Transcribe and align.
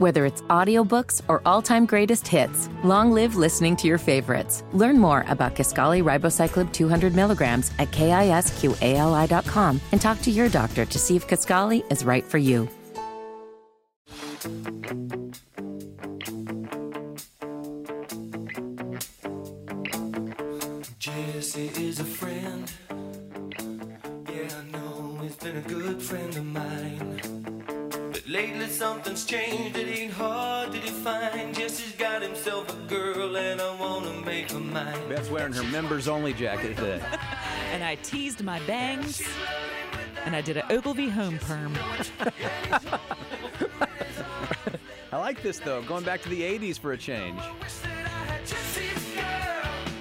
Whether 0.00 0.24
it's 0.24 0.40
audiobooks 0.48 1.20
or 1.28 1.42
all-time 1.44 1.84
greatest 1.84 2.26
hits, 2.26 2.70
long 2.82 3.12
live 3.12 3.36
listening 3.36 3.76
to 3.76 3.86
your 3.86 3.98
favorites. 3.98 4.64
Learn 4.72 4.98
more 4.98 5.26
about 5.28 5.54
Kisqali 5.54 6.02
ribociclib 6.02 6.72
200 6.72 7.14
milligrams 7.14 7.70
at 7.78 7.90
kisqali.com 7.90 9.78
and 9.92 10.00
talk 10.00 10.22
to 10.22 10.30
your 10.30 10.48
doctor 10.48 10.86
to 10.86 10.98
see 10.98 11.16
if 11.16 11.28
Kisqali 11.28 11.84
is 11.92 12.02
right 12.02 12.24
for 12.24 12.38
you. 12.38 12.66
Jesse 20.98 21.72
is 21.76 22.00
a 22.00 22.04
friend. 22.04 22.72
Yeah, 24.30 24.48
I 24.56 24.70
know 24.72 25.18
he's 25.20 25.36
been 25.36 25.58
a 25.58 25.68
good 25.68 26.00
friend 26.00 26.36
of 26.38 26.46
mine. 26.46 27.39
But 28.30 28.38
lately 28.38 28.66
something's 28.68 29.24
changed, 29.24 29.76
it 29.76 29.88
ain't 29.98 30.12
hard 30.12 30.70
to 30.72 30.78
define. 30.78 31.52
Jesse's 31.52 31.92
got 31.92 32.22
himself 32.22 32.72
a 32.72 32.76
girl, 32.86 33.36
and 33.36 33.60
I 33.60 33.74
wanna 33.74 34.12
make 34.24 34.52
her 34.52 34.60
mine. 34.60 35.08
Beth's 35.08 35.28
wearing 35.30 35.52
her 35.52 35.64
members 35.64 36.06
only 36.06 36.32
jacket 36.32 36.76
today. 36.76 37.02
and 37.72 37.82
I 37.82 37.96
teased 37.96 38.44
my 38.44 38.60
bangs, 38.60 39.20
and 40.24 40.36
I 40.36 40.42
did 40.42 40.58
an 40.58 40.62
Ogilvie 40.70 41.08
home 41.08 41.38
perm. 41.38 41.76
I 45.12 45.16
like 45.16 45.42
this 45.42 45.58
though, 45.58 45.82
going 45.82 46.04
back 46.04 46.22
to 46.22 46.28
the 46.28 46.42
80s 46.42 46.78
for 46.78 46.92
a 46.92 46.96
change. 46.96 47.40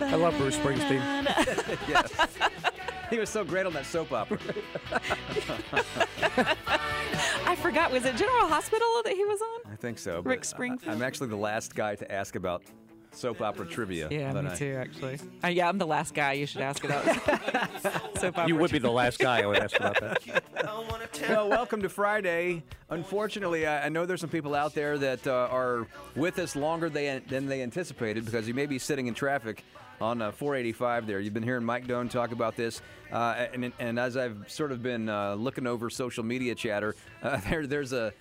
I 0.02 0.16
love 0.16 0.38
Bruce 0.38 0.56
Springsteen. 0.56 1.02
yes. 1.88 2.14
He 3.10 3.18
was 3.18 3.30
so 3.30 3.44
great 3.44 3.66
on 3.66 3.74
that 3.74 3.88
soap 3.88 4.12
opera. 4.12 4.38
I 7.70 7.72
forgot. 7.72 7.92
Was 7.92 8.04
it 8.04 8.16
General 8.16 8.48
Hospital 8.48 8.88
that 9.06 9.14
he 9.14 9.24
was 9.26 9.40
on? 9.42 9.72
I 9.72 9.76
think 9.76 10.00
so. 10.00 10.22
Rick 10.22 10.44
Springfield? 10.44 10.92
I, 10.92 10.96
am 10.96 11.04
actually 11.04 11.30
the 11.30 11.36
last 11.36 11.76
guy 11.76 11.94
to 11.94 12.12
ask 12.12 12.36
about 12.36 12.64
soap 13.12 13.42
opera 13.42 13.68
trivia. 13.68 14.08
Yeah, 14.10 14.34
me 14.34 14.50
I- 14.50 14.56
too, 14.56 14.76
actually. 14.76 15.20
Uh, 15.44 15.50
yeah, 15.50 15.70
I'm 15.70 15.78
the 15.78 15.86
last 15.86 16.16
guy 16.16 16.34
you 16.34 16.48
should 16.48 16.62
ask 16.62 16.84
about 16.84 17.06
soap 18.18 18.40
opera. 18.40 18.48
You 18.48 18.56
would 18.56 18.72
be 18.72 18.80
the 18.80 18.90
last 18.90 19.20
guy 19.20 19.44
I 19.44 19.46
would 19.46 19.60
ask 19.60 19.76
about 19.76 20.02
that. 20.02 20.44
Well, 21.30 21.48
welcome 21.48 21.84
to 21.84 21.90
Friday. 21.90 22.64
Unfortunately, 22.90 23.68
I, 23.68 23.86
I 23.86 23.90
know 23.90 24.08
there's 24.08 24.22
some 24.22 24.32
people 24.32 24.56
out 24.56 24.74
there 24.74 24.98
that 24.98 25.28
uh, 25.28 25.48
are 25.52 25.86
with 26.16 26.40
us 26.40 26.56
longer 26.56 26.90
they, 26.90 27.22
than 27.28 27.46
they 27.46 27.62
anticipated 27.62 28.26
because 28.26 28.48
you 28.48 28.56
may 28.56 28.66
be 28.66 28.80
sitting 28.80 29.06
in 29.06 29.14
traffic 29.14 29.64
on 30.02 30.22
uh, 30.22 30.32
485 30.32 31.08
there. 31.08 31.20
You've 31.20 31.34
been 31.34 31.44
hearing 31.44 31.64
Mike 31.66 31.88
Doan 31.88 32.10
talk 32.10 32.32
about 32.32 32.56
this, 32.56 32.82
uh, 33.12 33.46
and, 33.54 33.72
and 33.80 34.00
as 34.00 34.16
I've 34.18 34.50
sort 34.50 34.72
of 34.72 34.82
been 34.84 35.10
uh, 35.10 35.36
looking 35.36 35.68
over 35.68 35.90
social 35.90 36.24
media 36.24 36.56
chatter, 36.56 36.96
uh, 37.24 37.38
there, 37.50 37.66
there's 37.68 37.94
a 37.94 38.14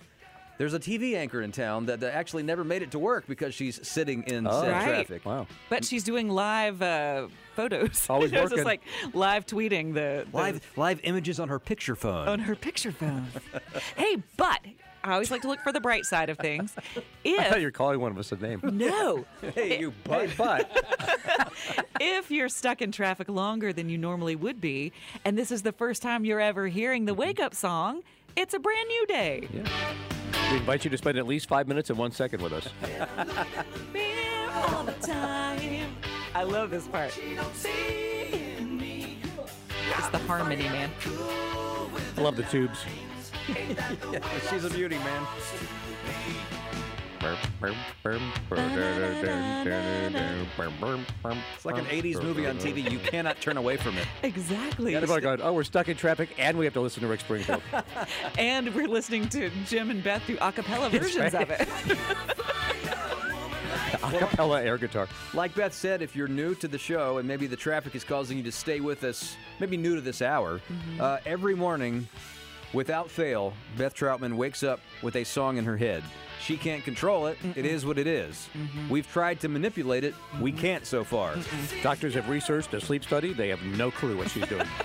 there's 0.57 0.73
a 0.73 0.79
TV 0.79 1.15
anchor 1.15 1.41
in 1.41 1.53
town 1.53 1.85
that, 1.85 2.01
that 2.01 2.13
actually 2.13 2.43
never 2.43 2.65
made 2.65 2.81
it 2.81 2.91
to 2.91 2.99
work 2.99 3.25
because 3.27 3.53
she's 3.55 3.79
sitting 3.87 4.23
in 4.23 4.45
Oh. 4.45 4.61
Right. 4.69 4.83
traffic. 5.07 5.25
Wow. 5.25 5.47
But 5.69 5.85
she's 5.85 6.03
doing 6.03 6.27
live 6.27 6.81
uh, 6.81 7.29
photos. 7.55 8.05
Always 8.09 8.33
It's 8.33 8.41
just 8.41 8.51
working. 8.51 8.65
like 8.65 8.81
live 9.13 9.45
tweeting 9.45 9.93
the, 9.93 10.25
the 10.29 10.37
Live 10.37 10.61
live 10.75 10.99
images 11.03 11.39
on 11.39 11.47
her 11.47 11.59
picture 11.59 11.95
phone. 11.95 12.27
on 12.27 12.39
her 12.39 12.55
picture 12.57 12.91
phone. 12.91 13.27
hey, 13.95 14.17
but 14.35 14.59
I 15.09 15.13
always 15.13 15.31
like 15.31 15.41
to 15.41 15.47
look 15.47 15.61
for 15.61 15.71
the 15.71 15.81
bright 15.81 16.05
side 16.05 16.29
of 16.29 16.37
things. 16.37 16.73
I 16.77 16.81
thought 16.91 17.03
If 17.25 17.57
you 17.57 17.67
were 17.67 17.71
calling 17.71 17.99
one 17.99 18.11
of 18.11 18.17
us 18.17 18.31
a 18.31 18.35
name. 18.35 18.61
no, 18.73 19.25
hey, 19.55 19.79
you 19.79 19.91
butt. 20.03 20.29
But 20.37 21.51
if 21.99 22.29
you're 22.29 22.49
stuck 22.49 22.81
in 22.81 22.91
traffic 22.91 23.27
longer 23.27 23.73
than 23.73 23.89
you 23.89 23.97
normally 23.97 24.35
would 24.35 24.61
be, 24.61 24.91
and 25.25 25.37
this 25.37 25.51
is 25.51 25.63
the 25.63 25.71
first 25.71 26.01
time 26.01 26.25
you're 26.25 26.39
ever 26.39 26.67
hearing 26.67 27.05
the 27.05 27.13
mm-hmm. 27.13 27.21
wake 27.21 27.39
up 27.39 27.55
song, 27.55 28.03
it's 28.35 28.53
a 28.53 28.59
brand 28.59 28.87
new 28.87 29.07
day. 29.07 29.47
we 30.51 30.57
invite 30.57 30.83
you 30.83 30.91
to 30.91 30.97
spend 30.97 31.17
at 31.17 31.25
least 31.25 31.49
five 31.49 31.67
minutes 31.67 31.89
and 31.89 31.97
one 31.97 32.11
second 32.11 32.41
with 32.41 32.53
us. 32.53 32.69
All 34.55 34.83
the 34.83 34.91
time. 34.93 35.95
I 36.35 36.43
love 36.43 36.69
this 36.69 36.87
part. 36.87 37.19
It's 39.97 40.09
the 40.09 40.17
harmony, 40.19 40.63
man. 40.63 40.91
I 42.15 42.21
love 42.21 42.35
the 42.35 42.43
tubes. 42.43 42.85
She's 44.49 44.63
a 44.63 44.69
beauty, 44.69 44.97
man. 44.97 45.27
It's 51.55 51.65
like 51.65 51.77
an 51.77 51.85
80s 51.85 52.23
movie 52.23 52.47
on 52.47 52.57
TV. 52.57 52.89
You 52.89 52.99
cannot 52.99 53.41
turn 53.41 53.57
away 53.57 53.77
from 53.77 53.97
it. 53.97 54.07
Exactly. 54.23 54.95
Everybody 54.95 55.21
going, 55.21 55.41
oh, 55.41 55.53
we're 55.53 55.63
stuck 55.63 55.89
in 55.89 55.97
traffic 55.97 56.29
and 56.37 56.57
we 56.57 56.65
have 56.65 56.73
to 56.75 56.81
listen 56.81 57.01
to 57.01 57.07
Rick 57.07 57.21
Springfield. 57.21 57.61
And 58.37 58.73
we're 58.73 58.87
listening 58.87 59.27
to 59.29 59.49
Jim 59.65 59.89
and 59.89 60.03
Beth 60.03 60.23
do 60.27 60.37
a 60.39 60.51
cappella 60.51 60.89
versions 60.89 61.33
of 61.33 61.49
it. 61.49 61.67
Acapella 63.99 64.63
air 64.63 64.77
guitar. 64.77 65.07
Like 65.33 65.53
Beth 65.55 65.73
said, 65.73 66.01
if 66.01 66.15
you're 66.15 66.27
new 66.27 66.55
to 66.55 66.67
the 66.67 66.77
show 66.77 67.17
and 67.17 67.27
maybe 67.27 67.47
the 67.47 67.55
traffic 67.55 67.95
is 67.95 68.03
causing 68.03 68.37
you 68.37 68.43
to 68.43 68.51
stay 68.51 68.79
with 68.79 69.03
us, 69.03 69.35
maybe 69.59 69.77
new 69.77 69.95
to 69.95 70.01
this 70.01 70.21
hour, 70.21 70.61
uh, 70.99 71.17
every 71.25 71.55
morning, 71.55 72.07
without 72.73 73.09
fail, 73.09 73.53
Beth 73.77 73.95
Troutman 73.95 74.35
wakes 74.35 74.63
up 74.63 74.79
with 75.01 75.15
a 75.15 75.23
song 75.23 75.57
in 75.57 75.65
her 75.65 75.77
head. 75.77 76.03
She 76.41 76.55
can't 76.55 76.83
control 76.83 77.27
it. 77.27 77.37
It 77.55 77.65
is 77.65 77.85
what 77.85 77.97
it 77.97 78.07
is. 78.07 78.47
We've 78.89 79.07
tried 79.11 79.39
to 79.41 79.49
manipulate 79.49 80.03
it. 80.03 80.15
We 80.39 80.51
can't 80.51 80.85
so 80.85 81.03
far. 81.03 81.35
Doctors 81.83 82.13
have 82.13 82.29
researched 82.29 82.73
a 82.73 82.79
sleep 82.79 83.03
study. 83.03 83.33
They 83.33 83.49
have 83.49 83.61
no 83.61 83.91
clue 83.91 84.17
what 84.17 84.29
she's 84.29 84.47
doing. 84.47 84.67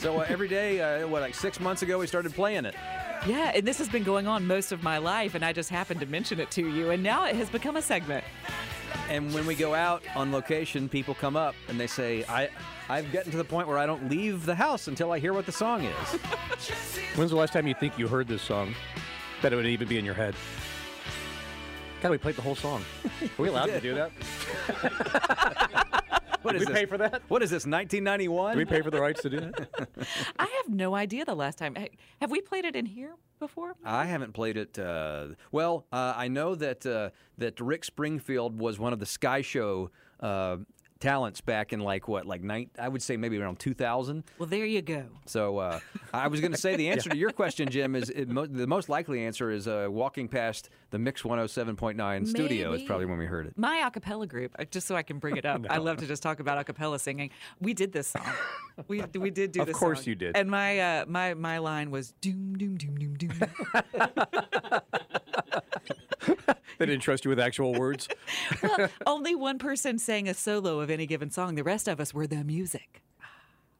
So 0.00 0.18
uh, 0.18 0.24
every 0.30 0.48
day, 0.48 0.80
uh, 1.02 1.06
what, 1.08 1.20
like 1.20 1.34
six 1.34 1.60
months 1.60 1.82
ago, 1.82 1.98
we 1.98 2.06
started 2.06 2.32
playing 2.32 2.64
it. 2.64 2.74
Yeah, 3.26 3.52
and 3.54 3.66
this 3.66 3.78
has 3.78 3.88
been 3.88 4.02
going 4.02 4.26
on 4.26 4.46
most 4.46 4.72
of 4.72 4.82
my 4.82 4.98
life, 4.98 5.34
and 5.34 5.44
I 5.44 5.52
just 5.52 5.68
happened 5.68 6.00
to 6.00 6.06
mention 6.06 6.40
it 6.40 6.50
to 6.52 6.68
you, 6.68 6.90
and 6.90 7.02
now 7.02 7.26
it 7.26 7.36
has 7.36 7.50
become 7.50 7.76
a 7.76 7.82
segment. 7.82 8.24
And 9.08 9.34
when 9.34 9.44
we 9.46 9.54
go 9.54 9.74
out 9.74 10.02
on 10.14 10.32
location, 10.32 10.88
people 10.88 11.14
come 11.14 11.36
up 11.36 11.54
and 11.68 11.78
they 11.78 11.86
say, 11.86 12.24
I, 12.28 12.48
I've 12.88 13.12
gotten 13.12 13.30
to 13.32 13.36
the 13.36 13.44
point 13.44 13.68
where 13.68 13.78
I 13.78 13.84
don't 13.84 14.08
leave 14.08 14.46
the 14.46 14.54
house 14.54 14.88
until 14.88 15.12
I 15.12 15.18
hear 15.18 15.32
what 15.32 15.46
the 15.46 15.52
song 15.52 15.84
is. 15.84 16.08
When's 17.16 17.30
the 17.30 17.36
last 17.36 17.52
time 17.52 17.66
you 17.66 17.74
think 17.74 17.98
you 17.98 18.08
heard 18.08 18.28
this 18.28 18.42
song? 18.42 18.74
That 19.42 19.52
it 19.52 19.56
would 19.56 19.66
even 19.66 19.88
be 19.88 19.98
in 19.98 20.04
your 20.04 20.14
head. 20.14 20.34
God, 22.00 22.10
we 22.10 22.18
played 22.18 22.36
the 22.36 22.42
whole 22.42 22.54
song. 22.54 22.82
Are 23.22 23.28
we 23.42 23.48
allowed 23.48 23.66
to 23.66 23.80
do 23.80 23.94
that? 23.94 25.86
What 26.42 26.52
Did 26.52 26.62
is 26.62 26.68
we 26.68 26.72
this? 26.72 26.80
pay 26.80 26.86
for 26.86 26.96
that? 26.98 27.22
What 27.28 27.42
is 27.42 27.50
this, 27.50 27.66
1991? 27.66 28.52
Do 28.52 28.58
we 28.58 28.64
pay 28.64 28.80
for 28.80 28.90
the 28.90 29.00
rights 29.00 29.20
to 29.22 29.30
do 29.30 29.40
that? 29.40 29.68
I 30.38 30.44
have 30.44 30.74
no 30.74 30.94
idea 30.94 31.24
the 31.26 31.34
last 31.34 31.58
time. 31.58 31.76
Have 32.20 32.30
we 32.30 32.40
played 32.40 32.64
it 32.64 32.74
in 32.74 32.86
here 32.86 33.14
before? 33.38 33.74
I 33.84 34.06
haven't 34.06 34.32
played 34.32 34.56
it. 34.56 34.78
Uh, 34.78 35.28
well, 35.52 35.86
uh, 35.92 36.14
I 36.16 36.28
know 36.28 36.54
that 36.54 36.86
uh, 36.86 37.10
that 37.38 37.60
Rick 37.60 37.84
Springfield 37.84 38.58
was 38.58 38.78
one 38.78 38.92
of 38.94 39.00
the 39.00 39.06
Sky 39.06 39.42
Show 39.42 39.90
uh, 40.20 40.56
talents 41.00 41.40
back 41.40 41.72
in 41.72 41.80
like 41.80 42.06
what, 42.06 42.26
like 42.26 42.42
nine? 42.42 42.70
I 42.78 42.88
would 42.88 43.02
say 43.02 43.16
maybe 43.16 43.38
around 43.38 43.58
2000. 43.58 44.22
Well, 44.38 44.48
there 44.48 44.66
you 44.66 44.82
go. 44.82 45.06
So 45.26 45.58
uh, 45.58 45.80
I 46.12 46.28
was 46.28 46.40
going 46.40 46.52
to 46.52 46.58
say 46.58 46.76
the 46.76 46.88
answer 46.90 47.10
to 47.10 47.16
your 47.16 47.30
question, 47.30 47.68
Jim, 47.68 47.96
is 47.96 48.10
it 48.10 48.28
mo- 48.28 48.46
the 48.46 48.66
most 48.66 48.88
likely 48.88 49.24
answer 49.24 49.50
is 49.50 49.66
uh, 49.66 49.88
walking 49.90 50.28
past 50.28 50.68
the 50.90 50.98
Mix 50.98 51.22
107.9 51.22 52.26
studio. 52.26 52.72
Is 52.72 52.82
probably 52.82 53.06
when 53.06 53.18
we 53.18 53.26
heard 53.26 53.46
it. 53.46 53.54
My 53.56 53.78
a 53.86 53.90
cappella 53.90 54.26
group, 54.26 54.54
uh, 54.58 54.64
just 54.64 54.86
so 54.86 54.94
I 54.94 55.02
can 55.02 55.18
bring 55.18 55.36
it 55.36 55.46
up. 55.46 55.64
I 55.70 55.78
love 55.78 55.96
to 55.98 56.06
just 56.06 56.22
talk 56.22 56.40
about 56.40 56.58
a 56.58 56.64
cappella 56.64 56.98
singing. 56.98 57.30
We 57.60 57.74
did 57.74 57.92
this 57.92 58.08
song. 58.08 58.22
We 58.88 59.02
we 59.14 59.30
did 59.30 59.52
do 59.52 59.60
this. 59.60 59.62
Of 59.62 59.66
this 59.68 59.76
course 59.76 60.00
song. 60.00 60.08
you 60.08 60.14
did. 60.14 60.36
And 60.36 60.50
my 60.50 60.78
uh, 60.78 61.04
my 61.06 61.34
my 61.34 61.58
line 61.58 61.90
was 61.90 62.12
doom 62.20 62.56
doom 62.56 62.76
doom 62.76 62.96
doom 62.96 63.14
doom. 63.14 63.30
They 66.78 66.86
didn't 66.86 67.02
trust 67.02 67.26
you 67.26 67.28
with 67.28 67.38
actual 67.38 67.74
words. 67.74 68.08
well, 68.62 68.88
only 69.06 69.34
one 69.34 69.58
person 69.58 69.98
sang 69.98 70.28
a 70.30 70.34
solo 70.34 70.80
of 70.80 70.88
any 70.90 71.04
given 71.04 71.30
song. 71.30 71.54
The 71.54 71.62
rest 71.62 71.88
of 71.88 72.00
us 72.00 72.14
were 72.14 72.26
the 72.26 72.42
music. 72.42 73.02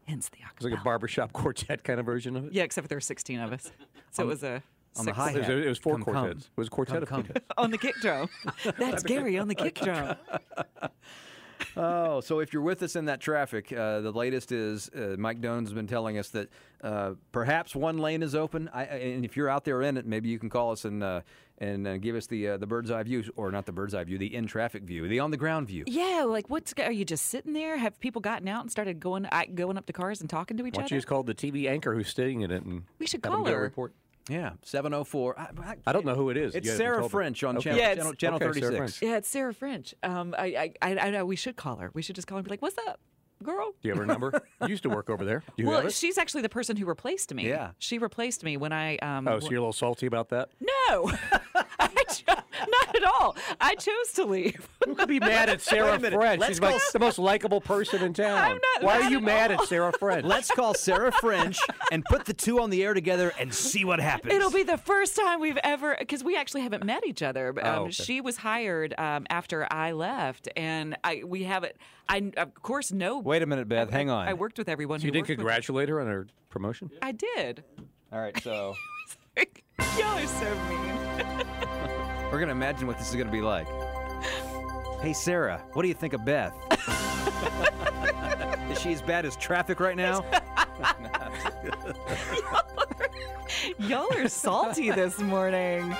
Hence 0.07 0.29
the 0.29 0.39
It's 0.57 0.65
like 0.65 0.75
a 0.79 0.83
barbershop 0.85 1.33
quartet 1.33 1.83
kind 1.83 1.99
of 1.99 2.05
version 2.05 2.37
of 2.37 2.47
it. 2.47 2.53
Yeah, 2.53 2.63
except 2.65 2.89
there 2.91 2.97
were 2.97 3.01
16 3.01 3.41
of 3.41 3.53
us. 3.55 3.71
So 4.11 4.25
it 4.25 4.27
was 4.27 4.43
a 4.43 4.63
on 4.97 5.07
the 5.07 5.15
six- 5.15 5.17
hi 5.17 5.31
It 5.31 5.45
hat. 5.45 5.51
it 5.53 5.69
was 5.69 5.79
four 5.79 5.95
Come, 5.95 6.05
come. 6.05 6.15
quartets. 6.15 6.45
It 6.47 6.51
was 6.57 6.67
a 6.67 6.71
quartet 6.71 7.07
Come, 7.07 7.21
of 7.21 7.29
come. 7.29 7.43
on 7.57 7.71
the 7.71 7.79
kick 7.79 7.95
drum. 8.03 8.29
That's 8.79 9.03
Gary 9.03 9.39
on 9.39 9.49
the 9.49 9.55
kick 9.55 9.77
drum. 9.81 10.17
Oh, 11.77 12.21
so 12.21 12.41
if 12.41 12.53
you're 12.53 12.63
with 12.63 12.83
us 12.83 12.97
in 12.97 13.05
that 13.07 13.21
traffic, 13.21 13.73
uh, 13.73 14.01
the 14.01 14.13
latest 14.13 14.53
is 14.53 14.89
uh, 14.91 15.17
Mike 15.19 15.41
Doan's 15.41 15.69
has 15.69 15.75
been 15.75 15.87
telling 15.87 16.19
us 16.19 16.29
that 16.31 16.49
uh, 16.83 17.13
perhaps 17.33 17.75
one 17.77 17.99
lane 17.99 18.23
is 18.23 18.35
open. 18.35 18.69
I, 18.73 18.83
I- 18.83 18.85
and 18.87 19.25
if 19.25 19.37
you're 19.37 19.49
out 19.49 19.65
there 19.65 19.83
in 19.83 19.97
it, 19.97 20.07
maybe 20.07 20.29
you 20.29 20.39
can 20.39 20.51
call 20.51 20.73
us 20.73 20.85
and 20.85 21.03
uh, 21.03 21.21
and 21.59 21.87
uh, 21.87 21.99
give 21.99 22.17
us 22.17 22.27
the 22.27 22.49
uh, 22.49 22.57
the 22.57 22.67
bird's 22.67 22.91
eye 22.91 23.03
view, 23.03 23.23
or 23.37 23.51
not 23.53 23.67
the 23.67 23.73
bird's 23.73 23.95
eye 23.95 24.05
view, 24.05 24.17
the 24.19 24.35
in 24.35 24.47
traffic 24.47 24.83
view, 24.83 25.07
the 25.09 25.21
on 25.21 25.31
the 25.31 25.37
ground 25.37 25.69
view. 25.69 25.85
Yeah, 25.87 26.25
like 26.27 26.49
what's 26.49 26.73
are 26.83 26.91
you 26.93 27.05
just 27.05 27.27
sitting 27.27 27.53
there? 27.53 27.77
Have 27.77 28.01
people 28.01 28.21
gotten 28.21 28.49
out 28.49 28.63
and 28.63 28.71
started 28.71 28.99
going 28.99 29.27
going 29.55 29.77
up 29.77 29.87
to 29.87 29.93
cars 29.93 30.21
and 30.21 30.29
talking 30.31 30.57
to 30.57 30.67
each 30.67 30.73
Why 30.75 30.79
don't 30.81 30.85
other? 30.87 30.95
you 30.95 30.99
just 31.01 31.09
call 31.09 31.23
the 31.23 31.35
TV 31.35 31.69
anchor 31.69 31.95
who's 31.95 32.13
sitting 32.13 32.41
in 32.41 32.51
it 32.51 32.63
and 32.65 32.85
We 32.99 33.07
should 33.07 33.25
have 33.25 33.33
him 33.35 33.45
call 33.45 33.53
her. 33.53 33.61
report? 33.61 33.93
Yeah, 34.31 34.53
704. 34.63 35.39
I, 35.39 35.43
I, 35.43 35.77
I 35.87 35.93
don't 35.93 36.05
know 36.07 36.15
who 36.15 36.31
it 36.31 36.37
is. 36.37 36.55
It's 36.55 36.75
Sarah. 36.77 37.09
French 37.09 37.43
on 37.45 37.57
Okay. 37.57 37.65
channel, 37.65 37.79
Yeah, 37.81 37.91
it's- 37.91 37.97
channel, 37.99 38.15
channel 38.15 38.37
okay, 38.37 38.45
Sarah 38.61 38.73
36. 38.73 38.77
French. 38.99 39.03
yeah, 39.11 39.17
it's 39.19 39.29
Sarah 39.29 39.53
French. 39.55 39.95
Um, 40.03 40.35
I, 40.39 40.47
I 40.83 40.91
I 40.91 40.99
I 40.99 41.11
know 41.11 41.25
we 41.27 41.37
should 41.37 41.57
call 41.57 41.77
her. 41.77 41.91
We 41.95 42.03
should 42.03 42.15
just 42.17 42.29
call 42.29 42.37
her 42.37 42.41
and 42.41 42.45
be 42.47 42.51
like, 42.51 42.63
"What's 42.63 42.79
up?" 42.87 43.01
Girl. 43.43 43.71
Do 43.83 43.89
you 43.89 43.91
have 43.91 43.99
her 43.99 44.07
number? 44.07 44.43
you 44.63 44.69
used 44.69 44.83
to 44.85 44.89
work 44.91 45.11
over 45.11 45.25
there. 45.25 45.43
Do 45.57 45.63
you 45.63 45.69
well, 45.69 45.79
have 45.79 45.87
it? 45.87 45.93
she's 45.95 46.19
actually 46.19 46.43
the 46.43 46.49
person 46.49 46.77
who 46.77 46.87
replaced 46.87 47.33
me. 47.35 47.49
Yeah. 47.49 47.71
She 47.79 47.99
replaced 47.99 48.45
me 48.45 48.57
when 48.57 48.73
I. 48.73 48.97
Um, 48.99 49.27
Oh, 49.29 49.39
so 49.41 49.49
you're 49.51 49.59
a 49.59 49.63
little 49.63 49.73
salty 49.73 50.07
about 50.07 50.29
that? 50.31 50.49
No, 50.61 51.13
I 51.79 51.89
cho- 52.13 52.25
not 52.69 52.97
at 52.97 53.05
all. 53.05 53.37
I 53.61 53.75
chose 53.75 54.13
to 54.15 54.25
leave. 54.25 54.69
Who 54.85 54.95
could 54.95 55.09
be 55.09 55.21
mad 55.21 55.49
at 55.49 55.61
Sarah 55.61 55.99
minute. 55.99 56.17
French? 56.19 56.41
Let's 56.41 56.51
She's 56.53 56.61
like 56.61 56.81
the 56.93 56.99
most 56.99 57.19
likable 57.19 57.61
person 57.61 58.03
in 58.03 58.13
town. 58.13 58.39
I'm 58.39 58.59
not 58.77 58.83
Why 58.83 58.99
mad 58.99 59.07
are 59.07 59.11
you 59.11 59.17
at 59.19 59.23
mad 59.23 59.53
all. 59.53 59.63
at 59.63 59.69
Sarah 59.69 59.93
French? 59.99 60.25
Let's 60.27 60.51
call 60.51 60.75
Sarah 60.75 61.13
French 61.13 61.59
and 61.93 62.05
put 62.05 62.25
the 62.25 62.35
two 62.35 62.61
on 62.61 62.71
the 62.71 62.83
air 62.85 62.95
together 62.95 63.33
and 63.39 63.53
see 63.55 63.85
what 63.85 64.01
happens. 64.01 64.35
It'll 64.35 64.51
be 64.51 64.63
the 64.63 64.79
first 64.79 65.17
time 65.17 65.41
we've 65.41 65.59
ever, 65.63 65.97
because 65.99 66.23
we 66.25 66.37
actually 66.37 66.63
haven't 66.63 66.85
met 66.85 67.07
each 67.07 67.23
other. 67.23 67.53
but, 67.53 67.65
Um, 67.67 67.71
Oh, 67.71 67.83
okay. 67.83 67.91
She 67.93 68.21
was 68.21 68.37
hired 68.39 68.95
um, 68.99 69.27
after 69.31 69.67
I 69.71 69.93
left, 69.93 70.49
and 70.57 70.97
I 71.05 71.23
we 71.25 71.45
haven't. 71.45 71.75
I 72.11 72.31
of 72.37 72.55
course 72.61 72.93
know. 72.93 73.21
Wait 73.21 73.43
a 73.43 73.47
minute, 73.47 73.69
Beth. 73.69 73.89
I- 73.89 73.93
Hang 73.93 74.11
on. 74.11 74.29
I 74.29 74.35
worked 74.35 74.59
with 74.59 74.69
everyone. 74.69 74.99
So 75.01 75.05
you 75.05 75.09
who 75.09 75.13
didn't 75.13 75.29
congratulate 75.29 75.89
her 75.89 76.01
on 76.01 76.07
her 76.09 76.27
promotion? 76.49 76.91
I 77.01 77.13
did. 77.13 77.63
All 78.13 78.21
right, 78.21 78.37
so 78.43 78.75
Y'all 79.99 80.19
are 80.19 80.27
so 80.27 80.55
mean. 80.69 80.97
we're 82.31 82.39
going 82.39 82.47
to 82.47 82.53
imagine 82.53 82.87
what 82.87 82.99
this 82.99 83.09
is 83.09 83.15
going 83.15 83.27
to 83.27 83.33
be 83.33 83.41
like. 83.41 83.67
Hey, 85.01 85.13
Sarah, 85.13 85.63
what 85.73 85.83
do 85.83 85.89
you 85.89 85.95
think 85.95 86.13
of 86.13 86.25
Beth? 86.25 86.55
is 88.71 88.81
she 88.81 88.93
as 88.93 89.03
bad 89.03 89.25
as 89.25 89.37
traffic 89.37 89.81
right 89.81 89.97
now? 89.97 90.25
Y'all 93.79 94.13
are 94.15 94.29
salty 94.29 94.91
this 94.91 95.19
morning. 95.21 95.95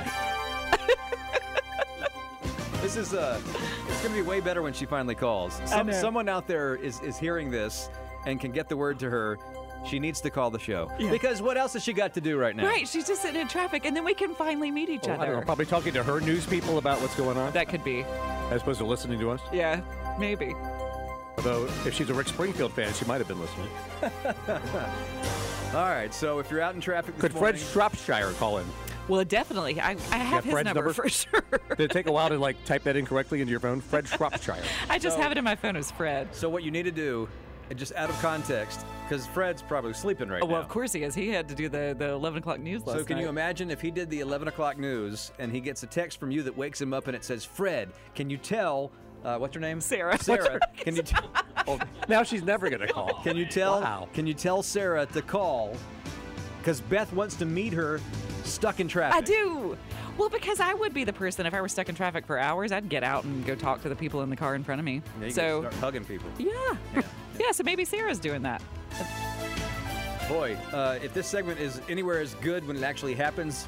This 2.83 2.97
is 2.97 3.13
uh, 3.15 3.41
it's 3.89 4.03
going 4.03 4.15
to 4.15 4.23
be 4.23 4.27
way 4.27 4.41
better 4.41 4.63
when 4.63 4.73
she 4.73 4.87
finally 4.87 5.15
calls. 5.15 5.61
Some, 5.67 5.93
someone 5.93 6.29
out 6.29 6.47
there 6.47 6.77
is 6.77 7.01
is 7.01 7.19
hearing 7.19 7.51
this 7.51 7.91
and 8.27 8.41
can 8.41 8.53
get 8.53 8.69
the 8.69 8.77
word 8.77 8.99
to 9.01 9.11
her. 9.11 9.39
She 9.87 9.99
needs 9.99 10.21
to 10.23 10.31
call 10.31 10.51
the 10.51 10.59
show 10.59 10.91
because 10.99 11.41
what 11.41 11.57
else 11.57 11.73
has 11.73 11.83
she 11.83 11.95
got 11.95 12.13
to 12.15 12.21
do 12.21 12.37
right 12.37 12.55
now? 12.55 12.67
Right, 12.67 12.87
she's 12.87 13.07
just 13.07 13.23
sitting 13.23 13.41
in 13.41 13.49
traffic, 13.49 13.87
and 13.87 13.97
then 13.97 14.05
we 14.05 14.13
can 14.13 14.35
finally 14.35 14.71
meet 14.71 14.91
each 14.91 15.09
Oh, 15.09 15.13
I 15.13 15.17
don't 15.17 15.27
know, 15.29 15.33
other. 15.39 15.47
probably 15.47 15.65
talking 15.65 15.95
to 15.95 16.03
her 16.03 16.21
news 16.21 16.45
people 16.45 16.77
about 16.77 17.01
what's 17.01 17.15
going 17.17 17.39
on, 17.39 17.51
That 17.55 17.71
could 17.71 17.83
be. 17.83 18.05
as 18.51 18.61
opposed 18.61 18.79
to 18.81 18.85
listening 18.85 19.19
to 19.21 19.31
us. 19.31 19.41
Yeah, 19.55 19.81
maybe. 20.19 20.55
Although, 21.39 21.65
if 21.87 21.95
she's 21.95 22.11
a 22.11 22.15
Rick 22.15 22.29
Springfield 22.29 22.73
fan, 22.75 22.93
she 22.93 23.07
might 23.07 23.23
have 23.25 23.29
been 23.29 23.41
listening. 23.41 23.69
All 25.75 25.89
right, 25.89 26.13
so 26.13 26.41
if 26.41 26.51
you're 26.51 26.61
out 26.61 26.75
in 26.75 26.81
traffic 26.83 27.15
this 27.17 27.23
Could 27.23 27.33
Fred 27.33 27.59
Shropshire 27.59 28.33
call 28.33 28.59
in? 28.59 28.67
Well, 29.11 29.25
definitely. 29.25 29.81
I, 29.81 29.91
I 30.11 30.17
have 30.19 30.45
his 30.45 30.53
Fred's 30.53 30.65
number, 30.67 30.81
number? 30.81 30.93
for 30.95 31.09
sure. 31.09 31.43
Did 31.71 31.81
it 31.81 31.91
take 31.91 32.07
a 32.07 32.13
while 32.13 32.29
to 32.29 32.39
like 32.39 32.65
type 32.65 32.85
that 32.85 32.97
incorrectly 32.97 33.41
into 33.41 33.51
your 33.51 33.61
phone? 33.61 33.81
Fred 33.81 34.07
Shropshire. 34.09 34.57
I 34.89 34.99
just 34.99 35.17
So- 35.17 35.23
have 35.23 35.33
it 35.33 35.39
in 35.39 35.45
my 35.45 35.57
phone 35.57 35.77
as 35.77 35.91
Fred. 35.91 36.35
so 36.35 36.49
what 36.49 36.63
you 36.63 36.71
need 36.71 36.85
to 36.85 36.91
do, 36.93 37.29
and 37.69 37.79
just 37.79 37.93
out 37.95 38.09
of 38.11 38.19
context, 38.21 38.85
because 39.09 39.27
Fred's 39.27 39.63
probably 39.63 39.93
sleeping 39.93 40.29
right 40.29 40.43
Oh, 40.43 40.47
now. 40.47 40.53
well, 40.55 40.61
of 40.63 40.69
course 40.69 40.93
he 40.93 41.03
is. 41.03 41.15
He 41.15 41.29
had 41.29 41.49
to 41.49 41.55
do 41.55 41.69
the, 41.69 41.95
the 41.99 42.11
11 42.11 42.39
o'clock 42.39 42.61
news 42.61 42.81
last 42.87 42.95
night. 42.97 42.99
So 43.01 43.05
can 43.05 43.19
you 43.19 43.29
imagine 43.29 43.71
if 43.71 43.81
he 43.81 43.91
did 43.91 44.11
the 44.11 44.21
11 44.21 44.49
o'clock 44.49 44.79
news 44.79 45.33
and 45.39 45.53
he 45.53 45.61
gets 45.61 45.83
a 45.83 45.87
text 45.87 46.19
from 46.19 46.31
you 46.31 46.43
that 46.45 46.57
wakes 46.57 46.81
him 46.81 46.93
up 46.95 47.07
and 47.07 47.15
it 47.17 47.25
says, 47.25 47.45
"Fred, 47.45 47.91
can 48.15 48.31
you 48.31 48.37
tell 48.39 48.91
uh, 49.25 49.37
what's 49.37 49.55
her 49.55 49.61
name? 49.61 49.81
Sarah. 49.83 50.17
Sarah. 50.23 50.59
Can 50.79 50.97
you 50.97 51.03
tell? 51.03 51.31
Oh, 51.69 51.79
now 52.09 52.23
she's 52.23 52.43
never 52.43 52.71
going 52.71 52.81
to 52.81 52.89
call. 52.93 53.21
Can 53.23 53.37
you 53.37 53.45
tell? 53.45 53.81
Wow. 53.83 54.09
Can 54.15 54.27
you 54.27 54.33
tell 54.33 54.63
Sarah 54.63 55.05
to 55.07 55.21
call? 55.21 55.77
Because 56.61 56.81
Beth 56.83 57.13
wants 57.13 57.37
to 57.37 57.47
meet 57.47 57.73
her 57.73 58.01
stuck 58.45 58.81
in 58.81 58.89
traffic. 58.89 59.17
I 59.17 59.21
do. 59.21 59.77
Well, 60.19 60.29
because 60.29 60.61
I 60.61 60.75
would 60.75 60.93
be 60.93 61.05
the 61.05 61.13
person 61.13 61.47
if 61.47 61.55
I 61.55 61.61
were 61.61 61.69
stuck 61.69 61.89
in 61.89 61.95
traffic 61.95 62.27
for 62.27 62.39
hours, 62.39 62.73
I'd 62.73 62.89
get 62.89 63.03
out 63.03 63.25
and 63.25 63.45
go 63.47 63.55
talk 63.55 63.81
to 63.83 63.89
the 63.89 63.97
people 63.97 64.23
in 64.23 64.31
the 64.31 64.37
car 64.37 64.55
in 64.55 64.63
front 64.63 64.79
of 64.79 64.85
me. 64.85 65.01
Yeah, 65.21 65.27
you 65.27 65.33
so, 65.33 65.61
start 65.61 65.75
hugging 65.75 66.05
people. 66.05 66.29
yeah. 66.39 66.53
yeah. 67.39 67.53
so 67.53 67.63
maybe 67.65 67.85
Sarah's 67.85 68.19
doing 68.19 68.43
that. 68.43 68.63
Boy, 70.29 70.57
uh, 70.73 70.99
if 71.03 71.15
this 71.15 71.27
segment 71.27 71.59
is 71.59 71.81
anywhere 71.89 72.21
as 72.21 72.35
good 72.35 72.67
when 72.67 72.77
it 72.77 72.83
actually 72.83 73.15
happens 73.15 73.67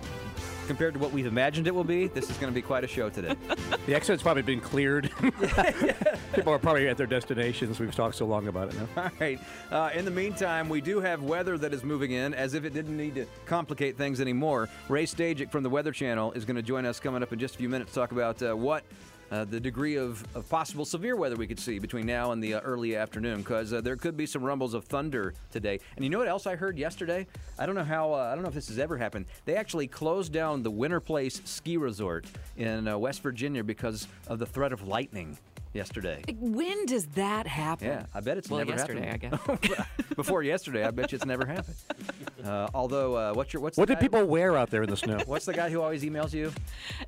compared 0.67 0.95
to 0.95 1.01
what 1.01 1.13
we've 1.13 1.27
imagined 1.27 1.67
it 1.67 1.75
will 1.75 1.85
be, 1.85 2.09
this 2.09 2.31
is 2.31 2.37
going 2.37 2.53
to 2.53 2.55
be 2.55 2.63
quite 2.63 2.85
a 2.85 2.89
show 2.89 3.09
today. 3.09 3.37
The 3.85 3.97
exit's 3.97 4.23
probably 4.23 4.43
been 4.43 4.61
cleared. 4.61 5.11
People 6.35 6.53
are 6.53 6.59
probably 6.61 6.87
at 6.87 6.97
their 6.97 7.07
destinations. 7.07 7.81
We've 7.81 7.93
talked 7.93 8.15
so 8.15 8.27
long 8.27 8.47
about 8.47 8.69
it 8.69 8.77
now. 8.77 9.03
All 9.03 9.11
right. 9.19 9.41
Uh, 9.73 9.91
in 9.93 10.05
the 10.05 10.11
meantime, 10.13 10.69
we 10.69 10.81
do 10.81 11.01
have 11.01 11.25
weather 11.25 11.59
that 11.59 11.75
is 11.75 11.83
moving 11.83 12.13
in 12.13 12.33
as 12.33 12.55
if 12.55 12.65
it 12.65 12.75
didn't 12.75 12.97
need 12.97 13.17
to 13.17 13.27
complicate 13.45 13.97
things 13.97 14.21
anymore. 14.21 14.69
Ray 14.89 15.05
Stagich 15.05 15.51
from 15.51 15.65
the 15.65 15.69
Weather 15.69 15.91
Channel 15.91 16.31
is 16.33 16.45
going 16.45 16.55
to 16.55 16.63
join 16.63 16.87
us 16.87 17.01
coming 17.01 17.25
up 17.25 17.33
in 17.33 17.41
just 17.41 17.57
a 17.57 17.59
few 17.59 17.69
minutes 17.69 17.91
to 17.91 17.99
talk 17.99 18.13
about 18.13 18.41
uh, 18.41 18.57
what. 18.57 18.85
Uh, 19.33 19.47
the 19.47 19.59
degree 19.59 19.97
of, 19.97 20.23
of 20.35 20.47
possible 20.51 20.85
severe 20.85 21.17
weather 21.17 21.37
we 21.37 21.47
could 21.47 21.59
see 21.59 21.79
between 21.79 22.05
now 22.05 22.33
and 22.33 22.45
the 22.45 22.53
uh, 22.53 22.61
early 22.61 22.95
afternoon, 22.95 23.39
because 23.39 23.73
uh, 23.73 23.81
there 23.81 23.97
could 23.97 24.15
be 24.15 24.27
some 24.27 24.43
rumbles 24.43 24.75
of 24.75 24.85
thunder 24.85 25.33
today. 25.51 25.81
And 25.97 26.05
you 26.05 26.11
know 26.11 26.19
what 26.19 26.29
else 26.29 26.47
I 26.47 26.55
heard 26.55 26.77
yesterday? 26.77 27.27
I 27.59 27.65
don't 27.65 27.75
know 27.75 27.83
how. 27.83 28.13
Uh, 28.13 28.29
I 28.31 28.35
don't 28.35 28.43
know 28.43 28.51
if 28.51 28.55
this 28.55 28.69
has 28.69 28.79
ever 28.79 28.99
happened. 28.99 29.25
They 29.47 29.57
actually 29.57 29.87
closed 29.87 30.35
down 30.35 30.63
the 30.63 30.71
Winterplace 30.71 31.47
Ski 31.49 31.79
Resort 31.79 32.27
in 32.59 32.87
uh, 32.87 32.99
West 32.99 33.23
Virginia 33.23 33.65
because 33.65 34.07
of 34.29 34.39
the 34.39 34.45
threat 34.45 34.71
of 34.71 34.87
lightning 34.87 35.39
yesterday. 35.73 36.23
When 36.39 36.85
does 36.87 37.07
that 37.15 37.47
happen? 37.47 37.89
Yeah, 37.89 38.07
I 38.15 38.21
bet 38.21 38.37
it's 38.37 38.51
well, 38.51 38.59
never 38.59 38.73
yesterday, 38.73 39.07
happened. 39.07 39.41
I 39.49 39.57
guess. 39.67 39.87
Before 40.17 40.43
yesterday, 40.43 40.85
I 40.85 40.91
bet 40.91 41.13
you 41.13 41.17
it's 41.17 41.25
never 41.25 41.47
happened. 41.47 41.77
Uh, 42.45 42.69
although, 42.75 43.15
uh, 43.15 43.33
what's 43.35 43.53
your 43.53 43.63
what's 43.63 43.79
What 43.79 43.87
the 43.89 43.95
did 43.95 44.01
guy- 44.01 44.19
people 44.19 44.25
wear 44.27 44.57
out 44.57 44.71
there 44.71 44.83
in 44.83 44.91
the 44.91 44.97
snow? 44.97 45.21
What's 45.27 45.45
the 45.47 45.53
guy 45.53 45.71
who 45.71 45.81
always 45.81 46.03
emails 46.03 46.33
you? 46.33 46.53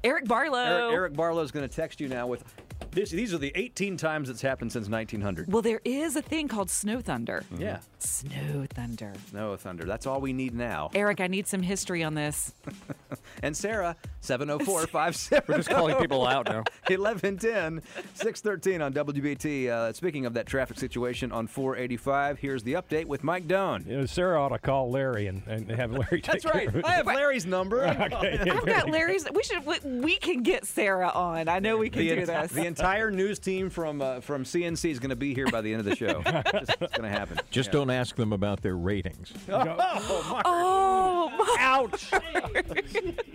Eric 0.05 0.27
Barlow. 0.27 0.59
Eric, 0.59 0.93
Eric 0.95 1.13
Barlow 1.15 1.43
is 1.43 1.51
going 1.51 1.69
to 1.69 1.75
text 1.75 2.01
you 2.01 2.09
now 2.09 2.27
with 2.27 2.45
this. 2.93 3.11
These 3.11 3.35
are 3.35 3.39
the 3.39 3.51
18 3.57 3.97
times 3.97 4.29
it's 4.31 4.41
happened 4.43 4.71
since 4.73 4.89
1900. 4.89 5.53
Well, 5.53 5.63
there 5.63 5.81
is 5.85 6.15
a 6.17 6.23
thing 6.23 6.47
called 6.49 6.71
snow 6.71 7.01
thunder. 7.01 7.43
Yeah, 7.59 7.81
Snow 7.99 8.67
thunder. 8.75 9.13
Snow 9.31 9.57
thunder. 9.57 9.85
That's 9.85 10.07
all 10.07 10.21
we 10.21 10.33
need 10.33 10.55
now. 10.55 10.91
Eric, 10.95 11.21
I 11.21 11.27
need 11.27 11.47
some 11.49 11.63
history 11.63 12.03
on 12.05 12.15
this. 12.15 12.55
And 13.45 13.55
Sarah, 13.55 13.95
704 14.23 14.87
57 14.87 15.45
We're 15.47 15.57
just 15.59 15.69
calling 15.69 15.95
people 15.97 16.27
out 16.27 16.47
now. 16.49 16.65
1110 16.89 17.83
613 18.15 18.81
on 18.81 18.95
WBT. 18.95 19.69
Uh, 19.69 19.93
speaking 19.93 20.25
of 20.25 20.33
that 20.33 20.47
traffic 20.47 20.79
situation 20.79 21.31
on 21.31 21.47
485, 21.47 22.39
here's 22.39 22.63
the 22.63 22.73
update 22.73 23.05
with 23.05 23.23
Mike 23.23 23.47
Doan. 23.47 23.85
You 23.87 23.99
know, 23.99 24.07
Sarah 24.07 24.43
ought 24.43 24.49
to 24.49 24.59
call 24.59 24.91
Larry 24.91 25.27
and, 25.27 25.43
and 25.47 25.71
have 25.73 25.93
Larry 25.93 26.23
take 26.23 26.41
That's 26.43 26.47
right. 26.47 26.61
care 26.61 26.69
of 26.71 26.77
it. 26.77 26.85
I 26.87 26.93
have 26.93 27.07
Larry's 27.07 27.45
number. 27.47 27.85
Okay. 28.15 28.39
I've 28.51 28.67
got 28.67 28.89
Larry's. 28.91 29.27
We 29.33 29.43
should. 29.43 29.65
We, 29.67 29.79
we 30.01 30.17
can 30.17 30.43
get 30.43 30.65
Sarah 30.65 31.09
on. 31.09 31.49
I 31.49 31.59
know 31.59 31.77
we 31.77 31.91
can 31.91 32.01
the, 32.01 32.09
do 32.15 32.21
enti- 32.23 32.43
this. 32.43 32.53
the 32.53 32.67
entire 32.67 33.11
news 33.11 33.39
team 33.39 33.71
from 33.71 34.01
uh, 34.03 34.21
from 34.21 34.45
CNC 34.45 34.91
is 34.91 34.99
going 34.99 35.11
to 35.11 35.17
be 35.17 35.35
here 35.35 35.47
by 35.47 35.61
the 35.61 35.73
end 35.73 35.81
of 35.81 35.87
the 35.87 35.97
show. 35.97 36.23
Just- 36.23 36.77
it's 36.81 36.97
going 36.97 37.03
to 37.03 37.09
happen. 37.09 37.39
Just 37.51 37.73
don't 37.73 37.91
ask 37.91 38.17
them 38.17 38.33
about 38.33 38.63
their 38.63 38.77
ratings. 38.77 39.33
oh, 39.49 41.31
my- 41.37 41.57
Ouch! 41.59 42.11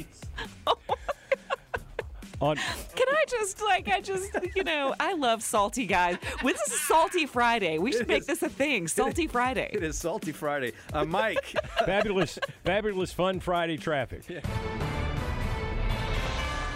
On, 2.42 2.56
can 2.56 3.08
I 3.10 3.26
just 3.28 3.62
like 3.62 3.90
I 3.90 4.00
just 4.00 4.32
you 4.56 4.64
know 4.64 4.96
I 4.98 5.14
love 5.14 5.44
salty 5.44 5.86
guys. 5.86 6.16
Well, 6.42 6.54
this 6.54 6.68
is 6.70 6.80
Salty 6.88 7.26
Friday. 7.26 7.80
We 7.80 7.92
should 7.92 8.08
make 8.08 8.26
this 8.26 8.42
a 8.42 8.48
thing. 8.48 8.88
Salty 8.88 9.28
Friday. 9.28 9.70
It 9.74 9.84
is 9.84 9.98
Salty 9.98 10.32
Friday. 10.32 10.72
Uh, 10.94 11.04
Mike, 11.04 11.44
fabulous, 11.86 12.40
fabulous, 12.64 13.12
fun 13.12 13.42
Friday 13.42 13.76
traffic. 13.76 14.24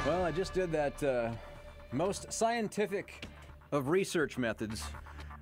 well, 0.05 0.25
I 0.25 0.31
just 0.31 0.53
did 0.53 0.69
that 0.73 1.01
uh, 1.01 1.31
most 1.93 2.33
scientific 2.33 3.25
of 3.71 3.87
research 3.87 4.37
methods. 4.37 4.83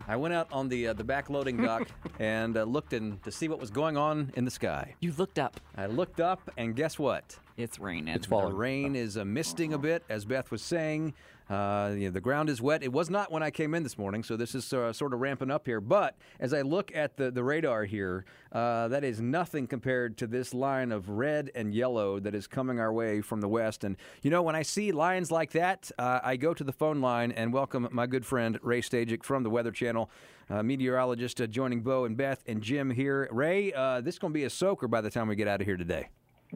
I 0.08 0.16
went 0.16 0.34
out 0.34 0.48
on 0.52 0.70
the 0.70 0.90
uh, 0.90 0.94
the 0.94 1.04
backloading 1.04 1.64
dock 1.64 1.88
and 2.20 2.58
uh, 2.58 2.64
looked 2.64 2.94
in 2.94 3.18
to 3.24 3.32
see 3.32 3.48
what 3.48 3.60
was 3.60 3.72
going 3.72 3.98
on 3.98 4.32
in 4.36 4.46
the 4.46 4.52
sky. 4.52 4.94
You 5.00 5.14
looked 5.18 5.40
up. 5.40 5.60
I 5.76 5.88
looked 5.88 6.20
up, 6.20 6.52
and 6.58 6.76
guess 6.76 7.00
what? 7.00 7.38
It's 7.58 7.80
raining. 7.80 8.14
It's 8.14 8.26
falling. 8.26 8.54
The 8.54 8.56
rain 8.56 8.96
is 8.96 9.18
uh, 9.18 9.26
misting 9.26 9.74
a 9.74 9.78
bit, 9.78 10.04
as 10.10 10.26
Beth 10.26 10.52
was 10.52 10.62
saying. 10.62 11.14
Uh, 11.50 11.92
you 11.98 12.06
know, 12.06 12.12
the 12.12 12.22
ground 12.22 12.50
is 12.50 12.62
wet. 12.62 12.82
It 12.82 12.94
was 12.94 13.10
not 13.10 13.30
when 13.30 13.44
I 13.44 13.52
came 13.52 13.74
in 13.74 13.84
this 13.84 13.98
morning, 13.98 14.24
so 14.24 14.38
this 14.38 14.56
is 14.56 14.72
uh, 14.72 14.94
sort 14.94 15.14
of 15.14 15.20
ramping 15.20 15.52
up 15.52 15.66
here. 15.66 15.82
But 15.82 16.16
as 16.40 16.54
I 16.54 16.62
look 16.62 16.96
at 16.96 17.18
the, 17.18 17.30
the 17.30 17.44
radar 17.44 17.84
here, 17.84 18.24
uh, 18.54 18.88
that 18.88 19.04
is 19.04 19.20
nothing 19.20 19.68
compared 19.68 20.18
to 20.20 20.28
this 20.28 20.54
line 20.54 20.94
of 20.94 21.10
red 21.10 21.52
and 21.54 21.74
yellow 21.74 22.22
that 22.22 22.34
is 22.34 22.48
coming 22.48 22.80
our 22.80 22.94
way 22.94 23.20
from 23.20 23.42
the 23.42 23.50
west. 23.50 23.84
And, 23.84 23.98
you 24.22 24.32
know, 24.32 24.42
when 24.42 24.56
I 24.56 24.62
see 24.62 24.94
lines 24.94 25.30
like 25.30 25.52
that, 25.52 25.92
uh, 26.00 26.22
I 26.24 26.38
go 26.38 26.54
to 26.54 26.64
the 26.64 26.72
phone 26.72 27.02
line 27.02 27.34
and 27.34 27.52
welcome 27.52 27.90
my 27.92 28.08
good 28.08 28.26
friend 28.26 28.58
Ray 28.62 28.82
Stagich 28.82 29.24
from 29.24 29.44
the 29.44 29.50
Weather 29.50 29.72
Channel, 29.72 30.10
uh, 30.50 30.64
meteorologist 30.64 31.42
uh, 31.42 31.48
joining 31.48 31.82
Bo 31.82 32.06
and 32.06 32.16
Beth 32.16 32.44
and 32.48 32.62
Jim 32.62 32.92
here. 32.92 33.28
Ray, 33.30 33.74
uh, 33.74 34.00
this 34.00 34.16
is 34.16 34.20
going 34.20 34.32
to 34.32 34.38
be 34.38 34.46
a 34.46 34.50
soaker 34.50 34.88
by 34.88 35.02
the 35.02 35.10
time 35.10 35.28
we 35.28 35.36
get 35.36 35.50
out 35.50 35.60
of 35.60 35.68
here 35.68 35.78
today. 35.78 36.08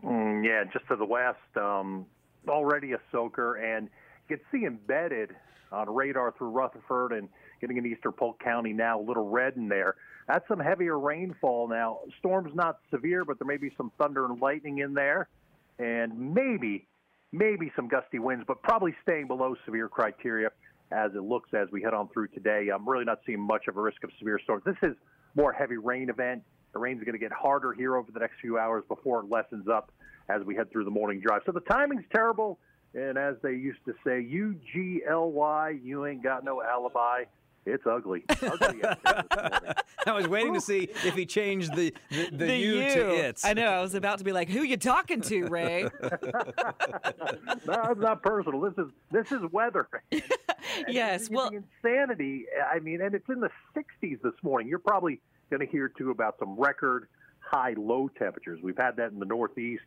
Mm, 0.03 0.45
yeah, 0.45 0.63
just 0.71 0.87
to 0.87 0.95
the 0.95 1.05
west, 1.05 1.39
um, 1.55 2.05
already 2.47 2.93
a 2.93 2.99
soaker, 3.11 3.55
and 3.55 3.89
you 4.27 4.37
can 4.37 4.45
see 4.51 4.65
embedded 4.65 5.35
on 5.71 5.93
radar 5.93 6.33
through 6.37 6.49
Rutherford 6.49 7.11
and 7.11 7.29
getting 7.61 7.77
into 7.77 7.89
Eastern 7.89 8.11
Polk 8.11 8.39
County 8.43 8.73
now, 8.73 8.99
a 8.99 9.01
little 9.01 9.29
red 9.29 9.55
in 9.55 9.67
there. 9.69 9.95
That's 10.27 10.47
some 10.47 10.59
heavier 10.59 10.99
rainfall 10.99 11.67
now. 11.67 11.99
Storm's 12.19 12.53
not 12.55 12.79
severe, 12.91 13.25
but 13.25 13.39
there 13.39 13.47
may 13.47 13.57
be 13.57 13.71
some 13.77 13.91
thunder 13.97 14.25
and 14.25 14.41
lightning 14.41 14.79
in 14.79 14.93
there, 14.93 15.27
and 15.79 16.33
maybe, 16.33 16.87
maybe 17.31 17.71
some 17.75 17.87
gusty 17.87 18.19
winds, 18.19 18.43
but 18.47 18.61
probably 18.63 18.93
staying 19.03 19.27
below 19.27 19.55
severe 19.65 19.87
criteria. 19.87 20.49
as 20.91 21.11
it 21.15 21.21
looks 21.23 21.49
as 21.53 21.67
we 21.71 21.81
head 21.81 21.93
on 21.93 22.07
through 22.09 22.27
today. 22.29 22.69
I'm 22.73 22.87
really 22.87 23.05
not 23.05 23.19
seeing 23.25 23.39
much 23.39 23.67
of 23.67 23.77
a 23.77 23.81
risk 23.81 24.03
of 24.03 24.11
severe 24.19 24.39
storms. 24.43 24.63
This 24.65 24.75
is 24.83 24.95
more 25.35 25.51
heavy 25.51 25.77
rain 25.77 26.09
event. 26.09 26.43
The 26.75 26.79
rain's 26.79 27.01
going 27.05 27.13
to 27.13 27.19
get 27.19 27.31
harder 27.31 27.71
here 27.71 27.95
over 27.95 28.11
the 28.11 28.19
next 28.19 28.35
few 28.41 28.59
hours 28.59 28.83
before 28.89 29.21
it 29.21 29.29
lessens 29.29 29.69
up 29.69 29.93
as 30.27 30.43
we 30.43 30.55
head 30.55 30.69
through 30.69 30.83
the 30.83 30.91
morning 30.91 31.21
drive. 31.25 31.41
So 31.45 31.53
the 31.53 31.61
timing's 31.61 32.03
terrible. 32.13 32.59
And 32.93 33.17
as 33.17 33.35
they 33.41 33.51
used 33.51 33.79
to 33.85 33.93
say, 34.05 34.19
U 34.21 34.59
G 34.73 35.01
L 35.09 35.31
Y, 35.31 35.79
you 35.81 36.05
ain't 36.05 36.21
got 36.21 36.43
no 36.43 36.61
alibi. 36.61 37.23
It's 37.65 37.85
ugly. 37.87 38.25
ugly 38.29 38.83
out 38.83 39.01
there 39.03 39.23
this 39.29 39.37
morning. 39.37 39.73
I 40.05 40.11
was 40.11 40.27
waiting 40.27 40.53
to 40.53 40.59
see 40.59 40.89
if 41.05 41.15
he 41.15 41.25
changed 41.25 41.73
the 41.75 41.93
the, 42.11 42.29
the, 42.31 42.57
U 42.57 42.73
to 42.75 43.09
its. 43.09 43.45
I 43.45 43.53
know. 43.53 43.67
I 43.67 43.81
was 43.81 43.95
about 43.95 44.17
to 44.17 44.25
be 44.25 44.33
like, 44.33 44.49
"Who 44.49 44.61
you 44.61 44.77
talking 44.77 45.21
to, 45.21 45.47
Ray?" 45.47 45.83
no, 46.01 46.09
it's 47.63 48.01
not 48.01 48.21
personal. 48.21 48.59
This 48.59 48.77
is 48.77 48.91
this 49.11 49.31
is 49.31 49.41
weather. 49.51 49.87
And 50.77 50.93
yes. 50.93 51.21
it's 51.21 51.29
Well, 51.29 51.51
insanity. 51.51 52.47
I 52.73 52.79
mean, 52.79 52.99
and 52.99 53.13
it's 53.13 53.29
in 53.29 53.39
the 53.39 53.51
60s 53.75 54.19
this 54.23 54.33
morning. 54.41 54.67
You're 54.67 54.79
probably 54.79 55.21
going 55.49 55.65
to 55.65 55.71
hear 55.71 55.89
too 55.89 56.11
about 56.11 56.37
some 56.39 56.55
record 56.57 57.07
high 57.39 57.73
low 57.77 58.09
temperatures. 58.09 58.59
We've 58.61 58.77
had 58.77 58.97
that 58.97 59.11
in 59.11 59.19
the 59.19 59.25
Northeast. 59.25 59.83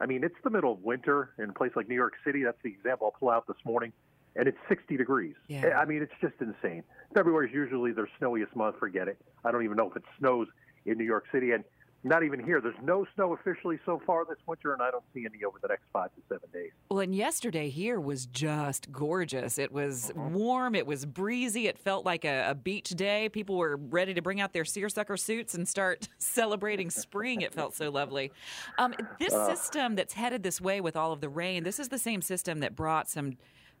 I 0.00 0.06
mean, 0.06 0.24
it's 0.24 0.34
the 0.44 0.50
middle 0.50 0.72
of 0.72 0.82
winter 0.82 1.30
in 1.38 1.50
a 1.50 1.52
place 1.52 1.72
like 1.74 1.88
New 1.88 1.94
York 1.94 2.14
City. 2.24 2.42
That's 2.44 2.60
the 2.62 2.70
example 2.70 3.06
I'll 3.06 3.18
pull 3.18 3.30
out 3.30 3.46
this 3.46 3.56
morning, 3.64 3.92
and 4.34 4.46
it's 4.46 4.58
60 4.68 4.96
degrees. 4.96 5.34
Yeah. 5.48 5.78
I 5.78 5.86
mean, 5.86 6.02
it's 6.02 6.12
just 6.20 6.34
insane. 6.40 6.82
February 7.14 7.48
is 7.48 7.54
usually 7.54 7.92
their 7.92 8.08
snowiest 8.18 8.54
month. 8.54 8.78
Forget 8.78 9.08
it. 9.08 9.16
I 9.44 9.52
don't 9.52 9.64
even 9.64 9.76
know 9.76 9.88
if 9.88 9.96
it 9.96 10.02
snows 10.18 10.48
in 10.84 10.98
New 10.98 11.04
York 11.04 11.24
City, 11.32 11.52
and 11.52 11.64
not 12.06 12.22
even 12.22 12.42
here. 12.42 12.60
There's 12.60 12.74
no 12.82 13.06
snow 13.14 13.32
officially 13.34 13.78
so 13.84 14.00
far 14.06 14.24
this 14.24 14.38
winter, 14.46 14.72
and 14.72 14.82
I 14.82 14.90
don't 14.90 15.04
see 15.12 15.26
any 15.26 15.44
over 15.44 15.58
the 15.60 15.68
next 15.68 15.84
five 15.92 16.10
to 16.14 16.20
seven 16.28 16.48
days. 16.52 16.70
well, 16.88 17.00
and 17.00 17.14
yesterday 17.14 17.68
here 17.68 17.98
was 17.98 18.26
just 18.26 18.92
gorgeous. 18.92 19.58
It 19.58 19.72
was 19.72 20.12
warm. 20.14 20.74
It 20.74 20.86
was 20.86 21.04
breezy. 21.04 21.66
It 21.66 21.78
felt 21.78 22.04
like 22.04 22.24
a, 22.24 22.50
a 22.50 22.54
beach 22.54 22.90
day. 22.90 23.28
People 23.28 23.56
were 23.56 23.76
ready 23.76 24.14
to 24.14 24.22
bring 24.22 24.40
out 24.40 24.52
their 24.52 24.64
seersucker 24.64 25.16
suits 25.16 25.54
and 25.54 25.66
start 25.68 26.08
celebrating 26.18 26.90
spring. 26.90 27.40
It 27.40 27.52
felt 27.52 27.74
so 27.74 27.90
lovely. 27.90 28.32
Um, 28.78 28.94
this 29.18 29.32
system 29.32 29.96
that's 29.96 30.14
headed 30.14 30.42
this 30.42 30.60
way 30.60 30.80
with 30.80 30.96
all 30.96 31.12
of 31.12 31.20
the 31.20 31.28
rain. 31.28 31.64
This 31.64 31.80
is 31.80 31.88
the 31.88 31.98
same 31.98 32.22
system 32.22 32.60
that 32.60 32.74
brought 32.76 33.08
some. 33.08 33.36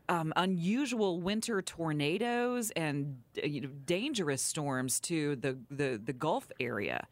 Um, 0.08 0.32
unusual 0.36 1.20
winter 1.20 1.60
tornadoes 1.60 2.70
and 2.76 3.16
uh, 3.42 3.46
you 3.46 3.62
know, 3.62 3.70
dangerous 3.86 4.40
storms 4.40 5.00
to 5.00 5.34
the, 5.34 5.58
the, 5.68 6.00
the 6.00 6.12
Gulf 6.12 6.46
area. 6.60 7.08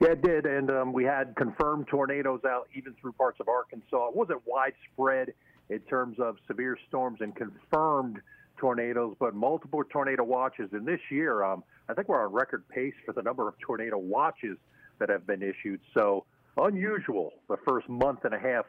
Yeah, 0.00 0.10
it 0.10 0.22
did, 0.22 0.44
and 0.44 0.70
um, 0.70 0.92
we 0.92 1.04
had 1.04 1.34
confirmed 1.36 1.86
tornadoes 1.88 2.40
out 2.46 2.68
even 2.74 2.94
through 3.00 3.12
parts 3.12 3.40
of 3.40 3.48
Arkansas. 3.48 4.08
It 4.08 4.16
wasn't 4.16 4.42
widespread 4.44 5.32
in 5.70 5.78
terms 5.80 6.18
of 6.20 6.36
severe 6.46 6.76
storms 6.88 7.20
and 7.20 7.34
confirmed 7.34 8.20
tornadoes, 8.58 9.16
but 9.18 9.34
multiple 9.34 9.82
tornado 9.88 10.22
watches. 10.22 10.68
And 10.72 10.86
this 10.86 11.00
year, 11.10 11.42
um, 11.42 11.64
I 11.88 11.94
think 11.94 12.08
we're 12.08 12.22
on 12.24 12.32
record 12.32 12.68
pace 12.68 12.94
for 13.06 13.12
the 13.12 13.22
number 13.22 13.48
of 13.48 13.54
tornado 13.58 13.96
watches 13.96 14.58
that 14.98 15.08
have 15.08 15.26
been 15.26 15.42
issued. 15.42 15.80
So 15.94 16.26
unusual, 16.58 17.32
the 17.48 17.56
first 17.66 17.88
month 17.88 18.24
and 18.24 18.34
a 18.34 18.38
half 18.38 18.66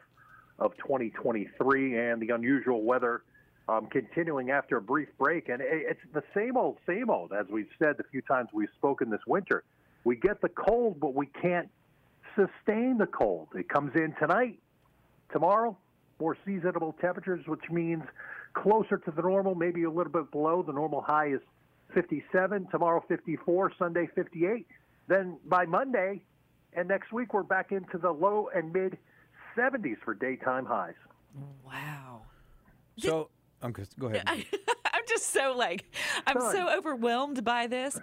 of 0.58 0.76
2023, 0.78 1.98
and 1.98 2.22
the 2.22 2.30
unusual 2.30 2.82
weather 2.82 3.22
um, 3.68 3.86
continuing 3.86 4.50
after 4.50 4.78
a 4.78 4.82
brief 4.82 5.08
break. 5.18 5.48
And 5.50 5.60
it's 5.62 6.00
the 6.14 6.22
same 6.34 6.56
old, 6.56 6.78
same 6.86 7.10
old, 7.10 7.32
as 7.32 7.46
we've 7.50 7.68
said 7.78 7.96
the 7.98 8.04
few 8.10 8.22
times 8.22 8.48
we've 8.52 8.68
spoken 8.76 9.10
this 9.10 9.20
winter. 9.26 9.62
We 10.04 10.16
get 10.16 10.40
the 10.40 10.48
cold, 10.48 11.00
but 11.00 11.14
we 11.14 11.26
can't 11.26 11.68
sustain 12.34 12.98
the 12.98 13.06
cold. 13.06 13.48
It 13.54 13.68
comes 13.68 13.92
in 13.94 14.14
tonight, 14.18 14.58
tomorrow, 15.32 15.76
more 16.20 16.36
seasonable 16.44 16.94
temperatures, 17.00 17.46
which 17.46 17.70
means 17.70 18.04
closer 18.54 18.98
to 18.98 19.10
the 19.10 19.22
normal, 19.22 19.54
maybe 19.54 19.84
a 19.84 19.90
little 19.90 20.12
bit 20.12 20.30
below. 20.30 20.62
The 20.62 20.72
normal 20.72 21.00
high 21.00 21.28
is 21.28 21.40
57, 21.94 22.68
tomorrow 22.70 23.04
54, 23.08 23.72
Sunday 23.78 24.08
58. 24.14 24.66
Then 25.08 25.38
by 25.46 25.64
Monday 25.64 26.22
and 26.74 26.88
next 26.88 27.12
week, 27.12 27.32
we're 27.32 27.42
back 27.42 27.72
into 27.72 27.98
the 27.98 28.10
low 28.10 28.50
and 28.54 28.72
mid 28.72 28.98
70s 29.56 29.96
for 30.04 30.14
daytime 30.14 30.66
highs. 30.66 30.94
Wow. 31.66 32.22
So, 32.98 33.30
um, 33.62 33.74
go 33.98 34.06
ahead. 34.08 34.24
Just 35.18 35.32
so 35.32 35.54
like 35.56 35.84
I'm 36.26 36.40
so 36.40 36.68
overwhelmed 36.76 37.44
by 37.44 37.66
this. 37.66 37.98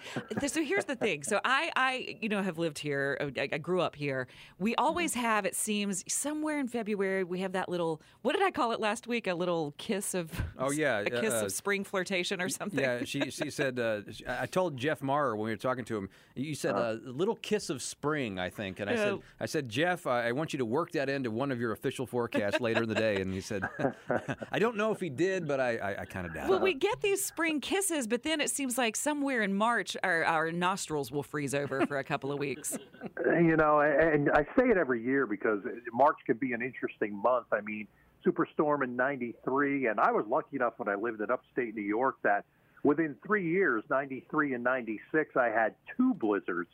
So 0.47 0.63
here's 0.63 0.85
the 0.85 0.95
thing. 0.95 1.23
So 1.23 1.39
I 1.43 1.71
I 1.75 2.17
you 2.21 2.29
know 2.29 2.41
have 2.41 2.57
lived 2.57 2.79
here. 2.79 3.17
uh, 3.21 3.29
I, 3.37 3.49
I 3.53 3.57
grew 3.57 3.81
up 3.81 3.95
here. 3.95 4.27
We 4.59 4.75
always 4.75 5.13
have 5.13 5.45
it 5.45 5.55
seems 5.55 6.03
somewhere 6.11 6.59
in 6.59 6.67
February 6.67 7.23
we 7.23 7.39
have 7.39 7.53
that 7.53 7.69
little 7.69 8.01
what 8.21 8.33
did 8.33 8.43
I 8.43 8.51
call 8.51 8.71
it 8.71 8.79
last 8.79 9.07
week? 9.07 9.27
A 9.27 9.33
little 9.33 9.73
kiss 9.77 10.13
of 10.13 10.31
Oh, 10.57 10.71
yeah, 10.71 10.99
a 10.99 11.09
kiss 11.09 11.33
uh, 11.33 11.45
of 11.45 11.51
spring 11.51 11.83
flirtation 11.83 12.41
or 12.41 12.49
something. 12.49 12.79
Yeah, 12.79 13.03
she 13.03 13.31
she 13.31 13.49
said. 13.59 13.79
Uh, 13.79 14.01
I 14.27 14.45
told 14.45 14.77
Jeff 14.77 15.01
Marr 15.01 15.35
when 15.35 15.45
we 15.45 15.51
were 15.51 15.57
talking 15.57 15.85
to 15.85 15.97
him. 15.97 16.09
You 16.35 16.55
said 16.55 16.75
a 16.75 16.99
little 17.05 17.35
kiss 17.35 17.69
of 17.69 17.81
spring, 17.81 18.39
I 18.39 18.49
think, 18.49 18.79
and 18.79 18.89
I 18.89 18.95
said, 18.95 19.19
I 19.39 19.45
said, 19.45 19.69
Jeff, 19.69 20.07
I 20.07 20.27
I 20.27 20.31
want 20.31 20.53
you 20.53 20.59
to 20.59 20.65
work 20.65 20.91
that 20.91 21.09
into 21.09 21.31
one 21.31 21.51
of 21.51 21.59
your 21.59 21.71
official 21.71 22.05
forecasts 22.05 22.59
later 22.59 22.83
in 22.83 22.89
the 22.89 22.95
day. 22.95 23.21
And 23.21 23.33
he 23.33 23.41
said, 23.41 23.63
I 24.51 24.59
don't 24.59 24.75
know 24.75 24.91
if 24.91 24.99
he 24.99 25.09
did, 25.09 25.47
but 25.47 25.59
I 25.59 25.77
I, 25.77 26.01
I 26.01 26.05
kind 26.05 26.25
of 26.25 26.33
doubt. 26.33 26.49
Well, 26.49 26.57
it. 26.57 26.63
we 26.63 26.73
get 26.73 27.01
these 27.05 27.23
spring 27.23 27.61
kisses, 27.61 28.07
but 28.07 28.23
then 28.23 28.41
it 28.41 28.49
seems 28.49 28.77
like 28.77 28.95
somewhere 28.95 29.43
in 29.43 29.53
March 29.53 29.95
our, 30.03 30.23
our 30.25 30.51
nostrils 30.51 31.11
will 31.11 31.23
freeze 31.23 31.53
over 31.53 31.85
for 31.85 31.99
a 31.99 32.03
couple 32.03 32.31
of 32.31 32.39
weeks. 32.39 32.77
You 33.25 33.57
know, 33.57 33.81
and 33.81 34.29
I 34.31 34.43
say 34.57 34.69
it 34.69 34.77
every 34.77 35.03
year 35.03 35.25
because 35.25 35.59
March 35.91 36.15
can 36.25 36.37
be 36.37 36.53
an 36.53 36.61
interesting 36.61 37.13
month. 37.13 37.47
I 37.51 37.59
mean, 37.59 37.87
Superstorm 38.25 38.83
in 38.83 38.95
93, 38.95 39.87
and 39.87 39.99
I 39.99 40.11
was 40.11 40.25
lucky 40.29 40.55
enough 40.55 40.73
when 40.77 40.87
I 40.87 40.95
lived 40.95 41.19
in 41.19 41.29
upstate 41.29 41.75
New 41.75 41.81
York 41.81 42.15
that 42.23 42.45
within 42.83 43.15
three 43.25 43.49
years, 43.49 43.83
93 43.89 44.53
and 44.53 44.63
96, 44.63 45.35
I 45.35 45.47
had 45.47 45.75
two 45.97 46.13
blizzards, 46.13 46.69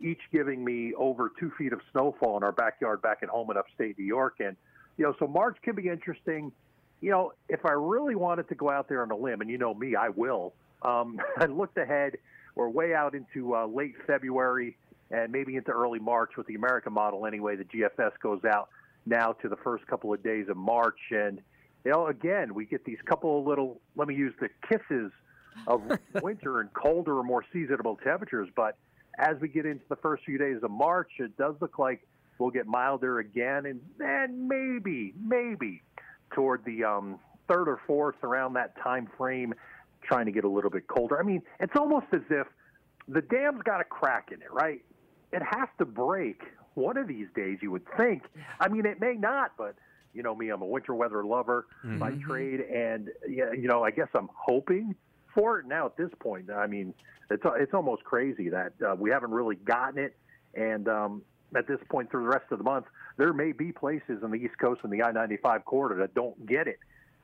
each 0.00 0.20
giving 0.32 0.64
me 0.64 0.94
over 0.94 1.30
two 1.38 1.52
feet 1.58 1.74
of 1.74 1.80
snowfall 1.92 2.38
in 2.38 2.42
our 2.42 2.52
backyard 2.52 3.02
back 3.02 3.18
at 3.22 3.28
home 3.28 3.50
in 3.50 3.58
upstate 3.58 3.98
New 3.98 4.06
York. 4.06 4.36
And, 4.38 4.56
you 4.96 5.04
know, 5.04 5.14
so 5.18 5.26
March 5.26 5.58
can 5.62 5.74
be 5.74 5.88
interesting. 5.88 6.52
You 7.00 7.10
know, 7.10 7.32
if 7.48 7.64
I 7.64 7.72
really 7.72 8.14
wanted 8.14 8.48
to 8.48 8.54
go 8.54 8.70
out 8.70 8.88
there 8.88 9.02
on 9.02 9.10
a 9.10 9.16
limb, 9.16 9.40
and 9.40 9.50
you 9.50 9.58
know 9.58 9.74
me, 9.74 9.94
I 9.94 10.08
will, 10.08 10.52
um, 10.82 11.20
I 11.38 11.46
looked 11.46 11.78
ahead. 11.78 12.16
We're 12.54 12.68
way 12.68 12.94
out 12.94 13.14
into 13.14 13.54
uh, 13.54 13.66
late 13.66 13.94
February 14.06 14.76
and 15.10 15.32
maybe 15.32 15.56
into 15.56 15.70
early 15.70 15.98
March 15.98 16.32
with 16.36 16.46
the 16.46 16.54
American 16.54 16.92
model 16.92 17.24
anyway. 17.26 17.56
The 17.56 17.64
GFS 17.64 18.12
goes 18.22 18.44
out 18.44 18.68
now 19.06 19.32
to 19.32 19.48
the 19.48 19.56
first 19.56 19.86
couple 19.86 20.12
of 20.12 20.22
days 20.22 20.48
of 20.48 20.56
March. 20.56 20.98
And, 21.10 21.40
you 21.84 21.92
know, 21.92 22.08
again, 22.08 22.54
we 22.54 22.66
get 22.66 22.84
these 22.84 22.98
couple 23.06 23.38
of 23.40 23.46
little, 23.46 23.80
let 23.96 24.08
me 24.08 24.14
use 24.14 24.34
the 24.40 24.48
kisses 24.68 25.12
of 25.66 25.82
winter 26.22 26.60
and 26.60 26.72
colder 26.72 27.18
or 27.18 27.22
more 27.22 27.44
seasonable 27.52 27.96
temperatures. 28.04 28.48
But 28.54 28.76
as 29.18 29.36
we 29.40 29.48
get 29.48 29.64
into 29.64 29.84
the 29.88 29.96
first 29.96 30.24
few 30.24 30.36
days 30.36 30.58
of 30.62 30.70
March, 30.70 31.12
it 31.18 31.36
does 31.36 31.54
look 31.60 31.78
like 31.78 32.06
we'll 32.38 32.50
get 32.50 32.66
milder 32.66 33.18
again. 33.18 33.66
And 33.66 33.80
then 33.98 34.46
maybe, 34.46 35.14
maybe 35.20 35.82
toward 36.30 36.64
the 36.64 36.84
um, 36.84 37.18
third 37.48 37.68
or 37.68 37.80
fourth 37.86 38.22
around 38.22 38.54
that 38.54 38.76
time 38.82 39.08
frame, 39.16 39.54
trying 40.02 40.26
to 40.26 40.32
get 40.32 40.44
a 40.44 40.48
little 40.48 40.70
bit 40.70 40.86
colder. 40.86 41.18
I 41.18 41.22
mean, 41.22 41.42
it's 41.60 41.76
almost 41.76 42.06
as 42.12 42.22
if 42.30 42.46
the 43.08 43.22
dam's 43.22 43.62
got 43.62 43.80
a 43.80 43.84
crack 43.84 44.30
in 44.32 44.42
it, 44.42 44.52
right? 44.52 44.82
It 45.32 45.42
has 45.42 45.68
to 45.78 45.84
break 45.84 46.42
one 46.74 46.96
of 46.96 47.08
these 47.08 47.26
days, 47.34 47.58
you 47.60 47.70
would 47.70 47.84
think. 47.96 48.24
I 48.60 48.68
mean, 48.68 48.86
it 48.86 49.00
may 49.00 49.14
not, 49.14 49.52
but 49.58 49.74
you 50.14 50.22
know 50.22 50.34
me, 50.34 50.48
I'm 50.50 50.62
a 50.62 50.66
winter 50.66 50.94
weather 50.94 51.24
lover 51.24 51.66
by 51.98 52.12
trade, 52.12 52.60
and 52.60 53.10
yeah, 53.28 53.52
you 53.52 53.68
know, 53.68 53.82
I 53.82 53.90
guess 53.90 54.08
I'm 54.14 54.28
hoping 54.34 54.94
for 55.34 55.58
it 55.58 55.66
now. 55.66 55.86
At 55.86 55.96
this 55.96 56.10
point, 56.20 56.50
I 56.50 56.66
mean, 56.66 56.94
it's 57.30 57.42
it's 57.44 57.74
almost 57.74 58.04
crazy 58.04 58.48
that 58.48 58.72
uh, 58.86 58.94
we 58.98 59.10
haven't 59.10 59.32
really 59.32 59.56
gotten 59.56 59.98
it, 59.98 60.16
and 60.54 60.88
um, 60.88 61.22
at 61.56 61.66
this 61.66 61.78
point 61.90 62.10
through 62.10 62.22
the 62.22 62.28
rest 62.28 62.46
of 62.50 62.58
the 62.58 62.64
month, 62.64 62.86
there 63.18 63.32
may 63.32 63.52
be 63.52 63.72
places 63.72 64.22
on 64.22 64.30
the 64.30 64.36
East 64.36 64.56
Coast 64.58 64.80
and 64.84 64.92
the 64.92 65.02
I-95 65.02 65.64
corridor 65.64 66.00
that 66.00 66.14
don't 66.14 66.46
get 66.46 66.66
it. 66.66 66.78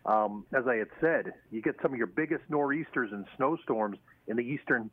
Um, 0.04 0.44
as 0.52 0.64
I 0.68 0.74
had 0.74 0.88
said, 1.00 1.32
you 1.50 1.62
get 1.62 1.76
some 1.80 1.92
of 1.92 1.96
your 1.96 2.08
biggest 2.08 2.42
nor'easters 2.50 3.10
and 3.12 3.24
snowstorms 3.36 3.96
in 4.26 4.36
the 4.36 4.42
eastern 4.42 4.90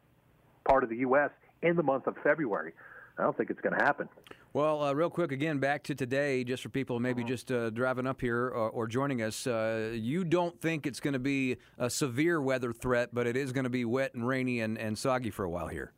part 0.63 0.84
of 0.84 0.89
the 0.89 0.98
U.S. 0.98 1.31
in 1.63 1.75
the 1.75 1.84
month 1.84 2.08
of 2.08 2.15
February. 2.24 2.74
I 3.17 3.24
don't 3.24 3.36
think 3.36 3.50
it's 3.50 3.60
going 3.60 3.77
to 3.77 3.84
happen. 3.84 4.08
Well, 4.53 4.84
uh, 4.84 4.93
real 4.93 5.10
quick, 5.10 5.31
again, 5.31 5.60
back 5.60 5.84
to 5.84 5.96
today, 5.96 6.43
just 6.43 6.63
for 6.63 6.70
people 6.70 7.00
maybe 7.00 7.24
just 7.24 7.51
uh, 7.51 7.72
driving 7.72 8.08
up 8.08 8.22
here 8.22 8.48
or, 8.48 8.70
or 8.70 8.88
joining 8.88 9.22
us. 9.22 9.48
Uh, 9.48 9.91
you 9.93 10.24
don't 10.24 10.60
think 10.62 10.86
it's 10.86 11.00
going 11.00 11.13
to 11.13 11.20
be 11.20 11.58
a 11.77 11.89
severe 11.89 12.41
weather 12.41 12.72
threat, 12.72 13.10
but 13.13 13.27
it 13.27 13.36
is 13.36 13.51
going 13.51 13.63
to 13.63 13.70
be 13.70 13.86
wet 13.86 14.13
and 14.13 14.25
rainy 14.27 14.62
and, 14.62 14.77
and 14.77 14.98
soggy 14.98 15.29
for 15.29 15.43
a 15.43 15.50
while 15.50 15.67
here. 15.67 15.93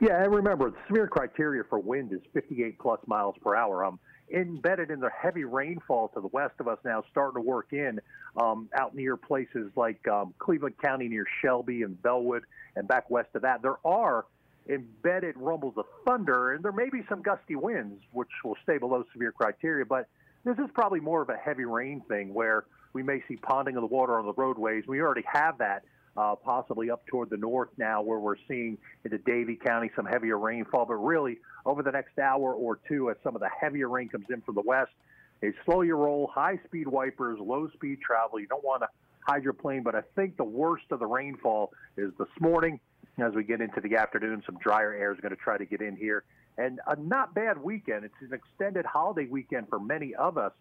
Yeah, 0.00 0.22
and 0.22 0.34
remember, 0.34 0.70
the 0.70 0.76
severe 0.88 1.06
criteria 1.06 1.62
for 1.68 1.78
wind 1.78 2.12
is 2.12 2.20
58 2.32 2.78
plus 2.78 3.00
miles 3.06 3.36
per 3.42 3.54
hour. 3.54 3.84
Um, 3.84 3.98
embedded 4.32 4.90
in 4.90 5.00
the 5.00 5.10
heavy 5.10 5.44
rainfall 5.44 6.08
to 6.08 6.20
the 6.20 6.28
west 6.28 6.54
of 6.58 6.68
us 6.68 6.78
now, 6.84 7.04
starting 7.10 7.42
to 7.42 7.46
work 7.46 7.72
in 7.72 8.00
um, 8.40 8.68
out 8.74 8.94
near 8.94 9.16
places 9.16 9.70
like 9.76 10.06
um, 10.08 10.34
Cleveland 10.38 10.76
County 10.82 11.08
near 11.08 11.26
Shelby 11.42 11.82
and 11.82 12.00
Belwood, 12.02 12.42
and 12.76 12.88
back 12.88 13.10
west 13.10 13.28
of 13.34 13.42
that. 13.42 13.62
There 13.62 13.78
are 13.84 14.24
embedded 14.68 15.36
rumbles 15.36 15.74
of 15.76 15.84
thunder, 16.04 16.52
and 16.52 16.64
there 16.64 16.72
may 16.72 16.88
be 16.88 17.02
some 17.08 17.22
gusty 17.22 17.54
winds, 17.56 18.02
which 18.12 18.30
will 18.44 18.56
stay 18.62 18.78
below 18.78 19.04
severe 19.12 19.32
criteria. 19.32 19.84
But 19.84 20.08
this 20.44 20.58
is 20.58 20.70
probably 20.74 21.00
more 21.00 21.22
of 21.22 21.28
a 21.28 21.36
heavy 21.36 21.64
rain 21.64 22.02
thing 22.08 22.32
where 22.32 22.64
we 22.92 23.02
may 23.02 23.22
see 23.28 23.36
ponding 23.36 23.76
of 23.76 23.82
the 23.82 23.86
water 23.86 24.18
on 24.18 24.26
the 24.26 24.32
roadways. 24.32 24.84
We 24.86 25.00
already 25.00 25.24
have 25.32 25.58
that 25.58 25.84
uh, 26.16 26.34
possibly 26.36 26.90
up 26.90 27.06
toward 27.06 27.30
the 27.30 27.36
north 27.36 27.70
now, 27.76 28.02
where 28.02 28.18
we're 28.18 28.36
seeing 28.48 28.78
into 29.04 29.18
Davie 29.18 29.56
County 29.56 29.90
some 29.96 30.06
heavier 30.06 30.38
rainfall. 30.38 30.86
But 30.86 30.94
really, 30.94 31.38
over 31.66 31.82
the 31.82 31.92
next 31.92 32.18
hour 32.18 32.54
or 32.54 32.78
two, 32.88 33.10
as 33.10 33.16
some 33.24 33.34
of 33.34 33.40
the 33.40 33.50
heavier 33.60 33.88
rain 33.88 34.08
comes 34.08 34.26
in 34.30 34.40
from 34.42 34.54
the 34.54 34.62
west, 34.62 34.92
is 35.42 35.54
slow 35.64 35.82
your 35.82 35.96
roll, 35.96 36.30
high 36.32 36.58
speed 36.64 36.88
wipers, 36.88 37.38
low 37.40 37.68
speed 37.74 37.98
travel. 38.00 38.40
You 38.40 38.46
don't 38.46 38.64
want 38.64 38.82
to 38.82 38.88
hydroplane, 39.26 39.82
but 39.82 39.94
I 39.94 40.02
think 40.14 40.36
the 40.36 40.44
worst 40.44 40.84
of 40.90 40.98
the 40.98 41.06
rainfall 41.06 41.72
is 41.96 42.12
this 42.18 42.28
morning. 42.40 42.80
As 43.18 43.32
we 43.32 43.44
get 43.44 43.60
into 43.60 43.80
the 43.80 43.96
afternoon, 43.96 44.42
some 44.44 44.58
drier 44.58 44.92
air 44.92 45.12
is 45.12 45.20
going 45.20 45.30
to 45.30 45.40
try 45.40 45.56
to 45.56 45.64
get 45.64 45.80
in 45.80 45.96
here. 45.96 46.24
And 46.58 46.80
a 46.86 46.96
not 46.96 47.34
bad 47.34 47.62
weekend. 47.62 48.04
It's 48.04 48.14
an 48.20 48.32
extended 48.32 48.84
holiday 48.84 49.26
weekend 49.26 49.68
for 49.68 49.78
many 49.78 50.14
of 50.14 50.36
us. 50.36 50.52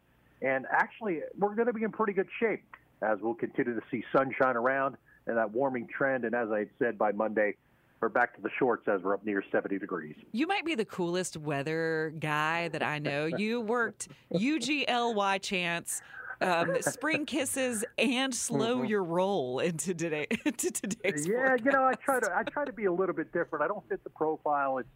And 0.41 0.65
actually, 0.71 1.21
we're 1.37 1.55
going 1.55 1.67
to 1.67 1.73
be 1.73 1.83
in 1.83 1.91
pretty 1.91 2.13
good 2.13 2.27
shape 2.39 2.63
as 3.01 3.19
we'll 3.21 3.33
continue 3.33 3.75
to 3.75 3.85
see 3.89 4.03
sunshine 4.15 4.55
around 4.55 4.97
and 5.27 5.37
that 5.37 5.51
warming 5.51 5.87
trend. 5.87 6.25
And 6.25 6.35
as 6.35 6.49
I 6.51 6.65
said, 6.79 6.97
by 6.97 7.11
Monday, 7.11 7.55
we're 8.01 8.09
back 8.09 8.35
to 8.35 8.41
the 8.41 8.49
shorts 8.59 8.87
as 8.87 9.01
we're 9.01 9.13
up 9.13 9.25
near 9.25 9.43
70 9.51 9.79
degrees. 9.79 10.15
You 10.33 10.45
might 10.47 10.65
be 10.65 10.75
the 10.75 10.85
coolest 10.85 11.37
weather 11.37 12.13
guy 12.19 12.67
that 12.69 12.83
I 12.83 12.99
know. 12.99 13.25
You 13.25 13.61
worked 13.61 14.09
UGLY 14.33 15.41
chance, 15.41 16.01
um, 16.41 16.75
spring 16.81 17.25
kisses, 17.25 17.85
and 17.97 18.35
slow 18.35 18.79
Mhm. 18.79 18.89
your 18.89 19.03
roll 19.03 19.59
into 19.59 19.93
today 19.93 20.27
into 20.45 20.69
today's. 20.71 21.25
Yeah, 21.25 21.55
you 21.63 21.71
know, 21.71 21.83
I 21.85 21.93
try 21.93 22.19
to 22.19 22.35
I 22.35 22.43
try 22.43 22.65
to 22.65 22.73
be 22.73 22.85
a 22.85 22.91
little 22.91 23.15
bit 23.15 23.31
different. 23.31 23.63
I 23.63 23.67
don't 23.67 23.87
fit 23.87 24.03
the 24.03 24.09
profile. 24.09 24.79
It's 24.79 24.89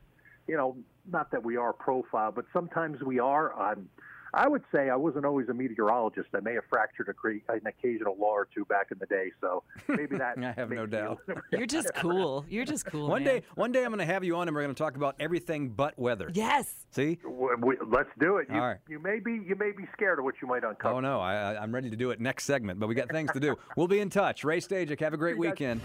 you 0.48 0.56
know, 0.56 0.78
not 1.10 1.30
that 1.32 1.44
we 1.44 1.58
are 1.58 1.74
profile, 1.74 2.32
but 2.32 2.46
sometimes 2.54 3.02
we 3.04 3.20
are. 3.20 3.54
I'm 3.58 3.90
I 4.34 4.48
would 4.48 4.64
say 4.74 4.90
I 4.90 4.96
wasn't 4.96 5.26
always 5.26 5.48
a 5.50 5.54
meteorologist. 5.54 6.30
I 6.36 6.40
may 6.42 6.54
have 6.56 6.64
fractured 6.70 7.10
a 7.10 7.14
cre- 7.14 7.38
an 7.50 7.62
occasional 7.66 8.16
law 8.20 8.32
or 8.34 8.48
two 8.54 8.66
back 8.66 8.88
in 8.92 9.00
the 9.00 9.06
day, 9.06 9.32
so 9.42 9.64
maybe 9.88 10.18
that. 10.18 10.38
I 10.44 10.52
have 10.52 10.70
no 10.70 10.86
doubt. 10.86 11.20
you- 11.28 11.36
You're 11.52 11.66
just 11.68 11.94
cool. 11.96 12.46
You're 12.50 12.66
just 12.66 12.86
cool. 12.86 13.08
One 13.10 13.24
man. 13.24 13.36
day, 13.38 13.44
one 13.56 13.72
day 13.72 13.84
I'm 13.84 13.90
going 13.90 14.00
to 14.06 14.12
have 14.14 14.24
you 14.24 14.36
on, 14.36 14.48
and 14.48 14.56
we're 14.56 14.64
going 14.64 14.76
to 14.76 14.82
talk 14.84 14.96
about 14.96 15.16
everything 15.20 15.70
but 15.70 15.98
weather. 15.98 16.30
Yes. 16.34 16.86
See? 16.92 17.16
W- 17.24 17.56
w- 17.58 17.80
Let's 17.90 18.10
do 18.20 18.38
it. 18.38 18.48
You, 18.50 18.56
All 18.56 18.62
right. 18.68 18.78
you 18.90 19.00
may 19.00 19.20
be 19.20 19.34
you 19.48 19.56
may 19.56 19.72
be 19.72 19.86
scared 19.94 20.20
of 20.20 20.26
what 20.26 20.36
you 20.42 20.48
might 20.48 20.64
uncover. 20.64 20.96
Oh 20.96 21.00
no, 21.00 21.20
I, 21.20 21.54
I- 21.54 21.62
I'm 21.62 21.74
ready 21.74 21.90
to 21.90 21.96
do 21.96 22.12
it 22.12 22.20
next 22.20 22.46
segment, 22.46 22.80
but 22.80 22.88
we 22.88 22.96
got 22.96 23.10
things 23.10 23.32
to 23.32 23.40
do. 23.40 23.56
We'll 23.78 23.88
be 23.88 24.00
in 24.00 24.10
touch. 24.10 24.44
Ray 24.44 24.60
Stagich, 24.60 25.00
have 25.02 25.14
a 25.14 25.18
great 25.18 25.38
weekend. 25.38 25.82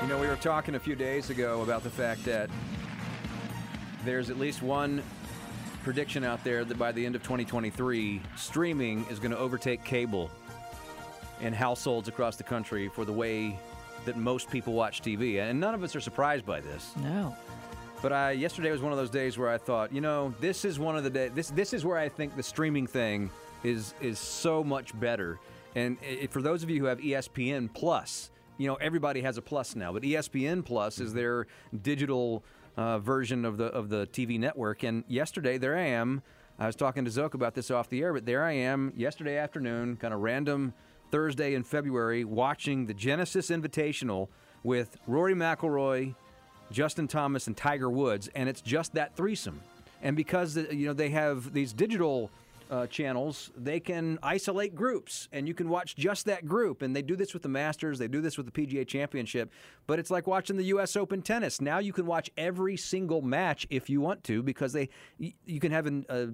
You 0.00 0.08
know, 0.08 0.18
we 0.18 0.26
were 0.26 0.36
talking 0.36 0.74
a 0.74 0.80
few 0.80 0.96
days 0.96 1.30
ago 1.30 1.62
about 1.62 1.84
the 1.84 1.90
fact 1.90 2.24
that 2.24 2.50
there's 4.04 4.30
at 4.30 4.38
least 4.38 4.62
one 4.62 5.02
prediction 5.82 6.24
out 6.24 6.42
there 6.44 6.64
that 6.64 6.78
by 6.78 6.92
the 6.92 7.04
end 7.04 7.14
of 7.14 7.22
2023, 7.22 8.20
streaming 8.36 9.04
is 9.10 9.18
going 9.18 9.30
to 9.30 9.38
overtake 9.38 9.84
cable 9.84 10.30
in 11.40 11.52
households 11.52 12.08
across 12.08 12.36
the 12.36 12.42
country 12.42 12.88
for 12.88 13.04
the 13.04 13.12
way 13.12 13.58
that 14.04 14.16
most 14.16 14.50
people 14.50 14.72
watch 14.72 15.02
TV. 15.02 15.40
And 15.40 15.58
none 15.58 15.74
of 15.74 15.82
us 15.82 15.94
are 15.96 16.00
surprised 16.00 16.46
by 16.46 16.60
this. 16.60 16.92
No. 16.96 17.36
But 18.00 18.12
I, 18.12 18.32
yesterday 18.32 18.70
was 18.70 18.80
one 18.80 18.92
of 18.92 18.98
those 18.98 19.10
days 19.10 19.38
where 19.38 19.48
I 19.48 19.58
thought, 19.58 19.92
you 19.92 20.00
know, 20.00 20.34
this 20.40 20.64
is 20.64 20.78
one 20.78 20.96
of 20.96 21.04
the 21.04 21.10
day. 21.10 21.28
This 21.28 21.50
this 21.50 21.72
is 21.72 21.84
where 21.84 21.96
I 21.96 22.08
think 22.08 22.34
the 22.36 22.42
streaming 22.42 22.86
thing 22.86 23.30
is 23.62 23.94
is 24.00 24.18
so 24.18 24.64
much 24.64 24.98
better. 24.98 25.38
And 25.76 25.96
i 26.02 26.26
for 26.26 26.42
those 26.42 26.62
of 26.64 26.70
you 26.70 26.80
who 26.80 26.86
have 26.86 26.98
ESPN 26.98 27.72
Plus, 27.72 28.32
you 28.58 28.66
know, 28.66 28.74
everybody 28.76 29.20
has 29.20 29.38
a 29.38 29.42
Plus 29.42 29.76
now, 29.76 29.92
but 29.92 30.02
ESPN 30.02 30.64
Plus 30.64 30.98
is 30.98 31.10
mm-hmm. 31.10 31.18
their 31.18 31.46
digital 31.80 32.42
uh, 32.76 32.98
version 32.98 33.44
of 33.44 33.56
the 33.56 33.66
of 33.66 33.88
the 33.88 34.06
TV 34.08 34.38
network. 34.38 34.82
And 34.82 35.04
yesterday, 35.08 35.58
there 35.58 35.76
I 35.76 35.86
am. 35.86 36.22
I 36.58 36.66
was 36.66 36.76
talking 36.76 37.04
to 37.04 37.10
Zoke 37.10 37.34
about 37.34 37.54
this 37.54 37.70
off 37.70 37.88
the 37.88 38.02
air, 38.02 38.12
but 38.12 38.26
there 38.26 38.44
I 38.44 38.52
am 38.52 38.92
yesterday 38.96 39.36
afternoon, 39.36 39.96
kind 39.96 40.14
of 40.14 40.20
random 40.20 40.74
Thursday 41.10 41.54
in 41.54 41.62
February, 41.62 42.24
watching 42.24 42.86
the 42.86 42.94
Genesis 42.94 43.50
Invitational 43.50 44.28
with 44.62 44.96
Rory 45.06 45.34
McIlroy, 45.34 46.14
Justin 46.70 47.08
Thomas 47.08 47.46
and 47.46 47.56
Tiger 47.56 47.90
Woods, 47.90 48.28
and 48.34 48.48
it's 48.48 48.60
just 48.60 48.94
that 48.94 49.16
threesome. 49.16 49.60
And 50.02 50.16
because 50.16 50.56
uh, 50.56 50.66
you 50.70 50.86
know 50.86 50.92
they 50.92 51.10
have 51.10 51.52
these 51.52 51.72
digital 51.72 52.30
uh, 52.72 52.86
channels, 52.86 53.50
they 53.54 53.78
can 53.78 54.18
isolate 54.22 54.74
groups, 54.74 55.28
and 55.30 55.46
you 55.46 55.52
can 55.52 55.68
watch 55.68 55.94
just 55.94 56.24
that 56.24 56.46
group. 56.46 56.80
And 56.80 56.96
they 56.96 57.02
do 57.02 57.16
this 57.16 57.34
with 57.34 57.42
the 57.42 57.48
Masters, 57.50 57.98
they 57.98 58.08
do 58.08 58.22
this 58.22 58.38
with 58.38 58.50
the 58.50 58.52
PGA 58.52 58.88
Championship. 58.88 59.52
But 59.86 59.98
it's 59.98 60.10
like 60.10 60.26
watching 60.26 60.56
the 60.56 60.64
U.S. 60.64 60.96
Open 60.96 61.20
tennis. 61.20 61.60
Now 61.60 61.78
you 61.78 61.92
can 61.92 62.06
watch 62.06 62.30
every 62.38 62.78
single 62.78 63.20
match 63.20 63.66
if 63.68 63.90
you 63.90 64.00
want 64.00 64.24
to, 64.24 64.42
because 64.42 64.72
they 64.72 64.88
you 65.18 65.60
can 65.60 65.70
have 65.70 65.86
an, 65.86 66.06
a 66.08 66.28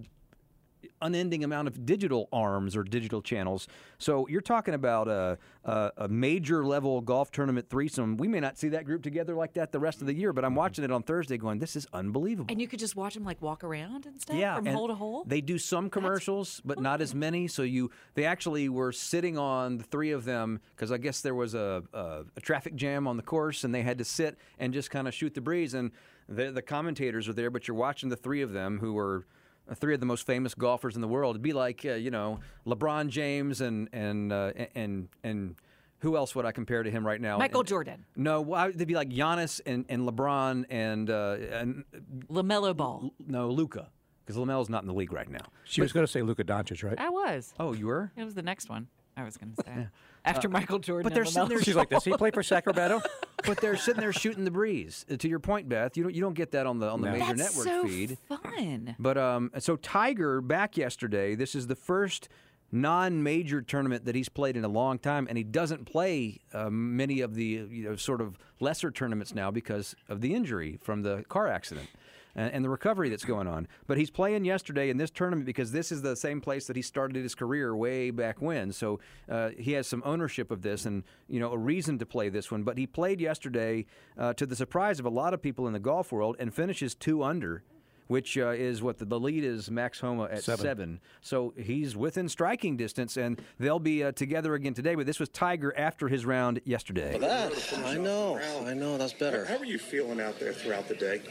unending 1.02 1.44
amount 1.44 1.68
of 1.68 1.86
digital 1.86 2.28
arms 2.32 2.76
or 2.76 2.82
digital 2.82 3.22
channels. 3.22 3.68
So 3.98 4.26
you're 4.28 4.40
talking 4.40 4.74
about 4.74 5.08
a, 5.08 5.38
a, 5.64 5.92
a 5.96 6.08
major 6.08 6.64
level 6.64 7.00
golf 7.00 7.30
tournament 7.30 7.68
threesome. 7.68 8.16
We 8.16 8.28
may 8.28 8.40
not 8.40 8.58
see 8.58 8.68
that 8.70 8.84
group 8.84 9.02
together 9.02 9.34
like 9.34 9.54
that 9.54 9.72
the 9.72 9.78
rest 9.78 10.00
of 10.00 10.06
the 10.06 10.14
year, 10.14 10.32
but 10.32 10.44
I'm 10.44 10.52
mm-hmm. 10.52 10.58
watching 10.58 10.84
it 10.84 10.92
on 10.92 11.02
Thursday 11.02 11.36
going, 11.36 11.58
this 11.58 11.76
is 11.76 11.86
unbelievable. 11.92 12.50
And 12.50 12.60
you 12.60 12.68
could 12.68 12.78
just 12.78 12.96
watch 12.96 13.14
them 13.14 13.24
like 13.24 13.40
walk 13.42 13.64
around 13.64 14.06
and 14.06 14.20
stuff 14.20 14.36
yeah, 14.36 14.56
from 14.56 14.66
and 14.66 14.76
hole 14.76 14.88
to 14.88 14.94
hole. 14.94 15.24
They 15.26 15.40
do 15.40 15.58
some 15.58 15.90
commercials, 15.90 16.60
but 16.64 16.80
not 16.80 17.00
as 17.00 17.14
many. 17.14 17.48
So 17.48 17.62
you, 17.62 17.90
they 18.14 18.24
actually 18.24 18.68
were 18.68 18.92
sitting 18.92 19.38
on 19.38 19.78
the 19.78 19.84
three 19.84 20.12
of 20.12 20.24
them 20.24 20.60
because 20.74 20.92
I 20.92 20.98
guess 20.98 21.20
there 21.20 21.34
was 21.34 21.54
a, 21.54 21.82
a, 21.92 22.24
a 22.36 22.40
traffic 22.40 22.74
jam 22.74 23.06
on 23.06 23.16
the 23.16 23.22
course, 23.22 23.64
and 23.64 23.74
they 23.74 23.82
had 23.82 23.98
to 23.98 24.04
sit 24.04 24.38
and 24.58 24.72
just 24.72 24.90
kind 24.90 25.08
of 25.08 25.14
shoot 25.14 25.34
the 25.34 25.40
breeze. 25.40 25.74
And 25.74 25.90
the, 26.28 26.50
the 26.50 26.62
commentators 26.62 27.28
are 27.28 27.32
there, 27.32 27.50
but 27.50 27.66
you're 27.66 27.76
watching 27.76 28.08
the 28.08 28.16
three 28.16 28.42
of 28.42 28.52
them 28.52 28.78
who 28.78 28.96
are 28.98 29.26
three 29.74 29.94
of 29.94 30.00
the 30.00 30.06
most 30.06 30.26
famous 30.26 30.54
golfers 30.54 30.94
in 30.94 31.00
the 31.00 31.08
world. 31.08 31.36
It'd 31.36 31.42
be 31.42 31.52
like 31.52 31.84
uh, 31.84 31.94
you 31.94 32.10
know 32.10 32.40
LeBron 32.66 33.08
James 33.08 33.60
and 33.60 33.88
and 33.92 34.32
uh, 34.32 34.52
and 34.74 35.08
and 35.22 35.56
who 36.00 36.16
else 36.16 36.34
would 36.34 36.44
I 36.46 36.52
compare 36.52 36.82
to 36.84 36.90
him 36.90 37.04
right 37.06 37.20
now? 37.20 37.38
Michael 37.38 37.60
And- 37.60 37.68
Jordan. 37.68 38.04
No, 38.14 38.40
well, 38.40 38.70
they'd 38.72 38.86
be 38.86 38.94
like 38.94 39.08
Giannis 39.10 39.60
and, 39.66 39.84
and 39.88 40.02
LeBron 40.08 40.64
and 40.70 41.10
uh, 41.10 41.36
and 41.52 41.84
Lamelo 42.30 42.76
Ball. 42.76 43.12
no 43.26 43.48
Luka 43.50 43.88
because 44.24 44.40
Lamelo's 44.40 44.68
not 44.68 44.82
in 44.82 44.88
the 44.88 44.94
league 44.94 45.12
right 45.12 45.28
now. 45.30 45.46
She 45.64 45.80
was 45.80 45.92
going 45.92 46.04
to 46.06 46.12
say 46.12 46.22
Luka 46.22 46.44
Doncic, 46.44 46.84
right? 46.84 46.98
I 46.98 47.08
was. 47.08 47.52
Oh, 47.58 47.72
you 47.72 47.86
were? 47.86 48.12
It 48.16 48.24
was 48.24 48.34
the 48.34 48.42
next 48.42 48.68
one 48.68 48.86
I 49.16 49.24
was 49.24 49.36
going 49.36 49.54
to 49.56 49.62
say. 49.64 49.88
After 50.28 50.48
Michael 50.48 50.78
Jordan. 50.78 51.04
but 51.04 51.14
they're 51.14 51.24
sitting 51.24 51.48
there- 51.48 51.62
She's 51.62 51.76
like, 51.76 51.88
does 51.90 52.04
he 52.04 52.12
play 52.16 52.30
for 52.30 52.42
Sacramento? 52.54 53.00
but 53.46 53.60
they're 53.60 53.76
sitting 53.76 54.00
there 54.00 54.12
shooting 54.12 54.44
the 54.44 54.50
breeze. 54.50 55.06
Uh, 55.10 55.16
To 55.16 55.28
your 55.28 55.38
point, 55.38 55.68
Beth, 55.68 55.96
you 55.96 56.02
don't 56.04 56.14
you 56.14 56.20
don't 56.20 56.34
get 56.34 56.50
that 56.52 56.66
on 56.66 56.78
the 56.78 56.88
on 56.88 57.00
the 57.00 57.06
No. 57.10 57.12
major 57.18 57.34
That's 57.34 57.56
network 57.56 57.66
so 57.66 57.86
feed. 57.88 58.18
fun. 58.28 58.96
But 58.98 59.16
um, 59.18 59.50
so 59.58 59.76
Tiger 59.76 60.40
back 60.40 60.76
yesterday. 60.76 61.34
This 61.34 61.54
is 61.54 61.66
the 61.66 61.76
first 61.76 62.28
non-major 62.70 63.62
tournament 63.62 64.04
that 64.04 64.14
he's 64.14 64.28
played 64.28 64.56
in 64.56 64.62
a 64.64 64.68
long 64.68 64.98
time, 64.98 65.26
and 65.28 65.38
he 65.38 65.44
doesn't 65.44 65.86
play 65.86 66.38
uh, 66.52 66.68
many 66.70 67.20
of 67.20 67.34
the 67.34 67.44
you 67.70 67.84
know 67.84 67.96
sort 67.96 68.20
of 68.20 68.38
lesser 68.60 68.90
tournaments 68.90 69.34
now 69.34 69.50
because 69.50 69.94
of 70.08 70.20
the 70.20 70.34
injury 70.34 70.78
from 70.82 71.02
the 71.02 71.24
car 71.28 71.48
accident. 71.48 71.88
And 72.34 72.52
and 72.52 72.64
the 72.64 72.70
recovery 72.70 73.08
that's 73.08 73.24
going 73.24 73.46
on. 73.46 73.68
But 73.86 73.98
he's 73.98 74.10
playing 74.10 74.44
yesterday 74.44 74.90
in 74.90 74.96
this 74.96 75.10
tournament 75.10 75.46
because 75.46 75.72
this 75.72 75.92
is 75.92 76.02
the 76.02 76.16
same 76.16 76.40
place 76.40 76.66
that 76.66 76.76
he 76.76 76.82
started 76.82 77.22
his 77.22 77.34
career 77.34 77.76
way 77.76 78.10
back 78.10 78.42
when. 78.42 78.72
So 78.72 79.00
uh, 79.28 79.50
he 79.58 79.72
has 79.72 79.86
some 79.86 80.02
ownership 80.04 80.50
of 80.50 80.62
this 80.62 80.84
and 80.84 81.04
you 81.28 81.40
know 81.40 81.52
a 81.52 81.58
reason 81.58 81.98
to 81.98 82.06
play 82.06 82.28
this 82.28 82.50
one. 82.50 82.62
But 82.64 82.78
he 82.78 82.86
played 82.86 83.20
yesterday 83.20 83.86
uh, 84.18 84.34
to 84.34 84.46
the 84.46 84.56
surprise 84.56 84.98
of 84.98 85.06
a 85.06 85.10
lot 85.10 85.34
of 85.34 85.42
people 85.42 85.66
in 85.66 85.72
the 85.72 85.78
golf 85.78 86.12
world 86.12 86.36
and 86.38 86.52
finishes 86.52 86.94
two 86.94 87.22
under 87.22 87.62
which 88.08 88.36
uh, 88.36 88.48
is 88.48 88.82
what 88.82 88.98
the, 88.98 89.04
the 89.04 89.20
lead 89.20 89.44
is 89.44 89.70
Max 89.70 90.00
Homa 90.00 90.24
at 90.24 90.42
seven. 90.42 90.64
Seven. 90.64 91.00
So 91.20 91.54
he's 91.56 91.94
within 91.94 92.28
striking 92.28 92.76
distance, 92.76 93.16
and 93.16 93.40
they'll 93.58 93.78
be 93.78 94.02
uh, 94.02 94.12
together 94.12 94.54
again 94.54 94.74
today. 94.74 94.94
But 94.94 95.06
this 95.06 95.20
was 95.20 95.28
Tiger 95.28 95.76
after 95.78 96.08
his 96.08 96.26
round 96.26 96.60
yesterday. 96.64 97.18
That 97.18 97.52
I 97.84 97.96
know, 97.96 98.40
I 98.66 98.74
know. 98.74 98.98
That's 98.98 99.12
better. 99.12 99.44
How 99.44 99.58
are 99.58 99.64
you 99.64 99.78
feeling 99.78 100.20
out 100.20 100.40
there 100.40 100.52
throughout 100.52 100.88
the 100.88 100.96
day? 100.96 101.22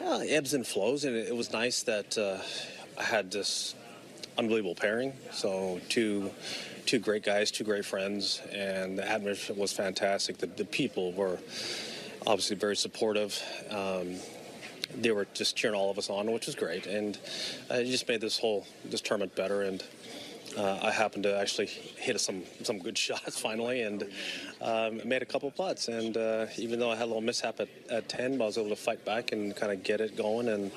Well, 0.00 0.22
ebbs 0.26 0.54
and 0.54 0.66
flows, 0.66 1.04
and 1.04 1.14
it, 1.14 1.28
it 1.28 1.36
was 1.36 1.52
nice 1.52 1.82
that 1.82 2.16
uh, 2.16 2.38
I 2.98 3.02
had 3.02 3.30
this 3.30 3.74
unbelievable 4.38 4.74
pairing. 4.74 5.12
So 5.32 5.80
two, 5.90 6.30
two 6.86 6.98
great 6.98 7.22
guys, 7.22 7.50
two 7.50 7.64
great 7.64 7.84
friends, 7.84 8.40
and 8.52 8.98
the 8.98 9.06
atmosphere 9.06 9.54
was 9.54 9.74
fantastic. 9.74 10.38
The, 10.38 10.46
the 10.46 10.64
people 10.64 11.12
were 11.12 11.38
obviously 12.26 12.56
very 12.56 12.76
supportive. 12.76 13.38
Um, 13.70 14.14
they 14.98 15.10
were 15.10 15.26
just 15.34 15.56
cheering 15.56 15.76
all 15.76 15.90
of 15.90 15.98
us 15.98 16.08
on, 16.08 16.32
which 16.32 16.46
was 16.46 16.54
great, 16.54 16.86
and 16.86 17.18
uh, 17.70 17.74
it 17.74 17.84
just 17.84 18.08
made 18.08 18.22
this 18.22 18.38
whole 18.38 18.66
this 18.84 19.02
tournament 19.02 19.34
better. 19.36 19.60
And 19.60 19.84
uh, 20.56 20.78
I 20.82 20.90
happened 20.90 21.24
to 21.24 21.38
actually 21.38 21.66
hit 21.66 22.20
some 22.20 22.42
some 22.62 22.78
good 22.78 22.96
shots 23.06 23.38
finally, 23.40 23.82
and 23.82 24.04
um, 24.60 25.00
made 25.08 25.22
a 25.22 25.26
couple 25.26 25.50
putts. 25.50 25.88
And 25.88 26.16
uh, 26.16 26.46
even 26.58 26.78
though 26.78 26.90
I 26.90 26.96
had 26.96 27.04
a 27.04 27.06
little 27.06 27.20
mishap 27.22 27.60
at, 27.60 27.68
at 27.90 28.08
ten, 28.08 28.40
I 28.40 28.44
was 28.46 28.58
able 28.58 28.70
to 28.70 28.76
fight 28.76 29.04
back 29.04 29.32
and 29.32 29.54
kind 29.56 29.72
of 29.72 29.82
get 29.82 30.00
it 30.00 30.16
going, 30.16 30.48
and 30.48 30.70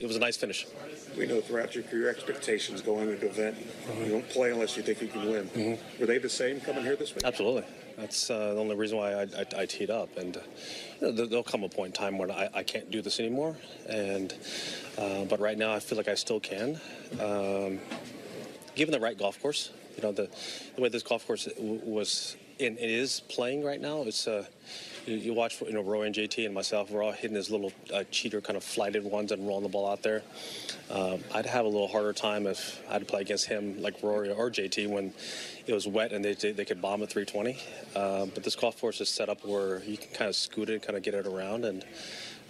it 0.00 0.06
was 0.06 0.16
a 0.16 0.20
nice 0.20 0.36
finish. 0.36 0.66
We 1.16 1.26
know 1.26 1.40
throughout 1.40 1.74
your 1.74 1.84
career 1.84 2.10
expectations 2.10 2.82
going 2.82 3.08
into 3.08 3.24
an 3.26 3.32
event, 3.32 3.56
you 4.04 4.10
don't 4.10 4.28
play 4.28 4.50
unless 4.50 4.76
you 4.76 4.82
think 4.82 5.00
you 5.00 5.08
can 5.08 5.24
win. 5.30 5.78
Were 5.98 6.04
they 6.04 6.18
the 6.18 6.28
same 6.28 6.60
coming 6.60 6.82
here 6.82 6.94
this 6.96 7.14
week? 7.14 7.24
Absolutely. 7.24 7.64
That's 7.96 8.28
uh, 8.28 8.52
the 8.52 8.60
only 8.60 8.76
reason 8.76 8.98
why 8.98 9.12
I, 9.14 9.22
I, 9.22 9.44
I 9.62 9.64
teed 9.64 9.88
up. 9.88 10.14
And 10.18 10.36
uh, 10.36 10.40
you 11.00 11.06
know, 11.06 11.12
there- 11.12 11.24
there'll 11.26 11.42
come 11.42 11.64
a 11.64 11.70
point 11.70 11.96
in 11.96 12.02
time 12.04 12.18
when 12.18 12.30
I, 12.30 12.50
I 12.52 12.62
can't 12.62 12.90
do 12.90 13.00
this 13.00 13.18
anymore. 13.18 13.56
And 13.88 14.34
uh, 14.98 15.24
but 15.24 15.40
right 15.40 15.56
now, 15.56 15.72
I 15.72 15.80
feel 15.80 15.96
like 15.96 16.08
I 16.08 16.14
still 16.16 16.38
can. 16.40 16.78
Um, 17.18 17.78
given 18.76 18.92
the 18.92 19.00
right 19.00 19.18
golf 19.18 19.40
course, 19.42 19.70
you 19.96 20.02
know 20.02 20.12
the, 20.12 20.28
the 20.76 20.82
way 20.82 20.88
this 20.88 21.02
golf 21.02 21.26
course 21.26 21.48
was 21.58 22.36
and 22.58 22.78
it 22.78 22.90
is 22.90 23.20
playing 23.28 23.64
right 23.64 23.80
now. 23.80 24.02
It's 24.02 24.26
uh, 24.26 24.46
you, 25.06 25.16
you 25.16 25.34
watch 25.34 25.60
you 25.60 25.72
know 25.72 25.82
Rory 25.82 26.06
and 26.06 26.14
JT 26.14 26.44
and 26.44 26.54
myself. 26.54 26.90
We're 26.90 27.02
all 27.02 27.12
hitting 27.12 27.36
his 27.36 27.50
little 27.50 27.72
uh, 27.92 28.04
cheater 28.10 28.40
kind 28.40 28.56
of 28.56 28.64
flighted 28.64 29.04
ones 29.04 29.32
and 29.32 29.46
rolling 29.46 29.64
the 29.64 29.68
ball 29.68 29.90
out 29.90 30.02
there. 30.02 30.22
Um, 30.90 31.20
I'd 31.34 31.46
have 31.46 31.64
a 31.64 31.68
little 31.68 31.88
harder 31.88 32.12
time 32.12 32.46
if 32.46 32.82
I 32.88 32.94
had 32.94 33.00
to 33.00 33.06
play 33.06 33.20
against 33.20 33.46
him 33.46 33.80
like 33.82 34.02
Rory 34.02 34.30
or 34.30 34.50
JT 34.50 34.88
when 34.88 35.12
it 35.66 35.72
was 35.72 35.86
wet 35.86 36.12
and 36.12 36.24
they 36.24 36.34
they, 36.34 36.52
they 36.52 36.64
could 36.64 36.80
bomb 36.80 37.02
at 37.02 37.10
320. 37.10 37.58
Um, 37.94 38.30
but 38.34 38.44
this 38.44 38.56
golf 38.56 38.80
course 38.80 39.00
is 39.00 39.08
set 39.08 39.28
up 39.28 39.44
where 39.44 39.82
you 39.82 39.98
can 39.98 40.08
kind 40.14 40.28
of 40.28 40.36
scoot 40.36 40.70
it, 40.70 40.82
kind 40.82 40.96
of 40.96 41.02
get 41.02 41.14
it 41.14 41.26
around 41.26 41.64
and. 41.64 41.84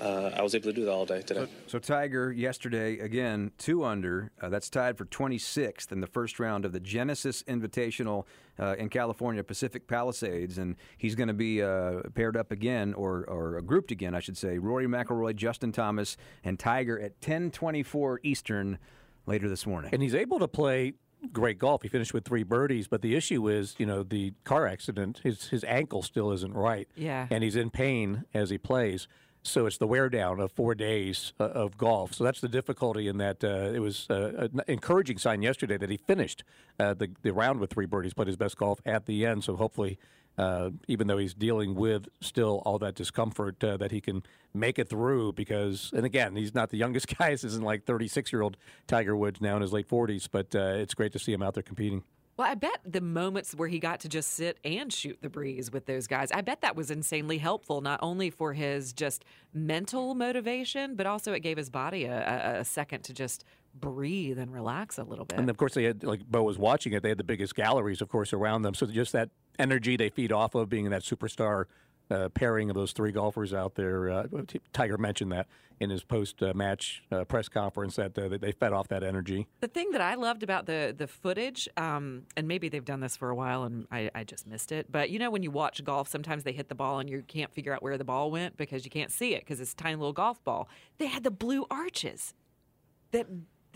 Uh, 0.00 0.30
I 0.36 0.42
was 0.42 0.54
able 0.54 0.66
to 0.66 0.72
do 0.72 0.84
that 0.84 0.92
all 0.92 1.06
day 1.06 1.22
today. 1.22 1.46
So 1.66 1.78
Tiger 1.78 2.30
yesterday 2.32 2.98
again 2.98 3.52
two 3.58 3.84
under. 3.84 4.30
Uh, 4.40 4.48
that's 4.48 4.68
tied 4.68 4.98
for 4.98 5.04
26th 5.06 5.90
in 5.90 6.00
the 6.00 6.06
first 6.06 6.38
round 6.38 6.64
of 6.64 6.72
the 6.72 6.80
Genesis 6.80 7.42
Invitational 7.44 8.24
uh, 8.58 8.74
in 8.78 8.88
California, 8.88 9.42
Pacific 9.42 9.86
Palisades, 9.86 10.58
and 10.58 10.76
he's 10.98 11.14
going 11.14 11.28
to 11.28 11.34
be 11.34 11.62
uh, 11.62 12.02
paired 12.14 12.36
up 12.36 12.52
again 12.52 12.92
or 12.94 13.24
or 13.28 13.60
grouped 13.62 13.90
again, 13.90 14.14
I 14.14 14.20
should 14.20 14.36
say. 14.36 14.58
Rory 14.58 14.86
McIlroy, 14.86 15.34
Justin 15.34 15.72
Thomas, 15.72 16.16
and 16.44 16.58
Tiger 16.58 17.00
at 17.00 17.20
10:24 17.20 18.18
Eastern 18.22 18.78
later 19.26 19.48
this 19.48 19.66
morning. 19.66 19.90
And 19.92 20.02
he's 20.02 20.14
able 20.14 20.38
to 20.38 20.48
play 20.48 20.94
great 21.32 21.58
golf. 21.58 21.82
He 21.82 21.88
finished 21.88 22.14
with 22.14 22.24
three 22.24 22.42
birdies, 22.44 22.86
but 22.86 23.02
the 23.02 23.16
issue 23.16 23.48
is, 23.48 23.74
you 23.78 23.86
know, 23.86 24.02
the 24.02 24.34
car 24.44 24.66
accident. 24.66 25.20
His 25.22 25.48
his 25.48 25.64
ankle 25.64 26.02
still 26.02 26.30
isn't 26.32 26.54
right. 26.54 26.86
Yeah. 26.96 27.26
and 27.30 27.42
he's 27.42 27.56
in 27.56 27.70
pain 27.70 28.24
as 28.34 28.50
he 28.50 28.58
plays. 28.58 29.08
So 29.46 29.66
it's 29.66 29.78
the 29.78 29.86
wear 29.86 30.08
down 30.08 30.40
of 30.40 30.50
four 30.52 30.74
days 30.74 31.32
uh, 31.38 31.44
of 31.44 31.78
golf. 31.78 32.14
So 32.14 32.24
that's 32.24 32.40
the 32.40 32.48
difficulty 32.48 33.06
in 33.06 33.18
that. 33.18 33.44
Uh, 33.44 33.70
it 33.72 33.78
was 33.78 34.06
uh, 34.10 34.48
an 34.52 34.60
encouraging 34.66 35.18
sign 35.18 35.40
yesterday 35.40 35.76
that 35.76 35.88
he 35.88 35.96
finished 35.96 36.42
uh, 36.80 36.94
the 36.94 37.10
the 37.22 37.32
round 37.32 37.60
with 37.60 37.70
three 37.70 37.86
birdies, 37.86 38.12
played 38.12 38.26
his 38.26 38.36
best 38.36 38.56
golf 38.56 38.80
at 38.84 39.06
the 39.06 39.24
end. 39.24 39.44
So 39.44 39.56
hopefully, 39.56 39.98
uh, 40.36 40.70
even 40.88 41.06
though 41.06 41.18
he's 41.18 41.32
dealing 41.32 41.76
with 41.76 42.08
still 42.20 42.60
all 42.66 42.78
that 42.80 42.96
discomfort, 42.96 43.62
uh, 43.62 43.76
that 43.76 43.92
he 43.92 44.00
can 44.00 44.24
make 44.52 44.78
it 44.78 44.88
through. 44.88 45.32
Because 45.32 45.92
and 45.94 46.04
again, 46.04 46.34
he's 46.34 46.54
not 46.54 46.70
the 46.70 46.78
youngest 46.78 47.06
guy. 47.18 47.30
This 47.30 47.44
isn't 47.44 47.64
like 47.64 47.84
36 47.84 48.32
year 48.32 48.42
old 48.42 48.56
Tiger 48.88 49.16
Woods 49.16 49.40
now 49.40 49.54
in 49.56 49.62
his 49.62 49.72
late 49.72 49.88
40s, 49.88 50.28
but 50.30 50.54
it's 50.54 50.94
great 50.94 51.12
to 51.12 51.18
see 51.18 51.32
him 51.32 51.42
out 51.42 51.54
there 51.54 51.62
competing. 51.62 52.02
Well, 52.36 52.46
I 52.50 52.54
bet 52.54 52.80
the 52.84 53.00
moments 53.00 53.54
where 53.54 53.68
he 53.68 53.78
got 53.78 54.00
to 54.00 54.10
just 54.10 54.32
sit 54.32 54.58
and 54.62 54.92
shoot 54.92 55.18
the 55.22 55.30
breeze 55.30 55.72
with 55.72 55.86
those 55.86 56.06
guys, 56.06 56.30
I 56.32 56.42
bet 56.42 56.60
that 56.60 56.76
was 56.76 56.90
insanely 56.90 57.38
helpful, 57.38 57.80
not 57.80 57.98
only 58.02 58.28
for 58.28 58.52
his 58.52 58.92
just 58.92 59.24
mental 59.54 60.14
motivation, 60.14 60.96
but 60.96 61.06
also 61.06 61.32
it 61.32 61.40
gave 61.40 61.56
his 61.56 61.70
body 61.70 62.04
a, 62.04 62.58
a, 62.60 62.64
second 62.64 63.04
to 63.04 63.14
just 63.14 63.44
breathe 63.74 64.38
and 64.38 64.52
relax 64.52 64.98
a 64.98 65.04
little 65.04 65.24
bit. 65.24 65.38
And 65.38 65.48
of 65.48 65.56
course, 65.56 65.72
they 65.74 65.84
had 65.84 66.04
like 66.04 66.26
Bo 66.26 66.42
was 66.42 66.58
watching 66.58 66.92
it. 66.92 67.02
They 67.02 67.08
had 67.08 67.18
the 67.18 67.24
biggest 67.24 67.54
galleries, 67.54 68.02
of 68.02 68.10
course, 68.10 68.34
around 68.34 68.62
them. 68.62 68.74
So 68.74 68.84
just 68.84 69.12
that 69.12 69.30
energy 69.58 69.96
they 69.96 70.10
feed 70.10 70.30
off 70.30 70.54
of, 70.54 70.68
being 70.68 70.90
that 70.90 71.02
superstar 71.02 71.64
uh, 72.10 72.28
pairing 72.30 72.70
of 72.70 72.76
those 72.76 72.92
three 72.92 73.12
golfers 73.12 73.52
out 73.52 73.74
there. 73.74 74.10
Uh, 74.10 74.26
Tiger 74.72 74.98
mentioned 74.98 75.32
that 75.32 75.46
in 75.78 75.90
his 75.90 76.02
post-match 76.04 77.02
uh, 77.12 77.24
press 77.24 77.48
conference 77.48 77.96
that 77.96 78.18
uh, 78.18 78.28
they 78.40 78.52
fed 78.52 78.72
off 78.72 78.88
that 78.88 79.02
energy. 79.02 79.46
The 79.60 79.68
thing 79.68 79.90
that 79.90 80.00
I 80.00 80.14
loved 80.14 80.42
about 80.42 80.66
the 80.66 80.94
the 80.96 81.06
footage, 81.06 81.68
um, 81.76 82.22
and 82.36 82.48
maybe 82.48 82.68
they've 82.68 82.84
done 82.84 83.00
this 83.00 83.16
for 83.16 83.30
a 83.30 83.34
while, 83.34 83.64
and 83.64 83.86
I, 83.90 84.10
I 84.14 84.24
just 84.24 84.46
missed 84.46 84.72
it. 84.72 84.90
But 84.90 85.10
you 85.10 85.18
know, 85.18 85.30
when 85.30 85.42
you 85.42 85.50
watch 85.50 85.82
golf, 85.84 86.08
sometimes 86.08 86.44
they 86.44 86.52
hit 86.52 86.68
the 86.68 86.74
ball 86.74 86.98
and 86.98 87.10
you 87.10 87.22
can't 87.26 87.52
figure 87.52 87.74
out 87.74 87.82
where 87.82 87.98
the 87.98 88.04
ball 88.04 88.30
went 88.30 88.56
because 88.56 88.84
you 88.84 88.90
can't 88.90 89.12
see 89.12 89.34
it 89.34 89.40
because 89.40 89.60
it's 89.60 89.72
a 89.72 89.76
tiny 89.76 89.96
little 89.96 90.12
golf 90.12 90.42
ball. 90.44 90.68
They 90.98 91.06
had 91.06 91.24
the 91.24 91.30
blue 91.30 91.66
arches 91.70 92.34
that 93.10 93.26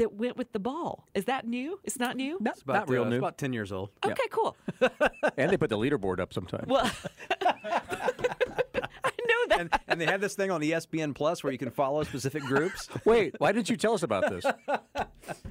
that 0.01 0.15
went 0.15 0.37
with 0.39 0.51
the 0.53 0.59
ball. 0.59 1.07
Is 1.15 1.27
that 1.27 1.47
new? 1.47 1.79
It's 1.85 1.99
not 1.99 2.17
new. 2.17 2.39
Not, 2.41 2.61
About, 2.63 2.73
not 2.73 2.89
real 2.89 3.03
uh, 3.03 3.05
it's 3.07 3.11
new. 3.11 3.19
about 3.19 3.37
10 3.37 3.53
years 3.53 3.71
old. 3.71 3.91
Okay, 4.05 4.29
cool. 4.31 4.57
and 5.37 5.53
they 5.53 5.59
put 5.59 5.69
the 5.69 5.77
leaderboard 5.77 6.21
up 6.21 6.33
sometimes. 6.33 6.67
Well, 6.67 6.91
I 7.43 9.11
know 9.29 9.47
that. 9.49 9.61
And, 9.61 9.71
and 9.89 10.01
they 10.01 10.07
have 10.07 10.23
this 10.23 10.35
thing 10.35 10.51
on 10.51 10.63
ESPN 10.63 11.15
Plus 11.15 11.45
where 11.45 11.53
you 11.53 11.59
can 11.59 11.71
follow 11.71 12.03
specific 12.05 12.43
groups. 12.45 12.89
Wait, 13.05 13.35
why 13.39 13.53
didn't 13.53 13.69
you 13.69 13.77
tell 13.77 13.93
us 13.93 14.03
about 14.03 14.31
this? 14.31 14.45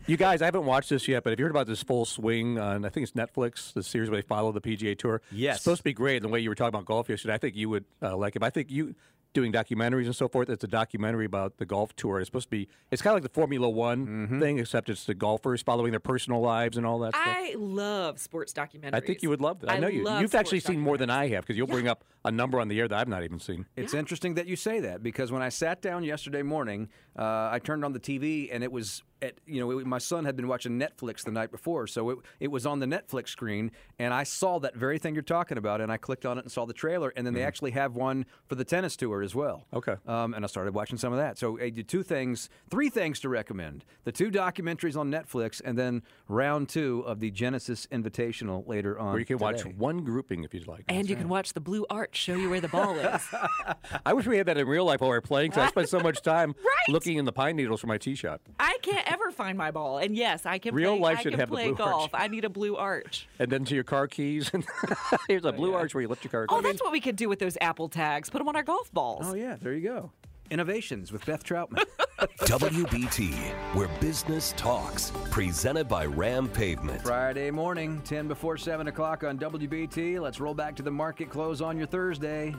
You 0.08 0.18
guys, 0.18 0.42
I 0.42 0.46
haven't 0.46 0.66
watched 0.66 0.90
this 0.90 1.08
yet, 1.08 1.24
but 1.24 1.30
have 1.30 1.40
you 1.40 1.46
heard 1.46 1.52
about 1.52 1.68
this 1.68 1.84
full 1.84 2.06
swing 2.06 2.58
on, 2.58 2.86
I 2.86 2.90
think 2.90 3.04
it's 3.08 3.12
Netflix, 3.12 3.72
the 3.74 3.84
series 3.84 4.10
where 4.10 4.20
they 4.20 4.28
follow 4.28 4.52
the 4.52 4.62
PGA 4.62 4.98
Tour? 4.98 5.22
Yes. 5.32 5.58
It's 5.58 5.64
supposed 5.64 5.82
to 5.82 5.84
be 5.84 5.94
great. 5.94 6.18
And 6.18 6.26
the 6.26 6.30
way 6.30 6.40
you 6.40 6.50
were 6.50 6.56
talking 6.56 6.70
about 6.70 6.86
golf 6.86 7.08
yesterday, 7.08 7.36
I 7.36 7.38
think 7.38 7.56
you 7.56 7.70
would 7.70 7.86
uh, 8.02 8.18
like 8.18 8.36
it. 8.36 8.42
I 8.42 8.50
think 8.50 8.72
you, 8.72 8.96
doing 9.34 9.52
documentaries 9.52 10.06
and 10.06 10.16
so 10.16 10.28
forth, 10.28 10.50
it's 10.50 10.64
a 10.64 10.68
documentary 10.68 11.26
about 11.26 11.58
the 11.58 11.66
golf 11.66 11.96
tour. 11.96 12.20
It's 12.20 12.28
supposed 12.28 12.48
to 12.48 12.50
be, 12.50 12.68
it's 12.92 13.02
kind 13.02 13.12
of 13.12 13.16
like 13.18 13.32
the 13.32 13.34
Formula 13.40 13.70
One 13.70 14.08
Mm-hmm. 14.08 14.40
thing, 14.40 14.60
except 14.60 14.90
it's 14.90 15.06
the 15.06 15.14
golfers 15.14 15.62
following 15.62 15.92
their 15.92 16.00
personal 16.00 16.42
lives 16.42 16.78
and 16.78 16.86
all 16.86 17.00
that 17.00 17.14
stuff. 17.14 17.24
I 17.28 17.56
love 17.58 18.20
sports 18.20 18.54
documentaries. 18.54 18.94
I 18.94 19.00
think 19.02 19.22
you 19.22 19.30
would 19.30 19.42
love 19.42 19.60
that. 19.62 19.70
I, 19.70 19.78
know 19.80 19.88
you. 19.88 20.10
You've 20.20 20.34
actually 20.36 20.60
seen 20.62 20.80
more 20.80 20.98
than. 20.98 21.10
I 21.10 21.28
have 21.30 21.44
because 21.44 21.58
you'll 21.58 21.68
bring 21.68 21.88
up 21.88 22.04
a 22.24 22.32
number 22.32 22.60
on 22.60 22.68
the 22.68 22.80
air 22.80 22.88
that 22.88 22.98
I've 23.00 23.08
not 23.08 23.24
even 23.24 23.40
seen. 23.40 23.66
It's 23.76 23.94
interesting 23.94 24.36
that 24.36 24.46
you 24.48 24.56
say 24.56 24.80
that 24.82 25.02
because 25.04 25.32
when 25.32 25.42
I 25.42 25.50
sat 25.50 25.82
down 25.82 26.04
yesterday 26.04 26.44
morning, 26.44 26.90
uh, 27.18 27.50
I 27.52 27.60
turned 27.64 27.84
on 27.84 27.94
the 27.94 28.00
TV 28.00 28.50
and 28.52 28.64
it 28.64 28.72
was 28.72 29.04
at 29.22 29.36
you 29.46 29.60
know 29.60 29.80
it, 29.80 29.86
my 29.86 29.98
son 29.98 30.26
had 30.26 30.36
been 30.36 30.48
watching 30.48 30.80
Netflix 30.80 31.24
the 31.24 31.32
night 31.32 31.52
before, 31.52 31.88
so 31.88 32.10
it 32.12 32.18
it 32.40 32.48
was 32.50 32.66
on 32.66 32.80
the 32.80 32.86
Netflix 32.86 33.30
screen 33.30 33.72
and 33.98 34.14
I 34.14 34.24
saw 34.24 34.60
that 34.60 34.76
very 34.76 34.98
thing 35.00 35.14
you're 35.14 35.24
talking 35.24 35.58
about 35.58 35.82
and 35.82 35.92
I 35.92 35.98
clicked 35.98 36.26
on 36.26 36.38
it 36.38 36.46
and 36.46 36.52
saw 36.52 36.66
the 36.66 36.74
trailer 36.74 37.12
and 37.16 37.26
then 37.26 37.34
they 37.34 37.44
actually 37.44 37.72
have 37.72 37.96
one 37.96 38.26
for 38.48 38.56
the 38.56 38.64
tennis 38.66 38.96
tour 38.96 39.22
as 39.22 39.36
well. 39.36 39.66
Okay. 39.74 39.96
Um, 40.08 40.34
and 40.34 40.44
I 40.44 40.48
started 40.48 40.74
watching 40.74 40.98
some 40.98 41.12
of 41.14 41.20
that. 41.20 41.38
So 41.38 41.60
I 41.60 41.70
did 41.70 41.88
two 41.88 42.04
things, 42.04 42.50
three 42.70 42.90
things 42.90 43.20
to 43.22 43.30
recommend: 43.30 43.86
the 44.04 44.12
two 44.12 44.32
documentaries 44.32 44.98
on 44.98 45.12
Netflix 45.12 45.62
and 45.64 45.78
then 45.78 46.04
round 46.28 46.70
two 46.70 47.04
of 47.06 47.20
the 47.20 47.32
Genesis 47.32 47.88
Invitational 47.92 48.68
later 48.68 48.98
on. 49.00 49.12
Where 49.12 49.20
you 49.20 49.26
can 49.26 49.38
watch 49.38 49.66
one 49.66 50.04
grouping 50.04 50.44
if 50.44 50.54
you'd 50.54 50.68
like. 50.68 50.86
And 50.88 51.10
you 51.10 51.16
can 51.16 51.30
watch 51.30 51.54
the 51.54 51.62
blue 51.62 51.86
arch 51.90 52.16
show 52.16 52.36
you 52.36 52.50
where 52.50 52.62
the 52.62 52.68
ball 52.68 52.96
is. 52.98 53.22
I 54.06 54.14
wish 54.14 54.26
we 54.28 54.38
had 54.38 54.46
that 54.48 54.58
in 54.58 54.68
real 54.68 54.86
life 54.86 55.02
while 55.02 55.10
we 55.10 55.18
are 55.18 55.22
playing. 55.22 55.52
So 55.52 55.62
I 55.62 55.68
spent 55.68 55.90
so 55.90 56.00
much 56.00 56.22
time 56.24 56.56
Right? 56.58 56.94
looking 56.94 57.18
in 57.18 57.26
the 57.26 57.32
pine 57.32 57.56
needles 57.56 57.82
for 57.82 57.88
my 57.88 57.98
tee 57.98 58.16
shot. 58.16 58.42
I 58.60 58.78
can't 58.82 59.09
ever 59.10 59.32
find 59.32 59.58
my 59.58 59.72
ball, 59.72 59.98
and 59.98 60.16
yes, 60.16 60.46
I 60.46 60.58
can. 60.58 60.74
Real 60.74 60.94
play, 60.94 61.02
life 61.02 61.20
I 61.20 61.22
should 61.24 61.32
can 61.32 61.40
have 61.40 61.50
the 61.50 61.56
play 61.56 61.68
blue 61.68 61.76
golf. 61.76 62.14
arch. 62.14 62.24
I 62.24 62.28
need 62.28 62.46
a 62.46 62.50
blue 62.50 62.76
arch. 62.76 63.28
And 63.40 63.50
then 63.50 63.64
to 63.66 63.76
your 63.76 63.84
car 63.84 64.08
keys. 64.08 64.52
And 64.54 64.66
here's 65.28 65.46
a 65.46 65.50
oh, 65.50 65.52
blue 65.54 65.74
arch 65.74 65.94
where 65.94 66.02
you 66.02 66.08
lift 66.08 66.24
your 66.24 66.32
car 66.32 66.46
keys. 66.46 66.56
Oh, 66.56 66.62
keys. 66.62 66.72
that's 66.72 66.82
what 66.82 66.92
we 66.92 67.00
could 67.00 67.16
do 67.16 67.30
with 67.30 67.40
those 67.40 67.58
Apple 67.62 67.88
tags. 67.88 68.30
Put 68.30 68.40
them 68.40 68.48
on 68.48 68.56
our 68.56 68.64
golf 68.64 68.92
balls. 68.92 69.26
Oh 69.26 69.34
yeah, 69.34 69.56
there 69.62 69.74
you 69.74 69.82
go. 69.82 70.12
Innovations 70.50 71.12
with 71.12 71.26
Beth 71.26 71.44
Troutman. 71.44 71.86
WBT, 72.20 73.32
where 73.76 73.88
business 74.00 74.54
talks. 74.58 75.12
Presented 75.30 75.88
by 75.88 76.06
Ram 76.06 76.50
Pavement. 76.50 77.02
Friday 77.04 77.52
morning, 77.52 78.02
10 78.04 78.28
before 78.28 78.58
7 78.58 78.88
o'clock 78.88 79.24
on 79.24 79.38
WBT. 79.38 80.20
Let's 80.20 80.40
roll 80.40 80.54
back 80.54 80.76
to 80.78 80.84
the 80.84 80.92
market 80.92 81.30
close 81.30 81.62
on 81.62 81.78
your 81.78 81.88
Thursday. 81.88 82.56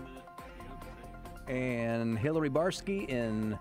And 1.49 2.19
Hillary 2.19 2.49
Barsky 2.49 3.09
in 3.09 3.59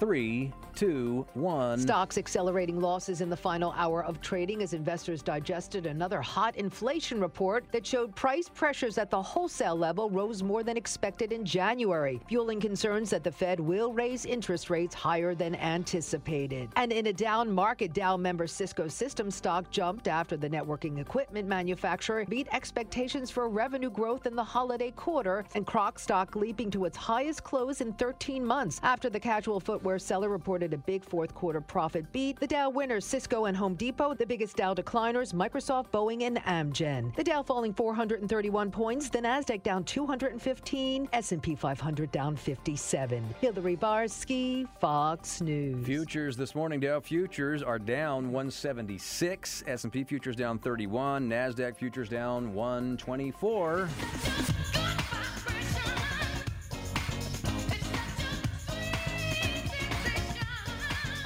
three, 0.00 0.50
two, 0.74 1.26
one. 1.34 1.78
Stocks 1.78 2.16
accelerating 2.16 2.80
losses 2.80 3.20
in 3.20 3.28
the 3.28 3.36
final 3.36 3.74
hour 3.76 4.02
of 4.02 4.18
trading 4.22 4.62
as 4.62 4.72
investors 4.72 5.20
digested 5.20 5.84
another 5.84 6.22
hot 6.22 6.56
inflation 6.56 7.20
report 7.20 7.64
that 7.70 7.86
showed 7.86 8.14
price 8.14 8.48
pressures 8.48 8.96
at 8.96 9.10
the 9.10 9.22
wholesale 9.22 9.76
level 9.76 10.08
rose 10.08 10.42
more 10.42 10.62
than 10.62 10.78
expected 10.78 11.32
in 11.32 11.44
January, 11.44 12.18
fueling 12.28 12.58
concerns 12.58 13.10
that 13.10 13.22
the 13.22 13.30
Fed 13.30 13.60
will 13.60 13.92
raise 13.92 14.24
interest 14.24 14.70
rates 14.70 14.94
higher 14.94 15.34
than 15.34 15.54
anticipated. 15.56 16.70
And 16.76 16.92
in 16.92 17.08
a 17.08 17.12
down 17.12 17.52
market, 17.52 17.92
Dow 17.92 18.16
member 18.16 18.46
Cisco 18.46 18.88
Systems 18.88 19.34
stock 19.34 19.70
jumped 19.70 20.08
after 20.08 20.38
the 20.38 20.48
networking 20.48 20.98
equipment 20.98 21.46
manufacturer 21.46 22.24
beat 22.24 22.48
expectations 22.52 23.30
for 23.30 23.50
revenue 23.50 23.90
growth 23.90 24.24
in 24.24 24.34
the 24.34 24.44
holiday 24.44 24.92
quarter, 24.92 25.44
and 25.54 25.66
Croc 25.66 25.98
stock 25.98 26.36
leaping 26.36 26.70
to 26.70 26.86
its 26.86 26.96
highest 26.96 27.44
close 27.44 27.82
in 27.82 27.92
13 27.94 28.42
months 28.42 28.80
after 28.82 29.10
the 29.10 29.20
casual 29.20 29.60
footwear 29.60 29.89
seller 29.98 30.28
reported 30.28 30.72
a 30.72 30.78
big 30.78 31.04
fourth 31.04 31.34
quarter 31.34 31.60
profit 31.60 32.10
beat. 32.12 32.38
The 32.38 32.46
Dow 32.46 32.70
winners, 32.70 33.04
Cisco 33.04 33.46
and 33.46 33.56
Home 33.56 33.74
Depot, 33.74 34.14
the 34.14 34.26
biggest 34.26 34.56
Dow 34.56 34.74
decliners, 34.74 35.32
Microsoft, 35.34 35.90
Boeing, 35.90 36.22
and 36.22 36.38
Amgen. 36.44 37.14
The 37.16 37.24
Dow 37.24 37.42
falling 37.42 37.74
431 37.74 38.70
points, 38.70 39.08
the 39.08 39.18
Nasdaq 39.18 39.62
down 39.62 39.84
215, 39.84 41.08
S&P 41.12 41.54
500 41.54 42.12
down 42.12 42.36
57. 42.36 43.34
Hillary 43.40 43.76
Barsky, 43.76 44.66
Fox 44.78 45.40
News. 45.40 45.84
Futures 45.84 46.36
this 46.36 46.54
morning, 46.54 46.80
Dow 46.80 47.00
futures 47.00 47.62
are 47.62 47.78
down 47.78 48.32
176, 48.32 49.64
S&P 49.66 50.04
futures 50.04 50.36
down 50.36 50.58
31, 50.58 51.28
Nasdaq 51.28 51.76
futures 51.76 52.08
down 52.08 52.54
124. 52.54 53.88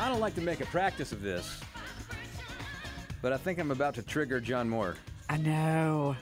I 0.04 0.10
don't 0.10 0.20
like 0.20 0.34
to 0.34 0.42
make 0.42 0.60
a 0.60 0.66
practice 0.66 1.12
of 1.12 1.22
this, 1.22 1.62
but 3.22 3.32
I 3.32 3.38
think 3.38 3.58
I'm 3.58 3.70
about 3.70 3.94
to 3.94 4.02
trigger 4.02 4.38
John 4.38 4.68
Moore. 4.68 4.96
I 5.30 5.38
know. 5.38 6.14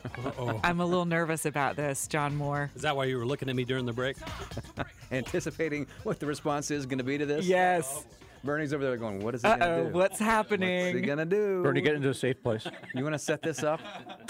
I'm 0.62 0.80
a 0.80 0.86
little 0.86 1.04
nervous 1.04 1.46
about 1.46 1.74
this, 1.74 2.06
John 2.06 2.36
Moore. 2.36 2.70
Is 2.76 2.82
that 2.82 2.96
why 2.96 3.06
you 3.06 3.18
were 3.18 3.26
looking 3.26 3.48
at 3.48 3.56
me 3.56 3.64
during 3.64 3.84
the 3.84 3.92
break? 3.92 4.18
Anticipating 5.10 5.88
what 6.04 6.20
the 6.20 6.26
response 6.26 6.70
is 6.70 6.86
going 6.86 6.98
to 6.98 7.04
be 7.04 7.18
to 7.18 7.26
this? 7.26 7.44
Yes. 7.44 8.04
Bernie's 8.44 8.72
over 8.72 8.84
there 8.84 8.96
going, 8.96 9.20
"What 9.20 9.34
is 9.34 9.42
he 9.42 9.48
gonna 9.48 9.84
do? 9.84 9.88
what's 9.92 10.18
happening? 10.18 10.86
What's 10.86 11.00
he 11.00 11.06
gonna 11.06 11.24
do?" 11.24 11.62
Bernie, 11.62 11.80
get 11.80 11.94
into 11.94 12.10
a 12.10 12.14
safe 12.14 12.40
place. 12.42 12.66
You 12.94 13.02
want 13.04 13.14
to 13.14 13.18
set 13.18 13.40
this 13.42 13.62
up? 13.62 13.80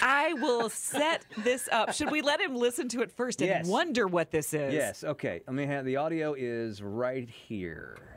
I 0.01 0.35
will 0.35 0.69
set 0.69 1.25
this 1.39 1.69
up. 1.73 1.93
Should 1.95 2.11
we 2.11 2.21
let 2.23 2.39
him 2.41 2.55
listen 2.55 2.89
to 2.91 3.01
it 3.03 3.11
first 3.11 3.41
and 3.41 3.49
Yes. 3.49 3.67
wonder 3.67 4.07
what 4.07 4.31
this 4.31 4.53
is? 4.55 4.73
Yes. 4.75 5.03
Okay. 5.03 5.41
Let 5.47 5.55
me 5.55 5.65
have 5.67 5.85
the 5.87 5.97
audio 5.97 6.35
is 6.35 6.83
right 6.83 7.29
here. 7.29 8.12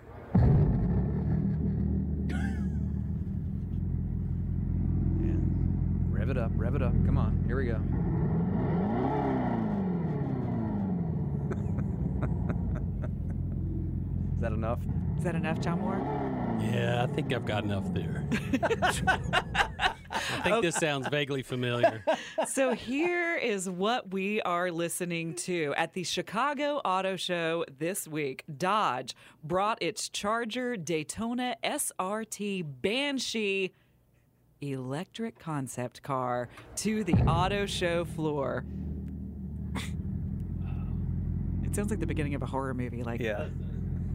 Rev 6.26 6.38
it 6.38 6.42
up. 6.42 6.52
Rev 6.56 6.74
it 6.74 6.82
up. 6.82 6.94
Come 7.06 7.20
on. 7.20 7.44
Here 7.46 7.56
we 7.56 7.68
go. 7.68 7.76
is 14.34 14.42
that 14.42 14.52
enough? 14.52 14.80
Is 15.20 15.24
that 15.24 15.36
enough, 15.36 15.60
John 15.60 15.82
Moore? 15.82 16.02
Yeah, 16.60 17.04
I 17.04 17.08
think 17.14 17.32
I've 17.32 17.46
got 17.46 17.64
enough 17.64 17.94
there. 17.94 18.28
I 20.10 20.42
think 20.42 20.64
this 20.64 20.78
sounds 20.78 21.08
vaguely 21.10 21.44
familiar. 21.44 22.04
so 22.48 22.74
here 22.74 23.36
is 23.36 23.70
what 23.70 24.12
we 24.12 24.42
are 24.42 24.72
listening 24.72 25.36
to 25.36 25.76
at 25.78 25.94
the 25.94 26.04
Chicago 26.04 26.82
Auto 26.84 27.18
Show 27.18 27.66
this 27.78 28.08
week. 28.08 28.44
Dodge 28.58 29.14
brought 29.44 29.80
its 29.80 30.10
Charger 30.10 30.76
Daytona 30.76 31.56
SRT 31.64 32.66
Banshee 32.82 33.74
electric 34.62 35.38
concept 35.39 36.02
car 36.04 36.50
to 36.78 37.04
the 37.04 37.13
auto 37.24 37.65
show 37.65 38.06
floor. 38.06 38.65
It 41.63 41.76
sounds 41.76 41.89
like 41.89 42.00
the 42.00 42.08
beginning 42.08 42.36
of 42.36 42.41
a 42.41 42.46
horror 42.46 42.74
movie. 42.74 43.04
Like 43.04 43.20
Yeah. 43.22 43.48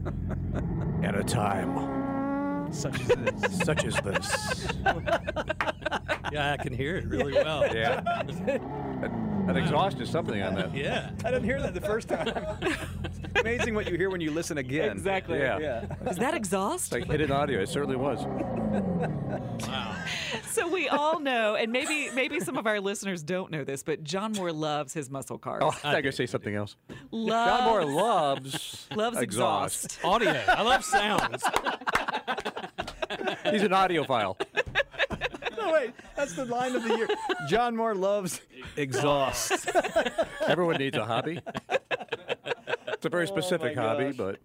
At 1.03 1.15
a 1.15 1.23
time 1.23 2.71
Such 2.73 2.99
as 3.01 3.07
this. 3.07 3.59
such 3.63 3.85
as 3.85 3.95
this. 3.97 4.67
Yeah, 6.31 6.53
I 6.53 6.63
can 6.63 6.71
hear 6.73 6.95
it 6.95 7.07
really 7.07 7.33
well. 7.33 7.65
Yeah. 7.75 8.23
That, 9.47 9.53
that 9.53 9.57
exhaust 9.57 9.99
is 9.99 10.09
something 10.09 10.41
on 10.41 10.55
that. 10.55 10.75
Yeah. 10.75 11.11
I 11.25 11.31
didn't 11.31 11.45
hear 11.45 11.61
that 11.61 11.73
the 11.73 11.81
first 11.81 12.07
time. 12.09 12.27
it's 13.03 13.39
amazing 13.41 13.75
what 13.75 13.89
you 13.89 13.97
hear 13.97 14.09
when 14.09 14.21
you 14.21 14.31
listen 14.31 14.57
again. 14.57 14.91
Exactly. 14.91 15.39
Yeah. 15.39 15.57
Yeah. 15.59 16.09
Is 16.09 16.17
that 16.17 16.33
exhaust? 16.33 16.93
It's 16.93 17.01
like 17.01 17.11
hidden 17.11 17.31
audio. 17.31 17.61
It 17.61 17.69
certainly 17.69 17.95
was. 17.95 18.23
wow. 19.67 19.95
So 20.49 20.67
we 20.67 20.87
all 20.87 21.19
know, 21.19 21.55
and 21.55 21.71
maybe 21.71 22.09
maybe 22.13 22.39
some 22.39 22.57
of 22.57 22.67
our 22.67 22.79
listeners 22.79 23.23
don't 23.23 23.51
know 23.51 23.63
this, 23.63 23.83
but 23.83 24.03
John 24.03 24.33
Moore 24.33 24.51
loves 24.51 24.93
his 24.93 25.09
muscle 25.09 25.37
cars. 25.37 25.61
Oh, 25.63 25.69
I 25.69 25.71
thought 25.71 25.83
you 25.83 25.89
were 25.89 26.01
going 26.01 26.11
to 26.11 26.11
say 26.13 26.25
something 26.25 26.55
else. 26.55 26.75
Loves, 27.11 27.51
John 27.51 27.63
Moore 27.69 27.85
loves 27.85 28.87
loves 28.95 29.17
exhaust. 29.19 29.99
Audio. 30.03 30.31
I 30.47 30.61
love 30.61 30.83
sounds. 30.85 31.43
He's 33.49 33.63
an 33.63 33.71
audiophile. 33.71 34.39
No, 35.65 35.73
wait. 35.73 35.91
That's 36.15 36.33
the 36.33 36.45
line 36.45 36.75
of 36.75 36.83
the 36.83 36.95
year. 36.97 37.07
John 37.47 37.75
Moore 37.75 37.95
loves 37.95 38.41
exhaust. 38.75 39.67
Everyone 40.47 40.77
needs 40.77 40.97
a 40.97 41.05
hobby. 41.05 41.39
It's 42.87 43.05
a 43.05 43.09
very 43.09 43.23
oh, 43.23 43.27
specific 43.27 43.75
hobby, 43.75 44.11
gosh. 44.11 44.15
but 44.15 44.39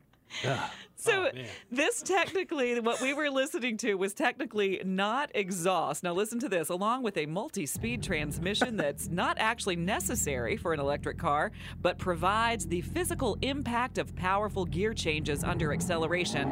ah. 0.44 0.72
So 0.96 1.28
oh, 1.30 1.36
man. 1.36 1.46
this 1.70 2.02
technically, 2.02 2.80
what 2.80 3.00
we 3.02 3.12
were 3.12 3.30
listening 3.30 3.76
to 3.78 3.94
was 3.94 4.14
technically 4.14 4.80
not 4.84 5.30
exhaust. 5.34 6.02
Now 6.02 6.14
listen 6.14 6.38
to 6.40 6.48
this. 6.48 6.70
Along 6.70 7.02
with 7.02 7.18
a 7.18 7.26
multi-speed 7.26 8.02
transmission 8.02 8.76
that's 8.76 9.08
not 9.08 9.36
actually 9.38 9.76
necessary 9.76 10.56
for 10.56 10.72
an 10.72 10.80
electric 10.80 11.18
car, 11.18 11.52
but 11.82 11.98
provides 11.98 12.66
the 12.66 12.80
physical 12.80 13.36
impact 13.42 13.98
of 13.98 14.16
powerful 14.16 14.64
gear 14.64 14.94
changes 14.94 15.44
under 15.44 15.72
acceleration, 15.72 16.50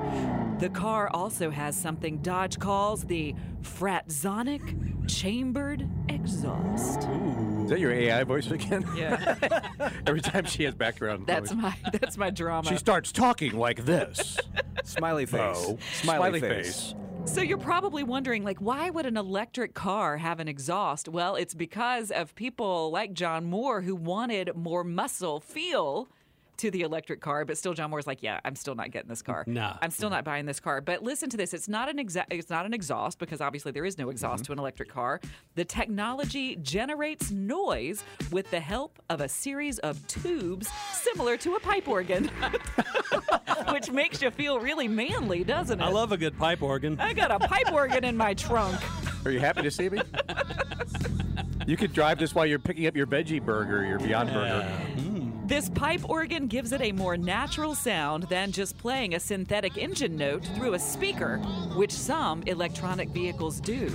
the 0.58 0.68
car 0.68 1.08
also 1.12 1.50
has 1.50 1.74
something 1.74 2.18
Dodge 2.18 2.58
calls 2.58 3.04
the 3.04 3.34
Fratzonic 3.62 5.08
chambered 5.08 5.88
exhaust. 6.08 7.08
Is 7.64 7.70
that 7.70 7.80
your 7.80 7.92
AI 7.92 8.24
voice 8.24 8.50
again? 8.50 8.84
Yeah, 8.96 9.36
Every 10.06 10.20
time 10.20 10.44
she 10.44 10.64
has 10.64 10.74
background 10.74 11.26
that's 11.26 11.50
noise. 11.52 11.62
my 11.62 11.76
that's 11.92 12.16
my 12.16 12.30
drama. 12.30 12.68
She 12.68 12.76
starts 12.76 13.10
talking 13.12 13.56
like 13.56 13.84
this. 13.84 14.38
Smiley 14.84 15.26
face. 15.26 15.68
No. 15.68 15.78
Smiley, 15.94 16.40
face. 16.40 16.94
So 17.26 17.40
you're 17.40 17.56
probably 17.56 18.02
wondering, 18.02 18.44
like, 18.44 18.58
why 18.58 18.90
would 18.90 19.06
an 19.06 19.16
electric 19.16 19.72
car 19.72 20.18
have 20.18 20.40
an 20.40 20.48
exhaust? 20.48 21.08
Well, 21.08 21.36
it's 21.36 21.54
because 21.54 22.10
of 22.10 22.34
people 22.34 22.90
like 22.90 23.14
John 23.14 23.46
Moore 23.46 23.80
who 23.80 23.96
wanted 23.96 24.54
more 24.54 24.84
muscle 24.84 25.40
feel 25.40 26.08
to 26.58 26.70
the 26.70 26.82
electric 26.82 27.20
car, 27.20 27.44
but 27.44 27.58
still 27.58 27.74
John 27.74 27.90
Moore's 27.90 28.06
like, 28.06 28.22
yeah, 28.22 28.40
I'm 28.44 28.56
still 28.56 28.74
not 28.74 28.90
getting 28.90 29.08
this 29.08 29.22
car. 29.22 29.44
No. 29.46 29.76
I'm 29.80 29.90
still 29.90 30.08
mm-hmm. 30.08 30.16
not 30.16 30.24
buying 30.24 30.46
this 30.46 30.60
car. 30.60 30.80
But 30.80 31.02
listen 31.02 31.30
to 31.30 31.36
this. 31.36 31.54
It's 31.54 31.68
not 31.68 31.88
an 31.88 31.98
exa- 31.98 32.26
it's 32.30 32.50
not 32.50 32.66
an 32.66 32.74
exhaust 32.74 33.18
because 33.18 33.40
obviously 33.40 33.72
there 33.72 33.84
is 33.84 33.98
no 33.98 34.10
exhaust 34.10 34.42
mm-hmm. 34.42 34.46
to 34.46 34.52
an 34.52 34.58
electric 34.58 34.90
car. 34.90 35.20
The 35.54 35.64
technology 35.64 36.56
generates 36.56 37.30
noise 37.30 38.04
with 38.30 38.50
the 38.50 38.60
help 38.60 38.98
of 39.10 39.20
a 39.20 39.28
series 39.28 39.78
of 39.80 40.06
tubes 40.06 40.68
similar 40.92 41.36
to 41.38 41.54
a 41.54 41.60
pipe 41.60 41.88
organ. 41.88 42.30
Which 43.70 43.90
makes 43.90 44.22
you 44.22 44.30
feel 44.30 44.58
really 44.60 44.88
manly, 44.88 45.44
doesn't 45.44 45.80
it? 45.80 45.84
I 45.84 45.88
love 45.88 46.12
a 46.12 46.16
good 46.16 46.38
pipe 46.38 46.62
organ. 46.62 46.98
I 47.00 47.12
got 47.12 47.30
a 47.30 47.38
pipe 47.38 47.72
organ 47.72 48.04
in 48.04 48.16
my 48.16 48.34
trunk. 48.34 48.80
Are 49.24 49.30
you 49.30 49.40
happy 49.40 49.62
to 49.62 49.70
see 49.70 49.88
me? 49.88 50.00
You 51.66 51.78
could 51.78 51.94
drive 51.94 52.18
this 52.18 52.34
while 52.34 52.44
you're 52.44 52.58
picking 52.58 52.86
up 52.86 52.94
your 52.94 53.06
veggie 53.06 53.42
burger, 53.42 53.86
your 53.86 53.98
Beyond 53.98 54.30
Burger. 54.32 54.70
This 55.44 55.68
pipe 55.68 56.08
organ 56.08 56.46
gives 56.46 56.72
it 56.72 56.80
a 56.80 56.92
more 56.92 57.18
natural 57.18 57.74
sound 57.74 58.22
than 58.24 58.50
just 58.50 58.78
playing 58.78 59.14
a 59.14 59.20
synthetic 59.20 59.76
engine 59.76 60.16
note 60.16 60.42
through 60.56 60.72
a 60.72 60.78
speaker, 60.78 61.36
which 61.76 61.92
some 61.92 62.42
electronic 62.44 63.10
vehicles 63.10 63.60
do. 63.60 63.90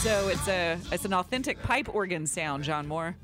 So 0.00 0.28
it's 0.28 0.48
a 0.48 0.78
it's 0.90 1.04
an 1.04 1.14
authentic 1.14 1.62
pipe 1.62 1.94
organ 1.94 2.26
sound, 2.26 2.64
John 2.64 2.88
Moore. 2.88 3.16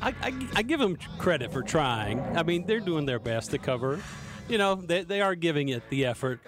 I, 0.00 0.14
I, 0.22 0.48
I 0.56 0.62
give 0.62 0.80
them 0.80 0.96
credit 1.18 1.52
for 1.52 1.62
trying. 1.62 2.18
I 2.36 2.42
mean, 2.42 2.66
they're 2.66 2.80
doing 2.80 3.04
their 3.04 3.20
best 3.20 3.50
to 3.50 3.58
cover. 3.58 4.00
You 4.48 4.58
know, 4.58 4.74
they, 4.74 5.04
they 5.04 5.20
are 5.20 5.34
giving 5.36 5.68
it 5.68 5.82
the 5.90 6.06
effort. 6.06 6.40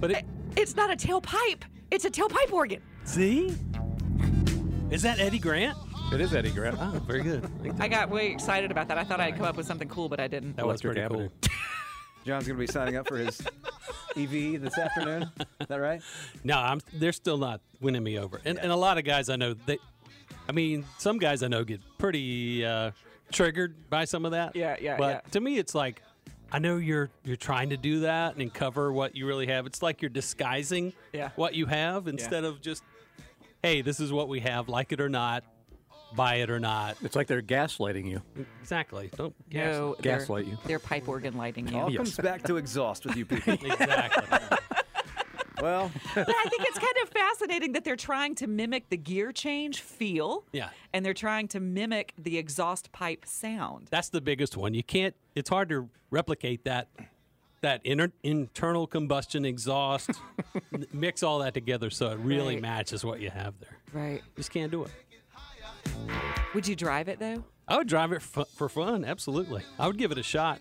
But 0.00 0.10
it, 0.10 0.16
eh, 0.16 0.22
It's 0.56 0.74
not 0.76 0.90
a 0.92 0.96
tailpipe. 0.96 1.62
It's 1.90 2.04
a 2.04 2.10
tailpipe 2.10 2.52
organ. 2.52 2.82
see? 3.04 3.56
Is 4.90 5.02
that 5.02 5.20
Eddie 5.20 5.38
Grant? 5.38 5.76
It 6.10 6.20
is 6.22 6.34
Eddie 6.34 6.50
Grant. 6.50 6.76
Oh, 6.80 6.98
very 7.06 7.22
good. 7.22 7.48
I 7.78 7.86
got 7.86 8.08
way 8.08 8.28
excited 8.30 8.70
about 8.70 8.88
that. 8.88 8.96
I 8.98 9.04
thought 9.04 9.20
I'd 9.20 9.36
come 9.36 9.44
up 9.44 9.56
with 9.56 9.66
something 9.66 9.88
cool, 9.88 10.08
but 10.08 10.18
I 10.18 10.26
didn't. 10.26 10.56
That 10.56 10.66
was 10.66 10.80
Electric 10.82 10.94
pretty 11.08 11.14
Avenue. 11.14 11.28
cool. 11.42 11.50
John's 12.26 12.46
going 12.46 12.56
to 12.58 12.66
be 12.66 12.66
signing 12.66 12.96
up 12.96 13.06
for 13.06 13.18
his 13.18 13.40
EV 14.16 14.60
this 14.60 14.76
afternoon. 14.78 15.30
Is 15.60 15.66
that 15.68 15.76
right? 15.76 16.00
No, 16.44 16.56
I'm. 16.58 16.80
They're 16.94 17.12
still 17.12 17.36
not 17.38 17.60
winning 17.80 18.02
me 18.02 18.18
over, 18.18 18.40
and 18.44 18.58
and 18.58 18.72
a 18.72 18.76
lot 18.76 18.96
of 18.98 19.04
guys 19.04 19.28
I 19.28 19.36
know 19.36 19.54
they. 19.54 19.78
I 20.48 20.52
mean, 20.52 20.84
some 20.98 21.18
guys 21.18 21.42
I 21.42 21.48
know 21.48 21.62
get 21.62 21.80
pretty 21.98 22.64
uh, 22.64 22.92
triggered 23.30 23.74
by 23.90 24.04
some 24.06 24.24
of 24.24 24.32
that. 24.32 24.56
Yeah, 24.56 24.76
yeah, 24.80 24.96
But 24.96 25.24
yeah. 25.24 25.30
to 25.32 25.40
me, 25.40 25.58
it's 25.58 25.74
like, 25.74 26.02
I 26.50 26.58
know 26.58 26.78
you're 26.78 27.10
you're 27.24 27.36
trying 27.36 27.68
to 27.70 27.76
do 27.76 28.00
that 28.00 28.36
and 28.36 28.52
cover 28.52 28.90
what 28.92 29.14
you 29.14 29.26
really 29.26 29.46
have. 29.48 29.66
It's 29.66 29.82
like 29.82 30.00
you're 30.00 30.08
disguising 30.08 30.94
Yeah. 31.12 31.30
what 31.36 31.54
you 31.54 31.66
have 31.66 32.08
instead 32.08 32.44
of 32.44 32.62
just, 32.62 32.82
hey, 33.62 33.82
this 33.82 34.00
is 34.00 34.10
what 34.10 34.28
we 34.28 34.40
have, 34.40 34.68
like 34.70 34.90
it 34.92 35.00
or 35.02 35.10
not, 35.10 35.44
buy 36.14 36.36
it 36.36 36.50
or 36.50 36.58
not. 36.60 36.96
It's 37.02 37.16
like 37.16 37.26
they're 37.26 37.42
gaslighting 37.42 38.06
you. 38.08 38.22
Exactly. 38.60 39.10
Don't 39.16 39.34
gas. 39.50 39.74
No, 39.74 39.94
they're- 40.00 40.18
Gaslight 40.18 40.46
you. 40.46 40.58
They're 40.66 40.78
pipe 40.78 41.08
organ 41.08 41.36
lighting 41.36 41.68
you. 41.68 41.78
All 41.78 41.92
comes 41.92 42.16
back 42.16 42.42
to 42.44 42.56
exhaust 42.56 43.04
with 43.06 43.16
you 43.16 43.24
people. 43.26 43.54
Exactly. 43.54 44.38
well, 45.60 45.90
but 46.14 46.28
I 46.28 46.46
think 46.48 46.62
it's 46.68 46.78
kind 46.78 46.94
of 47.02 47.08
fascinating 47.10 47.72
that 47.72 47.84
they're 47.84 47.96
trying 47.96 48.34
to 48.36 48.46
mimic 48.46 48.88
the 48.90 48.96
gear 48.96 49.32
change 49.32 49.80
feel. 49.80 50.44
Yeah. 50.52 50.70
And 50.92 51.04
they're 51.04 51.14
trying 51.14 51.48
to 51.48 51.60
mimic 51.60 52.14
the 52.16 52.38
exhaust 52.38 52.92
pipe 52.92 53.24
sound. 53.26 53.88
That's 53.90 54.08
the 54.08 54.20
biggest 54.20 54.56
one. 54.56 54.74
You 54.74 54.82
can't. 54.84 55.14
It's 55.34 55.50
hard 55.50 55.68
to 55.70 55.88
replicate 56.10 56.64
that. 56.64 56.88
That 57.60 57.80
inner, 57.82 58.12
internal 58.22 58.86
combustion 58.86 59.44
exhaust, 59.44 60.10
n- 60.72 60.86
mix 60.92 61.24
all 61.24 61.40
that 61.40 61.54
together 61.54 61.90
so 61.90 62.10
it 62.12 62.18
really 62.20 62.54
Right. 62.54 62.62
matches 62.62 63.04
what 63.04 63.18
you 63.20 63.30
have 63.30 63.54
there. 63.58 63.76
Right. 63.92 64.22
Just 64.36 64.52
can't 64.52 64.70
do 64.70 64.84
it. 64.84 64.92
Would 66.54 66.66
you 66.66 66.74
drive 66.76 67.08
it 67.08 67.18
though? 67.18 67.44
I 67.66 67.76
would 67.76 67.88
drive 67.88 68.12
it 68.12 68.22
for, 68.22 68.44
for 68.46 68.68
fun. 68.68 69.04
Absolutely, 69.04 69.62
I 69.78 69.86
would 69.86 69.98
give 69.98 70.10
it 70.12 70.18
a 70.18 70.22
shot, 70.22 70.60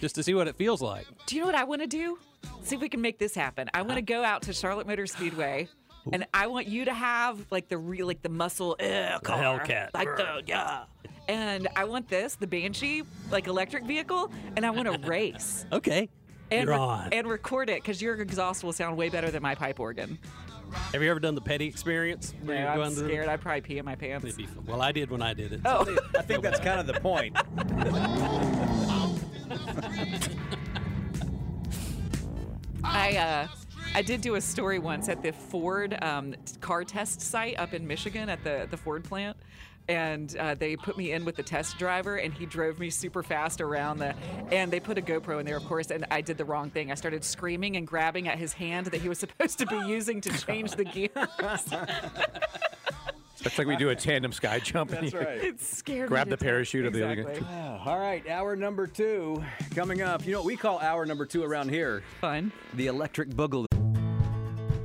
just 0.00 0.14
to 0.16 0.22
see 0.22 0.34
what 0.34 0.48
it 0.48 0.56
feels 0.56 0.82
like. 0.82 1.06
Do 1.26 1.36
you 1.36 1.42
know 1.42 1.46
what 1.46 1.54
I 1.54 1.64
want 1.64 1.82
to 1.82 1.86
do? 1.86 2.18
See 2.62 2.74
if 2.76 2.82
we 2.82 2.88
can 2.88 3.00
make 3.00 3.18
this 3.18 3.34
happen. 3.34 3.68
I 3.72 3.82
want 3.82 3.94
to 3.96 4.02
go 4.02 4.22
out 4.24 4.42
to 4.42 4.52
Charlotte 4.52 4.86
Motor 4.86 5.06
Speedway. 5.06 5.68
And 6.12 6.26
I 6.34 6.48
want 6.48 6.66
you 6.66 6.84
to 6.84 6.92
have 6.92 7.46
like 7.50 7.68
the 7.68 7.78
real, 7.78 8.06
like 8.06 8.20
the 8.20 8.28
muscle 8.28 8.76
uh, 8.78 9.18
car, 9.20 9.58
Hellcat. 9.58 9.88
like 9.94 10.14
the 10.18 10.42
yeah. 10.46 10.84
And 11.28 11.66
I 11.76 11.84
want 11.84 12.08
this, 12.10 12.34
the 12.34 12.46
Banshee, 12.46 13.04
like 13.30 13.46
electric 13.46 13.84
vehicle, 13.84 14.30
and 14.54 14.66
I 14.66 14.70
want 14.70 14.92
to 14.92 15.08
race 15.08 15.64
Okay, 15.72 16.10
and 16.50 16.64
you're 16.66 16.74
re- 16.74 16.78
on. 16.78 17.08
and 17.12 17.26
record 17.26 17.70
it 17.70 17.80
because 17.82 18.02
your 18.02 18.16
exhaust 18.16 18.62
will 18.62 18.74
sound 18.74 18.98
way 18.98 19.08
better 19.08 19.30
than 19.30 19.42
my 19.42 19.54
pipe 19.54 19.80
organ. 19.80 20.18
Have 20.92 21.02
you 21.02 21.10
ever 21.10 21.20
done 21.20 21.34
the 21.34 21.40
petty 21.40 21.66
experience? 21.66 22.34
No, 22.42 22.48
where 22.48 22.58
you 22.58 22.64
go 22.64 22.70
I'm 22.70 22.80
under 22.82 23.02
the- 23.02 23.08
scared. 23.08 23.28
I'd 23.28 23.40
probably 23.40 23.60
pee 23.62 23.78
in 23.78 23.84
my 23.84 23.94
pants. 23.96 24.24
It'd 24.24 24.36
be 24.36 24.46
fun. 24.46 24.64
Well, 24.66 24.82
I 24.82 24.92
did 24.92 25.10
when 25.10 25.22
I 25.22 25.34
did 25.34 25.52
it. 25.52 25.60
Oh, 25.64 25.86
I 26.16 26.22
think 26.22 26.42
that's 26.42 26.60
kind 26.60 26.80
of 26.80 26.86
the 26.86 26.94
point. 27.00 27.36
I 32.82 33.16
uh, 33.16 33.48
I 33.94 34.02
did 34.02 34.20
do 34.20 34.34
a 34.34 34.40
story 34.40 34.78
once 34.78 35.08
at 35.08 35.22
the 35.22 35.32
Ford 35.32 35.96
um, 36.02 36.34
car 36.60 36.84
test 36.84 37.20
site 37.20 37.58
up 37.58 37.72
in 37.74 37.86
Michigan 37.86 38.28
at 38.28 38.42
the, 38.44 38.66
the 38.70 38.76
Ford 38.76 39.04
plant. 39.04 39.36
And 39.88 40.34
uh, 40.38 40.54
they 40.54 40.76
put 40.76 40.96
me 40.96 41.12
in 41.12 41.24
with 41.26 41.36
the 41.36 41.42
test 41.42 41.78
driver, 41.78 42.16
and 42.16 42.32
he 42.32 42.46
drove 42.46 42.78
me 42.78 42.88
super 42.88 43.22
fast 43.22 43.60
around 43.60 43.98
the. 43.98 44.14
And 44.50 44.72
they 44.72 44.80
put 44.80 44.96
a 44.96 45.02
GoPro 45.02 45.40
in 45.40 45.46
there, 45.46 45.58
of 45.58 45.64
course, 45.66 45.90
and 45.90 46.06
I 46.10 46.22
did 46.22 46.38
the 46.38 46.44
wrong 46.46 46.70
thing. 46.70 46.90
I 46.90 46.94
started 46.94 47.22
screaming 47.22 47.76
and 47.76 47.86
grabbing 47.86 48.26
at 48.28 48.38
his 48.38 48.54
hand 48.54 48.86
that 48.86 49.00
he 49.02 49.08
was 49.10 49.18
supposed 49.24 49.58
to 49.58 49.66
be 49.66 49.76
using 49.86 50.20
to 50.22 50.30
change 50.46 50.72
the 50.72 50.84
gears. 50.84 51.10
That's 53.42 53.58
like 53.58 53.66
we 53.66 53.76
do 53.76 53.90
a 53.90 53.94
tandem 53.96 54.32
sky 54.32 54.58
jump. 54.58 54.90
That's 54.90 55.12
right. 55.12 55.26
It 55.44 55.60
scared 55.60 56.08
Grab 56.08 56.28
the 56.30 56.36
to 56.36 56.42
death. 56.42 56.46
parachute 56.48 56.86
of 56.86 56.94
the 56.94 57.04
other 57.04 57.16
guy. 57.16 57.30
Exactly. 57.32 57.46
Ah, 57.50 57.82
All 57.90 57.98
right, 57.98 58.26
hour 58.26 58.56
number 58.56 58.86
two 58.86 59.44
coming 59.74 60.00
up. 60.00 60.24
You 60.24 60.32
know 60.32 60.38
what 60.38 60.46
we 60.46 60.56
call 60.56 60.78
hour 60.78 61.04
number 61.04 61.26
two 61.26 61.42
around 61.42 61.68
here? 61.68 62.02
Fun. 62.22 62.52
The 62.72 62.86
electric 62.86 63.28
boogaloo. 63.30 63.66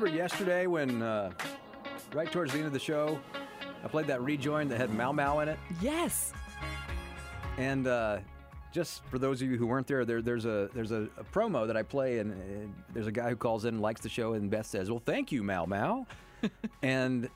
Remember 0.00 0.16
yesterday 0.16 0.66
when, 0.66 1.02
uh, 1.02 1.30
right 2.14 2.32
towards 2.32 2.52
the 2.52 2.56
end 2.56 2.66
of 2.66 2.72
the 2.72 2.78
show, 2.78 3.20
I 3.84 3.88
played 3.88 4.06
that 4.06 4.22
rejoin 4.22 4.66
that 4.68 4.78
had 4.78 4.94
Mau 4.94 5.12
Mau 5.12 5.40
in 5.40 5.48
it? 5.50 5.58
Yes. 5.78 6.32
And 7.58 7.86
uh, 7.86 8.20
just 8.72 9.04
for 9.08 9.18
those 9.18 9.42
of 9.42 9.50
you 9.50 9.58
who 9.58 9.66
weren't 9.66 9.86
there, 9.86 10.06
there 10.06 10.22
there's 10.22 10.46
a 10.46 10.70
there's 10.72 10.90
a, 10.90 11.02
a 11.18 11.24
promo 11.34 11.66
that 11.66 11.76
I 11.76 11.82
play, 11.82 12.20
and, 12.20 12.32
uh 12.32 12.72
there's 12.94 13.08
a 13.08 13.12
guy 13.12 13.28
who 13.28 13.36
calls 13.36 13.66
in 13.66 13.74
and 13.74 13.82
likes 13.82 14.00
the 14.00 14.08
show, 14.08 14.32
and 14.32 14.50
Beth 14.50 14.64
says, 14.64 14.90
"Well, 14.90 15.02
thank 15.04 15.30
you, 15.32 15.42
Mau 15.42 15.66
Mau." 15.66 16.06
and 16.82 17.28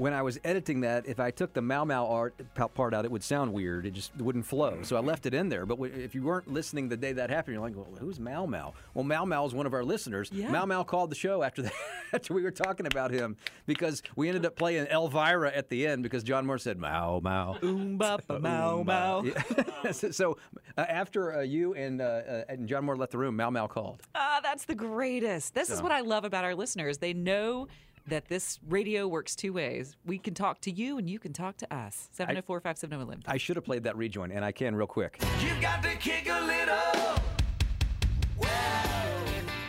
when 0.00 0.14
I 0.14 0.22
was 0.22 0.38
editing 0.44 0.80
that, 0.80 1.06
if 1.06 1.20
I 1.20 1.30
took 1.30 1.52
the 1.52 1.60
Mau 1.60 1.84
Mau 1.84 2.06
art 2.06 2.34
part 2.54 2.94
out, 2.94 3.04
it 3.04 3.10
would 3.10 3.22
sound 3.22 3.52
weird. 3.52 3.84
It 3.84 3.92
just 3.92 4.16
wouldn't 4.16 4.46
flow. 4.46 4.78
So 4.82 4.96
I 4.96 5.00
left 5.00 5.26
it 5.26 5.34
in 5.34 5.50
there. 5.50 5.66
But 5.66 5.78
if 5.90 6.14
you 6.14 6.22
weren't 6.22 6.50
listening 6.50 6.88
the 6.88 6.96
day 6.96 7.12
that 7.12 7.28
happened, 7.28 7.52
you're 7.54 7.62
like, 7.62 7.76
"Well, 7.76 7.86
who's 7.98 8.18
Mau 8.18 8.46
Mau?" 8.46 8.72
Well, 8.94 9.04
Mau 9.04 9.26
Mau 9.26 9.44
is 9.44 9.52
one 9.52 9.66
of 9.66 9.74
our 9.74 9.84
listeners. 9.84 10.30
Yeah. 10.32 10.50
Mau 10.50 10.64
Mau 10.64 10.84
called 10.84 11.10
the 11.10 11.14
show 11.14 11.42
after 11.42 11.60
that, 11.60 11.72
after 12.14 12.32
we 12.32 12.42
were 12.42 12.50
talking 12.50 12.86
about 12.86 13.10
him 13.10 13.36
because 13.66 14.02
we 14.16 14.28
ended 14.28 14.46
up 14.46 14.56
playing 14.56 14.86
Elvira 14.86 15.52
at 15.54 15.68
the 15.68 15.86
end 15.86 16.02
because 16.02 16.22
John 16.22 16.46
Moore 16.46 16.56
said 16.56 16.78
Mau 16.78 17.20
Mau. 17.22 17.58
Oom 17.62 17.98
bapa 17.98 18.40
mau 18.40 18.82
mau. 18.82 19.22
So 19.92 20.10
so, 20.10 20.38
uh, 20.78 20.86
after 20.88 21.38
uh, 21.38 21.40
you 21.42 21.74
and, 21.74 22.00
uh, 22.00 22.04
uh, 22.04 22.44
and 22.48 22.68
John 22.68 22.84
Moore 22.84 22.96
left 22.96 23.12
the 23.12 23.18
room, 23.18 23.36
Mau 23.36 23.50
Mau 23.50 23.66
called. 23.66 24.02
Ah, 24.14 24.40
that's 24.42 24.64
the 24.64 24.74
greatest. 24.74 25.54
This 25.54 25.68
is 25.68 25.82
what 25.82 25.92
I 25.92 26.00
love 26.00 26.24
about 26.24 26.44
our 26.44 26.54
listeners. 26.54 26.98
They 26.98 27.12
know 27.12 27.68
that 28.06 28.28
this 28.28 28.58
radio 28.68 29.06
works 29.06 29.34
two 29.34 29.52
ways. 29.52 29.96
We 30.04 30.18
can 30.18 30.34
talk 30.34 30.60
to 30.62 30.70
you 30.70 30.98
and 30.98 31.08
you 31.08 31.18
can 31.18 31.32
talk 31.32 31.56
to 31.58 31.74
us. 31.74 32.08
704 32.12 32.60
570 32.60 33.22
I 33.26 33.36
should 33.36 33.56
have 33.56 33.64
played 33.64 33.84
that 33.84 33.96
rejoin, 33.96 34.32
and 34.32 34.44
I 34.44 34.52
can 34.52 34.74
real 34.74 34.86
quick. 34.86 35.20
You've 35.40 35.60
got 35.60 35.82
to 35.82 35.94
kick 35.96 36.28
a 36.28 36.40
little. 36.40 37.20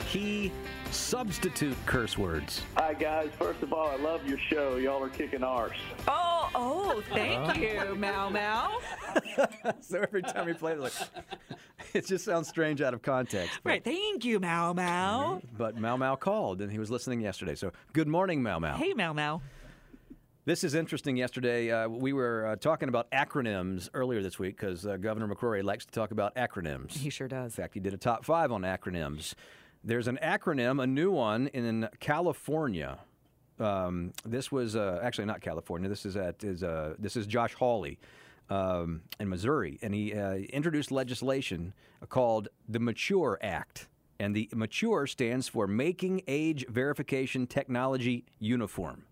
Key 0.08 0.52
substitute 0.92 1.76
curse 1.86 2.18
words. 2.18 2.62
Hi 2.76 2.94
guys. 2.94 3.30
First 3.38 3.62
of 3.64 3.74
all, 3.74 3.88
I 3.90 3.96
love 3.96 4.28
your 4.28 4.38
show. 4.38 4.76
Y'all 4.78 5.04
are 5.04 5.10
kicking 5.10 5.44
arse. 5.44 5.78
Oh, 6.08 6.50
oh, 6.54 7.04
thank 7.14 7.58
you, 7.58 7.96
Mau 7.96 8.30
Mau. 8.30 8.78
so 9.82 10.00
every 10.00 10.22
time 10.22 10.46
we 10.48 10.54
play 10.54 10.74
it, 10.74 10.80
like, 10.80 10.94
it 11.94 12.06
just 12.06 12.26
sounds 12.26 12.48
strange 12.48 12.82
out 12.82 12.94
of 12.94 13.02
context. 13.02 13.60
But, 13.64 13.70
Right, 13.70 13.84
thank 13.84 14.26
you, 14.26 14.40
Mau 14.40 14.74
Mau. 14.74 15.42
but 15.58 15.78
Mau 15.78 15.98
Mau 15.98 16.16
called, 16.16 16.62
and 16.62 16.72
he 16.72 16.80
was 16.80 16.92
listening 16.92 17.22
yesterday. 17.22 17.56
So 17.56 17.72
good 17.94 18.08
morning, 18.08 18.44
Mau 18.44 18.60
Mau. 18.60 18.76
Hey, 18.76 18.94
Mau 18.94 19.14
Mau. 19.14 19.42
This 20.44 20.64
is 20.64 20.74
interesting. 20.74 21.18
Yesterday, 21.18 21.70
uh, 21.70 21.88
we 21.88 22.14
were 22.14 22.48
uh, 22.48 22.56
talking 22.56 22.90
about 22.90 23.10
acronyms 23.12 23.90
earlier 23.94 24.24
this 24.24 24.40
week 24.40 24.58
because 24.60 24.88
uh, 24.88 24.98
Governor 24.98 25.28
McCrory 25.28 25.64
likes 25.64 25.86
to 25.86 25.92
talk 25.92 26.10
about 26.10 26.34
acronyms. 26.36 26.94
He 26.94 27.12
sure 27.12 27.28
does. 27.28 27.56
In 27.56 27.62
fact, 27.64 27.76
he 27.76 27.80
did 27.80 27.94
a 27.94 27.98
top 27.98 28.26
five 28.26 28.52
on 28.52 28.64
acronyms. 28.64 29.36
There's 29.84 30.08
an 30.08 30.20
acronym, 30.22 30.82
a 30.82 30.88
new 30.88 31.12
one 31.12 31.48
in 31.48 31.90
California. 32.00 33.00
Um, 33.60 34.14
this 34.26 34.52
was 34.52 34.76
uh, 34.76 35.00
actually 35.04 35.26
not 35.26 35.42
California. 35.42 35.90
This 35.90 36.06
is 36.06 36.16
at 36.16 36.44
is 36.44 36.64
uh, 36.64 36.96
this 37.00 37.16
is 37.16 37.26
Josh 37.26 37.54
Hawley 37.54 38.00
um, 38.50 39.02
in 39.20 39.30
Missouri, 39.30 39.80
and 39.82 39.94
he 39.94 40.14
uh, 40.14 40.34
introduced 40.34 40.92
legislation 40.92 41.74
called 42.10 42.50
the 42.68 42.80
Mature 42.80 43.40
Act. 43.42 43.88
And 44.20 44.36
the 44.36 44.50
Mature 44.54 45.08
stands 45.08 45.48
for 45.48 45.66
Making 45.66 46.22
Age 46.28 46.68
Verification 46.70 47.48
Technology 47.48 48.26
Uniform. 48.38 49.06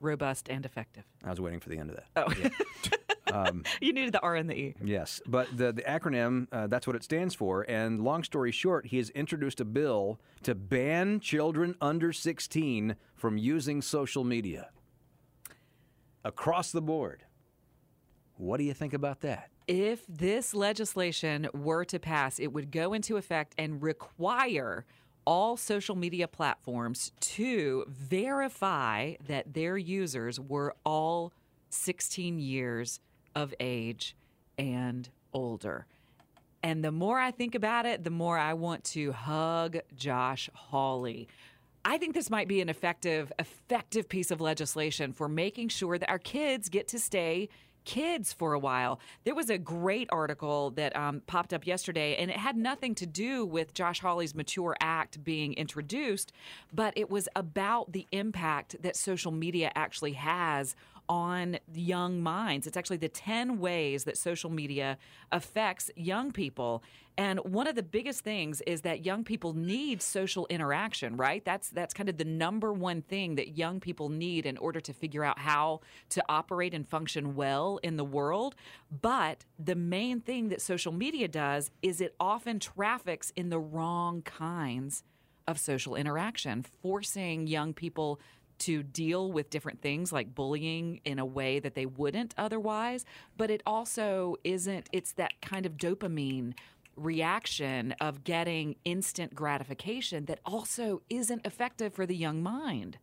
Robust 0.00 0.48
and 0.48 0.64
effective. 0.64 1.04
I 1.22 1.28
was 1.28 1.38
waiting 1.38 1.60
for 1.60 1.68
the 1.68 1.76
end 1.76 1.90
of 1.90 1.96
that. 1.96 2.06
Oh. 2.16 2.96
Um, 3.32 3.64
you 3.80 3.92
needed 3.92 4.12
the 4.12 4.20
R 4.20 4.36
and 4.36 4.48
the 4.48 4.54
E. 4.54 4.74
Yes, 4.82 5.20
but 5.26 5.48
the, 5.56 5.72
the 5.72 5.82
acronym, 5.82 6.46
uh, 6.52 6.66
that's 6.66 6.86
what 6.86 6.96
it 6.96 7.02
stands 7.02 7.34
for. 7.34 7.64
And 7.68 8.02
long 8.02 8.22
story 8.24 8.52
short, 8.52 8.86
he 8.86 8.98
has 8.98 9.10
introduced 9.10 9.60
a 9.60 9.64
bill 9.64 10.20
to 10.42 10.54
ban 10.54 11.20
children 11.20 11.74
under 11.80 12.12
16 12.12 12.96
from 13.14 13.38
using 13.38 13.82
social 13.82 14.24
media 14.24 14.70
across 16.24 16.72
the 16.72 16.82
board. 16.82 17.24
What 18.36 18.58
do 18.58 18.64
you 18.64 18.74
think 18.74 18.92
about 18.92 19.20
that? 19.20 19.50
If 19.68 20.04
this 20.08 20.54
legislation 20.54 21.48
were 21.54 21.84
to 21.86 21.98
pass, 21.98 22.40
it 22.40 22.52
would 22.52 22.70
go 22.70 22.92
into 22.92 23.16
effect 23.16 23.54
and 23.56 23.80
require 23.80 24.84
all 25.24 25.56
social 25.56 25.94
media 25.94 26.26
platforms 26.26 27.12
to 27.20 27.84
verify 27.88 29.14
that 29.26 29.54
their 29.54 29.78
users 29.78 30.40
were 30.40 30.74
all 30.84 31.32
16 31.70 32.38
years 32.38 33.00
of 33.34 33.54
age 33.60 34.16
and 34.58 35.08
older. 35.32 35.86
And 36.62 36.84
the 36.84 36.92
more 36.92 37.18
I 37.18 37.30
think 37.30 37.54
about 37.54 37.86
it, 37.86 38.04
the 38.04 38.10
more 38.10 38.38
I 38.38 38.54
want 38.54 38.84
to 38.84 39.12
hug 39.12 39.78
Josh 39.96 40.48
Hawley. 40.54 41.28
I 41.84 41.98
think 41.98 42.14
this 42.14 42.30
might 42.30 42.46
be 42.46 42.60
an 42.60 42.68
effective, 42.68 43.32
effective 43.38 44.08
piece 44.08 44.30
of 44.30 44.40
legislation 44.40 45.12
for 45.12 45.28
making 45.28 45.68
sure 45.68 45.98
that 45.98 46.08
our 46.08 46.20
kids 46.20 46.68
get 46.68 46.86
to 46.88 47.00
stay 47.00 47.48
kids 47.84 48.32
for 48.32 48.52
a 48.52 48.58
while. 48.58 49.00
There 49.24 49.34
was 49.34 49.50
a 49.50 49.58
great 49.58 50.08
article 50.12 50.70
that 50.72 50.94
um, 50.96 51.22
popped 51.26 51.52
up 51.52 51.66
yesterday, 51.66 52.16
and 52.16 52.30
it 52.30 52.36
had 52.36 52.56
nothing 52.56 52.94
to 52.96 53.06
do 53.06 53.44
with 53.44 53.74
Josh 53.74 54.00
Hawley's 54.00 54.34
Mature 54.34 54.76
Act 54.80 55.24
being 55.24 55.54
introduced, 55.54 56.32
but 56.72 56.92
it 56.96 57.10
was 57.10 57.28
about 57.34 57.92
the 57.92 58.06
impact 58.12 58.76
that 58.82 58.96
social 58.96 59.32
media 59.32 59.72
actually 59.74 60.12
has 60.12 60.76
on 61.08 61.58
young 61.74 62.22
minds. 62.22 62.66
It's 62.66 62.76
actually 62.76 62.98
the 62.98 63.08
10 63.08 63.58
ways 63.58 64.04
that 64.04 64.16
social 64.16 64.50
media 64.50 64.98
affects 65.30 65.90
young 65.96 66.32
people. 66.32 66.82
And 67.18 67.40
one 67.40 67.66
of 67.66 67.74
the 67.74 67.82
biggest 67.82 68.24
things 68.24 68.62
is 68.62 68.80
that 68.82 69.04
young 69.04 69.22
people 69.22 69.52
need 69.52 70.00
social 70.00 70.46
interaction, 70.48 71.16
right? 71.16 71.44
That's 71.44 71.68
that's 71.68 71.92
kind 71.92 72.08
of 72.08 72.16
the 72.16 72.24
number 72.24 72.72
one 72.72 73.02
thing 73.02 73.34
that 73.34 73.58
young 73.58 73.80
people 73.80 74.08
need 74.08 74.46
in 74.46 74.56
order 74.56 74.80
to 74.80 74.92
figure 74.94 75.22
out 75.22 75.38
how 75.38 75.80
to 76.10 76.24
operate 76.28 76.72
and 76.72 76.88
function 76.88 77.34
well 77.34 77.78
in 77.82 77.96
the 77.96 78.04
world. 78.04 78.54
But 79.02 79.44
the 79.58 79.74
main 79.74 80.20
thing 80.20 80.48
that 80.48 80.62
social 80.62 80.92
media 80.92 81.28
does 81.28 81.70
is 81.82 82.00
it 82.00 82.14
often 82.18 82.58
traffics 82.58 83.30
in 83.36 83.50
the 83.50 83.60
wrong 83.60 84.22
kinds 84.22 85.04
of 85.46 85.58
social 85.58 85.96
interaction, 85.96 86.62
forcing 86.62 87.46
young 87.46 87.74
people 87.74 88.20
to 88.62 88.82
deal 88.82 89.32
with 89.32 89.50
different 89.50 89.80
things 89.80 90.12
like 90.12 90.34
bullying 90.34 91.00
in 91.04 91.18
a 91.18 91.24
way 91.24 91.58
that 91.58 91.74
they 91.74 91.86
wouldn't 91.86 92.34
otherwise. 92.38 93.04
But 93.36 93.50
it 93.50 93.62
also 93.66 94.36
isn't, 94.44 94.88
it's 94.92 95.12
that 95.12 95.40
kind 95.40 95.66
of 95.66 95.76
dopamine 95.76 96.54
reaction 96.96 97.92
of 98.00 98.24
getting 98.24 98.76
instant 98.84 99.34
gratification 99.34 100.26
that 100.26 100.40
also 100.44 101.02
isn't 101.08 101.44
effective 101.46 101.92
for 101.94 102.06
the 102.06 102.16
young 102.16 102.42
mind. 102.42 102.98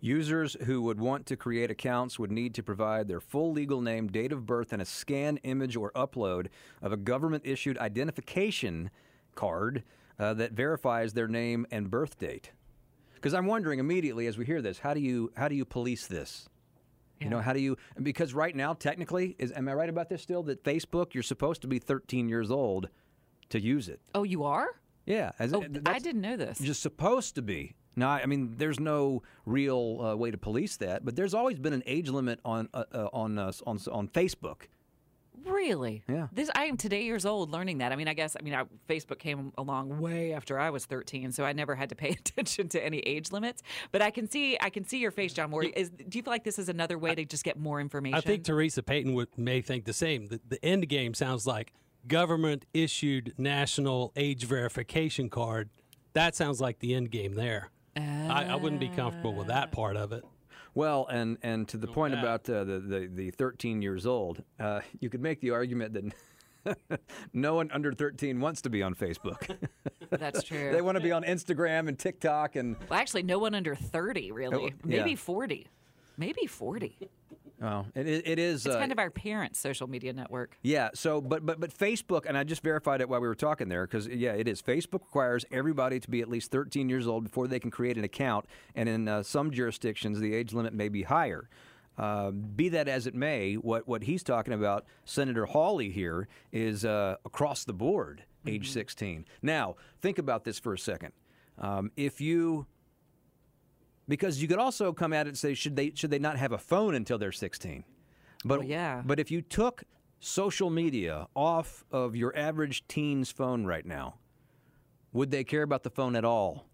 Users 0.00 0.56
who 0.64 0.82
would 0.82 1.00
want 1.00 1.26
to 1.26 1.36
create 1.36 1.70
accounts 1.70 2.18
would 2.18 2.30
need 2.30 2.54
to 2.54 2.62
provide 2.62 3.08
their 3.08 3.20
full 3.20 3.52
legal 3.52 3.80
name, 3.80 4.08
date 4.08 4.32
of 4.32 4.46
birth, 4.46 4.72
and 4.72 4.82
a 4.82 4.84
scan, 4.84 5.38
image 5.38 5.76
or 5.76 5.90
upload 5.92 6.48
of 6.82 6.92
a 6.92 6.96
government 6.96 7.44
issued 7.46 7.78
identification 7.78 8.90
card 9.34 9.82
uh, 10.18 10.34
that 10.34 10.52
verifies 10.52 11.12
their 11.12 11.28
name 11.28 11.66
and 11.70 11.90
birth 11.90 12.18
date. 12.18 12.52
Because 13.26 13.34
I'm 13.34 13.46
wondering 13.46 13.80
immediately 13.80 14.28
as 14.28 14.38
we 14.38 14.44
hear 14.44 14.62
this, 14.62 14.78
how 14.78 14.94
do 14.94 15.00
you 15.00 15.32
how 15.36 15.48
do 15.48 15.56
you 15.56 15.64
police 15.64 16.06
this? 16.06 16.48
You 17.20 17.28
know, 17.28 17.40
how 17.40 17.52
do 17.54 17.60
you? 17.60 17.76
Because 18.00 18.32
right 18.32 18.54
now, 18.54 18.72
technically, 18.72 19.34
is 19.40 19.50
am 19.50 19.68
I 19.68 19.74
right 19.74 19.88
about 19.88 20.08
this 20.08 20.22
still? 20.22 20.44
That 20.44 20.62
Facebook, 20.62 21.12
you're 21.12 21.24
supposed 21.24 21.60
to 21.62 21.66
be 21.66 21.80
13 21.80 22.28
years 22.28 22.52
old 22.52 22.88
to 23.48 23.60
use 23.60 23.88
it. 23.88 23.98
Oh, 24.14 24.22
you 24.22 24.44
are? 24.44 24.68
Yeah, 25.06 25.32
as, 25.40 25.52
Oh, 25.52 25.64
I 25.86 25.98
didn't 25.98 26.20
know 26.20 26.36
this. 26.36 26.60
just 26.60 26.80
supposed 26.82 27.34
to 27.34 27.42
be. 27.42 27.74
Now, 27.96 28.10
I 28.10 28.26
mean, 28.26 28.54
there's 28.58 28.78
no 28.78 29.24
real 29.44 30.00
uh, 30.00 30.14
way 30.14 30.30
to 30.30 30.38
police 30.38 30.76
that, 30.76 31.04
but 31.04 31.16
there's 31.16 31.34
always 31.34 31.58
been 31.58 31.72
an 31.72 31.82
age 31.84 32.08
limit 32.08 32.38
on 32.44 32.68
uh, 32.72 32.84
uh, 32.92 33.08
on 33.12 33.36
on 33.40 33.80
on 33.90 34.06
Facebook. 34.06 34.68
Really? 35.46 36.02
Yeah. 36.08 36.28
This 36.32 36.50
I 36.54 36.64
am 36.64 36.76
today 36.76 37.04
years 37.04 37.24
old 37.24 37.50
learning 37.50 37.78
that. 37.78 37.92
I 37.92 37.96
mean, 37.96 38.08
I 38.08 38.14
guess 38.14 38.36
I 38.38 38.42
mean 38.42 38.54
I, 38.54 38.64
Facebook 38.88 39.18
came 39.18 39.52
along 39.56 40.00
way 40.00 40.32
after 40.32 40.58
I 40.58 40.70
was 40.70 40.84
13, 40.86 41.32
so 41.32 41.44
I 41.44 41.52
never 41.52 41.74
had 41.74 41.88
to 41.90 41.94
pay 41.94 42.10
attention 42.18 42.68
to 42.70 42.84
any 42.84 42.98
age 43.00 43.32
limits. 43.32 43.62
But 43.92 44.02
I 44.02 44.10
can 44.10 44.28
see 44.28 44.58
I 44.60 44.70
can 44.70 44.86
see 44.86 44.98
your 44.98 45.10
face, 45.10 45.32
John 45.32 45.50
Moore. 45.50 45.64
Is 45.64 45.90
do 45.90 46.18
you 46.18 46.22
feel 46.22 46.32
like 46.32 46.44
this 46.44 46.58
is 46.58 46.68
another 46.68 46.98
way 46.98 47.14
to 47.14 47.24
just 47.24 47.44
get 47.44 47.58
more 47.58 47.80
information? 47.80 48.16
I 48.16 48.20
think 48.20 48.44
Teresa 48.44 48.82
Payton 48.82 49.14
would, 49.14 49.28
may 49.38 49.60
think 49.60 49.84
the 49.84 49.92
same. 49.92 50.26
The, 50.26 50.40
the 50.48 50.64
end 50.64 50.88
game 50.88 51.14
sounds 51.14 51.46
like 51.46 51.72
government 52.06 52.64
issued 52.74 53.34
national 53.38 54.12
age 54.16 54.44
verification 54.44 55.28
card. 55.28 55.70
That 56.12 56.34
sounds 56.34 56.60
like 56.60 56.78
the 56.78 56.94
end 56.94 57.10
game 57.10 57.34
there. 57.34 57.70
I, 57.96 58.46
I 58.50 58.56
wouldn't 58.56 58.80
be 58.80 58.88
comfortable 58.88 59.34
with 59.34 59.46
that 59.46 59.68
ah. 59.72 59.74
part 59.74 59.96
of 59.96 60.12
it. 60.12 60.22
Well, 60.76 61.06
and 61.10 61.38
and 61.42 61.66
to 61.68 61.78
the 61.78 61.86
point 61.86 62.12
about 62.12 62.48
uh, 62.50 62.62
the, 62.64 62.78
the 62.78 63.10
the 63.10 63.30
13 63.30 63.80
years 63.80 64.06
old, 64.06 64.42
uh, 64.60 64.80
you 65.00 65.08
could 65.08 65.22
make 65.22 65.40
the 65.40 65.50
argument 65.52 65.94
that 65.94 67.00
no 67.32 67.54
one 67.54 67.70
under 67.72 67.92
13 67.92 68.38
wants 68.38 68.60
to 68.60 68.68
be 68.68 68.82
on 68.82 68.94
Facebook. 68.94 69.56
That's 70.10 70.42
true. 70.42 70.72
they 70.72 70.82
want 70.82 70.96
to 70.96 71.02
be 71.02 71.12
on 71.12 71.24
Instagram 71.24 71.88
and 71.88 71.98
TikTok 71.98 72.56
and 72.56 72.76
Well, 72.90 72.98
actually, 73.00 73.22
no 73.22 73.38
one 73.38 73.54
under 73.54 73.74
30, 73.74 74.32
really. 74.32 74.74
Oh, 74.74 74.76
Maybe 74.84 75.10
yeah. 75.10 75.16
40. 75.16 75.66
Maybe 76.18 76.46
40. 76.46 77.08
Oh, 77.62 77.86
it, 77.94 78.06
it 78.06 78.38
is. 78.38 78.66
It's 78.66 78.74
uh, 78.74 78.78
kind 78.78 78.92
of 78.92 78.98
our 78.98 79.10
parents' 79.10 79.58
social 79.58 79.86
media 79.86 80.12
network. 80.12 80.56
Yeah. 80.62 80.90
So, 80.94 81.20
but 81.20 81.44
but 81.44 81.60
but 81.60 81.76
Facebook, 81.76 82.26
and 82.26 82.36
I 82.36 82.44
just 82.44 82.62
verified 82.62 83.00
it 83.00 83.08
while 83.08 83.20
we 83.20 83.28
were 83.28 83.34
talking 83.34 83.68
there, 83.68 83.86
because 83.86 84.06
yeah, 84.08 84.32
it 84.32 84.48
is. 84.48 84.62
Facebook 84.62 85.00
requires 85.00 85.44
everybody 85.50 86.00
to 86.00 86.10
be 86.10 86.20
at 86.20 86.28
least 86.28 86.50
13 86.50 86.88
years 86.88 87.06
old 87.06 87.24
before 87.24 87.48
they 87.48 87.58
can 87.58 87.70
create 87.70 87.96
an 87.96 88.04
account, 88.04 88.46
and 88.74 88.88
in 88.88 89.08
uh, 89.08 89.22
some 89.22 89.50
jurisdictions, 89.50 90.18
the 90.18 90.34
age 90.34 90.52
limit 90.52 90.74
may 90.74 90.88
be 90.88 91.02
higher. 91.02 91.48
Uh, 91.98 92.30
be 92.30 92.68
that 92.68 92.88
as 92.88 93.06
it 93.06 93.14
may, 93.14 93.54
what 93.54 93.88
what 93.88 94.02
he's 94.02 94.22
talking 94.22 94.52
about, 94.52 94.84
Senator 95.04 95.46
Hawley 95.46 95.90
here, 95.90 96.28
is 96.52 96.84
uh, 96.84 97.16
across 97.24 97.64
the 97.64 97.72
board, 97.72 98.24
age 98.46 98.70
16. 98.70 99.24
Now, 99.42 99.76
think 100.00 100.18
about 100.18 100.44
this 100.44 100.58
for 100.58 100.74
a 100.74 100.78
second. 100.78 101.12
Um, 101.58 101.90
if 101.96 102.20
you 102.20 102.66
because 104.08 104.40
you 104.40 104.48
could 104.48 104.58
also 104.58 104.92
come 104.92 105.12
at 105.12 105.26
it 105.26 105.30
and 105.30 105.38
say 105.38 105.54
should 105.54 105.76
they 105.76 105.92
should 105.94 106.10
they 106.10 106.18
not 106.18 106.36
have 106.36 106.52
a 106.52 106.58
phone 106.58 106.94
until 106.94 107.18
they're 107.18 107.32
16 107.32 107.84
but 108.44 108.66
yeah. 108.66 109.02
but 109.04 109.18
if 109.18 109.30
you 109.30 109.42
took 109.42 109.84
social 110.20 110.70
media 110.70 111.26
off 111.34 111.84
of 111.90 112.16
your 112.16 112.36
average 112.36 112.86
teen's 112.88 113.30
phone 113.30 113.64
right 113.64 113.86
now 113.86 114.14
would 115.12 115.30
they 115.30 115.44
care 115.44 115.62
about 115.62 115.82
the 115.82 115.90
phone 115.90 116.16
at 116.16 116.24
all 116.24 116.66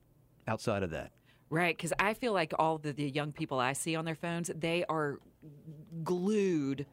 outside 0.46 0.82
of 0.82 0.90
that 0.90 1.12
Right, 1.52 1.76
because 1.76 1.92
I 1.98 2.14
feel 2.14 2.32
like 2.32 2.54
all 2.58 2.78
the, 2.78 2.94
the 2.94 3.10
young 3.10 3.30
people 3.30 3.60
I 3.60 3.74
see 3.74 3.94
on 3.94 4.06
their 4.06 4.14
phones, 4.14 4.50
they 4.56 4.86
are 4.88 5.18
glued 6.02 6.86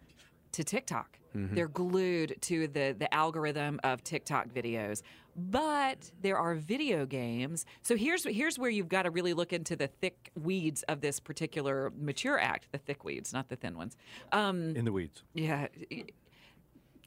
to 0.52 0.64
TikTok. 0.66 1.18
Mhm. 1.34 1.56
They're 1.56 1.70
glued 1.70 2.36
to 2.42 2.68
the, 2.68 2.94
the 3.00 3.14
algorithm 3.14 3.80
of 3.86 4.04
TikTok 4.04 4.50
videos. 4.50 5.02
But 5.40 6.12
there 6.22 6.38
are 6.38 6.56
video 6.56 7.06
games. 7.06 7.66
So 7.82 7.96
here's 7.96 8.26
here's 8.26 8.60
where 8.60 8.70
you've 8.70 8.90
got 8.90 9.04
to 9.04 9.10
really 9.12 9.34
look 9.34 9.54
into 9.54 9.76
the 9.78 9.88
thick 9.88 10.32
weeds 10.36 10.84
of 10.84 11.00
this 11.00 11.20
particular 11.22 11.94
mature 11.98 12.38
act. 12.38 12.68
The 12.74 12.78
thick 12.78 13.06
weeds, 13.06 13.32
not 13.32 13.48
the 13.48 13.56
thin 13.56 13.78
ones. 13.78 13.96
Um, 14.34 14.76
In 14.76 14.84
the 14.86 14.92
weeds. 14.92 15.24
yeah. 15.34 15.68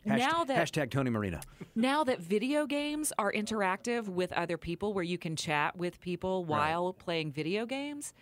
Hasht- 0.07 0.19
now 0.19 0.43
that 0.45 0.57
hashtag 0.57 0.91
tony 0.91 1.11
marina 1.11 1.41
now 1.77 2.03
that 2.03 2.21
video 2.21 2.67
games 2.67 3.13
are 3.19 3.33
interactive 3.33 4.09
with 4.09 4.33
other 4.33 4.59
people 4.59 4.93
where 4.93 5.05
you 5.05 5.17
can 5.17 5.37
chat 5.37 5.77
with 5.77 6.01
people 6.01 6.45
while 6.45 6.93
playing 6.93 7.31
video 7.31 7.67
games, 7.67 8.13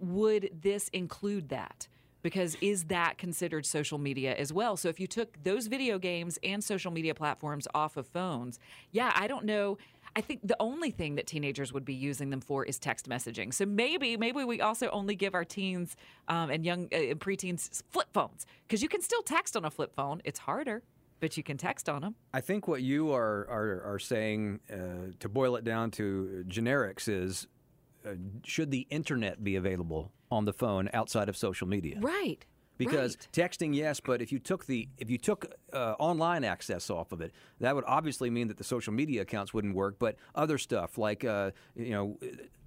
would 0.00 0.48
this 0.62 0.88
include 0.88 1.50
that? 1.50 1.86
Because 2.22 2.56
is 2.60 2.84
that 2.84 3.18
considered 3.18 3.66
social 3.66 3.98
media 3.98 4.34
as 4.34 4.52
well? 4.52 4.76
So 4.76 4.88
if 4.88 5.00
you 5.00 5.06
took 5.06 5.42
those 5.42 5.66
video 5.66 5.98
games 5.98 6.38
and 6.42 6.62
social 6.62 6.92
media 6.92 7.14
platforms 7.14 7.66
off 7.74 7.96
of 7.96 8.06
phones, 8.06 8.58
yeah, 8.90 9.12
I 9.14 9.26
don't 9.26 9.44
know. 9.44 9.78
I 10.14 10.20
think 10.20 10.40
the 10.46 10.56
only 10.60 10.90
thing 10.90 11.14
that 11.16 11.26
teenagers 11.26 11.72
would 11.72 11.84
be 11.84 11.94
using 11.94 12.30
them 12.30 12.40
for 12.40 12.64
is 12.64 12.78
text 12.78 13.08
messaging. 13.08 13.52
So 13.52 13.64
maybe, 13.64 14.16
maybe 14.16 14.44
we 14.44 14.60
also 14.60 14.90
only 14.90 15.16
give 15.16 15.34
our 15.34 15.44
teens 15.44 15.96
um, 16.28 16.50
and 16.50 16.64
young 16.64 16.88
uh, 16.92 16.96
and 16.96 17.20
preteens 17.20 17.82
flip 17.90 18.08
phones 18.12 18.46
because 18.66 18.82
you 18.82 18.88
can 18.88 19.00
still 19.00 19.22
text 19.22 19.56
on 19.56 19.64
a 19.64 19.70
flip 19.70 19.94
phone. 19.94 20.20
It's 20.24 20.38
harder, 20.38 20.82
but 21.20 21.36
you 21.36 21.42
can 21.42 21.56
text 21.56 21.88
on 21.88 22.02
them. 22.02 22.16
i 22.34 22.40
think 22.40 22.66
what 22.66 22.82
you 22.82 23.12
are 23.12 23.46
are, 23.48 23.94
are 23.94 23.98
saying 23.98 24.60
uh, 24.70 25.12
to 25.20 25.28
boil 25.28 25.54
it 25.56 25.64
down 25.64 25.90
to 25.90 26.44
generics 26.48 27.08
is 27.08 27.46
should 28.44 28.70
the 28.70 28.86
internet 28.90 29.42
be 29.42 29.56
available 29.56 30.12
on 30.30 30.44
the 30.44 30.52
phone 30.52 30.88
outside 30.92 31.28
of 31.28 31.36
social 31.36 31.66
media 31.68 31.98
Right. 32.00 32.44
because 32.78 33.16
texting 33.32 33.74
yes 33.74 34.00
but 34.00 34.20
if 34.22 34.32
you 34.32 34.38
took 34.38 34.66
the 34.66 34.88
if 34.98 35.10
you 35.10 35.18
took 35.18 35.46
uh, 35.72 35.94
online 35.98 36.42
access 36.44 36.88
off 36.90 37.12
of 37.12 37.20
it 37.20 37.32
that 37.60 37.74
would 37.74 37.84
obviously 37.86 38.30
mean 38.30 38.48
that 38.48 38.56
the 38.56 38.64
social 38.64 38.92
media 38.92 39.22
accounts 39.22 39.52
wouldn't 39.54 39.74
work 39.74 39.96
but 39.98 40.16
other 40.34 40.58
stuff 40.58 40.98
like 40.98 41.24
uh, 41.24 41.50
you 41.76 41.90
know 41.90 42.18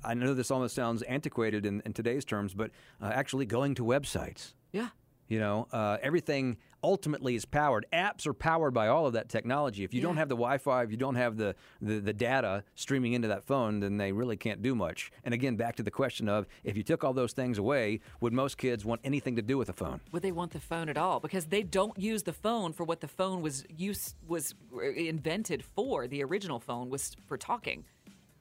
i 0.04 0.14
know 0.14 0.34
this 0.34 0.52
almost 0.52 0.76
sounds 0.76 1.02
antiquated 1.04 1.66
in, 1.66 1.82
in 1.86 1.94
today's 1.94 2.24
terms 2.26 2.54
but 2.54 2.70
uh, 3.02 3.06
actually 3.14 3.46
going 3.46 3.74
to 3.76 3.84
websites 3.84 4.54
Yeah. 4.72 4.90
you 5.28 5.40
know 5.40 5.68
uh, 5.72 5.98
everything 6.02 6.58
ultimately 6.86 7.34
is 7.34 7.46
powered 7.46 7.86
apps 7.92 8.28
are 8.28 8.34
powered 8.34 8.74
by 8.74 8.88
all 8.88 9.08
of 9.08 9.14
that 9.14 9.28
technology 9.28 9.84
if 9.84 9.92
you 9.92 10.02
don't 10.02 10.18
have 10.18 10.30
the 10.30 10.36
wi-fi 10.36 10.84
if 10.84 10.92
you 10.92 10.98
don't 10.98 11.16
have 11.16 11.36
the, 11.36 11.56
the, 11.82 12.00
the 12.00 12.14
data 12.14 12.64
streaming 12.76 13.14
into 13.14 13.28
that 13.28 13.44
phone 13.44 13.80
then 13.80 13.98
they 13.98 14.12
really 14.12 14.38
can't 14.38 14.62
do 14.62 14.76
much 14.76 15.12
and 15.24 15.34
again 15.34 15.56
back 15.56 15.76
to 15.76 15.84
the 15.84 15.90
question 15.90 16.30
of 16.30 16.46
if 16.64 16.78
you 16.78 16.84
took 16.84 17.04
all 17.04 17.14
those 17.14 17.34
things 17.34 17.58
away 17.58 18.00
would 18.22 18.34
most 18.34 18.60
kids 18.60 18.86
want 18.86 19.02
anything 19.04 19.36
to 19.36 19.42
do 19.42 19.58
with 19.58 19.70
a 19.70 19.74
phone 19.74 20.00
Would 20.12 20.22
they 20.22 20.32
want 20.32 20.52
the 20.52 20.60
phone 20.60 20.90
at 20.90 20.98
all? 20.98 21.20
Because 21.20 21.46
they 21.48 21.64
don't 21.64 21.98
use 21.98 22.24
the 22.24 22.34
phone 22.34 22.72
for 22.74 22.84
what 22.84 23.00
the 23.02 23.08
phone 23.08 23.42
was 23.42 23.66
use 23.70 24.14
was 24.28 24.54
uh, 24.76 24.82
invented 24.82 25.64
for. 25.64 26.08
The 26.08 26.24
original 26.24 26.60
phone 26.60 26.90
was 26.90 27.16
for 27.28 27.38
talking. 27.38 27.86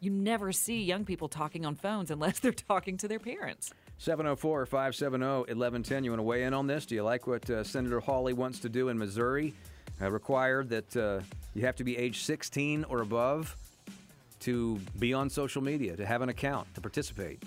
You 0.00 0.10
never 0.10 0.52
see 0.52 0.82
young 0.82 1.04
people 1.04 1.28
talking 1.28 1.64
on 1.64 1.74
phones 1.76 2.10
unless 2.10 2.38
they're 2.42 2.52
talking 2.52 2.96
to 2.98 3.08
their 3.08 3.18
parents. 3.18 3.72
704 3.98 4.66
570 4.66 5.24
1110. 5.24 6.04
You 6.04 6.10
want 6.10 6.18
to 6.18 6.22
weigh 6.24 6.44
in 6.44 6.54
on 6.54 6.66
this? 6.66 6.86
Do 6.86 6.94
you 6.94 7.02
like 7.02 7.26
what 7.26 7.48
uh, 7.48 7.64
Senator 7.64 8.00
Hawley 8.00 8.32
wants 8.32 8.58
to 8.60 8.68
do 8.68 8.88
in 8.88 8.98
Missouri? 8.98 9.54
Uh, 10.00 10.10
require 10.10 10.64
that 10.64 10.96
uh, 10.96 11.20
you 11.54 11.62
have 11.64 11.76
to 11.76 11.84
be 11.84 11.96
age 11.96 12.22
16 12.22 12.84
or 12.84 13.00
above 13.00 13.56
to 14.40 14.78
be 14.98 15.14
on 15.14 15.30
social 15.30 15.62
media, 15.62 15.96
to 15.96 16.04
have 16.04 16.20
an 16.20 16.28
account, 16.28 16.72
to 16.74 16.80
participate. 16.80 17.42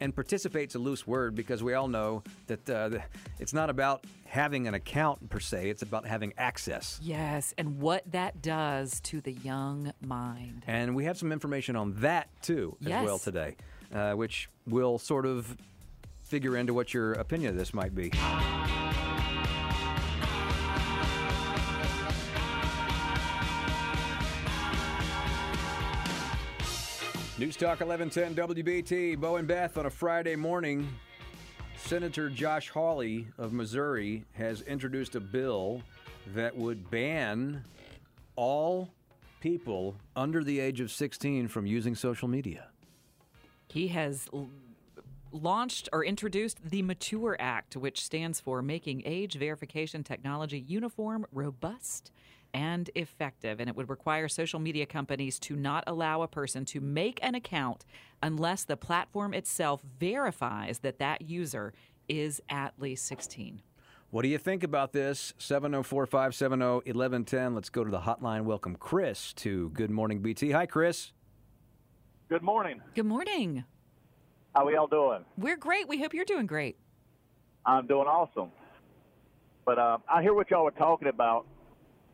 And 0.00 0.12
participate's 0.14 0.74
a 0.74 0.80
loose 0.80 1.06
word 1.06 1.36
because 1.36 1.62
we 1.62 1.74
all 1.74 1.86
know 1.86 2.24
that 2.48 2.68
uh, 2.68 2.98
it's 3.38 3.54
not 3.54 3.70
about 3.70 4.04
having 4.26 4.66
an 4.66 4.74
account 4.74 5.30
per 5.30 5.38
se, 5.38 5.70
it's 5.70 5.82
about 5.82 6.04
having 6.06 6.32
access. 6.36 6.98
Yes, 7.00 7.54
and 7.56 7.78
what 7.78 8.02
that 8.10 8.42
does 8.42 8.98
to 9.02 9.20
the 9.20 9.32
young 9.32 9.92
mind. 10.04 10.64
And 10.66 10.96
we 10.96 11.04
have 11.04 11.16
some 11.16 11.30
information 11.30 11.76
on 11.76 11.94
that 12.00 12.28
too, 12.42 12.76
as 12.82 12.88
Yes. 12.88 13.04
well 13.04 13.18
today, 13.20 13.56
uh, 13.92 14.12
which 14.12 14.48
will 14.66 14.98
sort 14.98 15.26
of 15.26 15.56
figure 16.22 16.56
into 16.56 16.72
what 16.72 16.94
your 16.94 17.12
opinion 17.14 17.50
of 17.50 17.56
this 17.56 17.74
might 17.74 17.94
be. 17.94 18.10
News 27.38 27.56
Talk 27.56 27.80
1110 27.80 28.34
WBT, 28.36 29.18
Bo 29.18 29.36
and 29.36 29.48
Beth 29.48 29.76
on 29.76 29.86
a 29.86 29.90
Friday 29.90 30.36
morning. 30.36 30.88
Senator 31.76 32.30
Josh 32.30 32.68
Hawley 32.68 33.26
of 33.36 33.52
Missouri 33.52 34.24
has 34.32 34.62
introduced 34.62 35.16
a 35.16 35.20
bill 35.20 35.82
that 36.34 36.56
would 36.56 36.88
ban 36.90 37.64
all 38.36 38.88
people 39.40 39.96
under 40.14 40.44
the 40.44 40.60
age 40.60 40.80
of 40.80 40.90
16 40.92 41.48
from 41.48 41.66
using 41.66 41.96
social 41.96 42.28
media. 42.28 42.68
He 43.72 43.88
has 43.88 44.28
l- 44.34 44.50
launched 45.30 45.88
or 45.94 46.04
introduced 46.04 46.58
the 46.62 46.82
Mature 46.82 47.38
Act, 47.40 47.74
which 47.74 48.04
stands 48.04 48.38
for 48.38 48.60
Making 48.60 49.02
Age 49.06 49.38
Verification 49.38 50.04
Technology 50.04 50.58
Uniform, 50.58 51.24
Robust, 51.32 52.12
and 52.52 52.90
Effective. 52.94 53.60
And 53.60 53.70
it 53.70 53.76
would 53.76 53.88
require 53.88 54.28
social 54.28 54.60
media 54.60 54.84
companies 54.84 55.38
to 55.38 55.56
not 55.56 55.84
allow 55.86 56.20
a 56.20 56.28
person 56.28 56.66
to 56.66 56.82
make 56.82 57.18
an 57.22 57.34
account 57.34 57.86
unless 58.22 58.64
the 58.64 58.76
platform 58.76 59.32
itself 59.32 59.80
verifies 59.98 60.80
that 60.80 60.98
that 60.98 61.22
user 61.22 61.72
is 62.10 62.42
at 62.50 62.74
least 62.78 63.06
16. 63.06 63.62
What 64.10 64.20
do 64.20 64.28
you 64.28 64.36
think 64.36 64.64
about 64.64 64.92
this? 64.92 65.32
704 65.38 66.04
570 66.04 66.62
1110. 66.92 67.54
Let's 67.54 67.70
go 67.70 67.84
to 67.84 67.90
the 67.90 68.00
hotline. 68.00 68.42
Welcome 68.42 68.76
Chris 68.76 69.32
to 69.32 69.70
Good 69.70 69.90
Morning 69.90 70.20
BT. 70.20 70.50
Hi, 70.50 70.66
Chris. 70.66 71.12
Good 72.32 72.42
morning. 72.42 72.80
Good 72.94 73.04
morning. 73.04 73.62
How 74.56 74.66
are 74.66 74.72
y'all 74.72 74.86
doing? 74.86 75.22
We're 75.36 75.58
great. 75.58 75.86
We 75.86 76.00
hope 76.00 76.14
you're 76.14 76.24
doing 76.24 76.46
great. 76.46 76.78
I'm 77.66 77.86
doing 77.86 78.06
awesome. 78.06 78.48
But 79.66 79.78
uh, 79.78 79.98
I 80.08 80.22
hear 80.22 80.32
what 80.32 80.50
y'all 80.50 80.64
were 80.64 80.70
talking 80.70 81.08
about. 81.08 81.44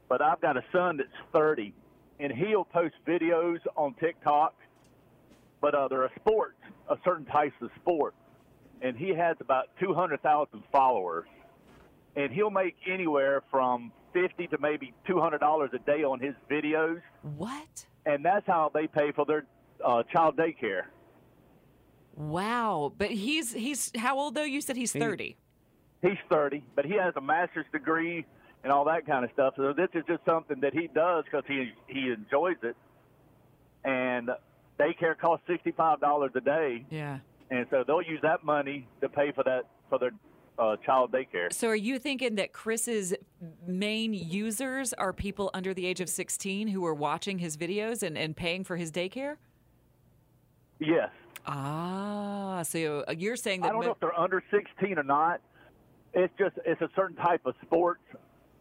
But 0.08 0.20
I've 0.20 0.40
got 0.40 0.56
a 0.56 0.64
son 0.72 0.96
that's 0.96 1.08
30, 1.32 1.72
and 2.18 2.32
he'll 2.32 2.64
post 2.64 2.96
videos 3.06 3.58
on 3.76 3.94
TikTok, 4.00 4.56
but 5.60 5.76
uh, 5.76 5.86
they're 5.86 6.06
a 6.06 6.10
sport, 6.18 6.56
a 6.90 6.96
certain 7.04 7.26
type 7.26 7.52
of 7.62 7.70
sport, 7.80 8.16
and 8.82 8.96
he 8.96 9.10
has 9.10 9.36
about 9.38 9.66
two 9.78 9.94
hundred 9.94 10.20
thousand 10.22 10.64
followers, 10.72 11.28
and 12.16 12.32
he'll 12.32 12.50
make 12.50 12.74
anywhere 12.90 13.44
from 13.52 13.92
fifty 14.12 14.48
to 14.48 14.58
maybe 14.58 14.92
two 15.06 15.20
hundred 15.20 15.38
dollars 15.38 15.70
a 15.74 15.78
day 15.78 16.02
on 16.02 16.18
his 16.18 16.34
videos. 16.50 17.00
What? 17.22 17.86
And 18.04 18.24
that's 18.24 18.48
how 18.48 18.72
they 18.74 18.88
pay 18.88 19.12
for 19.12 19.24
their 19.24 19.44
uh, 19.84 20.02
child 20.12 20.36
daycare. 20.36 20.82
Wow. 22.14 22.92
But 22.96 23.10
he's 23.10 23.52
he's 23.52 23.92
how 23.96 24.18
old 24.18 24.34
though? 24.34 24.42
You 24.42 24.60
said 24.60 24.76
he's 24.76 24.92
30. 24.92 25.36
He's 26.02 26.12
30, 26.30 26.62
but 26.76 26.84
he 26.84 26.92
has 26.94 27.12
a 27.16 27.20
master's 27.20 27.66
degree 27.72 28.24
and 28.62 28.72
all 28.72 28.84
that 28.84 29.04
kind 29.06 29.24
of 29.24 29.30
stuff. 29.32 29.54
So 29.56 29.72
this 29.72 29.88
is 29.94 30.04
just 30.06 30.24
something 30.24 30.60
that 30.60 30.72
he 30.72 30.88
does 30.94 31.24
because 31.24 31.44
he 31.46 31.72
he 31.88 32.10
enjoys 32.10 32.56
it. 32.62 32.76
And 33.84 34.30
daycare 34.78 35.16
costs 35.18 35.46
sixty 35.48 35.72
five 35.72 36.00
dollars 36.00 36.30
a 36.34 36.40
day, 36.40 36.84
Yeah. 36.90 37.18
and 37.50 37.66
so 37.70 37.84
they'll 37.86 38.02
use 38.02 38.20
that 38.22 38.44
money 38.44 38.86
to 39.00 39.08
pay 39.08 39.32
for 39.32 39.42
that 39.44 39.62
for 39.88 39.98
their 39.98 40.10
uh, 40.58 40.76
child 40.84 41.12
daycare. 41.12 41.52
So 41.52 41.68
are 41.68 41.76
you 41.76 41.98
thinking 42.00 42.34
that 42.36 42.52
Chris's 42.52 43.14
main 43.66 44.12
users 44.12 44.92
are 44.92 45.12
people 45.12 45.50
under 45.54 45.72
the 45.72 45.86
age 45.86 46.00
of 46.00 46.08
16 46.08 46.66
who 46.68 46.84
are 46.84 46.94
watching 46.94 47.38
his 47.38 47.56
videos 47.56 48.02
and, 48.02 48.18
and 48.18 48.36
paying 48.36 48.64
for 48.64 48.76
his 48.76 48.90
daycare? 48.90 49.36
Yes. 50.78 51.10
Ah, 51.46 52.62
so 52.62 53.04
you're 53.16 53.36
saying 53.36 53.62
that 53.62 53.68
I 53.68 53.72
don't 53.72 53.80
mo- 53.80 53.86
know 53.86 53.92
if 53.92 54.00
they're 54.00 54.18
under 54.18 54.42
16 54.50 54.98
or 54.98 55.02
not. 55.02 55.40
It's 56.14 56.32
just 56.38 56.56
it's 56.64 56.80
a 56.80 56.88
certain 56.94 57.16
type 57.16 57.42
of 57.46 57.54
sports. 57.62 58.02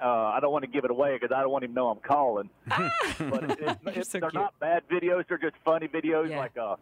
Uh, 0.01 0.05
I 0.05 0.39
don't 0.39 0.51
want 0.51 0.63
to 0.63 0.70
give 0.70 0.86
it 0.86 0.91
away 0.91 1.18
because 1.20 1.36
I 1.36 1.41
don't 1.41 1.51
want 1.51 1.63
him 1.63 1.72
to 1.72 1.76
know 1.76 1.89
I'm 1.89 1.99
calling. 1.99 2.49
but 2.68 3.43
it, 3.43 3.59
it's, 3.61 3.97
it's, 3.97 4.09
they're 4.09 4.30
not 4.34 4.57
bad 4.59 4.84
videos. 4.89 5.26
They're 5.28 5.39
just 5.39 5.55
funny 5.65 5.88
videos, 5.88 6.30
like 6.36 6.55
uh, 6.57 6.76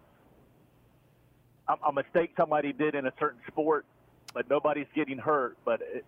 a, 1.69 1.73
a 1.87 1.93
mistake 1.93 2.31
somebody 2.37 2.73
did 2.73 2.93
in 2.93 3.05
a 3.07 3.13
certain 3.19 3.39
sport, 3.47 3.85
but 4.33 4.49
nobody's 4.49 4.87
getting 4.95 5.17
hurt. 5.17 5.57
But 5.63 5.81
it, 5.81 6.05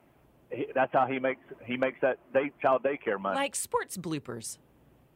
he, 0.52 0.68
that's 0.76 0.92
how 0.92 1.06
he 1.08 1.18
makes 1.20 1.42
he 1.66 1.78
makes 1.78 2.00
that 2.02 2.18
day, 2.34 2.52
child 2.62 2.84
daycare 2.84 3.20
money. 3.20 3.36
like 3.36 3.56
sports 3.56 3.98
bloopers. 3.98 4.58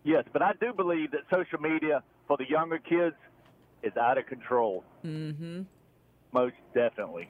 yes, 0.04 0.24
but 0.32 0.42
I 0.42 0.54
do 0.62 0.74
believe 0.74 1.12
that 1.12 1.22
social 1.32 1.60
media 1.60 2.04
for 2.28 2.38
the 2.38 2.48
younger 2.50 2.78
kids 2.78 3.16
is 3.84 3.96
out 3.98 4.18
of 4.18 4.26
control. 4.26 4.84
Mm-hmm. 5.06 5.64
Most 6.32 6.56
definitely. 6.74 7.30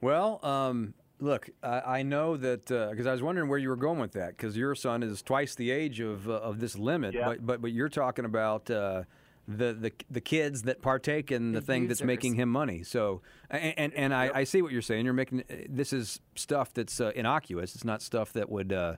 Well, 0.00 0.40
um, 0.44 0.94
look, 1.20 1.50
I, 1.62 1.80
I 1.80 2.02
know 2.02 2.36
that 2.36 2.66
because 2.66 3.06
I 3.06 3.12
was 3.12 3.22
wondering 3.22 3.48
where 3.48 3.58
you 3.58 3.68
were 3.68 3.76
going 3.76 3.98
with 3.98 4.12
that 4.12 4.36
because 4.36 4.56
your 4.56 4.74
son 4.74 5.02
is 5.02 5.22
twice 5.22 5.54
the 5.54 5.70
age 5.70 6.00
of 6.00 6.28
uh, 6.28 6.34
of 6.34 6.60
this 6.60 6.76
limit, 6.78 7.14
Yeah. 7.14 7.26
but 7.26 7.46
but 7.46 7.62
but 7.62 7.72
you're 7.72 7.88
talking 7.88 8.24
about. 8.24 8.70
Uh, 8.70 9.04
the, 9.50 9.72
the 9.72 9.92
the 10.10 10.20
kids 10.20 10.64
that 10.64 10.82
partake 10.82 11.32
in 11.32 11.52
the, 11.52 11.62
thing 11.62 11.88
that's 11.88 12.02
making 12.02 12.34
him 12.34 12.50
money. 12.50 12.82
So 12.82 13.22
and 13.48 13.72
and, 13.78 13.94
and 13.94 14.14
I, 14.14 14.30
I 14.34 14.44
see 14.44 14.60
what 14.60 14.72
you're 14.72 14.82
saying. 14.82 15.06
You're 15.06 15.14
making 15.14 15.42
this 15.70 15.94
is 15.94 16.20
stuff 16.34 16.74
that's 16.74 17.00
uh, 17.00 17.12
innocuous. 17.16 17.74
It's 17.74 17.84
not 17.84 18.02
stuff 18.02 18.34
that 18.34 18.50
would 18.50 18.74
uh, 18.74 18.96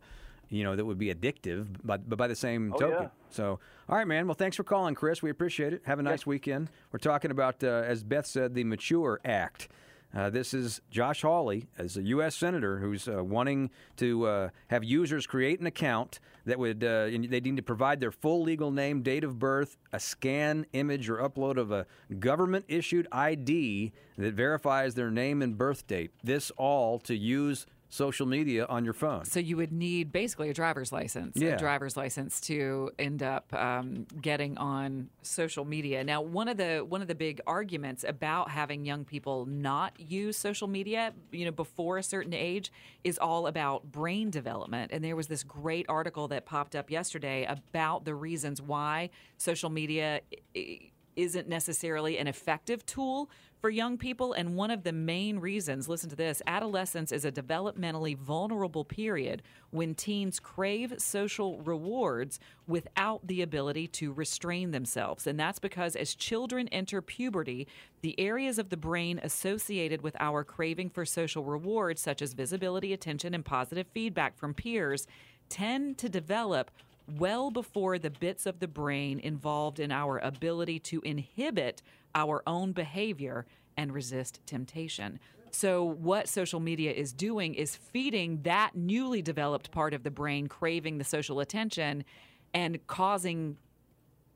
you 0.51 0.63
know 0.65 0.77
that 0.77 0.85
would 0.85 0.99
be 0.99 1.13
addictive. 1.15 1.67
But 1.83 2.09
but 2.09 2.17
by 2.17 2.27
the 2.29 2.37
same 2.37 2.73
Oh, 2.75 2.79
token. 2.79 3.03
yeah. 3.05 3.09
So 3.31 3.59
all 3.89 3.97
right, 3.97 4.07
man. 4.07 4.27
Well, 4.27 4.35
thanks 4.35 4.57
for 4.57 4.65
calling, 4.65 4.95
Chris. 4.95 5.23
We 5.23 5.31
appreciate 5.31 5.73
it. 5.73 5.83
Have 5.87 5.99
a 5.99 6.03
nice 6.03 6.27
weekend. 6.27 6.71
We're 6.93 6.99
talking 6.99 7.31
about 7.31 7.65
uh, 7.65 7.69
as 7.87 8.03
Beth 8.05 8.27
said, 8.27 8.55
the 8.55 8.65
Mature 8.65 9.21
Act. 9.25 9.69
Uh, 10.13 10.29
this 10.29 10.53
is 10.53 10.81
Josh 10.91 11.23
Hawley, 11.23 11.69
as 11.79 11.97
a 11.97 12.03
U.S. 12.03 12.35
senator, 12.35 12.79
who's 12.81 13.07
uh, 13.07 13.23
wanting 13.23 13.71
to 13.99 14.27
uh, 14.27 14.49
have 14.67 14.83
users 14.83 15.25
create 15.25 15.61
an 15.61 15.67
account 15.67 16.19
that 16.47 16.59
would 16.59 16.83
uh, 16.83 17.05
they 17.05 17.39
need 17.41 17.57
to 17.59 17.63
provide 17.63 18.01
their 18.01 18.11
full 18.11 18.43
legal 18.43 18.73
name, 18.73 19.03
date 19.03 19.23
of 19.23 19.39
birth, 19.39 19.77
a 19.93 20.01
scan, 20.01 20.67
image, 20.73 21.09
or 21.09 21.19
upload 21.19 21.59
of 21.59 21.71
a 21.71 21.87
government-issued 22.19 23.07
ID 23.13 23.93
that 24.19 24.35
verifies 24.35 24.95
their 24.97 25.11
name 25.13 25.43
and 25.43 25.57
birth 25.57 25.87
date. 25.87 26.11
This 26.25 26.51
all 26.57 26.99
to 27.01 27.15
use 27.15 27.67
social 27.91 28.25
media 28.25 28.65
on 28.67 28.85
your 28.85 28.95
phone. 28.95 29.25
So 29.25 29.41
you 29.41 29.57
would 29.57 29.73
need 29.73 30.13
basically 30.13 30.49
a 30.49 30.55
driver's 30.55 30.93
license, 30.93 31.37
Yeah. 31.37 31.51
a 31.51 31.59
driver's 31.59 31.97
license 31.97 32.41
to 32.43 32.91
end 32.99 33.23
up 33.23 33.53
um, 33.53 34.07
getting 34.23 34.57
on 34.59 35.11
social 35.23 35.65
media. 35.65 36.03
Now, 36.05 36.23
one 36.23 36.47
of 36.49 36.57
the 36.57 36.79
one 36.89 37.03
of 37.03 37.09
the 37.09 37.15
big 37.17 37.41
arguments 37.49 38.05
about 38.07 38.51
having 38.51 38.85
young 38.85 39.05
people 39.05 39.45
not 39.47 39.99
use 39.99 40.37
social 40.37 40.69
media, 40.69 41.13
you 41.33 41.45
know, 41.45 41.51
before 41.51 41.99
a 41.99 42.03
certain 42.03 42.33
age, 42.33 42.71
is 43.03 43.19
all 43.19 43.47
about 43.49 43.91
brain 43.91 44.31
development. 44.31 44.93
And 44.93 45.05
there 45.05 45.17
was 45.17 45.27
this 45.27 45.43
great 45.43 45.87
article 45.89 46.29
that 46.29 46.47
popped 46.47 46.77
up 46.77 46.91
yesterday 46.91 47.45
about 47.45 48.05
the 48.05 48.15
reasons 48.15 48.63
why 48.63 49.11
social 49.37 49.69
media 49.69 50.21
i- 50.57 50.91
isn't 51.21 51.49
necessarily 51.49 52.19
an 52.19 52.27
effective 52.27 52.85
tool 52.87 53.31
for 53.61 53.69
young 53.69 53.99
people. 53.99 54.33
And 54.33 54.57
one 54.57 54.71
of 54.71 54.85
the 54.85 54.93
main 54.93 55.39
reasons, 55.39 55.89
listen 55.89 56.09
to 56.11 56.17
this 56.17 56.41
adolescence 56.47 57.13
is 57.13 57.25
a 57.25 57.33
developmentally 57.33 58.17
vulnerable 58.17 58.85
period 58.85 59.43
when 59.71 59.95
teens 59.95 60.41
crave 60.41 60.95
social 60.99 61.61
rewards 61.61 62.41
without 62.67 63.27
the 63.27 63.43
ability 63.43 63.87
to 63.89 64.13
restrain 64.13 64.71
themselves. 64.71 65.27
And 65.27 65.39
that's 65.39 65.59
because 65.59 65.95
as 65.95 66.15
children 66.15 66.69
enter 66.69 67.03
puberty, 67.03 67.69
the 68.01 68.19
areas 68.19 68.59
of 68.59 68.71
the 68.71 68.77
brain 68.77 69.21
associated 69.23 70.01
with 70.01 70.17
our 70.19 70.43
craving 70.43 70.91
for 70.91 71.05
social 71.05 71.45
rewards, 71.45 72.01
such 72.01 72.23
as 72.23 72.33
visibility, 72.33 72.93
attention, 72.93 73.35
and 73.35 73.45
positive 73.45 73.87
feedback 73.93 74.39
from 74.39 74.55
peers, 74.55 75.07
tend 75.51 75.99
to 75.99 76.09
develop 76.09 76.71
well 77.19 77.51
before 77.51 77.99
the 77.99 78.11
bits 78.11 78.47
of 78.47 78.61
the 78.61 78.69
brain 78.69 79.21
involved 79.21 79.81
in 79.81 79.91
our 79.93 80.19
ability 80.19 80.79
to 80.79 81.01
inhibit 81.03 81.83
our 82.15 82.43
own 82.47 82.73
behavior 82.73 83.47
and 83.77 83.93
resist 83.93 84.41
temptation. 84.47 85.19
So, 85.53 85.85
what 85.85 86.29
social 86.29 86.61
media 86.61 86.93
is 86.93 87.13
doing 87.13 87.55
is 87.55 87.75
feeding 87.75 88.43
that 88.43 88.77
newly 88.77 89.21
developed 89.21 89.71
part 89.71 89.95
of 89.95 90.05
the 90.05 90.11
brain 90.11 90.47
craving 90.47 90.99
the 90.99 91.05
social 91.05 91.41
attention 91.41 92.05
and 92.55 92.85
causing 92.87 93.57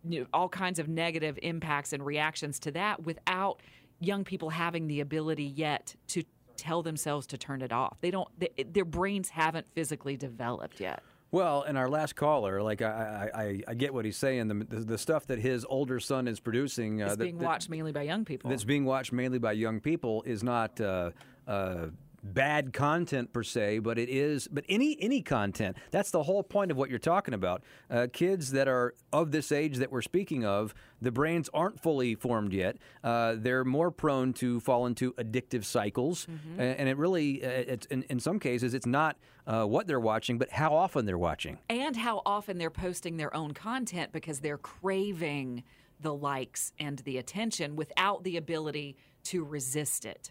you 0.09 0.21
know, 0.21 0.27
all 0.33 0.49
kinds 0.49 0.79
of 0.79 0.89
negative 0.89 1.39
impacts 1.43 1.93
and 1.93 2.05
reactions 2.05 2.59
to 2.61 2.73
that 2.73 3.05
without 3.05 3.61
young 4.01 4.25
people 4.25 4.51
having 4.51 4.89
the 4.89 5.01
ability 5.01 5.45
yet 5.45 5.95
to 6.09 6.25
tell 6.57 6.83
themselves 6.83 7.27
to 7.29 7.39
turn 7.39 7.63
it 7.63 7.73
off. 7.73 7.97
They 8.01 8.11
don't, 8.11 8.29
they, 8.39 8.65
their 8.65 8.85
brains 8.85 9.31
haven't 9.31 9.67
physically 9.75 10.17
developed 10.17 10.81
yet. 10.81 11.03
Well, 11.35 11.63
and 11.63 11.77
our 11.77 11.89
last 11.89 12.15
caller, 12.15 12.63
like 12.63 12.81
I, 12.81 13.29
I, 13.35 13.61
I, 13.67 13.75
get 13.75 13.93
what 13.93 14.05
he's 14.05 14.17
saying. 14.17 14.47
The, 14.47 14.55
the, 14.55 14.77
the 14.85 14.99
stuff 14.99 15.27
that 15.27 15.41
his 15.41 15.67
older 15.69 15.99
son 15.99 16.29
is 16.29 16.39
producing, 16.39 17.03
uh, 17.03 17.07
It's 17.07 17.17
being 17.17 17.39
that- 17.39 17.45
watched 17.45 17.69
mainly 17.69 17.91
by 17.91 18.03
young 18.03 18.25
people. 18.25 18.51
that's 18.51 18.63
being 18.63 18.85
watched 18.85 19.13
mainly 19.13 19.41
by 19.41 19.51
young 19.51 19.81
people, 19.81 20.23
is 20.23 20.45
not 20.45 20.81
uh, 20.81 21.11
uh, 21.49 21.87
bad 22.25 22.73
content 22.73 23.33
per 23.33 23.43
se, 23.43 23.81
but 23.81 23.99
it 23.99 24.09
is. 24.09 24.49
But 24.51 24.65
any 24.69 24.97
any 25.01 25.21
content. 25.23 25.77
That's 25.91 26.11
the 26.11 26.23
whole 26.23 26.43
point 26.43 26.71
of 26.71 26.77
what 26.77 26.89
you're 26.91 26.99
talking 26.99 27.35
about. 27.35 27.63
Uh, 27.91 28.07
kids 28.13 28.51
that 28.53 28.67
are 28.67 28.95
of 29.13 29.31
this 29.31 29.53
age 29.53 29.77
that 29.77 29.93
we're 29.93 30.03
speaking 30.03 30.45
of, 30.45 30.75
the 31.03 31.11
brains 31.13 31.51
aren't 31.53 31.79
fully 31.81 32.15
formed 32.15 32.53
yet. 32.53 32.79
Uh, 33.03 33.35
they're 33.39 33.65
more 33.65 33.91
prone 33.91 34.33
to 34.35 34.59
fall 34.61 34.87
into 34.87 35.13
addictive 35.15 35.65
cycles, 35.65 36.27
Mm-hmm. 36.27 36.61
and, 36.61 36.89
it 36.89 36.97
really, 36.97 37.45
uh, 37.45 37.49
it's 37.49 37.87
in, 37.87 38.03
in 38.05 38.19
some 38.19 38.39
cases, 38.39 38.73
it's 38.73 38.87
not 38.87 39.17
uh, 39.47 39.65
what 39.65 39.87
they're 39.87 40.01
watching, 40.01 40.39
but 40.39 40.51
how 40.51 40.75
often 40.75 41.05
they're 41.05 41.19
watching. 41.19 41.59
and 41.69 41.97
how 41.97 42.23
often 42.25 42.57
they're 42.59 42.71
posting 42.71 43.19
their 43.19 43.35
own 43.37 43.53
content 43.53 44.13
because 44.13 44.41
they're 44.41 44.57
craving 44.59 45.63
the 46.01 46.15
likes 46.15 46.73
and 46.79 47.01
the 47.01 47.19
attention 47.19 47.77
without 47.77 48.25
the 48.25 48.37
ability 48.37 48.97
to 49.25 49.45
resist 49.45 50.05
it. 50.07 50.31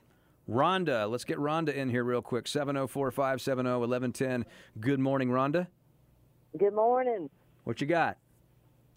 Rhonda, 0.49 1.09
let's 1.09 1.23
get 1.23 1.37
Rhonda 1.37 1.73
in 1.73 1.89
here 1.89 2.03
real 2.03 2.21
quick. 2.21 2.47
704 2.47 3.11
570 3.11 3.69
1110. 3.69 4.45
Good 4.79 4.99
morning, 4.99 5.29
Rhonda. 5.29 5.67
Good 6.57 6.73
morning. 6.73 7.29
What 7.63 7.79
you 7.79 7.87
got? 7.87 8.17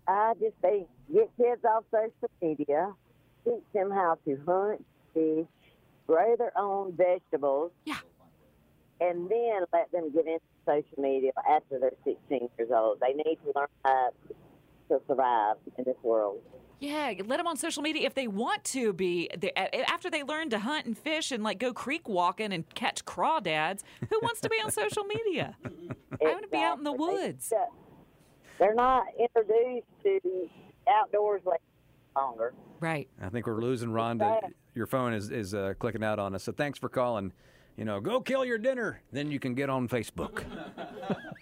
I 0.09 0.35
just 0.41 0.55
say 0.61 0.87
get 1.13 1.31
kids 1.37 1.65
off 1.65 1.85
social 1.91 2.31
media, 2.43 2.93
teach 3.45 3.63
them 3.73 3.91
how 3.91 4.19
to 4.25 4.39
hunt, 4.47 4.85
fish, 5.15 5.47
grow 6.07 6.37
their 6.37 6.57
own 6.59 6.97
vegetables. 6.97 7.71
Yeah. 7.85 7.99
And 9.01 9.29
then 9.29 9.61
let 9.73 9.93
them 9.93 10.11
get 10.13 10.27
into 10.27 10.41
social 10.67 11.03
media 11.03 11.31
after 11.49 11.79
they're 11.79 11.93
16 12.05 12.49
years 12.59 12.71
old. 12.75 12.99
They 13.01 13.13
need 13.13 13.39
to 13.45 13.53
learn 13.55 13.69
how 13.85 14.11
to 14.89 15.01
survive 15.07 15.57
in 15.79 15.85
this 15.85 15.97
world. 16.03 16.41
Yeah, 16.79 17.13
let 17.25 17.39
them 17.39 17.47
on 17.47 17.57
social 17.57 17.83
media 17.83 18.07
if 18.07 18.15
they 18.15 18.29
want 18.29 18.63
to 18.65 18.93
be. 18.93 19.31
They, 19.37 19.53
after 19.53 20.11
they 20.11 20.23
learn 20.23 20.51
to 20.51 20.59
hunt 20.59 20.87
and 20.87 20.97
fish 20.97 21.33
and 21.33 21.43
like 21.43 21.59
go 21.59 21.73
creek 21.73 22.09
walking 22.09 22.53
and 22.53 22.69
catch 22.75 23.05
crawdads, 23.05 23.83
who 24.11 24.21
wants 24.23 24.41
to 24.43 24.51
be 24.51 24.57
on 24.63 24.71
social 24.71 25.05
media? 25.05 25.57
I 25.65 26.25
want 26.25 26.43
to 26.43 26.49
be 26.49 26.59
out 26.59 26.79
in 26.79 26.85
the 26.85 26.93
woods. 26.93 27.53
They're 28.59 28.75
not 28.75 29.07
introduced 29.19 29.87
to 30.03 30.49
outdoors 30.89 31.43
like 31.45 31.61
longer. 32.15 32.53
Right. 32.81 33.09
I 33.21 33.29
think 33.29 33.47
we're 33.47 33.61
losing 33.61 33.91
Rhonda. 33.91 34.41
Your 34.75 34.87
phone 34.87 35.15
is, 35.15 35.31
is 35.31 35.55
uh, 35.55 35.75
clicking 35.79 36.05
out 36.05 36.19
on 36.19 36.35
us. 36.35 36.45
So 36.45 36.53
thanks 36.53 36.79
for 36.79 36.89
calling. 36.89 37.33
You 37.77 37.85
know, 37.85 38.01
go 38.01 38.21
kill 38.21 38.45
your 38.45 38.57
dinner. 38.57 39.03
Then 39.13 39.31
you 39.31 39.39
can 39.39 39.55
get 39.55 39.69
on 39.69 39.87
Facebook. 39.87 40.45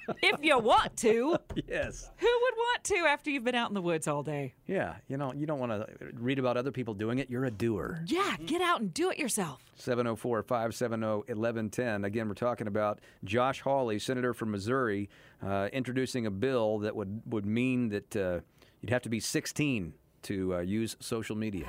if 0.22 0.42
you 0.42 0.58
want 0.58 0.96
to. 0.98 1.36
yes. 1.68 2.10
Who 2.16 2.26
would 2.26 2.54
want 2.56 2.84
to 2.84 2.96
after 3.06 3.30
you've 3.30 3.44
been 3.44 3.54
out 3.54 3.70
in 3.70 3.74
the 3.74 3.82
woods 3.82 4.08
all 4.08 4.24
day. 4.24 4.54
Yeah, 4.66 4.96
you 5.06 5.16
know, 5.16 5.32
you 5.32 5.46
don't 5.46 5.60
want 5.60 5.70
to 5.70 5.86
read 6.14 6.40
about 6.40 6.56
other 6.56 6.72
people 6.72 6.92
doing 6.94 7.18
it. 7.18 7.30
You're 7.30 7.44
a 7.44 7.52
doer. 7.52 8.02
Yeah, 8.06 8.36
get 8.46 8.60
out 8.60 8.80
and 8.80 8.92
do 8.92 9.10
it 9.10 9.18
yourself. 9.18 9.62
704 9.76 10.42
570 10.42 11.06
1110. 11.06 12.04
Again, 12.04 12.26
we're 12.26 12.34
talking 12.34 12.66
about 12.66 13.00
Josh 13.22 13.60
Hawley, 13.60 14.00
Senator 14.00 14.34
from 14.34 14.50
Missouri, 14.50 15.08
uh, 15.40 15.68
introducing 15.72 16.26
a 16.26 16.30
bill 16.32 16.80
that 16.80 16.96
would, 16.96 17.22
would 17.26 17.46
mean 17.46 17.90
that 17.90 18.16
uh, 18.16 18.40
you'd 18.80 18.90
have 18.90 19.02
to 19.02 19.08
be 19.08 19.20
16 19.20 19.94
to 20.22 20.54
uh, 20.56 20.60
use 20.60 20.96
social 20.98 21.36
media. 21.36 21.66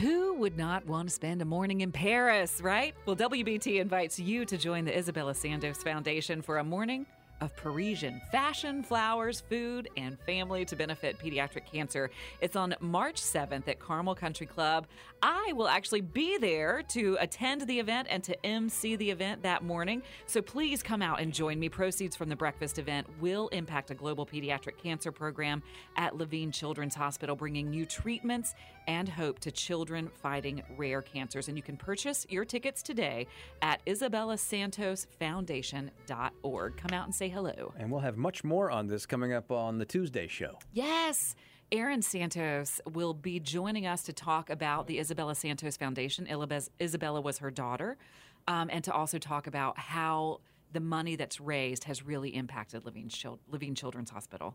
Who 0.00 0.34
would 0.34 0.56
not 0.56 0.86
want 0.86 1.08
to 1.08 1.14
spend 1.14 1.42
a 1.42 1.44
morning 1.44 1.80
in 1.80 1.90
Paris, 1.90 2.60
right? 2.62 2.94
Well, 3.04 3.16
WBT 3.16 3.80
invites 3.80 4.16
you 4.16 4.44
to 4.44 4.56
join 4.56 4.84
the 4.84 4.96
Isabella 4.96 5.34
Santos 5.34 5.82
Foundation 5.82 6.40
for 6.40 6.58
a 6.58 6.64
morning 6.64 7.04
of 7.40 7.54
Parisian 7.56 8.20
fashion, 8.30 8.82
flowers, 8.82 9.42
food, 9.48 9.88
and 9.96 10.18
family 10.20 10.64
to 10.64 10.76
benefit 10.76 11.18
pediatric 11.18 11.66
cancer. 11.70 12.10
It's 12.40 12.56
on 12.56 12.74
March 12.80 13.20
7th 13.20 13.68
at 13.68 13.78
Carmel 13.78 14.14
Country 14.14 14.46
Club. 14.46 14.86
I 15.22 15.52
will 15.54 15.68
actually 15.68 16.00
be 16.00 16.38
there 16.38 16.82
to 16.88 17.16
attend 17.20 17.66
the 17.66 17.78
event 17.78 18.08
and 18.10 18.22
to 18.24 18.46
MC 18.46 18.96
the 18.96 19.10
event 19.10 19.42
that 19.42 19.64
morning. 19.64 20.02
So 20.26 20.40
please 20.40 20.82
come 20.82 21.02
out 21.02 21.20
and 21.20 21.32
join 21.32 21.58
me. 21.58 21.68
Proceeds 21.68 22.16
from 22.16 22.28
the 22.28 22.36
breakfast 22.36 22.78
event 22.78 23.06
will 23.20 23.48
impact 23.48 23.90
a 23.90 23.94
global 23.94 24.24
pediatric 24.24 24.78
cancer 24.78 25.12
program 25.12 25.62
at 25.96 26.16
Levine 26.16 26.52
Children's 26.52 26.94
Hospital, 26.94 27.36
bringing 27.36 27.70
new 27.70 27.84
treatments 27.84 28.54
and 28.86 29.08
hope 29.08 29.38
to 29.40 29.50
children 29.50 30.08
fighting 30.22 30.62
rare 30.76 31.02
cancers. 31.02 31.48
And 31.48 31.56
you 31.56 31.62
can 31.62 31.76
purchase 31.76 32.26
your 32.30 32.44
tickets 32.44 32.82
today 32.82 33.26
at 33.60 33.84
isabellasantosfoundation.org. 33.86 36.76
Come 36.76 36.90
out 36.92 37.04
and 37.04 37.14
say 37.14 37.27
hello. 37.28 37.74
And 37.78 37.90
we'll 37.90 38.00
have 38.00 38.16
much 38.16 38.44
more 38.44 38.70
on 38.70 38.86
this 38.86 39.06
coming 39.06 39.32
up 39.32 39.50
on 39.50 39.78
the 39.78 39.84
Tuesday 39.84 40.26
show. 40.26 40.58
Yes. 40.72 41.34
Erin 41.70 42.00
Santos 42.00 42.80
will 42.90 43.12
be 43.12 43.40
joining 43.40 43.86
us 43.86 44.02
to 44.04 44.12
talk 44.12 44.48
about 44.48 44.86
the 44.86 44.98
Isabella 44.98 45.34
Santos 45.34 45.76
Foundation. 45.76 46.26
Isabella 46.80 47.20
was 47.20 47.38
her 47.38 47.50
daughter, 47.50 47.98
um, 48.46 48.70
and 48.72 48.82
to 48.84 48.92
also 48.92 49.18
talk 49.18 49.46
about 49.46 49.78
how 49.78 50.40
the 50.72 50.80
money 50.80 51.16
that's 51.16 51.40
raised 51.40 51.84
has 51.84 52.02
really 52.04 52.30
impacted 52.34 52.84
Levine, 52.84 53.08
Chil- 53.08 53.38
Levine 53.50 53.74
Children's 53.74 54.10
Hospital. 54.10 54.54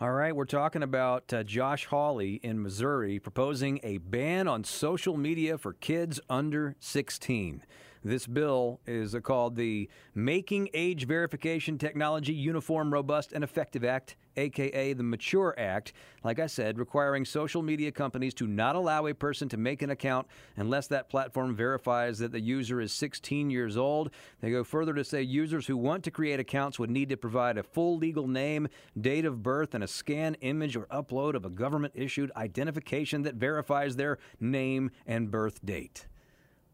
All 0.00 0.12
right, 0.12 0.34
we're 0.34 0.44
talking 0.44 0.82
about 0.82 1.32
uh, 1.32 1.42
Josh 1.42 1.86
Hawley 1.86 2.34
in 2.42 2.62
Missouri 2.62 3.18
proposing 3.18 3.80
a 3.82 3.98
ban 3.98 4.46
on 4.46 4.62
social 4.62 5.16
media 5.16 5.58
for 5.58 5.72
kids 5.72 6.20
under 6.30 6.76
16. 6.78 7.64
This 8.04 8.26
bill 8.26 8.80
is 8.86 9.16
called 9.22 9.56
the 9.56 9.88
Making 10.14 10.68
Age 10.72 11.06
Verification 11.06 11.78
Technology 11.78 12.32
Uniform, 12.32 12.92
Robust, 12.92 13.32
and 13.32 13.42
Effective 13.42 13.84
Act, 13.84 14.16
aka 14.36 14.92
the 14.92 15.02
Mature 15.02 15.54
Act. 15.58 15.92
Like 16.22 16.38
I 16.38 16.46
said, 16.46 16.78
requiring 16.78 17.24
social 17.24 17.62
media 17.62 17.90
companies 17.90 18.34
to 18.34 18.46
not 18.46 18.76
allow 18.76 19.06
a 19.06 19.14
person 19.14 19.48
to 19.48 19.56
make 19.56 19.82
an 19.82 19.90
account 19.90 20.28
unless 20.56 20.86
that 20.88 21.10
platform 21.10 21.56
verifies 21.56 22.18
that 22.20 22.30
the 22.30 22.40
user 22.40 22.80
is 22.80 22.92
16 22.92 23.50
years 23.50 23.76
old. 23.76 24.10
They 24.40 24.50
go 24.50 24.62
further 24.62 24.94
to 24.94 25.04
say 25.04 25.22
users 25.22 25.66
who 25.66 25.76
want 25.76 26.04
to 26.04 26.10
create 26.10 26.38
accounts 26.38 26.78
would 26.78 26.90
need 26.90 27.08
to 27.08 27.16
provide 27.16 27.58
a 27.58 27.62
full 27.62 27.98
legal 27.98 28.28
name, 28.28 28.68
date 29.00 29.24
of 29.24 29.42
birth, 29.42 29.74
and 29.74 29.82
a 29.82 29.88
scan 29.88 30.34
image 30.40 30.76
or 30.76 30.86
upload 30.86 31.34
of 31.34 31.44
a 31.44 31.50
government 31.50 31.94
issued 31.96 32.30
identification 32.36 33.22
that 33.22 33.34
verifies 33.34 33.96
their 33.96 34.18
name 34.40 34.90
and 35.06 35.30
birth 35.30 35.64
date. 35.64 36.06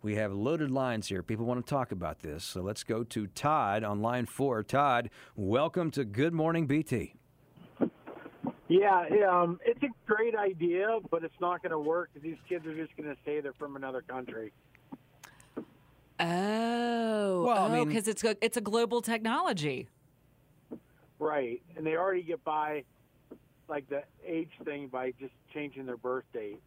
We 0.05 0.17
have 0.17 0.35
loaded 0.35 0.71
lines 0.71 1.09
here. 1.09 1.23
People 1.23 1.47
want 1.47 1.65
to 1.65 1.71
talk 1.71 1.91
about 1.91 2.21
this. 2.21 2.45
So 2.45 2.61
let's 2.61 2.85
go 2.85 3.05
to 3.05 3.27
Todd 3.29 3.83
on 3.83 4.03
line 4.03 4.27
four. 4.27 4.63
Todd, 4.63 5.09
welcome 5.35 5.91
to 5.93 6.05
Good 6.05 6.35
Morning 6.35 6.67
BT. 6.67 7.15
Yeah, 8.69 9.07
um, 9.31 9.59
it's 9.65 9.83
a 9.83 9.89
great 10.05 10.35
idea, 10.35 10.99
but 11.11 11.25
it's 11.25 11.41
not 11.41 11.63
going 11.63 11.73
to 11.73 11.79
work 11.79 12.11
because 12.13 12.23
these 12.23 12.37
kids 12.47 12.67
are 12.67 12.75
just 12.75 12.95
going 12.99 13.09
to 13.09 13.17
say 13.25 13.41
they're 13.41 13.55
from 13.55 13.77
another 13.77 14.03
country. 14.03 14.53
Oh, 16.21 17.45
Well, 17.47 17.57
I 17.57 17.67
oh, 17.67 17.69
mean- 17.71 17.89
because 17.89 18.07
it's 18.07 18.23
a, 18.25 18.37
it's 18.45 18.59
a 18.59 18.63
global 18.63 19.01
technology. 19.01 19.89
Right, 21.19 21.63
and 21.77 21.87
they 21.87 21.97
already 21.97 22.23
get 22.23 22.45
by 22.45 22.85
like 23.69 23.89
the 23.89 24.03
age 24.27 24.51
thing 24.67 24.89
by 24.89 25.13
just 25.19 25.33
changing 25.55 25.87
their 25.87 25.97
birth 25.97 26.25
date. 26.35 26.61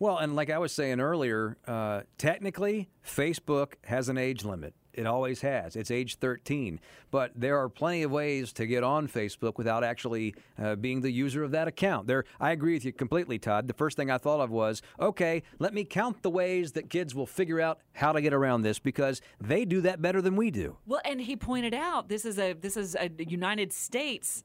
Well, 0.00 0.16
and 0.16 0.34
like 0.34 0.48
I 0.48 0.56
was 0.56 0.72
saying 0.72 0.98
earlier, 0.98 1.58
uh, 1.68 2.00
technically, 2.16 2.88
Facebook 3.06 3.74
has 3.84 4.08
an 4.08 4.16
age 4.16 4.46
limit. 4.46 4.72
It 4.94 5.06
always 5.06 5.42
has. 5.42 5.76
It's 5.76 5.90
age 5.90 6.16
13. 6.16 6.80
But 7.10 7.32
there 7.36 7.58
are 7.58 7.68
plenty 7.68 8.02
of 8.02 8.10
ways 8.10 8.50
to 8.54 8.66
get 8.66 8.82
on 8.82 9.08
Facebook 9.08 9.58
without 9.58 9.84
actually 9.84 10.34
uh, 10.58 10.76
being 10.76 11.02
the 11.02 11.12
user 11.12 11.44
of 11.44 11.50
that 11.50 11.68
account. 11.68 12.06
There, 12.06 12.24
I 12.40 12.52
agree 12.52 12.72
with 12.72 12.86
you 12.86 12.94
completely, 12.94 13.38
Todd. 13.38 13.68
The 13.68 13.74
first 13.74 13.94
thing 13.98 14.10
I 14.10 14.16
thought 14.16 14.40
of 14.40 14.50
was, 14.50 14.80
okay, 14.98 15.42
let 15.58 15.74
me 15.74 15.84
count 15.84 16.22
the 16.22 16.30
ways 16.30 16.72
that 16.72 16.88
kids 16.88 17.14
will 17.14 17.26
figure 17.26 17.60
out 17.60 17.78
how 17.92 18.12
to 18.12 18.22
get 18.22 18.32
around 18.32 18.62
this 18.62 18.78
because 18.78 19.20
they 19.38 19.66
do 19.66 19.82
that 19.82 20.00
better 20.00 20.22
than 20.22 20.34
we 20.34 20.50
do. 20.50 20.78
Well, 20.86 21.02
and 21.04 21.20
he 21.20 21.36
pointed 21.36 21.74
out 21.74 22.08
this 22.08 22.24
is 22.24 22.38
a 22.38 22.54
this 22.54 22.76
is 22.76 22.96
a 22.96 23.10
United 23.18 23.72
States 23.72 24.44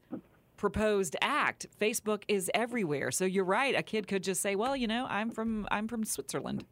proposed 0.56 1.16
act. 1.20 1.66
Facebook 1.80 2.22
is 2.28 2.50
everywhere. 2.54 3.10
So 3.10 3.24
you're 3.24 3.44
right. 3.44 3.74
A 3.74 3.82
kid 3.82 4.06
could 4.08 4.22
just 4.22 4.40
say, 4.40 4.54
"Well, 4.56 4.76
you 4.76 4.86
know, 4.86 5.06
I'm 5.08 5.30
from 5.30 5.66
I'm 5.70 5.88
from 5.88 6.04
Switzerland." 6.04 6.64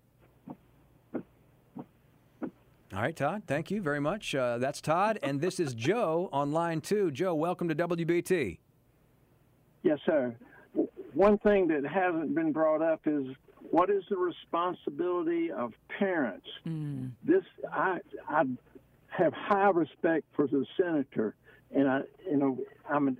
All 1.14 3.00
right, 3.02 3.16
Todd. 3.16 3.42
Thank 3.46 3.70
you 3.70 3.82
very 3.82 4.00
much. 4.00 4.34
Uh, 4.34 4.58
that's 4.58 4.80
Todd, 4.80 5.18
and 5.22 5.40
this 5.40 5.58
is 5.58 5.74
Joe 5.74 6.28
on 6.32 6.52
line 6.52 6.80
two. 6.80 7.10
Joe, 7.10 7.34
welcome 7.34 7.68
to 7.68 7.74
WBT. 7.74 8.58
Yes, 9.82 9.98
sir. 10.06 10.34
One 11.12 11.38
thing 11.38 11.68
that 11.68 11.84
hasn't 11.84 12.34
been 12.34 12.52
brought 12.52 12.82
up 12.82 13.00
is 13.06 13.26
what 13.70 13.90
is 13.90 14.04
the 14.08 14.16
responsibility 14.16 15.50
of 15.50 15.72
parents? 15.98 16.46
This 17.24 17.42
I 17.72 17.98
I 18.28 18.44
have 19.08 19.32
high 19.32 19.70
respect 19.70 20.26
for 20.34 20.46
the 20.46 20.64
senator, 20.80 21.34
and 21.74 21.88
I 21.88 22.00
you 22.30 22.36
know 22.36 22.58
I'm 22.88 23.08
in, 23.08 23.16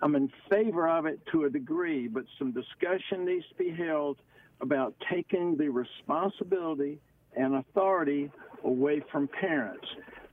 I'm 0.00 0.14
in 0.14 0.30
favor 0.48 0.88
of 0.88 1.06
it 1.06 1.20
to 1.32 1.44
a 1.44 1.50
degree, 1.50 2.08
but 2.08 2.24
some 2.38 2.52
discussion 2.52 3.24
needs 3.24 3.44
to 3.48 3.54
be 3.56 3.70
held 3.70 4.18
about 4.60 4.94
taking 5.12 5.56
the 5.56 5.68
responsibility 5.68 7.00
and 7.36 7.56
authority 7.56 8.30
away 8.64 9.02
from 9.10 9.28
parents. 9.28 9.86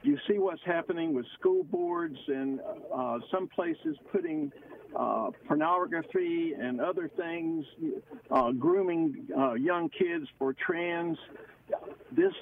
You 0.03 0.17
see 0.27 0.37
what's 0.37 0.61
happening 0.65 1.13
with 1.13 1.25
school 1.39 1.63
boards 1.63 2.17
and 2.27 2.59
uh, 2.93 3.19
some 3.31 3.47
places 3.47 3.97
putting 4.11 4.51
uh, 4.95 5.31
pornography 5.47 6.53
and 6.53 6.79
other 6.79 7.09
things, 7.17 7.65
uh, 8.29 8.51
grooming 8.51 9.27
uh, 9.37 9.53
young 9.53 9.89
kids 9.89 10.27
for 10.37 10.53
trans. 10.53 11.17
This, 12.11 12.33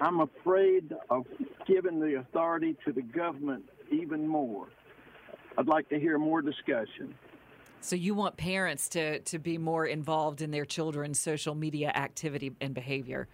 I'm 0.00 0.20
afraid 0.20 0.92
of 1.10 1.26
giving 1.66 2.00
the 2.00 2.16
authority 2.18 2.76
to 2.84 2.92
the 2.92 3.02
government 3.02 3.64
even 3.90 4.26
more. 4.26 4.66
I'd 5.58 5.68
like 5.68 5.88
to 5.88 5.98
hear 5.98 6.18
more 6.18 6.42
discussion. 6.42 7.14
So 7.80 7.96
you 7.96 8.14
want 8.14 8.36
parents 8.36 8.88
to 8.90 9.20
to 9.20 9.38
be 9.38 9.58
more 9.58 9.86
involved 9.86 10.42
in 10.42 10.50
their 10.50 10.64
children's 10.64 11.20
social 11.20 11.54
media 11.54 11.92
activity 11.94 12.52
and 12.60 12.74
behavior. 12.74 13.28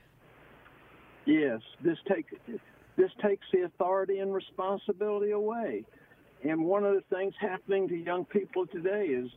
Yes, 1.24 1.60
this 1.82 1.98
takes 2.08 2.32
this 2.96 3.10
takes 3.22 3.46
the 3.52 3.62
authority 3.62 4.18
and 4.18 4.34
responsibility 4.34 5.30
away. 5.30 5.84
And 6.44 6.64
one 6.64 6.84
of 6.84 6.94
the 6.94 7.16
things 7.16 7.34
happening 7.40 7.88
to 7.88 7.96
young 7.96 8.24
people 8.24 8.66
today 8.66 9.06
is 9.06 9.30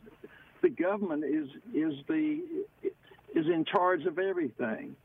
the 0.62 0.68
government 0.68 1.24
is 1.24 1.48
is 1.74 1.94
the 2.08 2.42
is 3.34 3.46
in 3.46 3.64
charge 3.64 4.04
of 4.04 4.18
everything. 4.18 4.96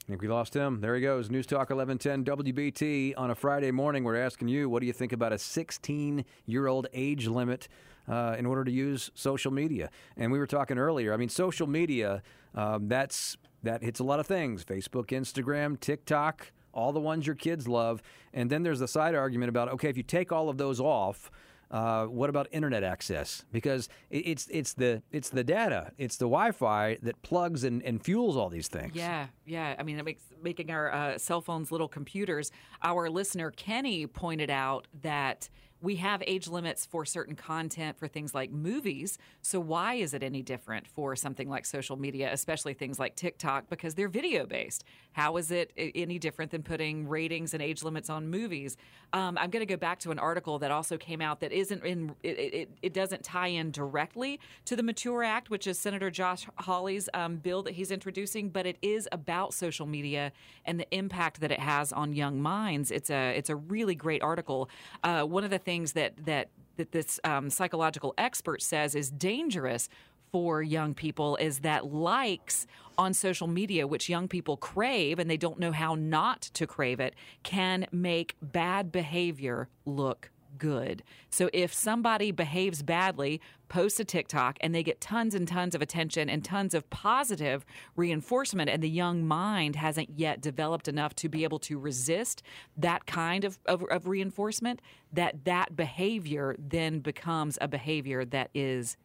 think 0.11 0.21
we 0.21 0.27
lost 0.27 0.53
him. 0.53 0.81
There 0.81 0.93
he 0.93 1.01
goes. 1.01 1.29
News 1.29 1.45
Talk 1.45 1.69
1110 1.69 2.25
WBT 2.25 3.13
on 3.15 3.31
a 3.31 3.35
Friday 3.35 3.71
morning. 3.71 4.03
We're 4.03 4.17
asking 4.17 4.49
you, 4.49 4.67
what 4.67 4.81
do 4.81 4.85
you 4.85 4.91
think 4.91 5.13
about 5.13 5.31
a 5.31 5.37
16 5.37 6.25
year 6.45 6.67
old 6.67 6.87
age 6.93 7.27
limit 7.27 7.69
uh, 8.09 8.35
in 8.37 8.45
order 8.45 8.65
to 8.65 8.71
use 8.71 9.09
social 9.15 9.53
media? 9.53 9.89
And 10.17 10.29
we 10.29 10.37
were 10.37 10.47
talking 10.47 10.77
earlier. 10.77 11.13
I 11.13 11.17
mean, 11.17 11.29
social 11.29 11.65
media, 11.65 12.23
um, 12.55 12.89
that's 12.89 13.37
that 13.63 13.83
hits 13.83 14.01
a 14.01 14.03
lot 14.03 14.19
of 14.19 14.27
things 14.27 14.65
Facebook, 14.65 15.07
Instagram, 15.11 15.79
TikTok, 15.79 16.51
all 16.73 16.91
the 16.91 16.99
ones 16.99 17.25
your 17.25 17.37
kids 17.37 17.65
love. 17.65 18.01
And 18.33 18.49
then 18.49 18.63
there's 18.63 18.79
the 18.79 18.89
side 18.89 19.15
argument 19.15 19.47
about 19.47 19.69
okay, 19.69 19.87
if 19.87 19.95
you 19.95 20.03
take 20.03 20.33
all 20.33 20.49
of 20.49 20.57
those 20.57 20.81
off, 20.81 21.31
uh, 21.71 22.05
what 22.05 22.29
about 22.29 22.47
internet 22.51 22.83
access? 22.83 23.45
Because 23.51 23.89
it- 24.09 24.27
it's 24.27 24.47
it's 24.51 24.73
the 24.73 25.01
it's 25.11 25.29
the 25.29 25.43
data, 25.43 25.91
it's 25.97 26.17
the 26.17 26.25
Wi-Fi 26.25 26.97
that 27.01 27.21
plugs 27.23 27.63
and, 27.63 27.81
and 27.83 28.03
fuels 28.03 28.35
all 28.37 28.49
these 28.49 28.67
things. 28.67 28.91
Yeah, 28.93 29.27
yeah. 29.45 29.75
I 29.79 29.83
mean, 29.83 29.97
it 29.97 30.03
makes 30.05 30.23
making 30.43 30.69
our 30.69 30.91
uh, 30.93 31.17
cell 31.17 31.41
phones 31.41 31.71
little 31.71 31.87
computers. 31.87 32.51
Our 32.83 33.09
listener 33.09 33.51
Kenny 33.51 34.05
pointed 34.05 34.49
out 34.49 34.87
that 35.01 35.49
we 35.81 35.95
have 35.95 36.21
age 36.27 36.47
limits 36.47 36.85
for 36.85 37.05
certain 37.05 37.35
content 37.35 37.97
for 37.97 38.07
things 38.07 38.35
like 38.35 38.51
movies. 38.51 39.17
So 39.41 39.59
why 39.59 39.95
is 39.95 40.13
it 40.13 40.21
any 40.21 40.43
different 40.43 40.87
for 40.87 41.15
something 41.15 41.49
like 41.49 41.65
social 41.65 41.97
media, 41.97 42.29
especially 42.31 42.73
things 42.73 42.99
like 42.99 43.15
TikTok, 43.15 43.69
because 43.69 43.95
they're 43.95 44.07
video 44.07 44.45
based? 44.45 44.83
How 45.13 45.37
is 45.37 45.51
it 45.51 45.71
any 45.75 46.19
different 46.19 46.51
than 46.51 46.63
putting 46.63 47.07
ratings 47.07 47.53
and 47.53 47.61
age 47.63 47.83
limits 47.83 48.09
on 48.09 48.29
movies? 48.29 48.77
Um, 49.13 49.37
I'm 49.37 49.49
going 49.49 49.61
to 49.61 49.65
go 49.65 49.77
back 49.77 49.99
to 49.99 50.11
an 50.11 50.19
article 50.19 50.59
that 50.59 50.71
also 50.71 50.97
came 50.97 51.21
out 51.21 51.39
that 51.41 51.51
isn't 51.51 51.83
in 51.83 52.15
it, 52.23 52.37
it, 52.37 52.69
it 52.81 52.93
doesn't 52.93 53.23
tie 53.23 53.47
in 53.47 53.71
directly 53.71 54.39
to 54.65 54.75
the 54.75 54.83
Mature 54.83 55.23
Act, 55.23 55.49
which 55.49 55.67
is 55.67 55.79
Senator 55.79 56.09
Josh 56.11 56.47
Hawley's 56.59 57.09
um, 57.13 57.37
bill 57.37 57.63
that 57.63 57.73
he's 57.73 57.91
introducing, 57.91 58.49
but 58.49 58.65
it 58.65 58.77
is 58.81 59.09
about 59.11 59.53
social 59.53 59.85
media 59.85 60.31
and 60.65 60.79
the 60.79 60.89
impact 60.95 61.41
that 61.41 61.51
it 61.51 61.59
has 61.59 61.91
on 61.91 62.13
young 62.13 62.41
minds. 62.41 62.91
It's 62.91 63.09
a 63.09 63.31
it's 63.35 63.49
a 63.49 63.55
really 63.55 63.95
great 63.95 64.21
article. 64.21 64.69
Uh, 65.03 65.23
one 65.23 65.43
of 65.43 65.49
the 65.49 65.57
things 65.57 65.70
that 65.93 66.13
that 66.25 66.49
that 66.77 66.91
this 66.91 67.19
um, 67.23 67.49
psychological 67.49 68.13
expert 68.17 68.61
says 68.61 68.95
is 68.95 69.09
dangerous 69.11 69.89
for 70.31 70.63
young 70.63 70.93
people 70.93 71.35
is 71.37 71.59
that 71.59 71.85
likes 71.85 72.65
on 72.97 73.13
social 73.13 73.47
media, 73.47 73.85
which 73.85 74.07
young 74.09 74.27
people 74.27 74.55
crave 74.57 75.19
and 75.19 75.29
they 75.29 75.37
don't 75.37 75.59
know 75.59 75.71
how 75.71 75.95
not 75.95 76.41
to 76.41 76.65
crave 76.65 76.99
it, 76.99 77.15
can 77.43 77.85
make 77.91 78.35
bad 78.41 78.91
behavior 78.91 79.67
look 79.85 80.29
good. 80.57 81.03
So 81.29 81.49
if 81.53 81.73
somebody 81.73 82.31
behaves 82.31 82.83
badly, 82.83 83.41
posts 83.69 83.99
a 83.99 84.05
TikTok, 84.05 84.57
and 84.61 84.75
they 84.75 84.83
get 84.83 84.99
tons 84.99 85.33
and 85.33 85.47
tons 85.47 85.73
of 85.75 85.81
attention 85.81 86.29
and 86.29 86.43
tons 86.43 86.73
of 86.73 86.89
positive 86.89 87.65
reinforcement, 87.95 88.69
and 88.69 88.83
the 88.83 88.89
young 88.89 89.25
mind 89.25 89.75
hasn't 89.77 90.09
yet 90.17 90.41
developed 90.41 90.87
enough 90.87 91.15
to 91.15 91.29
be 91.29 91.43
able 91.43 91.59
to 91.59 91.79
resist 91.79 92.43
that 92.77 93.05
kind 93.05 93.43
of, 93.45 93.59
of, 93.65 93.83
of 93.89 94.07
reinforcement, 94.07 94.81
that 95.13 95.45
that 95.45 95.75
behavior 95.75 96.55
then 96.59 96.99
becomes 96.99 97.57
a 97.61 97.67
behavior 97.67 98.25
that 98.25 98.49
is 98.53 98.97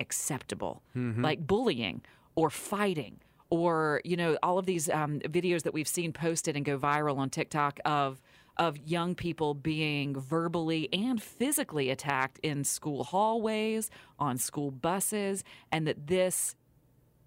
acceptable, 0.00 0.82
Mhm. 0.96 1.22
like 1.22 1.46
bullying 1.46 2.02
or 2.34 2.50
fighting. 2.50 3.20
Or 3.50 4.00
you 4.04 4.16
know 4.16 4.36
all 4.42 4.58
of 4.58 4.66
these 4.66 4.88
um, 4.88 5.20
videos 5.20 5.62
that 5.62 5.72
we've 5.72 5.86
seen 5.86 6.12
posted 6.12 6.56
and 6.56 6.64
go 6.64 6.76
viral 6.78 7.18
on 7.18 7.30
TikTok 7.30 7.78
of 7.84 8.20
of 8.56 8.78
young 8.78 9.14
people 9.14 9.54
being 9.54 10.18
verbally 10.18 10.88
and 10.92 11.22
physically 11.22 11.90
attacked 11.90 12.38
in 12.42 12.64
school 12.64 13.04
hallways, 13.04 13.90
on 14.18 14.38
school 14.38 14.70
buses, 14.70 15.44
and 15.72 15.86
that 15.86 16.06
this 16.06 16.56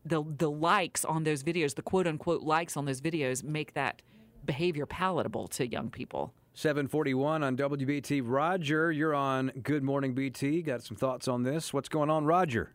the 0.06 0.24
the 0.38 0.50
likes 0.50 1.04
on 1.04 1.24
those 1.24 1.44
videos, 1.44 1.76
the 1.76 1.82
quote 1.82 2.08
unquote 2.08 2.42
likes 2.42 2.78
on 2.78 2.86
those 2.86 3.02
videos 3.02 3.44
make 3.44 3.74
that 3.74 4.02
behavior 4.46 4.86
palatable 4.86 5.48
to 5.50 5.68
young 5.68 5.90
people. 5.90 6.34
741 6.54 7.44
on 7.44 7.56
WBT. 7.56 8.22
Roger, 8.26 8.92
you're 8.92 9.14
on 9.14 9.52
Good 9.62 9.84
Morning 9.84 10.16
BT. 10.16 10.64
Got 10.64 10.82
some 10.82 10.98
thoughts 10.98 11.28
on 11.28 11.44
this? 11.44 11.72
What's 11.72 11.90
going 11.90 12.10
on, 12.10 12.26
Roger? 12.26 12.74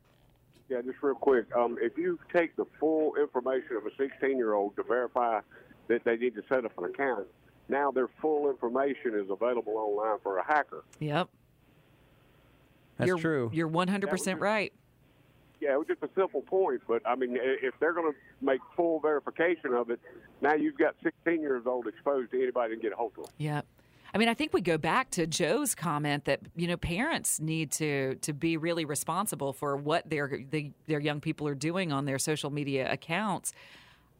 Yeah, 0.68 0.82
just 0.82 1.02
real 1.02 1.16
quick. 1.16 1.46
Um, 1.56 1.76
if 1.80 1.98
you 1.98 2.18
take 2.32 2.54
the 2.54 2.64
full 2.78 3.16
information 3.16 3.76
of 3.76 3.84
a 3.84 3.90
16 3.98 4.36
year 4.36 4.54
old 4.54 4.76
to 4.76 4.84
verify 4.84 5.40
that 5.88 6.04
they 6.04 6.16
need 6.16 6.34
to 6.36 6.42
set 6.48 6.64
up 6.64 6.78
an 6.78 6.84
account, 6.84 7.26
now 7.68 7.90
their 7.90 8.08
full 8.20 8.50
information 8.50 9.14
is 9.14 9.30
available 9.30 9.76
online 9.76 10.18
for 10.22 10.38
a 10.38 10.44
hacker. 10.44 10.84
Yep. 11.00 11.28
That's 12.98 13.08
you're, 13.08 13.18
true. 13.18 13.50
You're 13.52 13.68
100% 13.68 14.40
right. 14.40 14.72
Yeah, 15.60 15.74
it 15.74 15.78
was 15.78 15.86
just 15.86 16.02
a 16.02 16.10
simple 16.16 16.42
point, 16.42 16.82
but 16.88 17.02
I 17.06 17.14
mean, 17.14 17.38
if 17.40 17.74
they're 17.78 17.92
going 17.92 18.12
to 18.12 18.18
make 18.44 18.60
full 18.74 18.98
verification 18.98 19.72
of 19.74 19.90
it, 19.90 20.00
now 20.40 20.54
you've 20.54 20.76
got 20.76 20.96
16 21.04 21.40
years 21.40 21.64
old 21.66 21.86
exposed 21.86 22.32
to 22.32 22.42
anybody 22.42 22.74
to 22.74 22.80
get 22.80 22.92
a 22.92 22.96
hold 22.96 23.12
of. 23.16 23.24
them. 23.24 23.32
Yep. 23.38 23.66
I 24.14 24.18
mean, 24.18 24.28
I 24.28 24.34
think 24.34 24.52
we 24.52 24.60
go 24.60 24.76
back 24.76 25.10
to 25.12 25.26
Joe's 25.26 25.74
comment 25.74 26.26
that 26.26 26.40
you 26.54 26.66
know 26.66 26.76
parents 26.76 27.40
need 27.40 27.70
to 27.72 28.16
to 28.16 28.32
be 28.34 28.56
really 28.56 28.84
responsible 28.84 29.52
for 29.52 29.76
what 29.76 30.08
their 30.10 30.40
the, 30.50 30.72
their 30.86 31.00
young 31.00 31.20
people 31.20 31.48
are 31.48 31.54
doing 31.54 31.92
on 31.92 32.04
their 32.04 32.18
social 32.18 32.50
media 32.50 32.92
accounts. 32.92 33.52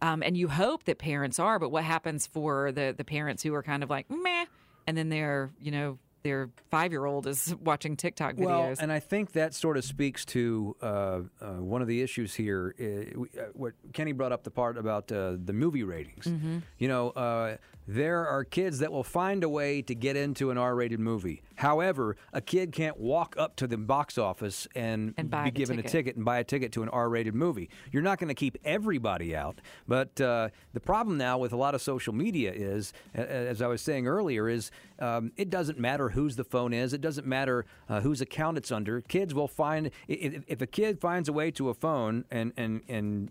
Um, 0.02 0.22
and 0.22 0.36
you 0.36 0.48
hope 0.48 0.84
that 0.84 0.98
parents 0.98 1.38
are, 1.38 1.58
but 1.60 1.70
what 1.70 1.84
happens 1.84 2.26
for 2.26 2.72
the 2.72 2.92
the 2.94 3.04
parents 3.04 3.42
who 3.42 3.54
are 3.54 3.62
kind 3.62 3.82
of 3.82 3.88
like 3.88 4.10
meh, 4.10 4.46
and 4.86 4.98
then 4.98 5.08
they're 5.08 5.50
you 5.60 5.70
know 5.70 5.98
their 6.22 6.50
five 6.70 6.92
year 6.92 7.04
old 7.04 7.26
is 7.26 7.54
watching 7.64 7.96
TikTok 7.96 8.34
videos. 8.36 8.44
Well, 8.46 8.74
and 8.80 8.92
I 8.92 9.00
think 9.00 9.32
that 9.32 9.54
sort 9.54 9.76
of 9.76 9.84
speaks 9.84 10.24
to 10.26 10.76
uh, 10.82 10.86
uh, 10.86 11.20
one 11.58 11.82
of 11.82 11.88
the 11.88 12.00
issues 12.02 12.34
here. 12.34 12.74
Uh, 12.80 13.40
uh, 13.40 13.44
what 13.54 13.72
Kenny 13.92 14.12
brought 14.12 14.32
up 14.32 14.44
the 14.44 14.50
part 14.50 14.76
about 14.78 15.10
uh, 15.12 15.36
the 15.44 15.52
movie 15.52 15.82
ratings. 15.84 16.26
Mhm. 16.26 16.62
You 16.78 16.88
know, 16.88 17.10
uh, 17.10 17.56
there 17.88 18.26
are 18.28 18.44
kids 18.44 18.78
that 18.78 18.92
will 18.92 19.02
find 19.02 19.42
a 19.42 19.48
way 19.48 19.82
to 19.82 19.94
get 19.94 20.16
into 20.16 20.50
an 20.52 20.58
R-rated 20.58 21.00
movie. 21.00 21.42
However, 21.56 22.16
a 22.32 22.40
kid 22.40 22.70
can't 22.70 22.96
walk 22.96 23.34
up 23.36 23.56
to 23.56 23.66
the 23.66 23.76
box 23.76 24.18
office 24.18 24.68
and, 24.76 25.14
And 25.16 25.28
be 25.30 25.50
given 25.50 25.76
ticket. 25.78 25.90
a 25.90 25.92
ticket 25.92 26.16
and 26.16 26.24
buy 26.24 26.38
a 26.38 26.44
ticket 26.44 26.70
to 26.72 26.84
an 26.84 26.88
R-rated 26.90 27.34
movie. 27.34 27.68
You're 27.90 28.02
not 28.02 28.18
going 28.18 28.28
to 28.28 28.34
keep 28.34 28.56
everybody 28.64 29.34
out. 29.34 29.60
But 29.88 30.20
uh, 30.20 30.50
the 30.72 30.80
problem 30.80 31.18
now 31.18 31.38
with 31.38 31.52
a 31.52 31.56
lot 31.56 31.74
of 31.74 31.82
social 31.82 32.12
media 32.12 32.52
is, 32.52 32.92
as 33.14 33.60
I 33.60 33.66
was 33.66 33.82
saying 33.82 34.06
earlier, 34.06 34.48
is 34.48 34.70
um, 35.00 35.32
it 35.36 35.50
doesn't 35.50 35.78
matter 35.80 36.08
whose 36.12 36.36
the 36.36 36.44
phone 36.44 36.72
is. 36.72 36.92
It 36.92 37.00
doesn't 37.00 37.26
matter 37.26 37.64
uh, 37.88 38.00
whose 38.00 38.20
account 38.20 38.56
it's 38.58 38.72
under. 38.72 39.00
Kids 39.02 39.34
will 39.34 39.48
find 39.48 39.90
if, 40.08 40.44
if 40.46 40.60
a 40.60 40.66
kid 40.66 41.00
finds 41.00 41.28
a 41.28 41.32
way 41.32 41.50
to 41.52 41.68
a 41.68 41.74
phone 41.74 42.24
and 42.30 42.52
and 42.56 42.82
and 42.88 43.30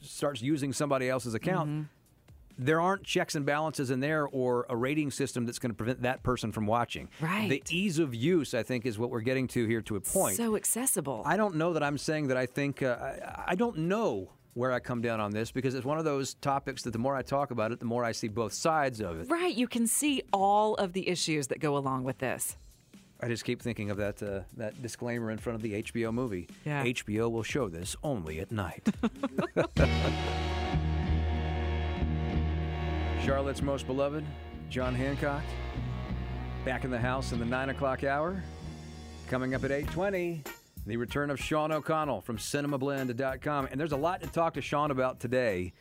starts 0.00 0.42
using 0.42 0.72
somebody 0.72 1.08
else's 1.08 1.34
account. 1.34 1.86
There 2.56 2.80
aren't 2.80 3.02
checks 3.02 3.34
and 3.34 3.44
balances 3.44 3.90
in 3.90 3.98
there 3.98 4.28
or 4.28 4.64
a 4.68 4.76
rating 4.76 5.10
system 5.10 5.44
that's 5.44 5.58
going 5.58 5.72
to 5.72 5.76
prevent 5.76 6.02
that 6.02 6.22
person 6.22 6.52
from 6.52 6.66
watching. 6.66 7.08
Right. 7.20 7.50
The 7.50 7.62
ease 7.68 7.98
of 7.98 8.14
use, 8.14 8.54
I 8.54 8.62
think, 8.62 8.86
is 8.86 8.96
what 8.96 9.10
we're 9.10 9.22
getting 9.22 9.48
to 9.48 9.66
here 9.66 9.80
to 9.82 9.96
a 9.96 10.00
point. 10.00 10.36
so 10.36 10.54
accessible. 10.54 11.22
I 11.26 11.36
don't 11.36 11.56
know 11.56 11.72
that 11.72 11.82
I'm 11.82 11.98
saying 11.98 12.28
that 12.28 12.36
I 12.36 12.46
think 12.46 12.80
uh, 12.80 12.96
I, 12.96 13.44
I 13.48 13.54
don't 13.56 13.78
know 13.78 14.30
where 14.54 14.72
I 14.72 14.80
come 14.80 15.02
down 15.02 15.20
on 15.20 15.30
this 15.32 15.50
because 15.52 15.74
it's 15.74 15.84
one 15.84 15.98
of 15.98 16.04
those 16.04 16.34
topics 16.34 16.82
that 16.82 16.92
the 16.92 16.98
more 16.98 17.16
I 17.16 17.22
talk 17.22 17.50
about 17.50 17.72
it, 17.72 17.78
the 17.80 17.86
more 17.86 18.04
I 18.04 18.12
see 18.12 18.28
both 18.28 18.52
sides 18.52 19.00
of 19.00 19.20
it. 19.20 19.30
right, 19.30 19.54
you 19.54 19.66
can 19.68 19.86
see 19.86 20.22
all 20.32 20.74
of 20.76 20.92
the 20.92 21.08
issues 21.08 21.48
that 21.48 21.60
go 21.60 21.76
along 21.76 22.04
with 22.04 22.18
this. 22.18 22.56
I 23.20 23.28
just 23.28 23.44
keep 23.44 23.62
thinking 23.62 23.90
of 23.90 23.96
that 23.98 24.22
uh, 24.22 24.40
that 24.56 24.80
disclaimer 24.82 25.30
in 25.30 25.38
front 25.38 25.56
of 25.56 25.62
the 25.62 25.82
HBO 25.82 26.12
movie. 26.12 26.48
Yeah. 26.64 26.84
HBO 26.84 27.30
will 27.30 27.42
show 27.42 27.68
this 27.68 27.96
only 28.02 28.40
at 28.40 28.50
night. 28.52 28.86
Charlotte's 33.24 33.62
most 33.62 33.86
beloved, 33.86 34.24
John 34.68 34.94
Hancock, 34.94 35.42
back 36.64 36.84
in 36.84 36.90
the 36.90 36.98
house 36.98 37.32
in 37.32 37.38
the 37.38 37.44
nine 37.46 37.70
o'clock 37.70 38.04
hour. 38.04 38.42
Coming 39.28 39.54
up 39.54 39.64
at 39.64 39.72
eight 39.72 39.88
twenty, 39.90 40.42
the 40.86 40.96
return 40.96 41.30
of 41.30 41.40
Sean 41.40 41.72
O'Connell 41.72 42.20
from 42.20 42.36
CinemaBlend.com, 42.36 43.68
and 43.70 43.80
there's 43.80 43.92
a 43.92 43.96
lot 43.96 44.20
to 44.22 44.28
talk 44.28 44.54
to 44.54 44.60
Sean 44.60 44.90
about 44.90 45.18
today. 45.20 45.72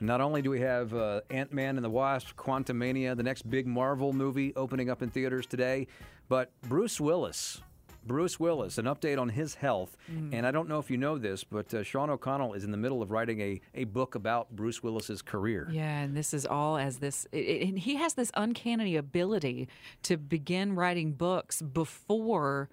Not 0.00 0.20
only 0.20 0.42
do 0.42 0.50
we 0.50 0.60
have 0.60 0.92
uh, 0.94 1.22
Ant 1.30 1.52
Man 1.52 1.76
and 1.76 1.84
the 1.84 1.90
Wasp, 1.90 2.36
Quantumania, 2.36 3.16
the 3.16 3.22
next 3.22 3.48
big 3.48 3.66
Marvel 3.66 4.12
movie 4.12 4.52
opening 4.56 4.90
up 4.90 5.02
in 5.02 5.08
theaters 5.08 5.46
today, 5.46 5.86
but 6.28 6.50
Bruce 6.62 7.00
Willis. 7.00 7.62
Bruce 8.06 8.38
Willis, 8.38 8.76
an 8.76 8.84
update 8.84 9.18
on 9.18 9.30
his 9.30 9.54
health. 9.54 9.96
Mm. 10.12 10.34
And 10.34 10.46
I 10.46 10.50
don't 10.50 10.68
know 10.68 10.78
if 10.78 10.90
you 10.90 10.98
know 10.98 11.16
this, 11.16 11.42
but 11.42 11.72
uh, 11.72 11.82
Sean 11.82 12.10
O'Connell 12.10 12.52
is 12.52 12.62
in 12.62 12.70
the 12.70 12.76
middle 12.76 13.00
of 13.00 13.10
writing 13.10 13.40
a, 13.40 13.60
a 13.74 13.84
book 13.84 14.14
about 14.14 14.54
Bruce 14.54 14.82
Willis's 14.82 15.22
career. 15.22 15.68
Yeah, 15.72 16.00
and 16.00 16.14
this 16.14 16.34
is 16.34 16.44
all 16.44 16.76
as 16.76 16.98
this. 16.98 17.26
It, 17.32 17.38
it- 17.38 17.68
and 17.68 17.78
he 17.78 17.94
has 17.94 18.12
this 18.12 18.30
uncanny 18.34 18.96
ability 18.96 19.68
to 20.02 20.18
begin 20.18 20.74
writing 20.74 21.12
books 21.12 21.62
before 21.62 22.68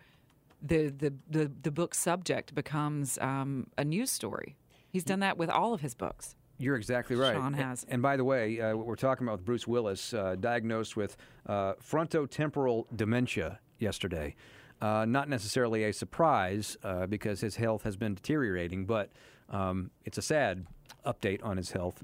the 0.61 0.89
the 0.89 1.13
the, 1.29 1.51
the 1.61 1.71
book 1.71 1.95
subject 1.95 2.53
becomes 2.53 3.17
um, 3.19 3.67
a 3.77 3.83
news 3.83 4.11
story. 4.11 4.55
He's 4.89 5.03
done 5.03 5.19
that 5.21 5.37
with 5.37 5.49
all 5.49 5.73
of 5.73 5.81
his 5.81 5.95
books. 5.95 6.35
You're 6.57 6.75
exactly 6.75 7.15
right. 7.15 7.35
Sean 7.35 7.53
has. 7.53 7.85
And 7.89 8.01
by 8.01 8.17
the 8.17 8.23
way, 8.23 8.59
uh, 8.61 8.75
what 8.75 8.85
we're 8.85 8.95
talking 8.95 9.25
about 9.25 9.39
with 9.39 9.45
Bruce 9.45 9.65
Willis, 9.65 10.13
uh, 10.13 10.35
diagnosed 10.39 10.95
with 10.95 11.17
uh, 11.47 11.73
frontotemporal 11.73 12.85
dementia 12.95 13.59
yesterday. 13.79 14.35
Uh, 14.79 15.05
not 15.05 15.29
necessarily 15.29 15.85
a 15.85 15.93
surprise 15.93 16.77
uh, 16.83 17.05
because 17.07 17.39
his 17.41 17.55
health 17.55 17.83
has 17.83 17.95
been 17.95 18.15
deteriorating, 18.15 18.85
but 18.85 19.11
um, 19.49 19.91
it's 20.05 20.17
a 20.17 20.21
sad 20.21 20.65
update 21.05 21.43
on 21.43 21.57
his 21.57 21.71
health. 21.71 22.03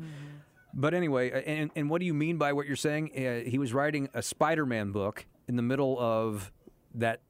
But 0.73 0.93
anyway, 0.93 1.31
uh, 1.31 1.37
and, 1.37 1.71
and 1.75 1.89
what 1.89 1.99
do 1.99 2.05
you 2.05 2.13
mean 2.13 2.37
by 2.37 2.53
what 2.53 2.67
you're 2.67 2.75
saying? 2.75 3.11
Uh, 3.15 3.49
he 3.49 3.57
was 3.57 3.73
writing 3.73 4.09
a 4.13 4.21
Spider-Man 4.21 4.91
book 4.91 5.25
in 5.47 5.55
the 5.55 5.63
middle 5.63 5.99
of 5.99 6.51
that 6.95 7.21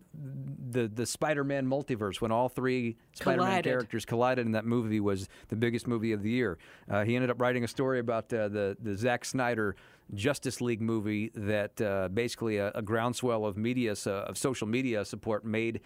the 0.69 0.87
the 0.87 1.05
Spider-Man 1.05 1.65
multiverse 1.67 2.19
when 2.21 2.31
all 2.31 2.49
three 2.49 2.97
Spider-Man 3.13 3.45
Collided. 3.47 3.71
characters 3.71 4.05
collided 4.05 4.45
in 4.45 4.51
that 4.53 4.65
movie 4.65 4.99
was 4.99 5.29
the 5.49 5.55
biggest 5.55 5.87
movie 5.87 6.11
of 6.11 6.23
the 6.23 6.29
year. 6.29 6.57
Uh, 6.89 7.03
he 7.03 7.15
ended 7.15 7.29
up 7.29 7.39
writing 7.39 7.63
a 7.63 7.67
story 7.67 7.99
about 7.99 8.31
uh, 8.33 8.47
the 8.47 8.75
the 8.81 8.95
Zack 8.95 9.25
Snyder 9.25 9.75
Justice 10.13 10.61
League 10.61 10.81
movie 10.81 11.31
that 11.35 11.79
uh, 11.81 12.07
basically 12.09 12.57
a, 12.57 12.71
a 12.73 12.81
groundswell 12.81 13.45
of 13.45 13.57
media 13.57 13.93
of 14.05 14.37
social 14.37 14.67
media 14.67 15.05
support 15.05 15.45
made 15.45 15.81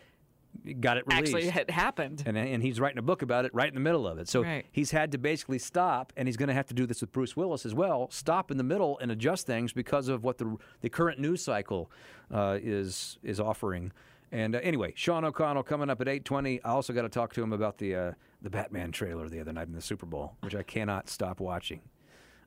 got 0.81 0.97
it 0.97 1.07
released. 1.07 1.33
Actually, 1.33 1.61
it 1.61 1.69
happened. 1.69 2.23
and, 2.25 2.37
and 2.37 2.61
he's 2.61 2.79
writing 2.79 2.97
a 2.97 3.01
book 3.01 3.21
about 3.21 3.45
it 3.45 3.53
right 3.53 3.69
in 3.69 3.73
the 3.73 3.79
middle 3.79 4.05
of 4.05 4.17
it. 4.19 4.27
So 4.27 4.43
Right. 4.43 4.65
he's 4.71 4.91
had 4.91 5.11
to 5.13 5.17
basically 5.17 5.59
stop, 5.59 6.11
and 6.17 6.27
he's 6.27 6.35
going 6.37 6.49
to 6.49 6.53
have 6.53 6.67
to 6.67 6.73
do 6.73 6.85
this 6.85 6.99
with 7.01 7.11
Bruce 7.13 7.37
Willis 7.37 7.65
as 7.65 7.73
well. 7.73 8.09
Stop 8.11 8.51
in 8.51 8.57
the 8.57 8.63
middle 8.63 8.99
and 8.99 9.11
adjust 9.11 9.47
things 9.47 9.71
because 9.73 10.07
of 10.09 10.23
what 10.23 10.37
the 10.39 10.57
the 10.81 10.89
current 10.89 11.19
news 11.19 11.41
cycle 11.43 11.89
uh, 12.33 12.57
is 12.61 13.17
is 13.23 13.39
offering. 13.39 13.91
And 14.31 14.55
uh, 14.55 14.59
anyway, 14.63 14.93
Sean 14.95 15.25
O'Connell 15.25 15.63
coming 15.63 15.89
up 15.89 15.99
at 16.01 16.07
eight 16.07 16.23
twenty. 16.25 16.61
I 16.63 16.69
also 16.71 16.93
got 16.93 17.01
to 17.03 17.09
talk 17.09 17.33
to 17.33 17.43
him 17.43 17.51
about 17.53 17.77
the 17.77 17.95
uh, 17.95 18.11
the 18.41 18.49
Batman 18.49 18.91
trailer 18.91 19.27
the 19.29 19.39
other 19.39 19.51
night 19.53 19.67
in 19.67 19.73
the 19.73 19.81
Super 19.81 20.05
Bowl, 20.05 20.35
which 20.41 20.55
I 20.55 20.63
cannot 20.63 21.09
stop 21.09 21.39
watching. 21.39 21.81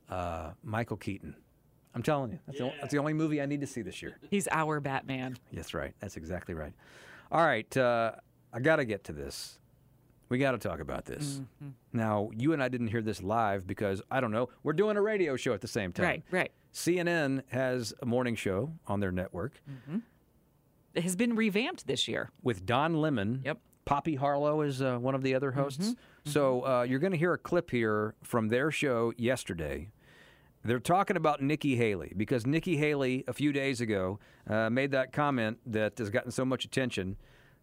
Uh, 0.09 0.51
Michael 0.63 0.97
Keaton. 0.97 1.35
I'm 1.95 2.03
telling 2.03 2.33
you, 2.33 2.41
that's, 2.47 2.59
the, 2.59 2.73
that's 2.81 2.93
the 2.93 2.99
only 2.99 3.13
movie 3.13 3.41
I 3.41 3.47
need 3.47 3.61
to 3.61 3.67
see 3.69 3.81
this 3.81 4.03
year. 4.03 4.19
He's 4.29 4.49
our 4.51 4.81
Batman. 4.81 5.37
That's 5.53 5.75
right. 5.75 5.95
That's 6.01 6.17
exactly 6.17 6.53
right. 6.53 6.73
All 7.31 7.45
right. 7.45 7.75
Uh, 7.77 8.13
I 8.53 8.59
got 8.59 8.77
to 8.77 8.85
get 8.85 9.05
to 9.05 9.13
this. 9.13 9.61
We 10.29 10.39
got 10.39 10.53
to 10.53 10.59
talk 10.59 10.81
about 10.81 11.05
this. 11.05 11.41
Mhm. 11.63 11.73
Now, 11.93 12.31
you 12.37 12.53
and 12.53 12.61
I 12.63 12.69
didn't 12.69 12.89
hear 12.89 13.01
this 13.03 13.23
live 13.23 13.65
because, 13.67 14.03
I 14.11 14.21
don't 14.21 14.33
know, 14.33 14.49
we're 14.65 14.73
doing 14.73 14.97
a 14.97 15.03
radio 15.03 15.37
show 15.37 15.53
at 15.55 15.61
the 15.61 15.69
same 15.69 15.93
time. 15.93 16.05
Right, 16.05 16.23
right. 16.33 16.53
CNN 16.73 17.43
has 17.49 17.95
a 18.03 18.07
morning 18.07 18.35
show 18.35 18.73
on 18.89 18.99
their 18.99 19.13
network 19.13 19.61
It 19.69 20.03
has 21.03 21.17
been 21.17 21.37
revamped 21.37 21.87
this 21.87 22.09
year. 22.09 22.31
with 22.43 22.65
Don 22.67 22.95
Lemon. 22.95 23.43
Yep. 23.45 23.59
Poppy 23.85 24.15
Harlow 24.15 24.63
is 24.63 24.81
uh, 24.81 24.97
one 24.97 25.15
of 25.15 25.23
the 25.23 25.35
other 25.35 25.53
hosts. 25.53 25.95
So 26.25 26.65
uh, 26.67 26.83
you're 26.89 26.99
going 27.01 27.13
to 27.13 27.19
hear 27.19 27.35
a 27.35 27.39
clip 27.39 27.71
here 27.71 28.15
from 28.23 28.49
their 28.49 28.71
show 28.71 29.13
yesterday. 29.19 29.91
They're 30.65 30.79
talking 30.79 31.19
about 31.19 31.43
Nikki 31.43 31.77
Haley 31.77 32.15
because 32.17 32.47
Nikki 32.47 32.79
Haley 32.79 33.25
a 33.29 33.35
few 33.35 33.53
days 33.53 33.83
ago 33.83 34.19
uh, 34.49 34.71
made 34.71 34.93
that 34.93 35.13
comment 35.13 35.59
that 35.67 35.99
has 35.99 36.09
gotten 36.09 36.31
so 36.31 36.47
much 36.47 36.65
attention 36.65 37.17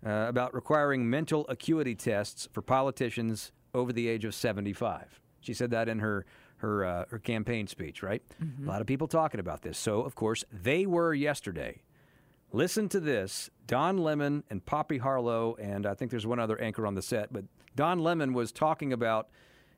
uh, 0.06 0.26
about 0.30 0.54
requiring 0.54 1.10
mental 1.10 1.48
acuity 1.50 1.96
tests 1.96 2.48
for 2.52 2.62
politicians 2.62 3.52
over 3.74 3.92
the 3.92 4.08
age 4.08 4.24
of 4.24 4.36
75. 4.36 5.20
She 5.40 5.56
said 5.56 5.72
that 5.72 5.90
in 5.90 6.00
her 6.00 6.26
her 6.58 6.86
uh, 6.86 7.06
her 7.10 7.18
campaign 7.18 7.66
speech, 7.66 8.04
right? 8.04 8.22
A 8.64 8.68
lot 8.68 8.82
of 8.82 8.86
people 8.86 9.08
talking 9.08 9.40
about 9.40 9.64
this. 9.64 9.80
So 9.80 10.02
of 10.02 10.14
course 10.14 10.44
they 10.52 10.86
were 10.86 11.16
yesterday. 11.16 11.82
Listen 12.54 12.90
to 12.90 13.00
this. 13.00 13.50
Don 13.68 13.98
Lemon 13.98 14.44
and 14.50 14.66
Poppy 14.66 14.98
Harlow, 14.98 15.56
and 15.60 15.86
I 15.86 15.94
think 15.94 16.12
there's 16.12 16.28
one 16.28 16.40
other 16.40 16.60
anchor 16.60 16.86
on 16.86 16.96
the 16.96 17.02
set, 17.02 17.32
but 17.32 17.46
Don 17.76 18.00
Lemon 18.00 18.34
was 18.34 18.52
talking 18.52 18.92
about 18.92 19.30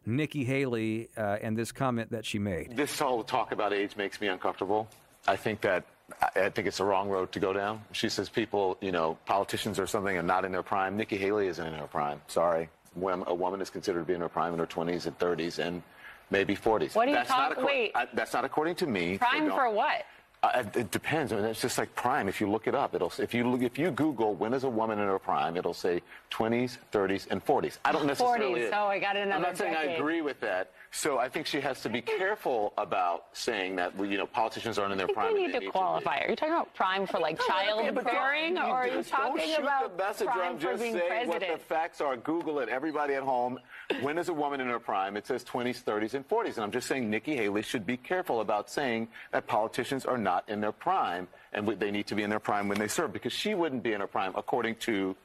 Nikki 0.06 0.44
Haley 0.44 1.10
uh, 1.16 1.38
and 1.42 1.56
this 1.56 1.72
comment 1.72 2.12
that 2.12 2.26
she 2.26 2.40
made. 2.40 2.76
This 2.76 2.98
whole 2.98 3.24
talk 3.24 3.52
about 3.52 3.72
age 3.74 3.96
makes 3.96 4.20
me 4.20 4.28
uncomfortable. 4.28 4.88
I 5.28 5.36
think 5.36 5.62
that 5.62 5.86
I 6.22 6.42
I 6.42 6.50
think 6.50 6.68
it's 6.68 6.78
the 6.80 6.84
wrong 6.86 7.08
road 7.10 7.32
to 7.34 7.40
go 7.40 7.54
down. 7.54 7.82
She 7.94 8.10
says 8.10 8.28
people, 8.30 8.78
you 8.82 8.92
know, 8.92 9.18
politicians 9.26 9.80
or 9.80 9.88
something 9.88 10.18
are 10.18 10.24
not 10.24 10.44
in 10.44 10.52
their 10.52 10.64
prime. 10.64 10.98
Nikki 10.98 11.18
Haley 11.18 11.48
isn't 11.48 11.66
in 11.66 11.74
her 11.76 11.88
prime. 11.88 12.20
Sorry. 12.28 12.68
When 12.96 13.24
a 13.28 13.34
woman 13.34 13.62
is 13.62 13.70
considered 13.70 14.00
to 14.00 14.06
be 14.06 14.14
in 14.14 14.22
her 14.22 14.30
prime 14.30 14.54
in 14.54 14.60
her 14.60 14.68
20s 14.68 15.06
and 15.06 15.18
30s 15.18 15.60
and 15.66 15.82
maybe 16.30 16.56
40s. 16.56 16.96
What 16.96 17.08
are 17.08 17.12
you 17.12 17.16
That's 17.18 17.30
not 17.30 17.50
talking- 17.50 17.64
accor- 17.64 17.68
wait. 17.68 17.92
I- 17.96 18.08
that's 18.14 18.34
not 18.34 18.44
according 18.46 18.76
to 18.76 18.88
me. 18.88 19.18
Prime 19.18 19.48
don't- 19.48 19.56
for 19.56 19.70
what? 19.70 20.06
Uh, 20.44 20.52
it- 20.60 20.76
it 20.76 20.91
depends. 20.91 21.32
I 21.32 21.38
mean, 21.38 21.46
it's 21.46 21.62
just 21.62 21.78
like 21.78 21.94
prime. 21.96 22.28
If 22.28 22.41
you 22.41 22.50
look 22.50 22.68
it 22.68 22.76
up, 22.76 22.94
it'll 22.94 23.12
if 23.18 23.34
you 23.34 23.48
look, 23.50 23.62
if 23.62 23.80
you 23.80 23.89
Google 23.91 24.36
when 24.36 24.54
is 24.54 24.64
a 24.66 24.70
woman 24.70 25.00
in 25.00 25.08
her 25.08 25.18
prime, 25.20 25.56
it'll 25.58 25.74
say 25.74 26.02
20s, 26.32 26.78
30s, 26.91 27.28
and 27.32 27.44
40s. 27.46 27.78
I 27.86 27.91
don't 27.94 28.06
necessarily. 28.06 28.62
40s. 28.62 28.72
Oh, 28.74 28.88
I 28.88 29.00
got 29.00 29.16
I'm 29.16 29.41
not 29.41 29.58
saying 29.58 29.76
I 29.76 29.84
agree 29.96 30.22
with 30.22 30.39
that. 30.41 30.72
So 30.91 31.18
I 31.18 31.28
think 31.28 31.48
she 31.48 31.60
has 31.62 31.82
to 31.82 31.89
be 31.89 32.02
careful 32.02 32.72
about 32.78 33.26
saying 33.34 33.76
that 33.78 33.98
you 34.00 34.18
know 34.18 34.28
politicians 34.28 34.78
aren't 34.78 34.91
in 34.91 34.98
their 35.00 35.06
I 35.06 35.08
think 35.08 35.18
prime. 35.18 35.34
we 35.34 35.48
need 35.48 35.60
to 35.60 35.72
qualify. 35.72 36.20
Are 36.20 36.30
you 36.30 36.36
talking 36.36 36.54
about 36.54 36.74
prime 36.76 37.08
for 37.08 37.20
like 37.20 37.39
childbearing, 37.48 38.58
or 38.58 38.64
are 38.64 38.88
you 38.88 39.02
talking 39.04 39.56
about 39.56 39.98
prime 39.98 40.39
I'm 40.54 40.58
for 40.58 40.62
just 40.62 40.82
being 40.84 40.98
saying 40.98 41.28
what 41.28 41.39
the 41.39 41.58
facts 41.58 42.02
are. 42.02 42.16
Google 42.18 42.60
it. 42.60 42.70
Everybody 42.70 43.16
at 43.16 43.24
home. 43.24 43.60
When 44.02 44.18
is 44.18 44.30
a 44.30 44.34
woman 44.34 44.60
in 44.62 44.68
her 44.68 44.80
prime? 44.80 45.18
It 45.18 45.28
says 45.28 45.44
20s, 45.44 45.84
30s, 45.84 46.14
and 46.14 46.28
40s. 46.28 46.56
And 46.56 46.60
I'm 46.60 46.72
just 46.72 46.88
saying 46.88 47.10
Nikki 47.10 47.36
Haley 47.36 47.62
should 47.62 47.86
be 47.86 47.98
careful 47.98 48.41
about 48.41 48.70
saying 48.70 49.08
that 49.32 49.48
politicians 49.48 50.06
are 50.06 50.18
not 50.18 50.48
in 50.50 50.62
their 50.62 50.72
prime 50.72 51.28
and 51.54 51.68
they 51.80 51.91
need 51.91 52.08
to 52.08 52.16
be 52.16 52.24
in 52.24 52.30
their 52.30 52.39
prime 52.39 52.68
when 52.68 52.80
they 52.80 52.88
serve 52.88 53.14
because 53.14 53.34
she 53.34 53.54
wouldn't 53.54 53.84
be 53.84 53.94
in 53.94 54.02
her 54.02 54.08
prime 54.08 54.34
according 54.36 54.76
to 54.78 55.16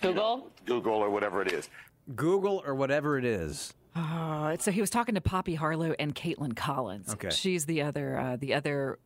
Google. 0.00 0.50
Google 0.64 0.94
or 0.94 1.10
whatever 1.10 1.42
it 1.42 1.52
is. 1.52 1.68
Google 2.16 2.62
or 2.66 2.74
whatever 2.74 3.18
it 3.18 3.24
is. 3.24 3.74
Oh, 3.94 4.56
so 4.58 4.70
he 4.70 4.80
was 4.80 4.90
talking 4.90 5.14
to 5.14 5.20
Poppy 5.20 5.54
Harlow 5.54 5.94
and 5.98 6.14
Kaitlan 6.14 6.56
Collins. 6.56 7.12
Okay. 7.12 7.30
she's 7.30 7.66
the 7.66 7.82
other 7.82 8.18
uh, 8.18 8.36
the 8.36 8.54
other 8.54 8.98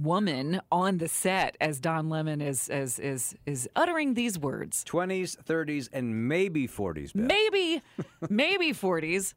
woman 0.00 0.60
on 0.70 0.98
the 0.98 1.08
set 1.08 1.56
as 1.60 1.80
Don 1.80 2.08
Lemon 2.08 2.40
is 2.40 2.68
is 2.68 2.98
is 2.98 3.34
is 3.46 3.68
uttering 3.76 4.14
these 4.14 4.38
words. 4.38 4.84
20s, 4.84 5.36
30s, 5.44 5.88
and 5.92 6.28
maybe 6.28 6.66
40s. 6.66 7.12
Beth. 7.14 7.26
Maybe, 7.26 7.82
maybe 8.28 8.72
forties. 8.72 9.34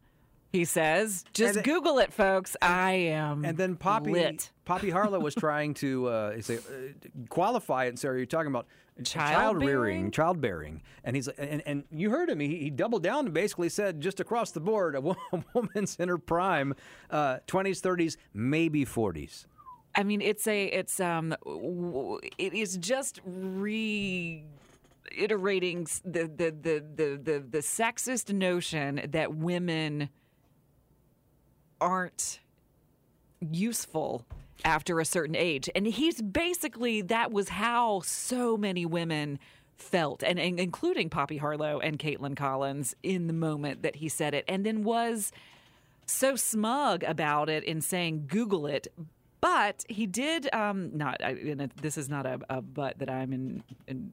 He 0.51 0.64
says, 0.64 1.26
"Just 1.34 1.58
And 1.58 1.66
Google 1.66 1.99
it, 1.99 2.14
folks. 2.14 2.56
I 2.62 2.91
am." 2.91 3.43
And 3.43 3.58
then 3.58 3.76
Poppy 3.76 4.12
lit. 4.12 4.51
Poppy 4.64 4.89
Harlow 4.89 5.20
was 5.20 5.36
trying 5.39 5.74
to 5.76 6.08
uh, 6.08 6.41
say, 6.41 6.56
uh, 6.56 7.20
qualify 7.28 7.86
it 7.86 7.89
and 7.89 7.99
say, 7.99 8.08
"Are 8.08 8.18
you 8.18 8.26
talking 8.26 8.47
about 8.47 8.66
child 9.03 9.62
rearing, 9.62 10.12
childbearing?" 10.12 10.82
And 11.03 11.16
he's 11.16 11.28
and, 11.28 11.62
and 11.66 11.84
you 11.91 12.10
heard 12.10 12.30
him. 12.30 12.39
He, 12.39 12.56
he 12.56 12.70
doubled 12.70 13.03
down 13.03 13.26
and 13.26 13.34
basically 13.34 13.68
said, 13.68 13.99
just 13.99 14.22
across 14.22 14.51
the 14.51 14.62
board, 14.62 14.95
a, 14.95 15.01
woman's 15.53 15.97
in 15.97 16.08
her 16.08 16.18
prime, 16.18 16.74
uh, 17.10 17.39
twenties, 17.47 17.82
thirties, 17.82 18.18
maybe 18.34 18.86
forties. 18.86 19.47
I 19.96 20.04
mean, 20.04 20.22
it's 20.22 20.46
a 20.48 20.66
it's 20.66 21.00
um 21.00 21.34
it 22.38 22.54
is 22.54 22.78
just 22.78 23.22
reiterating 23.26 24.43
s- 25.84 26.02
the 26.04 26.24
the 26.28 26.52
the 26.52 26.84
the 26.96 27.20
the, 27.24 27.39
the 27.50 27.58
sexist 27.60 28.34
notion 28.34 29.02
that 29.12 29.36
women 29.36 30.10
aren't 31.80 32.39
useful 33.39 34.26
after 34.64 35.00
a 35.00 35.06
certain 35.06 35.36
age. 35.36 35.70
And 35.76 35.86
he's 35.86 36.22
basically 36.22 37.02
that 37.04 37.32
was 37.32 37.50
how 37.50 38.02
so 38.02 38.58
many 38.58 38.86
women 38.86 39.39
felt 39.78 40.24
and, 40.24 40.39
and 40.39 40.60
including 40.60 41.10
Poppy 41.10 41.38
Harlow 41.38 41.80
and 41.80 42.00
Kaitlan 42.00 42.36
Collins 42.36 42.96
in 43.04 43.28
the 43.28 43.34
moment 43.34 43.84
that 43.84 43.98
he 43.98 44.08
said 44.10 44.34
it 44.34 44.46
and 44.48 44.66
then 44.66 44.84
was 44.84 45.32
so 46.06 46.36
smug 46.36 47.04
about 47.04 47.50
it 47.50 47.64
in 47.64 47.82
saying 47.82 48.26
Google 48.28 48.68
it. 48.68 48.88
But 49.46 49.86
he 49.88 50.08
did 50.08 50.52
um, 50.56 50.89
not. 50.98 51.24
I, 51.24 51.34
and 51.34 51.72
this 51.80 52.00
is 52.00 52.10
not 52.10 52.26
a, 52.26 52.39
a 52.50 52.64
but 52.64 52.98
that 52.98 53.12
I'm 53.12 53.32
in, 53.32 53.64
in. 53.86 54.12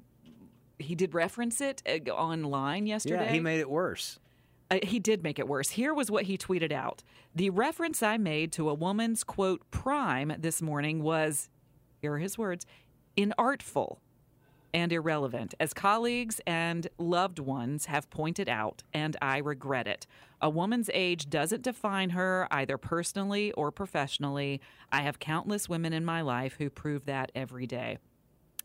He 0.79 0.95
did 0.95 1.15
reference 1.15 1.63
it 1.63 1.83
uh, 1.89 2.11
online 2.11 2.87
yesterday. 2.87 3.25
Yeah, 3.25 3.33
he 3.33 3.41
made 3.41 3.59
it 3.59 3.71
worse. 3.71 4.19
Uh, 4.71 4.81
he 4.83 4.99
did 4.99 5.23
make 5.23 5.39
it 5.39 5.49
worse. 5.49 5.71
Here 5.71 5.95
was 5.95 6.11
what 6.11 6.25
he 6.25 6.37
tweeted 6.37 6.71
out. 6.71 7.03
The 7.35 7.49
reference 7.49 8.03
I 8.03 8.19
made 8.19 8.53
to 8.53 8.69
a 8.69 8.75
woman's 8.75 9.25
quote 9.25 9.63
prime 9.71 10.35
this 10.39 10.61
morning 10.61 11.03
was, 11.03 11.49
here 12.03 12.13
are 12.13 12.19
his 12.19 12.37
words, 12.37 12.67
inartful 13.17 14.01
and 14.75 14.93
irrelevant, 14.93 15.55
as 15.61 15.75
colleagues 15.75 16.41
and 16.47 16.89
loved 16.99 17.39
ones 17.39 17.87
have 17.87 18.09
pointed 18.11 18.49
out, 18.49 18.83
and 18.93 19.17
I 19.21 19.39
regret 19.39 19.87
it. 19.87 20.07
A 20.41 20.49
woman's 20.51 20.91
age 20.93 21.29
doesn't 21.29 21.63
define 21.63 22.11
her 22.11 22.49
either 22.51 22.79
personally 22.79 23.53
or 23.53 23.71
professionally. 23.71 24.61
I 24.91 25.03
have 25.03 25.19
countless 25.19 25.69
women 25.69 25.93
in 25.93 26.05
my 26.05 26.23
life 26.23 26.57
who 26.59 26.71
prove 26.71 27.05
that 27.07 27.31
every 27.35 27.67
day. 27.67 27.99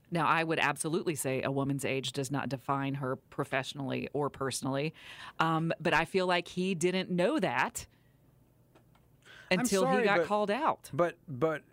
Now, 0.10 0.26
I 0.26 0.44
would 0.44 0.60
absolutely 0.60 1.16
say 1.16 1.42
a 1.42 1.52
woman's 1.52 1.84
age 1.84 2.14
does 2.14 2.32
not 2.32 2.48
define 2.48 2.96
her 2.96 3.18
professionally 3.18 4.08
or 4.14 4.30
personally, 4.30 4.94
um, 5.40 5.74
but 5.80 5.94
I 5.94 6.06
feel 6.06 6.26
like 6.26 6.48
he 6.48 6.74
didn't 6.76 7.10
know 7.10 7.40
that 7.40 7.86
until 9.52 9.86
he 9.88 10.04
got 10.04 10.20
but- 10.20 10.28
called 10.28 10.52
out. 10.52 10.90
But 10.94 11.18
but 11.28 11.64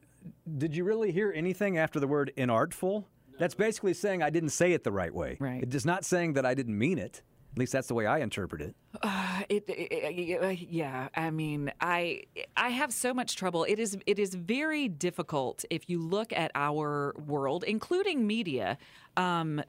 did 0.58 0.74
you 0.74 0.84
really 0.84 1.12
hear 1.12 1.32
anything 1.34 1.78
after 1.78 2.00
the 2.00 2.06
word 2.08 2.32
inartful? 2.36 3.04
That's 3.38 3.54
basically 3.54 3.94
saying 3.94 4.22
I 4.22 4.30
didn't 4.30 4.50
say 4.50 4.72
it 4.72 4.84
the 4.84 4.92
right 4.92 5.12
way. 5.14 5.36
Right. 5.40 5.62
It 5.62 5.74
is 5.74 5.84
not 5.84 6.04
saying 6.04 6.34
that 6.34 6.46
I 6.46 6.54
didn't 6.54 6.78
mean 6.78 6.98
it. 6.98 7.22
At 7.52 7.58
least 7.58 7.72
that's 7.72 7.86
the 7.86 7.94
way 7.94 8.04
I 8.06 8.18
interpret 8.18 8.62
it. 8.62 8.74
Uh, 9.00 9.42
it, 9.48 9.64
it- 9.68 10.42
uh, 10.42 10.48
yeah, 10.48 11.08
I 11.14 11.30
mean, 11.30 11.70
I 11.80 12.24
I 12.56 12.70
have 12.70 12.92
so 12.92 13.14
much 13.14 13.36
trouble. 13.36 13.64
It 13.64 13.78
is 13.78 13.96
it 14.06 14.18
is 14.18 14.34
very 14.34 14.88
difficult 14.88 15.64
if 15.70 15.88
you 15.88 16.00
look 16.00 16.32
at 16.32 16.50
our 16.56 17.14
world, 17.26 17.62
including 17.64 18.26
media. 18.26 18.76
Um, 19.16 19.62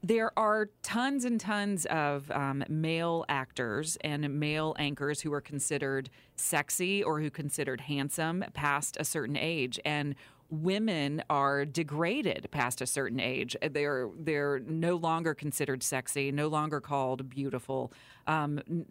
there 0.00 0.30
are 0.38 0.68
tons 0.84 1.24
and 1.24 1.40
tons 1.40 1.84
of 1.86 2.30
um, 2.30 2.62
male 2.68 3.24
actors 3.28 3.98
and 4.02 4.38
male 4.38 4.76
anchors 4.78 5.22
who 5.22 5.32
are 5.32 5.40
considered 5.40 6.08
sexy 6.36 7.02
or 7.02 7.20
who 7.20 7.30
considered 7.30 7.80
handsome 7.80 8.44
past 8.54 8.96
a 9.00 9.04
certain 9.04 9.36
age, 9.36 9.80
and 9.84 10.14
women 10.50 11.22
are 11.28 11.64
degraded 11.64 12.48
past 12.50 12.80
a 12.80 12.86
certain 12.86 13.20
age. 13.20 13.56
They're 13.70 14.08
they're 14.18 14.60
no 14.60 14.96
longer 14.96 15.34
considered 15.34 15.82
sexy, 15.82 16.32
no 16.32 16.48
longer 16.48 16.80
called 16.80 17.28
beautiful. 17.28 17.92
Um, 18.26 18.86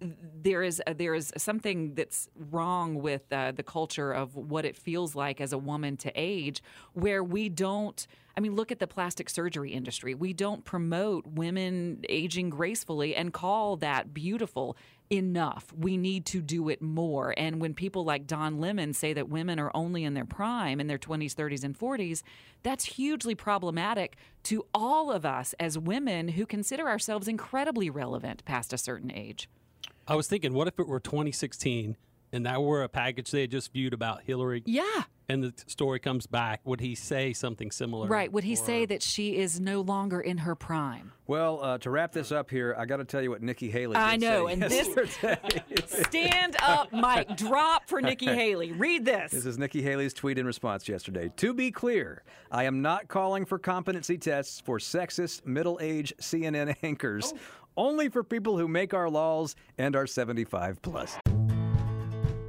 there 0.00 0.62
is 0.62 0.82
uh, 0.86 0.94
there 0.94 1.14
is 1.14 1.32
something 1.36 1.94
that's 1.94 2.28
wrong 2.34 2.96
with 2.96 3.30
uh, 3.32 3.52
the 3.52 3.62
culture 3.62 4.12
of 4.12 4.34
what 4.36 4.64
it 4.64 4.76
feels 4.76 5.14
like 5.14 5.40
as 5.40 5.52
a 5.52 5.58
woman 5.58 5.96
to 5.98 6.12
age, 6.14 6.62
where 6.94 7.22
we 7.22 7.48
don't. 7.48 8.06
I 8.36 8.40
mean, 8.40 8.54
look 8.54 8.72
at 8.72 8.78
the 8.78 8.86
plastic 8.86 9.28
surgery 9.28 9.72
industry. 9.72 10.14
We 10.14 10.32
don't 10.32 10.64
promote 10.64 11.26
women 11.26 12.04
aging 12.08 12.50
gracefully 12.50 13.14
and 13.14 13.32
call 13.32 13.76
that 13.78 14.14
beautiful 14.14 14.76
enough. 15.10 15.72
We 15.76 15.96
need 15.96 16.24
to 16.26 16.40
do 16.40 16.68
it 16.68 16.80
more. 16.80 17.34
And 17.36 17.60
when 17.60 17.74
people 17.74 18.04
like 18.04 18.26
Don 18.26 18.60
Lemon 18.60 18.94
say 18.94 19.12
that 19.12 19.28
women 19.28 19.58
are 19.58 19.70
only 19.74 20.04
in 20.04 20.14
their 20.14 20.24
prime, 20.24 20.80
in 20.80 20.86
their 20.86 20.98
20s, 20.98 21.34
30s, 21.34 21.64
and 21.64 21.76
40s, 21.76 22.22
that's 22.62 22.84
hugely 22.84 23.34
problematic 23.34 24.16
to 24.44 24.64
all 24.72 25.10
of 25.10 25.26
us 25.26 25.54
as 25.58 25.76
women 25.76 26.28
who 26.28 26.46
consider 26.46 26.88
ourselves 26.88 27.26
incredibly 27.26 27.90
relevant 27.90 28.44
past 28.44 28.72
a 28.72 28.78
certain 28.78 29.10
age. 29.12 29.48
I 30.06 30.14
was 30.14 30.28
thinking, 30.28 30.54
what 30.54 30.68
if 30.68 30.78
it 30.78 30.86
were 30.86 31.00
2016 31.00 31.96
and 32.32 32.46
that 32.46 32.62
were 32.62 32.82
a 32.82 32.88
package 32.88 33.30
they 33.32 33.42
had 33.42 33.50
just 33.50 33.72
viewed 33.72 33.92
about 33.92 34.22
Hillary? 34.22 34.62
Yeah. 34.64 35.02
And 35.30 35.44
the 35.44 35.54
story 35.66 36.00
comes 36.00 36.26
back. 36.26 36.60
Would 36.64 36.80
he 36.80 36.94
say 36.94 37.32
something 37.32 37.70
similar? 37.70 38.08
Right. 38.08 38.32
Would 38.32 38.44
he 38.44 38.56
say 38.56 38.84
that 38.86 39.02
she 39.02 39.36
is 39.36 39.60
no 39.60 39.80
longer 39.80 40.20
in 40.20 40.38
her 40.38 40.54
prime? 40.54 41.12
Well, 41.26 41.62
uh, 41.62 41.78
to 41.78 41.90
wrap 41.90 42.12
this 42.12 42.32
up 42.32 42.50
here, 42.50 42.74
I 42.76 42.86
got 42.86 42.96
to 42.96 43.04
tell 43.04 43.22
you 43.22 43.30
what 43.30 43.40
Nikki 43.40 43.70
Haley. 43.70 43.94
I 43.94 44.16
know, 44.16 44.48
say 44.48 44.52
and 44.54 44.62
this 44.62 44.88
yesterday. 44.88 45.62
stand 45.86 46.56
up, 46.60 46.92
Mike. 46.92 47.36
Drop 47.36 47.88
for 47.88 48.00
Nikki 48.00 48.26
Haley. 48.26 48.72
Read 48.72 49.04
this. 49.04 49.30
This 49.30 49.46
is 49.46 49.56
Nikki 49.56 49.82
Haley's 49.82 50.12
tweet 50.12 50.38
in 50.38 50.46
response 50.46 50.88
yesterday. 50.88 51.30
To 51.36 51.54
be 51.54 51.70
clear, 51.70 52.24
I 52.50 52.64
am 52.64 52.82
not 52.82 53.06
calling 53.06 53.44
for 53.44 53.60
competency 53.60 54.18
tests 54.18 54.60
for 54.60 54.78
sexist 54.78 55.46
middle-aged 55.46 56.14
CNN 56.20 56.74
anchors, 56.82 57.32
only 57.76 58.08
for 58.08 58.24
people 58.24 58.58
who 58.58 58.66
make 58.66 58.92
our 58.92 59.08
laws 59.08 59.54
and 59.78 59.94
are 59.94 60.08
75 60.08 60.82
plus. 60.82 61.16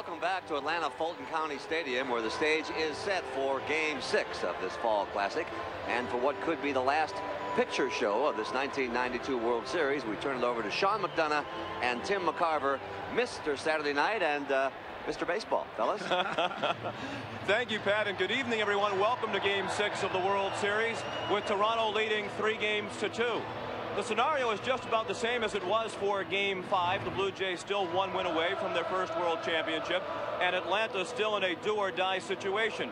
Welcome 0.00 0.18
back 0.18 0.48
to 0.48 0.56
Atlanta 0.56 0.88
Fulton 0.88 1.26
County 1.26 1.58
Stadium 1.58 2.08
where 2.08 2.22
the 2.22 2.30
stage 2.30 2.64
is 2.78 2.96
set 2.96 3.22
for 3.34 3.60
Game 3.68 4.00
6 4.00 4.44
of 4.44 4.56
this 4.62 4.74
Fall 4.76 5.04
Classic. 5.12 5.46
And 5.88 6.08
for 6.08 6.16
what 6.16 6.40
could 6.40 6.62
be 6.62 6.72
the 6.72 6.80
last 6.80 7.14
picture 7.54 7.90
show 7.90 8.24
of 8.24 8.34
this 8.38 8.50
1992 8.50 9.36
World 9.36 9.68
Series, 9.68 10.02
we 10.06 10.16
turn 10.16 10.38
it 10.38 10.42
over 10.42 10.62
to 10.62 10.70
Sean 10.70 11.02
McDonough 11.02 11.44
and 11.82 12.02
Tim 12.02 12.22
McCarver, 12.22 12.78
Mr. 13.14 13.58
Saturday 13.58 13.92
Night 13.92 14.22
and 14.22 14.50
uh, 14.50 14.70
Mr. 15.06 15.26
Baseball, 15.26 15.66
fellas. 15.76 16.00
Thank 17.46 17.70
you, 17.70 17.78
Pat, 17.80 18.08
and 18.08 18.16
good 18.16 18.30
evening, 18.30 18.62
everyone. 18.62 18.98
Welcome 18.98 19.32
to 19.34 19.40
Game 19.40 19.66
6 19.68 20.02
of 20.02 20.14
the 20.14 20.18
World 20.18 20.52
Series, 20.62 20.96
with 21.30 21.44
Toronto 21.44 21.94
leading 21.94 22.30
three 22.38 22.56
games 22.56 22.90
to 23.00 23.10
two. 23.10 23.42
The 23.96 24.02
scenario 24.04 24.50
is 24.52 24.60
just 24.60 24.84
about 24.84 25.08
the 25.08 25.14
same 25.14 25.42
as 25.42 25.56
it 25.56 25.66
was 25.66 25.92
for 25.94 26.22
Game 26.22 26.62
5. 26.62 27.04
The 27.04 27.10
Blue 27.10 27.32
Jays 27.32 27.58
still 27.58 27.86
one 27.88 28.14
win 28.14 28.24
away 28.24 28.50
from 28.60 28.72
their 28.72 28.84
first 28.84 29.14
World 29.18 29.40
Championship, 29.44 30.02
and 30.40 30.54
Atlanta 30.54 31.04
still 31.04 31.36
in 31.36 31.42
a 31.42 31.56
do-or-die 31.56 32.20
situation. 32.20 32.88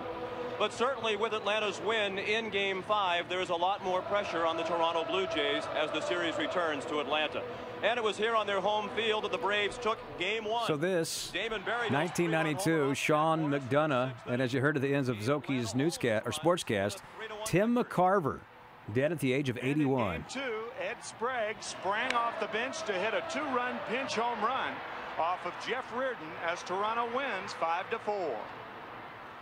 But 0.59 0.73
certainly 0.73 1.15
with 1.15 1.35
Atlanta's 1.35 1.81
win 1.87 2.19
in 2.19 2.51
Game 2.51 2.83
5, 2.83 3.29
there 3.29 3.41
is 3.41 3.51
a 3.51 3.55
lot 3.55 3.85
more 3.85 4.03
pressure 4.03 4.45
on 4.45 4.57
the 4.57 4.65
Toronto 4.65 5.05
Blue 5.05 5.29
Jays 5.29 5.63
as 5.77 5.89
the 5.93 6.01
series 6.01 6.37
returns 6.37 6.85
to 6.87 6.99
Atlanta. 6.99 7.43
And 7.85 7.97
it 7.97 8.03
was 8.03 8.17
here 8.17 8.35
on 8.35 8.49
their 8.49 8.61
home 8.61 8.91
field 8.97 9.23
that 9.23 9.31
the 9.31 9.39
Braves 9.39 9.79
took 9.79 9.99
Game 10.19 10.45
1. 10.45 10.67
So 10.67 10.77
this, 10.77 11.31
Damon 11.31 11.63
Berry 11.65 11.91
1992, 11.91 12.97
Sean 12.97 13.49
McDonough, 13.49 14.13
and 14.27 14.43
as 14.43 14.53
you 14.53 14.61
heard 14.61 14.75
at 14.75 14.83
the 14.83 14.93
ends 14.93 15.09
of 15.09 15.17
Szoke's 15.19 15.77
newscast 15.77 16.27
or 16.27 16.33
sportscast, 16.33 17.03
Tim 17.45 17.77
McCarver, 17.77 18.41
dead 18.93 19.13
at 19.13 19.21
the 19.21 19.33
age 19.33 19.49
of 19.49 19.59
81. 19.63 20.25
Ed 20.99 21.05
Sprague 21.05 21.57
sprang 21.61 22.13
off 22.15 22.41
the 22.41 22.49
bench 22.49 22.83
to 22.83 22.93
hit 22.93 23.15
a 23.15 23.23
two-run 23.31 23.79
pinch 23.89 24.17
home 24.17 24.43
run 24.45 24.75
off 25.17 25.47
of 25.47 25.53
Jeff 25.65 25.85
Reardon 25.95 26.27
as 26.45 26.63
Toronto 26.65 27.07
wins 27.17 27.53
five 27.53 27.89
to 27.91 28.01
four. 28.01 28.37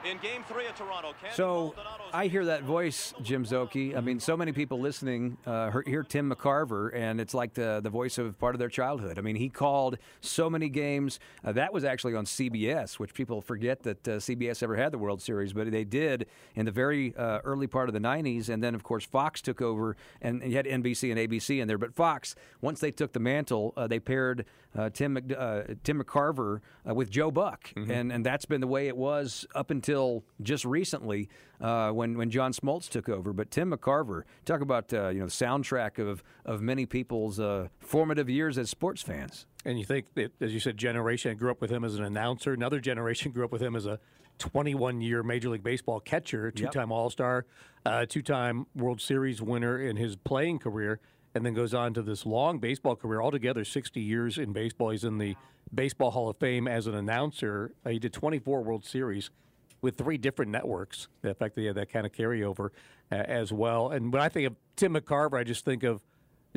In 0.05 0.19
Game 0.19 0.45
3 0.49 0.67
at 0.67 0.77
Toronto, 0.77 1.15
Ken 1.21 1.33
So 1.35 1.75
I 2.13 2.29
hear 2.29 2.45
that 2.45 2.63
voice, 2.63 3.13
Jim 3.23 3.45
Szoke. 3.45 3.97
I 3.97 4.01
mean, 4.01 4.21
so 4.21 4.37
many 4.37 4.53
people 4.53 4.79
listening 4.79 5.37
uh, 5.45 5.71
hear- 5.73 5.83
hear 5.85 6.03
Tim 6.05 6.31
McCarver, 6.31 6.95
and 6.95 7.21
it's 7.21 7.35
like 7.35 7.55
the 7.55 7.81
the 7.83 7.91
voice 7.91 8.17
of 8.19 8.39
part 8.39 8.55
of 8.55 8.61
their 8.61 8.69
childhood. 8.69 9.19
I 9.19 9.23
mean, 9.23 9.35
he 9.35 9.49
called 9.49 9.99
so 10.21 10.49
many 10.49 10.69
games. 10.69 11.19
Uh, 11.45 11.53
that 11.53 11.73
was 11.73 11.85
actually 11.85 12.15
on 12.15 12.25
CBS, 12.25 13.01
which 13.01 13.15
people 13.15 13.41
forget 13.41 13.83
that 13.83 14.07
uh, 14.07 14.11
CBS 14.19 14.63
ever 14.63 14.77
had 14.77 14.93
the 14.93 14.99
World 14.99 15.21
Series, 15.23 15.53
but 15.53 15.69
they 15.73 15.85
did 15.85 16.27
in 16.55 16.67
the 16.67 16.73
very 16.73 17.15
uh, 17.17 17.41
early 17.43 17.67
part 17.67 17.89
of 17.89 17.93
the 17.93 18.01
'90s, 18.01 18.49
and 18.49 18.63
then 18.63 18.77
of 18.77 18.85
course 18.85 19.05
Fox 19.05 19.43
took 19.43 19.61
over, 19.61 19.97
and 20.23 20.41
you 20.45 20.57
had 20.57 20.67
NBC 20.67 21.11
and 21.11 21.19
ABC 21.19 21.61
in 21.61 21.67
there. 21.67 21.79
But 21.79 21.95
Fox, 21.95 22.37
once 22.61 22.79
they 22.79 22.93
took 22.93 23.13
the 23.13 23.21
mantle, 23.21 23.73
uh, 23.77 23.89
they 23.89 23.99
paired 23.99 24.45
uh, 24.77 24.91
Tim 24.91 25.15
Mc, 25.15 25.35
uh, 25.37 25.63
Tim 25.83 26.01
McCarver 26.03 26.61
uh, 26.89 26.95
with 26.95 27.11
Joe 27.11 27.33
Buck, 27.33 27.73
and 27.77 28.13
and 28.13 28.25
that's 28.25 28.45
been 28.45 28.61
the 28.61 28.67
way 28.69 28.87
it 28.87 28.97
was 28.97 29.47
up 29.55 29.71
until 29.71 29.86
just 30.43 30.65
recently 30.65 31.29
uh, 31.61 31.91
when 31.91 32.17
when 32.17 32.31
John 32.31 32.53
Smoltz 32.53 32.89
took 32.89 33.09
over. 33.09 33.33
But 33.33 33.51
Tim 33.51 33.73
McCarver, 33.73 34.23
talk 34.45 34.61
about 34.61 34.93
uh, 34.93 35.09
you 35.09 35.21
know 35.21 35.27
the 35.27 35.33
soundtrack 35.33 35.99
of 35.99 36.23
of 36.45 36.61
many 36.61 36.87
people's 36.87 37.41
uh, 37.41 37.69
formative 37.81 38.29
years 38.29 38.59
as 38.59 38.71
sports 38.71 39.03
fans. 39.03 39.47
And 39.65 39.79
you 39.79 39.85
think 39.85 40.15
that, 40.15 40.33
as 40.41 40.55
you 40.55 40.61
said, 40.61 40.77
generation 40.77 41.37
grew 41.37 41.51
up 41.51 41.61
with 41.61 41.71
him 41.71 41.85
as 41.85 41.97
an 41.97 42.05
announcer. 42.05 42.53
Another 42.53 42.79
generation 42.79 43.33
grew 43.33 43.45
up 43.45 43.51
with 43.51 43.63
him 43.63 43.75
as 43.75 43.87
a 43.87 43.99
21 44.39 45.01
year 45.01 45.23
Major 45.23 45.49
League 45.49 45.65
Baseball 45.65 46.01
catcher, 46.01 46.51
two 46.51 46.67
time 46.69 46.93
All 46.93 47.11
Star, 47.11 47.47
uh, 47.85 48.07
two 48.07 48.23
time 48.23 48.67
World 48.75 49.01
Series 49.01 49.43
winner 49.43 49.81
in 49.81 49.97
his 49.97 50.17
playing 50.17 50.59
career, 50.59 51.01
and 51.35 51.45
then 51.45 51.55
goes 51.55 51.75
on 51.75 51.95
to 51.95 52.03
this 52.03 52.27
long 52.27 52.59
baseball 52.59 52.97
career, 52.97 53.21
altogether 53.23 53.65
60 53.65 54.01
years 54.01 54.39
in 54.39 54.53
baseball. 54.53 54.91
He's 54.91 55.05
in 55.05 55.19
the 55.19 55.37
Baseball 55.75 56.13
Hall 56.13 56.29
of 56.29 56.37
Fame 56.37 56.69
as 56.69 56.87
an 56.87 56.95
announcer. 56.95 57.73
Uh, 57.85 57.91
he 57.91 57.99
did 57.99 58.13
24 58.13 58.63
World 58.63 58.85
Series 58.85 59.31
with 59.87 59.97
three 59.97 60.19
different 60.19 60.51
networks. 60.51 61.07
In 61.23 61.33
fact, 61.35 61.55
that 61.55 61.61
they 61.61 61.67
had 61.67 61.77
that 61.77 61.93
kind 61.93 62.05
of 62.05 62.11
carryover 62.11 62.71
uh, 63.13 63.15
as 63.15 63.53
well. 63.53 63.91
And 63.91 64.13
when 64.13 64.21
I 64.21 64.29
think 64.29 64.49
of 64.49 64.57
Tim 64.75 64.95
McCarver, 64.95 65.39
I 65.39 65.45
just 65.45 65.65
think 65.65 65.85
of 65.85 66.03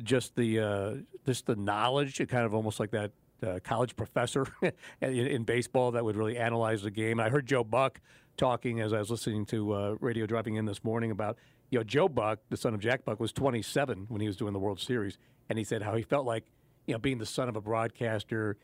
just 0.02 0.36
the 0.36 0.60
uh, 0.60 0.94
just 1.28 1.46
the 1.46 1.56
knowledge, 1.56 2.18
kind 2.28 2.44
of 2.44 2.56
almost 2.56 2.80
like 2.80 2.90
that 2.90 3.12
uh, 3.46 3.60
college 3.64 3.96
professor 3.96 4.48
in, 5.02 5.14
in 5.14 5.44
baseball 5.44 5.92
that 5.92 6.04
would 6.04 6.16
really 6.16 6.40
analyze 6.40 6.82
the 6.82 6.90
game. 6.90 7.20
I 7.20 7.30
heard 7.30 7.46
Joe 7.46 7.64
Buck 7.64 8.02
talking 8.36 8.80
as 8.80 8.94
I 8.94 8.98
was 8.98 9.12
listening 9.12 9.46
to 9.48 9.74
uh, 9.74 9.96
radio 10.00 10.26
driving 10.26 10.56
in 10.56 10.66
this 10.66 10.84
morning 10.84 11.12
about 11.12 11.38
you 11.70 11.78
know 11.78 11.84
Joe 11.84 12.10
Buck, 12.10 12.40
the 12.50 12.58
son 12.58 12.74
of 12.74 12.80
Jack 12.80 13.06
Buck, 13.06 13.20
was 13.20 13.32
27 13.32 14.08
when 14.10 14.22
he 14.22 14.28
was 14.28 14.38
doing 14.38 14.54
the 14.54 14.60
World 14.60 14.80
Series, 14.80 15.20
and 15.50 15.60
he 15.60 15.64
said 15.64 15.84
how 15.84 15.96
he 15.96 16.02
felt 16.02 16.26
like 16.26 16.46
you 16.88 16.94
know 16.94 17.00
being 17.00 17.20
the 17.20 17.28
son 17.28 17.48
of 17.48 17.56
a 17.56 17.62
broadcaster. 17.62 18.58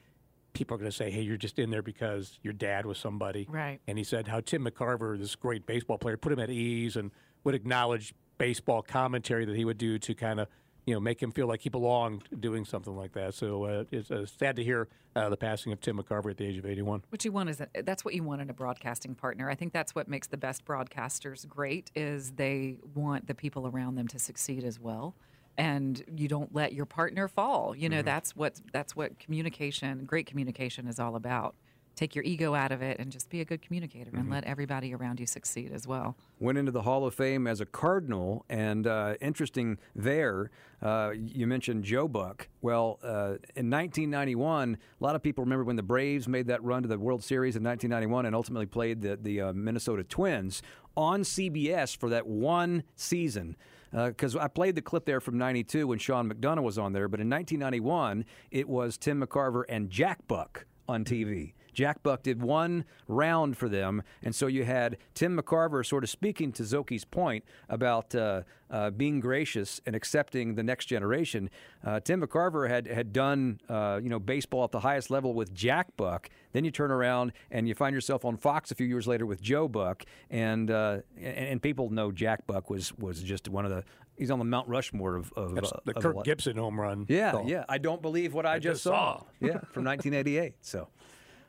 People 0.56 0.76
are 0.76 0.78
going 0.80 0.90
to 0.90 0.96
say, 0.96 1.12
"Hey, 1.12 1.22
you're 1.22 1.38
just 1.38 1.60
in 1.60 1.70
there 1.70 1.84
because 1.84 2.40
your 2.42 2.54
dad 2.54 2.86
was 2.86 2.98
somebody." 2.98 3.46
Right. 3.50 3.80
And 3.88 3.98
he 3.98 4.04
said 4.04 4.28
how 4.28 4.40
Tim 4.40 4.66
McCarver, 4.66 5.20
this 5.20 5.36
great 5.36 5.66
baseball 5.68 5.98
player, 5.98 6.18
put 6.18 6.32
him 6.32 6.40
at 6.40 6.50
ease 6.50 6.96
and 6.96 7.12
would 7.44 7.54
acknowledge 7.54 8.16
baseball 8.38 8.82
commentary 8.82 9.46
that 9.46 9.56
he 9.56 9.64
would 9.64 9.78
do 9.78 10.00
to 10.00 10.14
kind 10.14 10.40
of 10.40 10.48
you 10.86 10.94
know 10.94 11.00
make 11.00 11.22
him 11.22 11.32
feel 11.32 11.48
like 11.48 11.62
he 11.62 11.70
belonged 11.70 12.24
doing 12.40 12.66
something 12.66 12.96
like 12.96 13.14
that. 13.14 13.34
So 13.34 13.64
uh, 13.64 13.84
it's 13.92 14.12
uh, 14.12 14.26
sad 14.26 14.56
to 14.58 14.64
hear 14.64 14.88
uh, 15.16 15.30
the 15.30 15.38
passing 15.38 15.72
of 15.72 15.82
Tim 15.82 15.98
McCarver 15.98 16.32
at 16.32 16.38
the 16.38 16.46
age 16.46 16.58
of 16.58 16.66
81. 16.66 17.04
What 17.10 17.26
you 17.26 17.32
want 17.32 17.50
is 17.50 17.62
a, 17.62 17.68
that's 17.84 18.06
what 18.06 18.14
you 18.14 18.24
want 18.24 18.42
in 18.42 18.50
a 18.50 18.54
broadcasting 18.54 19.16
partner. 19.16 19.50
I 19.50 19.56
think 19.56 19.74
that's 19.74 19.96
what 19.96 20.08
makes 20.08 20.28
the 20.28 20.38
best 20.38 20.66
broadcasters 20.66 21.48
great 21.48 21.92
is 21.96 22.32
they 22.32 22.78
want 22.94 23.28
the 23.28 23.36
people 23.36 23.68
around 23.68 23.96
them 23.96 24.08
to 24.10 24.20
succeed 24.20 24.64
as 24.64 24.80
well. 24.80 25.16
And 25.58 26.04
you 26.16 26.28
don't 26.28 26.54
let 26.54 26.74
your 26.74 26.86
partner 26.86 27.28
fall. 27.28 27.76
You 27.76 27.88
know, 27.90 27.98
Mm-hmm. 27.98 28.06
that's 28.06 28.36
what 28.36 28.60
that's 28.74 28.96
what 28.96 29.20
communication, 29.20 30.04
great 30.06 30.26
communication 30.26 30.88
is 30.88 31.00
all 31.00 31.16
about. 31.16 31.56
take 31.96 32.14
your 32.14 32.26
ego 32.26 32.54
out 32.54 32.74
of 32.74 32.82
it 32.82 33.00
and 33.00 33.10
just 33.10 33.30
be 33.30 33.40
a 33.40 33.46
good 33.46 33.62
communicator 33.62 34.12
Mm-hmm. 34.12 34.20
and 34.20 34.30
let 34.30 34.44
everybody 34.44 34.94
around 34.94 35.18
you 35.18 35.26
succeed 35.26 35.72
as 35.72 35.88
well. 35.88 36.18
went 36.42 36.58
into 36.58 36.70
the 36.74 36.82
Hall 36.82 37.06
of 37.06 37.14
Fame 37.16 37.48
as 37.48 37.62
a 37.62 37.66
Cardinal, 37.66 38.44
and 38.50 38.86
uh, 38.86 39.16
interesting 39.22 39.78
there, 39.96 40.52
uh, 40.82 41.12
you 41.16 41.48
mentioned 41.48 41.86
Joe 41.86 42.10
Buck. 42.10 42.50
Well, 42.62 43.00
uh, 43.02 43.38
in 43.56 43.70
1991, 43.70 44.78
a 45.00 45.04
lot 45.04 45.16
of 45.16 45.24
people 45.24 45.46
remember 45.46 45.64
when 45.64 45.78
the 45.78 45.84
Braves 45.84 46.28
made 46.28 46.48
that 46.48 46.62
run 46.64 46.82
to 46.84 46.90
the 46.90 47.00
World 47.00 47.24
Series 47.24 47.56
in 47.56 47.64
1991 47.64 48.26
and 48.26 48.36
ultimately 48.36 48.66
played 48.66 49.02
the, 49.02 49.16
the 49.16 49.40
uh, 49.40 49.54
Minnesota 49.54 50.04
Twins 50.04 50.62
on 50.98 51.22
CBS 51.24 51.96
for 51.96 52.10
that 52.10 52.28
one 52.28 52.84
season. 52.98 53.56
Uh, 53.94 54.08
because 54.08 54.36
I 54.36 54.48
played 54.48 54.76
the 54.76 54.82
clip 54.82 55.06
there 55.06 55.20
from 55.20 55.38
'92 55.38 55.88
when 55.88 56.00
Sean 56.00 56.30
McDonough 56.30 56.64
was 56.64 56.78
on 56.78 56.94
there, 56.94 57.08
but 57.08 57.20
in 57.20 57.30
1991 57.30 58.26
it 58.52 58.68
was 58.68 58.98
Tim 58.98 59.22
McCarver 59.22 59.64
and 59.70 59.90
Jack 59.90 60.28
Buck 60.28 60.66
on 60.88 61.04
TV. 61.04 61.54
Jack 61.76 62.02
Buck 62.02 62.24
did 62.24 62.42
one 62.42 62.86
round 63.08 63.58
for 63.58 63.70
them, 63.70 64.02
and 64.24 64.34
so 64.34 64.48
you 64.48 64.64
had 64.64 64.98
Tim 65.14 65.38
McCarver 65.38 65.86
sort 65.86 66.04
of 66.04 66.10
speaking 66.10 66.52
to 66.54 66.64
Szoke's 66.64 67.06
point 67.06 67.44
about 67.70 68.16
uh, 68.16 68.42
uh, 68.72 68.90
being 68.90 69.20
gracious 69.20 69.82
and 69.86 69.96
accepting 69.96 70.56
the 70.56 70.64
next 70.64 70.86
generation. 70.86 71.50
Uh, 71.84 72.00
Tim 72.00 72.22
McCarver 72.22 72.70
had 72.70 72.88
had 72.88 73.14
done 73.14 73.60
uh, 73.70 74.00
you 74.02 74.10
know 74.10 74.20
baseball 74.20 74.64
at 74.64 74.72
the 74.72 74.80
highest 74.80 75.12
level 75.12 75.34
with 75.34 75.54
Jack 75.54 75.96
Buck. 75.98 76.30
Then 76.54 76.64
you 76.64 76.72
turn 76.72 76.90
around 76.90 77.34
and 77.52 77.68
you 77.68 77.76
find 77.76 77.94
yourself 77.94 78.24
on 78.24 78.38
Fox 78.38 78.72
a 78.72 78.76
few 78.76 78.88
years 78.88 79.08
later 79.08 79.26
with 79.26 79.42
Joe 79.42 79.68
Buck, 79.68 80.06
and 80.30 80.72
uh, 80.72 81.00
and, 81.18 81.38
and 81.38 81.62
people 81.62 81.90
know 81.90 82.12
Jack 82.12 82.48
Buck 82.48 82.70
was 82.70 82.94
was 82.98 83.22
just 83.22 83.50
one 83.50 83.66
of 83.66 83.72
the 83.72 83.84
he's 84.18 84.32
on 84.32 84.40
the 84.40 84.46
Mount 84.46 84.68
Rushmore 84.68 85.16
of, 85.16 85.34
of 85.34 85.58
uh, 85.58 85.70
the 85.84 85.94
Kirk 85.94 86.24
Gibson 86.24 86.58
home 86.58 86.80
run. 86.80 87.06
yeah, 87.08 87.32
call. 87.32 87.48
yeah. 87.48 87.66
I 87.68 87.78
don't 87.78 88.02
believe 88.02 88.34
what 88.34 88.46
I, 88.46 88.60
just 88.60 88.76
just 88.76 88.84
saw. 88.84 89.20
saw. 89.20 89.24
yeah, 89.40 89.60
from 89.72 89.84
1988. 89.86 90.54
So, 90.62 90.88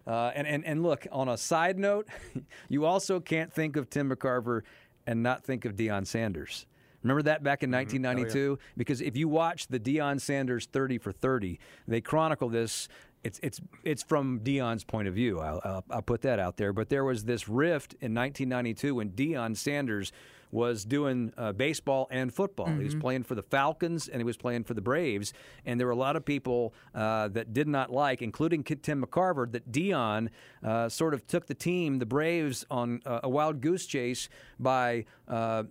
uh, 0.07 0.33
and, 0.35 0.47
and 0.47 0.65
and 0.65 0.83
look, 0.83 1.07
on 1.11 1.29
a 1.29 1.37
side 1.37 1.79
note, 1.79 2.07
you 2.69 2.85
also 2.85 3.21
can't 3.21 3.53
think 3.53 3.77
of 3.77 3.91
Tim 3.91 4.11
McCarver 4.11 4.63
and 5.07 5.23
not 5.23 5.45
think 5.45 5.65
of 5.65 5.75
Deion 5.75 6.07
Sanders. 6.07 6.67
Remember 7.03 7.23
that 7.23 7.43
back 7.43 7.63
in 7.63 7.71
1992? 7.71 8.59
Because 8.77 9.01
if 9.01 9.17
you 9.17 9.29
watch 9.29 9.69
the 9.69 9.79
Deion 9.79 10.21
Sanders 10.21 10.67
30 10.67 10.99
for 10.99 11.13
30, 11.13 11.59
they 11.87 12.01
chronicle 12.01 12.49
this. 12.49 12.89
It's 13.23 13.39
it's 13.43 13.61
it's 13.85 14.03
from 14.03 14.41
Deion's 14.41 14.85
point 14.85 15.09
of 15.09 15.15
view. 15.15 15.41
I'll, 15.41 15.61
I'll, 15.65 15.85
I'll 15.91 16.03
put 16.03 16.23
that 16.23 16.39
out 16.39 16.57
there. 16.57 16.73
But 16.73 16.89
there 16.89 17.05
was 17.05 17.25
this 17.25 17.49
rift 17.49 17.95
in 17.95 18.15
1992 18.15 18.95
when 18.95 19.09
Dion 19.11 19.55
Sanders 19.55 20.13
was 20.57 20.85
doing 20.85 21.33
uh, 21.37 21.53
baseball 21.53 22.09
and 22.11 22.33
football. 22.33 22.67
He 22.67 22.85
was 22.85 22.95
Mhm. 22.95 23.01
playing 23.01 23.23
for 23.25 23.35
the 23.35 23.43
Falcons 23.43 24.09
and 24.09 24.19
he 24.21 24.25
was 24.25 24.37
playing 24.39 24.65
for 24.65 24.75
the 24.75 24.81
Braves. 24.81 25.33
And 25.67 25.79
there 25.79 25.87
were 25.87 25.93
a 25.93 25.97
lot 26.09 26.17
of 26.17 26.25
people 26.25 26.73
uh, 26.95 27.29
that 27.29 27.53
did 27.53 27.69
not 27.69 27.93
like, 27.93 28.23
including 28.23 28.65
Tim 28.65 29.05
McCarver, 29.05 29.51
that 29.53 29.71
Deion 29.71 30.29
uh, 30.63 30.89
sort 30.89 31.13
of 31.15 31.27
took 31.27 31.47
the 31.47 31.55
team, 31.55 31.99
the 31.99 32.07
Braves, 32.07 32.65
on 32.71 33.01
uh, 33.05 33.21
a 33.23 33.29
wild 33.29 33.61
goose 33.61 33.87
chase 33.87 34.29
by. 34.59 35.05
Uh, 35.29 35.65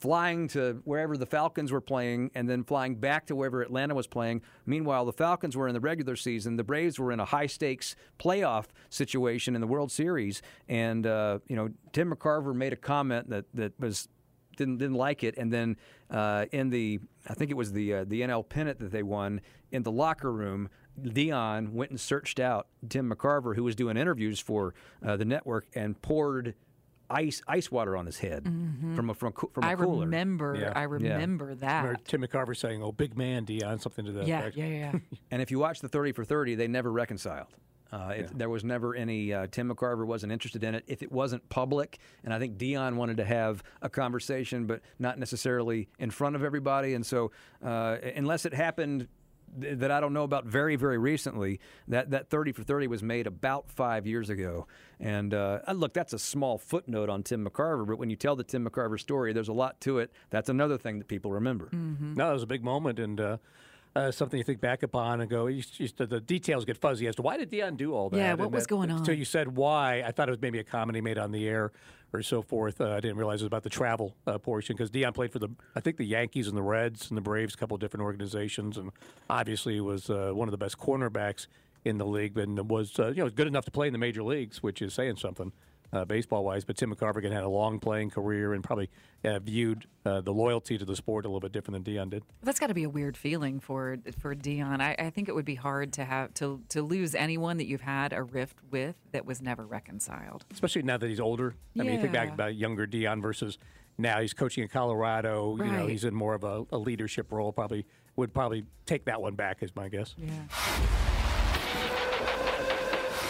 Flying 0.00 0.48
to 0.48 0.80
wherever 0.84 1.18
the 1.18 1.26
Falcons 1.26 1.70
were 1.70 1.82
playing 1.82 2.30
and 2.34 2.48
then 2.48 2.64
flying 2.64 2.94
back 2.94 3.26
to 3.26 3.36
wherever 3.36 3.60
Atlanta 3.60 3.94
was 3.94 4.06
playing. 4.06 4.40
Meanwhile, 4.64 5.04
the 5.04 5.12
Falcons 5.12 5.54
were 5.54 5.68
in 5.68 5.74
the 5.74 5.80
regular 5.80 6.16
season. 6.16 6.56
The 6.56 6.64
Braves 6.64 6.98
were 6.98 7.12
in 7.12 7.20
a 7.20 7.26
high 7.26 7.44
stakes 7.46 7.94
playoff 8.18 8.68
situation 8.88 9.54
in 9.54 9.60
the 9.60 9.66
World 9.66 9.92
Series. 9.92 10.40
And, 10.66 11.06
uh, 11.06 11.40
you 11.46 11.56
know, 11.56 11.68
Tim 11.92 12.10
McCarver 12.10 12.54
made 12.54 12.72
a 12.72 12.76
comment 12.76 13.28
that, 13.28 13.44
that 13.52 13.78
was 13.78 14.08
didn't 14.56 14.78
didn't 14.78 14.96
like 14.96 15.22
it, 15.24 15.36
and 15.38 15.52
then 15.52 15.76
uh, 16.10 16.46
in 16.52 16.70
the 16.70 17.00
I 17.28 17.34
think 17.34 17.50
it 17.50 17.56
was 17.56 17.72
the 17.72 17.94
uh, 17.94 18.04
the 18.04 18.22
NL 18.22 18.48
pennant 18.48 18.78
that 18.80 18.92
they 18.92 19.02
won 19.02 19.40
in 19.70 19.82
the 19.82 19.92
locker 19.92 20.32
room. 20.32 20.68
Deion 21.00 21.70
went 21.70 21.90
and 21.90 21.98
searched 21.98 22.38
out 22.38 22.66
Tim 22.88 23.10
McCarver, 23.10 23.56
who 23.56 23.64
was 23.64 23.74
doing 23.74 23.96
interviews 23.96 24.38
for 24.38 24.74
uh, 25.04 25.16
the 25.16 25.24
network, 25.24 25.66
and 25.74 26.00
poured 26.02 26.54
ice 27.08 27.40
ice 27.48 27.70
water 27.70 27.96
on 27.96 28.04
his 28.06 28.18
head 28.18 28.44
Mhm. 28.44 28.94
from 28.94 29.08
a 29.10 29.14
from 29.14 29.32
a, 29.36 29.46
from 29.52 29.64
a 29.64 29.66
I 29.66 29.74
cooler. 29.74 30.00
remember- 30.04 30.72
I 30.74 30.82
remember 30.82 31.54
that. 31.56 31.80
Remember 31.82 32.00
Tim 32.04 32.22
McCarver 32.22 32.56
saying, 32.56 32.82
"Oh, 32.82 32.92
big 32.92 33.16
man, 33.16 33.46
Deion," 33.46 33.80
something 33.80 34.04
to 34.04 34.12
that 34.12 34.26
Yeah, 34.26 34.40
effect. 34.40 34.56
yeah, 34.56 34.66
yeah. 34.66 34.92
and 35.30 35.40
if 35.42 35.50
you 35.50 35.58
watch 35.58 35.80
the 35.80 35.88
30 35.88 36.12
for 36.12 36.24
30, 36.24 36.54
they 36.56 36.68
never 36.68 36.92
reconciled. 36.92 37.48
Uh, 37.92 38.14
it, 38.16 38.38
There 38.38 38.48
was 38.48 38.64
never 38.64 38.94
any. 38.94 39.32
Uh, 39.32 39.46
Tim 39.50 39.68
McCarver 39.70 40.06
wasn't 40.06 40.32
interested 40.32 40.64
in 40.64 40.74
it. 40.74 40.84
If 40.86 41.02
it 41.02 41.12
wasn't 41.12 41.46
public, 41.50 41.98
and 42.24 42.32
I 42.32 42.38
think 42.38 42.56
Deion 42.56 42.94
wanted 42.96 43.18
to 43.18 43.24
have 43.24 43.62
a 43.82 43.90
conversation, 43.90 44.66
but 44.66 44.80
not 44.98 45.18
necessarily 45.18 45.88
in 45.98 46.10
front 46.10 46.34
of 46.36 46.42
everybody. 46.42 46.94
And 46.94 47.04
so, 47.04 47.32
uh, 47.62 47.98
unless 48.16 48.46
it 48.46 48.54
happened 48.54 49.08
th- 49.60 49.78
that 49.78 49.90
I 49.90 50.00
don't 50.00 50.14
know 50.14 50.22
about 50.22 50.46
very, 50.46 50.76
very 50.76 50.96
recently, 50.96 51.60
that, 51.88 52.10
that 52.12 52.30
30 52.30 52.52
for 52.52 52.62
30 52.62 52.86
was 52.86 53.02
made 53.02 53.26
about 53.26 53.70
five 53.70 54.06
years 54.06 54.30
ago. 54.30 54.66
And 54.98 55.34
uh, 55.34 55.58
uh, 55.68 55.72
look, 55.72 55.92
that's 55.92 56.14
a 56.14 56.18
small 56.18 56.56
footnote 56.56 57.10
on 57.10 57.22
Tim 57.22 57.44
McCarver, 57.46 57.86
but 57.86 57.98
when 57.98 58.08
you 58.08 58.16
tell 58.16 58.36
the 58.36 58.44
Tim 58.44 58.66
McCarver 58.66 58.98
story, 58.98 59.34
there's 59.34 59.48
a 59.48 59.52
lot 59.52 59.80
to 59.82 59.98
it. 59.98 60.10
That's 60.30 60.48
another 60.48 60.78
thing 60.78 60.98
that 60.98 61.08
people 61.08 61.32
remember. 61.32 61.68
No, 62.14 62.30
it 62.30 62.32
was 62.32 62.42
a 62.42 62.46
big 62.46 62.64
moment 62.64 62.98
and 62.98 63.20
uh, 63.94 64.10
something 64.10 64.38
you 64.38 64.44
think 64.44 64.60
back 64.60 64.82
upon 64.82 65.20
and 65.20 65.28
go, 65.30 65.46
you, 65.46 65.62
you, 65.74 65.88
the 65.96 66.20
details 66.20 66.64
get 66.64 66.78
fuzzy 66.78 67.06
as 67.06 67.16
to 67.16 67.22
why 67.22 67.36
did 67.36 67.50
Deion 67.50 67.76
do 67.76 67.92
all 67.94 68.08
that? 68.10 68.16
Yeah, 68.16 68.34
what 68.34 68.44
And 68.46 68.54
was 68.54 68.64
that- 68.64 68.68
going 68.70 68.90
on? 68.90 69.04
So 69.04 69.12
you 69.12 69.24
said 69.24 69.56
why. 69.56 70.02
I 70.06 70.12
thought 70.12 70.28
it 70.28 70.32
was 70.32 70.40
maybe 70.40 70.58
a 70.58 70.64
comedy 70.64 71.00
made 71.00 71.18
on 71.18 71.30
the 71.30 71.46
air 71.46 71.72
or 72.14 72.22
so 72.22 72.42
forth. 72.42 72.80
Uh, 72.80 72.90
I 72.92 73.00
didn't 73.00 73.16
realize 73.16 73.40
it 73.40 73.44
was 73.44 73.48
about 73.48 73.62
the 73.64 73.70
travel 73.70 74.14
uh, 74.26 74.38
portion 74.38 74.76
because 74.76 74.90
Deion 74.90 75.14
played 75.14 75.32
for 75.32 75.38
the, 75.38 75.48
I 75.76 75.80
think 75.80 75.96
the 75.98 76.04
Yankees 76.06 76.48
and 76.48 76.56
the 76.56 76.62
Reds 76.62 77.08
and 77.10 77.16
the 77.16 77.22
Braves, 77.22 77.54
a 77.54 77.56
couple 77.56 77.74
of 77.74 77.80
different 77.80 78.02
organizations, 78.04 78.76
and 78.78 78.90
obviously 79.28 79.80
was 79.80 80.08
uh, 80.10 80.30
one 80.32 80.48
of 80.48 80.52
the 80.52 80.58
best 80.58 80.78
cornerbacks 80.78 81.46
in 81.84 81.98
the 81.98 82.06
league, 82.06 82.36
and 82.38 82.70
was 82.70 82.98
uh, 82.98 83.08
you 83.08 83.24
know 83.24 83.28
good 83.28 83.46
enough 83.48 83.64
to 83.64 83.70
play 83.70 83.86
in 83.88 83.92
the 83.92 83.98
major 83.98 84.22
leagues, 84.22 84.62
which 84.62 84.80
is 84.80 84.94
saying 84.94 85.16
something. 85.16 85.52
Uh, 85.94 86.06
baseball 86.06 86.42
wise, 86.42 86.64
but 86.64 86.74
Tim 86.74 86.90
McCarver 86.94 87.22
had 87.22 87.44
a 87.44 87.48
long 87.50 87.78
playing 87.78 88.08
career 88.08 88.54
and 88.54 88.64
probably 88.64 88.88
uh, 89.26 89.38
viewed 89.40 89.84
uh, 90.06 90.22
the 90.22 90.32
loyalty 90.32 90.78
to 90.78 90.86
the 90.86 90.96
sport 90.96 91.26
a 91.26 91.28
little 91.28 91.38
bit 91.38 91.52
different 91.52 91.84
than 91.84 91.94
Deion 91.94 92.08
did. 92.08 92.22
That's 92.42 92.58
got 92.58 92.68
to 92.68 92.74
be 92.74 92.84
a 92.84 92.88
weird 92.88 93.14
feeling 93.14 93.60
for 93.60 93.98
for 94.18 94.34
Deion. 94.34 94.80
I, 94.80 94.96
I 94.98 95.10
think 95.10 95.28
it 95.28 95.34
would 95.34 95.44
be 95.44 95.54
hard 95.56 95.92
to 95.92 96.06
have 96.06 96.32
to 96.34 96.62
to 96.70 96.80
lose 96.80 97.14
anyone 97.14 97.58
that 97.58 97.66
you've 97.66 97.82
had 97.82 98.14
a 98.14 98.22
rift 98.22 98.56
with 98.70 98.96
that 99.12 99.26
was 99.26 99.42
never 99.42 99.66
reconciled. 99.66 100.46
especially 100.50 100.80
now 100.80 100.96
that 100.96 101.10
he's 101.10 101.20
older. 101.20 101.56
I 101.78 101.82
mean, 101.82 101.92
you 101.92 102.00
think 102.00 102.14
back 102.14 102.32
about 102.32 102.54
younger 102.54 102.86
Deion 102.86 103.20
versus 103.20 103.58
now 103.98 104.18
he's 104.22 104.32
coaching 104.32 104.62
in 104.62 104.70
Colorado. 104.70 105.58
Right. 105.58 105.66
You 105.66 105.72
know, 105.72 105.86
he's 105.88 106.04
in 106.04 106.14
more 106.14 106.32
of 106.32 106.42
a, 106.44 106.64
a 106.72 106.78
leadership 106.78 107.30
role. 107.30 107.52
Probably 107.52 107.84
would 108.16 108.32
probably 108.32 108.64
take 108.86 109.04
that 109.04 109.20
one 109.20 109.34
back, 109.34 109.62
is 109.62 109.76
my 109.76 109.90
guess. 109.90 110.14
Yeah. 110.16 110.30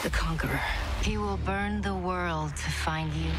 The 0.05 0.11
Conqueror. 0.11 0.61
He 1.03 1.19
will 1.19 1.37
burn 1.39 1.83
the 1.83 1.95
world 1.95 2.51
to 2.55 2.71
find 2.71 3.13
you. 3.15 3.31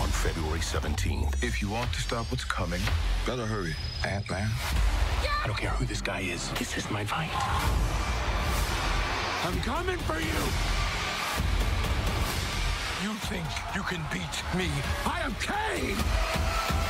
on 0.00 0.08
February 0.08 0.58
17th. 0.58 1.44
If 1.44 1.62
you 1.62 1.68
want 1.68 1.92
to 1.92 2.00
stop 2.00 2.28
what's 2.32 2.44
coming, 2.44 2.80
better 3.24 3.46
hurry. 3.46 3.76
Ant-Man. 4.04 4.50
I 5.44 5.46
don't 5.46 5.56
care 5.56 5.70
who 5.70 5.84
this 5.84 6.00
guy 6.00 6.20
is. 6.20 6.50
This 6.54 6.76
is 6.76 6.90
my 6.90 7.04
fight. 7.04 7.30
I'm 9.44 9.60
coming 9.60 9.98
for 9.98 10.18
you. 10.18 10.42
You 13.04 13.14
think 13.30 13.46
you 13.74 13.82
can 13.82 14.02
beat 14.12 14.58
me? 14.58 14.68
I 15.06 15.20
am 15.20 15.34
Kang. 15.40 16.81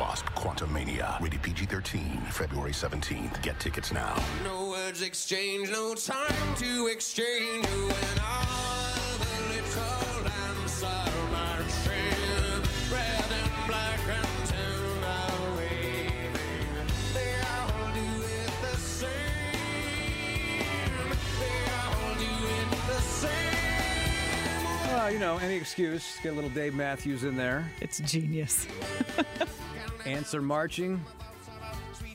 Ant-Man 0.00 0.08
and 0.08 0.08
Wasp: 0.08 0.26
Quantumania. 0.34 1.20
Rated 1.20 1.42
PG-13. 1.42 2.26
February 2.32 2.72
17th. 2.72 3.42
Get 3.42 3.58
tickets 3.60 3.92
now. 3.92 4.14
No 4.44 4.70
words 4.70 5.02
exchange, 5.02 5.70
no 5.70 5.94
time 5.94 6.54
to 6.56 6.86
exchange. 6.88 7.66
When 7.66 8.18
all 8.20 9.18
the 9.18 9.26
little 9.54 10.24
lambs 10.24 10.82
are 10.82 11.30
marching, 11.30 12.62
red 12.90 13.24
and 13.30 13.66
black 13.66 14.00
and 14.08 14.48
ten 14.48 15.04
are 15.04 15.56
waving. 15.56 16.86
They 17.14 17.34
all 17.52 17.92
do 17.92 18.22
it 18.24 18.52
the 18.62 18.76
same. 18.76 19.10
They 21.40 21.60
all 21.76 22.14
do 22.14 22.32
it 22.46 22.70
the 22.86 23.00
same. 23.00 24.88
Well, 24.88 25.10
you 25.12 25.18
know, 25.18 25.38
any 25.38 25.54
excuse. 25.56 26.18
Get 26.22 26.32
a 26.32 26.34
little 26.34 26.50
Dave 26.50 26.74
Matthews 26.74 27.24
in 27.24 27.36
there. 27.36 27.70
It's 27.80 28.00
genius. 28.00 28.66
Ants 30.06 30.34
are 30.34 30.40
marching, 30.40 31.04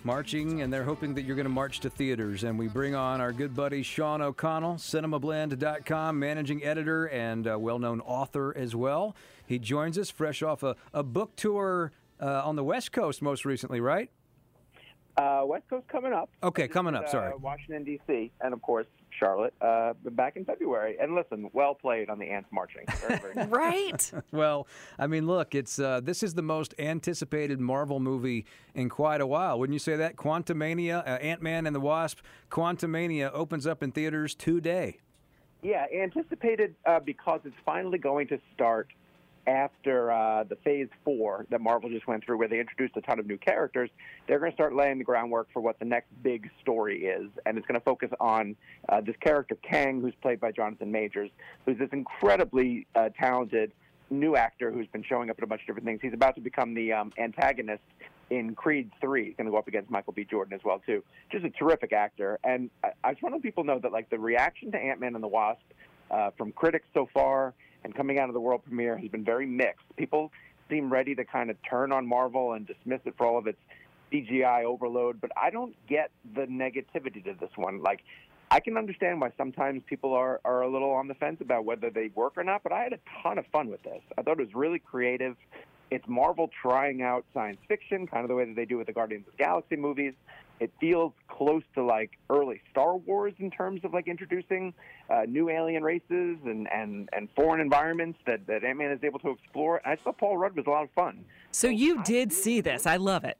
marching, 0.03 0.61
and 0.61 0.73
they're 0.73 0.83
hoping 0.83 1.13
that 1.13 1.23
you're 1.23 1.36
going 1.36 1.45
to 1.45 1.49
march 1.49 1.79
to 1.81 1.89
theaters. 1.89 2.43
And 2.43 2.57
we 2.57 2.67
bring 2.67 2.95
on 2.95 3.21
our 3.21 3.32
good 3.32 3.55
buddy 3.55 3.83
Sean 3.83 4.21
O'Connell, 4.21 4.75
cinemablend.com, 4.75 6.17
managing 6.17 6.63
editor 6.63 7.05
and 7.05 7.47
uh, 7.47 7.59
well 7.59 7.78
known 7.78 8.01
author 8.01 8.55
as 8.57 8.75
well. 8.75 9.16
He 9.45 9.59
joins 9.59 9.97
us 9.97 10.09
fresh 10.09 10.41
off 10.41 10.63
a, 10.63 10.75
a 10.93 11.03
book 11.03 11.36
tour 11.36 11.91
uh, 12.20 12.41
on 12.43 12.55
the 12.55 12.63
West 12.63 12.91
Coast 12.91 13.21
most 13.21 13.45
recently, 13.45 13.79
right? 13.79 14.09
Uh, 15.17 15.43
West 15.46 15.63
Coast 15.70 15.87
coming 15.87 16.13
up. 16.13 16.29
Okay, 16.43 16.67
coming 16.67 16.96
up, 16.96 17.05
is, 17.05 17.12
sorry. 17.12 17.33
Uh, 17.33 17.37
Washington 17.37 17.83
D.C. 17.83 18.32
and 18.42 18.54
of 18.54 18.62
course 18.62 18.87
Charlotte. 19.17 19.54
Uh, 19.62 19.93
back 20.12 20.36
in 20.36 20.46
February. 20.46 20.97
And 21.00 21.16
listen, 21.16 21.50
well 21.54 21.75
played 21.75 22.09
on 22.09 22.20
the 22.20 22.25
ants 22.25 22.50
marching. 22.51 22.86
Very, 23.00 23.20
very 23.20 23.33
nice. 23.36 23.50
right. 23.50 24.12
well, 24.32 24.67
I 25.00 25.08
mean, 25.08 25.28
look, 25.28 25.55
it's 25.55 25.79
uh, 25.79 26.01
this 26.04 26.24
is 26.24 26.33
the 26.33 26.42
most 26.42 26.74
anticipated 26.79 27.59
Marvel 27.59 28.00
movie 28.00 28.46
in 28.74 28.89
quite 28.89 29.21
a 29.21 29.28
while. 29.28 29.59
Wouldn't 29.59 29.74
you 29.74 29.79
say 29.79 29.96
that? 29.96 30.16
Quantumania, 30.16 31.00
uh, 31.05 31.12
Ant 31.21 31.42
Man 31.42 31.66
and 31.66 31.75
the 31.75 31.79
Wasp, 31.79 32.20
Quantumania 32.51 33.32
opens 33.33 33.66
up 33.66 33.83
in 33.83 33.92
theaters 33.92 34.36
today. 34.36 35.00
Yeah, 35.62 35.86
anticipated 35.96 36.75
uh, 36.86 37.00
because 37.00 37.39
it's 37.43 37.55
finally 37.66 37.97
going 37.97 38.28
to 38.28 38.39
start 38.54 38.89
after 39.47 40.12
uh, 40.12 40.43
the 40.43 40.55
Phase 40.58 40.88
Four 41.04 41.46
that 41.50 41.62
Marvel 41.62 41.89
just 41.89 42.08
went 42.08 42.24
through, 42.26 42.38
where 42.38 42.47
they 42.47 42.59
introduced 42.59 42.96
a 42.97 43.01
ton 43.01 43.20
of 43.20 43.28
new 43.28 43.38
characters. 43.38 43.89
They're 44.28 44.39
going 44.39 44.51
to 44.51 44.55
start 44.55 44.76
laying 44.76 44.97
the 44.97 45.04
groundwork 45.04 45.47
for 45.54 45.62
what 45.62 45.80
the 45.80 45.86
next 45.86 46.08
big 46.24 46.50
story 46.62 47.05
is, 47.05 47.30
and 47.46 47.58
it's 47.58 47.67
going 47.67 47.80
to 47.80 47.84
focus 47.84 48.09
on 48.20 48.55
uh, 48.89 49.01
this 49.01 49.16
character 49.22 49.55
Kang, 49.62 50.01
who's 50.01 50.16
played 50.22 50.39
by 50.39 50.51
Jonathan 50.51 50.92
Majors, 50.92 51.30
who's 51.66 51.78
this 51.78 51.89
incredibly 51.92 52.88
uh, 52.96 53.09
talented 53.20 53.72
new 54.09 54.36
actor 54.36 54.72
who's 54.72 54.88
been 54.88 55.04
showing 55.04 55.30
up 55.30 55.38
in 55.38 55.43
a 55.43 55.47
bunch 55.47 55.62
of 55.62 55.67
different 55.67 55.86
things. 55.86 56.00
He's 56.01 56.13
about 56.13 56.36
to 56.36 56.42
become 56.42 56.74
the 56.74 56.93
um, 56.93 57.12
antagonist 57.17 57.84
in 58.30 58.55
Creed 58.55 58.92
3. 59.01 59.26
He's 59.26 59.36
going 59.36 59.46
to 59.46 59.51
go 59.51 59.58
up 59.58 59.67
against 59.67 59.89
Michael 59.89 60.13
B. 60.13 60.26
Jordan 60.30 60.54
as 60.54 60.62
well, 60.63 60.82
too. 60.86 61.04
Just 61.32 61.46
a 61.46 61.50
terrific 61.50 61.93
actor. 61.93 62.39
And 62.43 62.70
I, 62.84 62.89
I 63.04 63.12
just 63.12 63.24
want 63.24 63.34
to 63.34 63.38
let 63.38 63.43
people 63.43 63.63
know 63.63 63.80
that, 63.80 63.92
like, 63.92 64.09
the 64.09 64.20
reaction 64.20 64.72
to 64.72 64.78
Ant-Man 64.78 65.16
and 65.16 65.24
the 65.24 65.28
Wasp 65.28 65.62
uh, 66.12 66.32
from 66.38 66.51
critics 66.51 66.88
so 66.93 67.08
far 67.13 67.54
and 67.86 67.93
coming 67.93 68.20
out 68.20 68.29
of 68.29 68.33
the 68.33 68.41
world 68.41 68.63
premiere 68.66 68.97
has 68.97 69.09
been 69.09 69.24
very 69.24 69.45
mixed. 69.45 69.86
People 69.95 70.32
seem 70.70 70.91
ready 70.91 71.13
to 71.13 71.24
kind 71.24 71.51
of 71.51 71.57
turn 71.70 71.91
on 71.91 72.05
Marvel 72.05 72.53
and 72.53 72.66
dismiss 72.66 72.99
it 73.05 73.13
for 73.16 73.28
all 73.28 73.37
of 73.37 73.45
its 73.45 73.59
CGI 74.12 74.63
overload, 74.63 75.21
but 75.21 75.29
I 75.37 75.51
don't 75.51 75.75
get 75.87 76.09
the 76.33 76.47
negativity 76.47 77.24
to 77.24 77.36
this 77.39 77.51
one. 77.55 77.83
Like, 77.83 78.01
I 78.49 78.59
can 78.59 78.75
understand 78.75 79.21
why 79.21 79.32
sometimes 79.37 79.83
people 79.86 80.13
are, 80.13 80.41
are 80.43 80.63
a 80.63 80.67
little 80.67 80.91
on 80.91 81.07
the 81.07 81.13
fence 81.13 81.37
about 81.41 81.63
whether 81.63 81.91
they 81.91 82.09
work 82.16 82.33
or 82.37 82.43
not, 82.43 82.63
but 82.63 82.71
I 82.71 82.82
had 82.82 82.93
a 82.93 82.99
ton 83.21 83.37
of 83.37 83.45
fun 83.51 83.70
with 83.70 83.83
this. 83.83 84.01
I 84.17 84.24
thought 84.24 84.39
it 84.39 84.45
was 84.45 84.55
really 84.55 84.79
creative. 84.79 85.36
It's 85.91 86.07
Marvel 86.07 86.49
trying 86.59 87.03
out 87.03 87.24
science 87.36 87.59
fiction, 87.67 88.07
kind 88.07 88.24
of 88.24 88.29
the 88.29 88.36
way 88.36 88.45
that 88.45 88.55
they 88.55 88.66
do 88.66 88.79
with 88.79 88.87
the 88.87 88.93
Guardians 88.93 89.28
of 89.28 89.37
the 89.37 89.43
Galaxy 89.43 89.75
movies. 89.75 90.13
It 90.59 90.71
feels 90.79 91.11
close 91.27 91.63
to 91.73 91.83
like 91.83 92.11
early 92.29 92.61
Star 92.71 92.95
Wars 92.95 93.33
in 93.39 93.51
terms 93.51 93.82
of 93.83 93.93
like 93.93 94.07
introducing 94.07 94.73
uh, 95.09 95.23
new 95.27 95.49
alien 95.49 95.83
races 95.83 96.37
and, 96.45 96.67
and, 96.71 97.09
and 97.11 97.27
foreign 97.36 97.59
environments 97.59 98.19
that, 98.25 98.47
that 98.47 98.63
Ant 98.63 98.77
Man 98.77 98.91
is 98.91 98.99
able 99.03 99.19
to 99.19 99.32
explore. 99.32 99.82
I 99.86 99.97
thought 99.97 100.17
Paul 100.17 100.37
Rudd 100.37 100.55
was 100.55 100.65
a 100.65 100.69
lot 100.69 100.83
of 100.83 100.89
fun. 100.91 101.25
So 101.51 101.67
you 101.67 102.01
did 102.03 102.32
see 102.32 102.61
this. 102.61 102.86
I 102.86 102.97
love 102.97 103.25
it. 103.25 103.37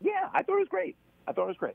Yeah, 0.00 0.28
I 0.32 0.42
thought 0.42 0.56
it 0.56 0.60
was 0.60 0.68
great. 0.68 0.96
I 1.26 1.32
thought 1.32 1.44
it 1.44 1.48
was 1.48 1.56
great. 1.56 1.74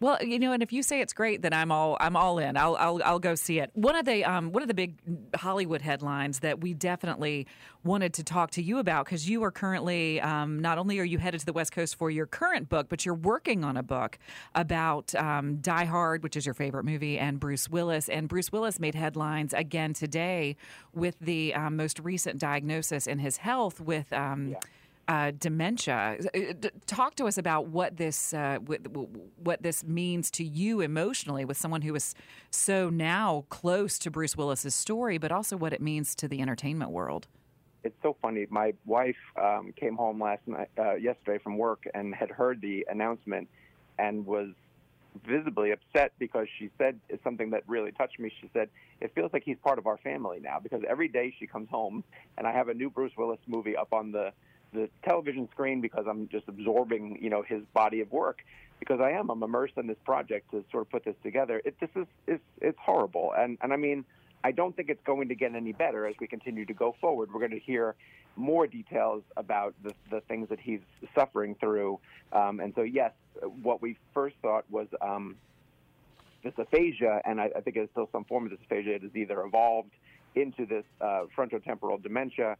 Well, 0.00 0.22
you 0.22 0.38
know, 0.38 0.52
and 0.52 0.62
if 0.62 0.72
you 0.72 0.82
say 0.82 1.00
it's 1.00 1.12
great, 1.12 1.42
then 1.42 1.52
I'm 1.52 1.70
all 1.70 1.96
I'm 2.00 2.16
all 2.16 2.38
in. 2.38 2.56
I'll 2.56 2.76
I'll, 2.76 3.00
I'll 3.04 3.18
go 3.18 3.34
see 3.34 3.60
it. 3.60 3.70
One 3.74 3.94
of 3.94 4.04
the 4.04 4.24
um, 4.24 4.52
one 4.52 4.62
of 4.62 4.68
the 4.68 4.74
big 4.74 4.96
Hollywood 5.36 5.82
headlines 5.82 6.40
that 6.40 6.60
we 6.60 6.74
definitely 6.74 7.46
wanted 7.84 8.12
to 8.14 8.24
talk 8.24 8.50
to 8.52 8.62
you 8.62 8.78
about 8.78 9.04
because 9.04 9.28
you 9.28 9.42
are 9.44 9.50
currently 9.50 10.20
um, 10.20 10.58
not 10.58 10.78
only 10.78 10.98
are 10.98 11.04
you 11.04 11.18
headed 11.18 11.40
to 11.40 11.46
the 11.46 11.52
West 11.52 11.72
Coast 11.72 11.96
for 11.96 12.10
your 12.10 12.26
current 12.26 12.68
book, 12.68 12.88
but 12.88 13.06
you're 13.06 13.14
working 13.14 13.64
on 13.64 13.76
a 13.76 13.82
book 13.82 14.18
about 14.54 15.14
um, 15.14 15.56
Die 15.58 15.84
Hard, 15.84 16.22
which 16.22 16.36
is 16.36 16.44
your 16.44 16.54
favorite 16.54 16.84
movie, 16.84 17.18
and 17.18 17.38
Bruce 17.38 17.70
Willis. 17.70 18.08
And 18.08 18.28
Bruce 18.28 18.50
Willis 18.50 18.80
made 18.80 18.96
headlines 18.96 19.54
again 19.54 19.94
today 19.94 20.56
with 20.92 21.16
the 21.20 21.54
um, 21.54 21.76
most 21.76 22.00
recent 22.00 22.40
diagnosis 22.40 23.06
in 23.06 23.20
his 23.20 23.38
health 23.38 23.80
with. 23.80 24.12
Um, 24.12 24.56
uh, 25.08 25.32
dementia. 25.38 26.18
Uh, 26.34 26.68
Talk 26.86 27.14
to 27.16 27.26
us 27.26 27.38
about 27.38 27.68
what 27.68 27.96
this 27.96 28.32
uh, 28.32 28.58
wh- 28.66 28.84
wh- 28.92 29.38
what 29.46 29.62
this 29.62 29.84
means 29.84 30.30
to 30.32 30.44
you 30.44 30.80
emotionally 30.80 31.44
with 31.44 31.56
someone 31.56 31.82
who 31.82 31.94
is 31.94 32.14
so 32.50 32.90
now 32.90 33.44
close 33.50 33.98
to 34.00 34.10
Bruce 34.10 34.36
Willis's 34.36 34.74
story, 34.74 35.18
but 35.18 35.32
also 35.32 35.56
what 35.56 35.72
it 35.72 35.80
means 35.80 36.14
to 36.16 36.28
the 36.28 36.40
entertainment 36.40 36.90
world. 36.90 37.26
It's 37.82 37.96
so 38.02 38.16
funny. 38.22 38.46
My 38.48 38.72
wife 38.86 39.16
um, 39.40 39.74
came 39.76 39.96
home 39.96 40.20
last 40.22 40.40
night, 40.46 40.68
uh, 40.78 40.94
yesterday 40.94 41.38
from 41.38 41.58
work, 41.58 41.84
and 41.92 42.14
had 42.14 42.30
heard 42.30 42.62
the 42.62 42.86
announcement, 42.90 43.48
and 43.98 44.24
was 44.24 44.48
visibly 45.26 45.70
upset 45.70 46.12
because 46.18 46.48
she 46.58 46.70
said 46.76 46.98
it's 47.08 47.22
something 47.22 47.50
that 47.50 47.62
really 47.68 47.92
touched 47.92 48.18
me. 48.18 48.32
She 48.40 48.50
said 48.52 48.68
it 49.00 49.12
feels 49.14 49.32
like 49.32 49.42
he's 49.44 49.58
part 49.62 49.78
of 49.78 49.86
our 49.86 49.98
family 49.98 50.40
now 50.40 50.58
because 50.62 50.82
every 50.88 51.08
day 51.08 51.34
she 51.38 51.46
comes 51.46 51.68
home, 51.68 52.02
and 52.38 52.46
I 52.46 52.52
have 52.52 52.68
a 52.68 52.74
new 52.74 52.90
Bruce 52.90 53.12
Willis 53.16 53.38
movie 53.46 53.76
up 53.76 53.92
on 53.92 54.12
the 54.12 54.32
the 54.74 54.90
television 55.04 55.48
screen 55.52 55.80
because 55.80 56.04
I'm 56.08 56.28
just 56.28 56.48
absorbing, 56.48 57.18
you 57.22 57.30
know, 57.30 57.42
his 57.42 57.62
body 57.72 58.00
of 58.00 58.12
work 58.12 58.40
because 58.80 59.00
I 59.00 59.12
am. 59.12 59.30
I'm 59.30 59.42
immersed 59.42 59.74
in 59.76 59.86
this 59.86 59.96
project 60.04 60.50
to 60.50 60.64
sort 60.70 60.82
of 60.82 60.90
put 60.90 61.04
this 61.04 61.14
together. 61.22 61.62
It, 61.64 61.76
this 61.80 61.90
is 61.96 62.06
it's, 62.26 62.42
it's 62.60 62.78
horrible, 62.80 63.32
and 63.36 63.56
and 63.62 63.72
I 63.72 63.76
mean, 63.76 64.04
I 64.42 64.52
don't 64.52 64.76
think 64.76 64.90
it's 64.90 65.02
going 65.04 65.28
to 65.28 65.34
get 65.34 65.54
any 65.54 65.72
better 65.72 66.06
as 66.06 66.14
we 66.20 66.26
continue 66.26 66.66
to 66.66 66.74
go 66.74 66.94
forward. 67.00 67.30
We're 67.32 67.40
going 67.40 67.52
to 67.52 67.60
hear 67.60 67.94
more 68.36 68.66
details 68.66 69.22
about 69.36 69.74
the 69.82 69.94
the 70.10 70.20
things 70.22 70.48
that 70.50 70.60
he's 70.60 70.80
suffering 71.14 71.56
through, 71.60 72.00
um, 72.32 72.60
and 72.60 72.72
so 72.74 72.82
yes, 72.82 73.12
what 73.62 73.80
we 73.80 73.96
first 74.12 74.36
thought 74.42 74.64
was. 74.70 74.88
Um, 75.00 75.36
this 76.42 76.52
aphasia, 76.58 77.22
and 77.24 77.40
I, 77.40 77.48
I 77.56 77.62
think 77.62 77.76
it's 77.76 77.90
still 77.92 78.10
some 78.12 78.24
form 78.24 78.44
of 78.44 78.50
this 78.50 78.60
aphasia. 78.66 78.96
It 78.96 79.02
has 79.02 79.16
either 79.16 79.40
evolved 79.40 79.92
into 80.34 80.66
this 80.66 80.84
uh, 81.00 81.22
frontotemporal 81.34 82.02
dementia, 82.02 82.58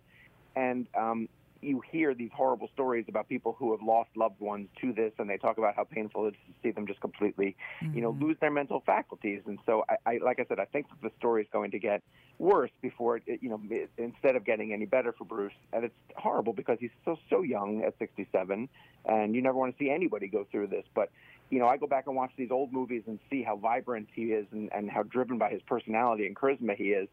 and 0.56 0.86
um, 0.98 1.28
you 1.64 1.82
hear 1.90 2.14
these 2.14 2.30
horrible 2.34 2.68
stories 2.72 3.06
about 3.08 3.28
people 3.28 3.56
who 3.58 3.72
have 3.72 3.82
lost 3.82 4.10
loved 4.16 4.40
ones 4.40 4.68
to 4.80 4.92
this, 4.92 5.12
and 5.18 5.28
they 5.28 5.36
talk 5.36 5.58
about 5.58 5.74
how 5.74 5.84
painful 5.84 6.26
it 6.26 6.30
is 6.30 6.34
to 6.46 6.52
see 6.62 6.70
them 6.70 6.86
just 6.86 7.00
completely, 7.00 7.56
you 7.92 8.00
know, 8.00 8.12
mm-hmm. 8.12 8.24
lose 8.24 8.36
their 8.40 8.50
mental 8.50 8.82
faculties. 8.84 9.42
And 9.46 9.58
so, 9.66 9.84
I, 9.88 9.96
I 10.14 10.18
like 10.18 10.40
I 10.40 10.44
said, 10.48 10.60
I 10.60 10.66
think 10.66 10.88
that 10.88 11.00
the 11.02 11.10
story 11.18 11.42
is 11.42 11.48
going 11.52 11.70
to 11.72 11.78
get 11.78 12.02
worse 12.38 12.70
before 12.82 13.16
it, 13.16 13.24
you 13.40 13.48
know, 13.48 13.60
it, 13.70 13.90
instead 13.96 14.36
of 14.36 14.44
getting 14.44 14.72
any 14.72 14.86
better 14.86 15.12
for 15.12 15.24
Bruce. 15.24 15.52
And 15.72 15.84
it's 15.84 15.94
horrible 16.16 16.52
because 16.52 16.78
he's 16.80 16.90
so 17.04 17.18
so 17.30 17.42
young 17.42 17.82
at 17.82 17.98
67, 17.98 18.68
and 19.06 19.34
you 19.34 19.42
never 19.42 19.56
want 19.56 19.76
to 19.76 19.84
see 19.84 19.90
anybody 19.90 20.28
go 20.28 20.46
through 20.50 20.68
this. 20.68 20.84
But 20.94 21.10
you 21.50 21.58
know, 21.58 21.66
I 21.66 21.76
go 21.76 21.86
back 21.86 22.06
and 22.06 22.16
watch 22.16 22.32
these 22.36 22.50
old 22.50 22.72
movies 22.72 23.02
and 23.06 23.18
see 23.30 23.42
how 23.42 23.56
vibrant 23.56 24.08
he 24.14 24.32
is 24.32 24.46
and, 24.50 24.70
and 24.72 24.90
how 24.90 25.02
driven 25.02 25.38
by 25.38 25.50
his 25.50 25.62
personality 25.62 26.26
and 26.26 26.34
charisma 26.34 26.74
he 26.74 26.88
is. 26.90 27.08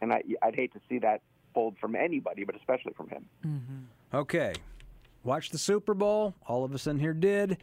And 0.00 0.12
I, 0.12 0.22
I'd 0.42 0.54
hate 0.54 0.72
to 0.74 0.80
see 0.88 0.98
that 0.98 1.22
pulled 1.54 1.78
from 1.78 1.96
anybody, 1.96 2.44
but 2.44 2.54
especially 2.54 2.92
from 2.94 3.08
him. 3.08 3.26
Mm-hmm. 3.44 3.78
Okay. 4.12 4.54
Watched 5.24 5.52
the 5.52 5.58
Super 5.58 5.94
Bowl. 5.94 6.34
All 6.46 6.64
of 6.64 6.74
us 6.74 6.86
in 6.86 6.98
here 6.98 7.14
did. 7.14 7.58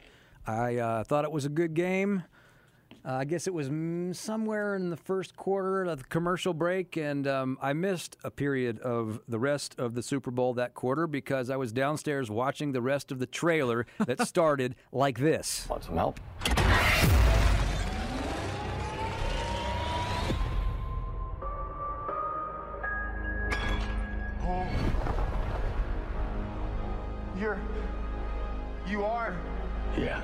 I 0.45 0.77
uh, 0.77 1.03
thought 1.03 1.23
it 1.23 1.31
was 1.31 1.45
a 1.45 1.49
good 1.49 1.73
game. 1.73 2.23
Uh, 3.05 3.15
I 3.15 3.25
guess 3.25 3.47
it 3.47 3.53
was 3.53 3.69
mm, 3.69 4.15
somewhere 4.15 4.75
in 4.75 4.89
the 4.89 4.97
first 4.97 5.35
quarter 5.35 5.83
of 5.83 5.97
the 5.97 6.03
commercial 6.05 6.53
break, 6.53 6.95
and 6.95 7.27
um, 7.27 7.57
I 7.61 7.73
missed 7.73 8.17
a 8.23 8.31
period 8.31 8.79
of 8.79 9.19
the 9.27 9.39
rest 9.39 9.77
of 9.77 9.93
the 9.93 10.01
Super 10.01 10.31
Bowl 10.31 10.53
that 10.53 10.73
quarter 10.73 11.05
because 11.05 11.49
I 11.49 11.57
was 11.57 11.73
downstairs 11.73 12.29
watching 12.31 12.71
the 12.71 12.81
rest 12.81 13.11
of 13.11 13.19
the 13.19 13.25
trailer 13.25 13.85
that 14.05 14.25
started 14.25 14.75
like 14.93 15.19
this. 15.19 15.67
Want 15.69 15.83
some 15.83 15.97
help? 15.97 16.19
You're. 27.43 27.59
You 28.87 29.03
are. 29.03 29.35
Yeah. 29.97 30.21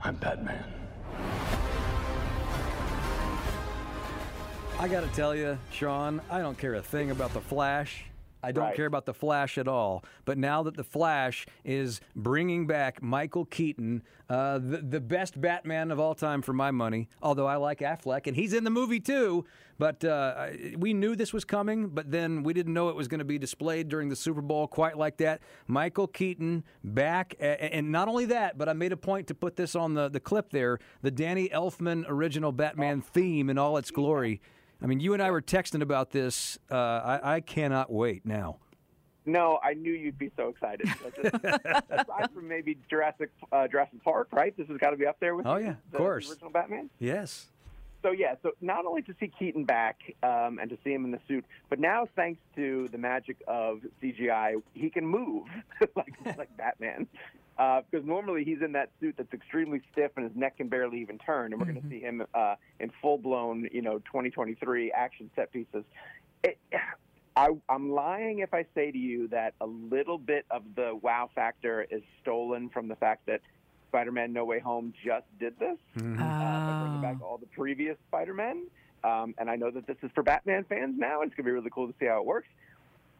I'm 0.00 0.16
Batman. 0.16 0.64
I 4.80 4.88
got 4.88 5.02
to 5.02 5.08
tell 5.14 5.36
you, 5.36 5.56
Sean, 5.70 6.20
I 6.28 6.40
don't 6.40 6.58
care 6.58 6.74
a 6.74 6.82
thing 6.82 7.12
about 7.12 7.32
the 7.32 7.40
Flash. 7.40 8.06
I 8.42 8.52
don't 8.52 8.64
Right. 8.64 8.76
care 8.76 8.86
about 8.86 9.06
the 9.06 9.14
Flash 9.14 9.58
at 9.58 9.66
all. 9.66 10.04
But 10.24 10.38
now 10.38 10.62
that 10.62 10.76
the 10.76 10.84
Flash 10.84 11.46
is 11.64 12.00
bringing 12.14 12.66
back 12.66 13.02
Michael 13.02 13.44
Keaton, 13.44 14.02
uh, 14.28 14.58
the, 14.58 14.78
the 14.78 15.00
best 15.00 15.40
Batman 15.40 15.90
of 15.90 15.98
all 15.98 16.14
time 16.14 16.42
for 16.42 16.52
my 16.52 16.70
money, 16.70 17.08
although 17.22 17.46
I 17.46 17.56
like 17.56 17.80
Affleck, 17.80 18.26
and 18.26 18.36
he's 18.36 18.52
in 18.52 18.64
the 18.64 18.70
movie 18.70 19.00
too. 19.00 19.44
But 19.78 20.04
uh, 20.04 20.48
we 20.76 20.94
knew 20.94 21.16
this 21.16 21.32
was 21.34 21.44
coming, 21.44 21.88
but 21.88 22.10
then 22.10 22.42
we 22.42 22.54
didn't 22.54 22.72
know 22.72 22.88
it 22.88 22.96
was 22.96 23.08
going 23.08 23.18
to 23.18 23.24
be 23.26 23.38
displayed 23.38 23.88
during 23.88 24.08
the 24.08 24.16
Super 24.16 24.40
Bowl 24.40 24.66
quite 24.66 24.96
like 24.96 25.18
that. 25.18 25.40
Michael 25.66 26.06
Keaton 26.06 26.64
back, 26.82 27.34
and 27.40 27.92
not 27.92 28.08
only 28.08 28.24
that, 28.26 28.56
but 28.56 28.68
I 28.68 28.72
made 28.72 28.92
a 28.92 28.96
point 28.96 29.26
to 29.28 29.34
put 29.34 29.56
this 29.56 29.74
on 29.74 29.94
the, 29.94 30.08
the 30.08 30.20
clip 30.20 30.50
there 30.50 30.78
the 31.02 31.10
Danny 31.10 31.48
Elfman 31.50 32.04
original 32.08 32.52
Batman 32.52 33.00
theme 33.02 33.50
in 33.50 33.58
all 33.58 33.76
its 33.76 33.90
glory. 33.90 34.40
I 34.86 34.88
mean, 34.88 35.00
you 35.00 35.14
and 35.14 35.20
I 35.20 35.32
were 35.32 35.42
texting 35.42 35.82
about 35.82 36.12
this. 36.12 36.60
Uh, 36.70 36.76
I, 36.76 37.34
I 37.34 37.40
cannot 37.40 37.90
wait 37.90 38.24
now. 38.24 38.58
No, 39.24 39.58
I 39.60 39.74
knew 39.74 39.90
you'd 39.90 40.16
be 40.16 40.30
so 40.36 40.50
excited. 40.50 40.88
Aside 41.90 42.30
from 42.32 42.46
maybe 42.46 42.78
Jurassic 42.88 43.30
uh, 43.50 43.66
Jurassic 43.66 44.04
Park, 44.04 44.28
right? 44.30 44.56
This 44.56 44.68
has 44.68 44.76
got 44.78 44.90
to 44.90 44.96
be 44.96 45.04
up 45.04 45.16
there 45.18 45.34
with 45.34 45.44
Oh, 45.44 45.56
yeah, 45.56 45.70
of 45.70 45.76
the 45.90 45.98
course. 45.98 46.30
original 46.30 46.50
Batman. 46.52 46.88
Yes. 47.00 47.46
So 48.02 48.12
yeah, 48.12 48.36
so 48.44 48.52
not 48.60 48.86
only 48.86 49.02
to 49.02 49.14
see 49.18 49.26
Keaton 49.36 49.64
back 49.64 49.96
um, 50.22 50.60
and 50.60 50.70
to 50.70 50.78
see 50.84 50.92
him 50.92 51.04
in 51.04 51.10
the 51.10 51.18
suit, 51.26 51.44
but 51.68 51.80
now 51.80 52.06
thanks 52.14 52.40
to 52.54 52.86
the 52.92 52.98
magic 52.98 53.38
of 53.48 53.80
CGI, 54.00 54.62
he 54.74 54.88
can 54.88 55.04
move 55.04 55.48
like 55.96 56.14
like 56.38 56.56
Batman. 56.56 57.08
Because 57.56 58.06
normally 58.06 58.44
he's 58.44 58.60
in 58.62 58.72
that 58.72 58.90
suit 59.00 59.14
that's 59.16 59.32
extremely 59.32 59.80
stiff 59.92 60.12
and 60.16 60.26
his 60.26 60.36
neck 60.36 60.58
can 60.58 60.68
barely 60.68 61.00
even 61.00 61.18
turn, 61.18 61.52
and 61.52 61.60
we're 61.60 61.66
going 61.66 61.80
to 61.80 61.88
see 61.88 62.00
him 62.00 62.22
uh, 62.34 62.56
in 62.80 62.90
full 63.00 63.18
blown, 63.18 63.68
you 63.72 63.82
know, 63.82 63.98
2023 64.00 64.92
action 64.92 65.30
set 65.34 65.52
pieces. 65.52 65.84
It, 66.42 66.58
I, 67.38 67.50
I'm 67.68 67.90
lying 67.90 68.38
if 68.38 68.54
I 68.54 68.64
say 68.74 68.90
to 68.90 68.96
you 68.96 69.28
that 69.28 69.52
a 69.60 69.66
little 69.66 70.16
bit 70.16 70.46
of 70.50 70.62
the 70.74 70.98
wow 71.02 71.28
factor 71.34 71.86
is 71.90 72.00
stolen 72.22 72.70
from 72.70 72.88
the 72.88 72.96
fact 72.96 73.26
that 73.26 73.42
Spider-Man: 73.88 74.32
No 74.32 74.46
Way 74.46 74.58
Home 74.60 74.94
just 75.04 75.26
did 75.38 75.58
this. 75.58 75.76
Mm-hmm. 75.98 76.22
Uh, 76.22 76.24
by 76.24 76.80
bringing 76.80 77.02
back 77.02 77.22
all 77.22 77.36
the 77.36 77.46
previous 77.46 77.98
Spider-Men. 78.08 78.68
Um, 79.04 79.34
and 79.38 79.50
I 79.50 79.56
know 79.56 79.70
that 79.70 79.86
this 79.86 79.98
is 80.02 80.10
for 80.14 80.22
Batman 80.22 80.64
fans 80.64 80.94
now, 80.98 81.20
and 81.20 81.30
it's 81.30 81.36
going 81.36 81.44
to 81.44 81.50
be 81.50 81.52
really 81.52 81.70
cool 81.70 81.86
to 81.86 81.94
see 82.00 82.06
how 82.06 82.20
it 82.20 82.24
works. 82.24 82.48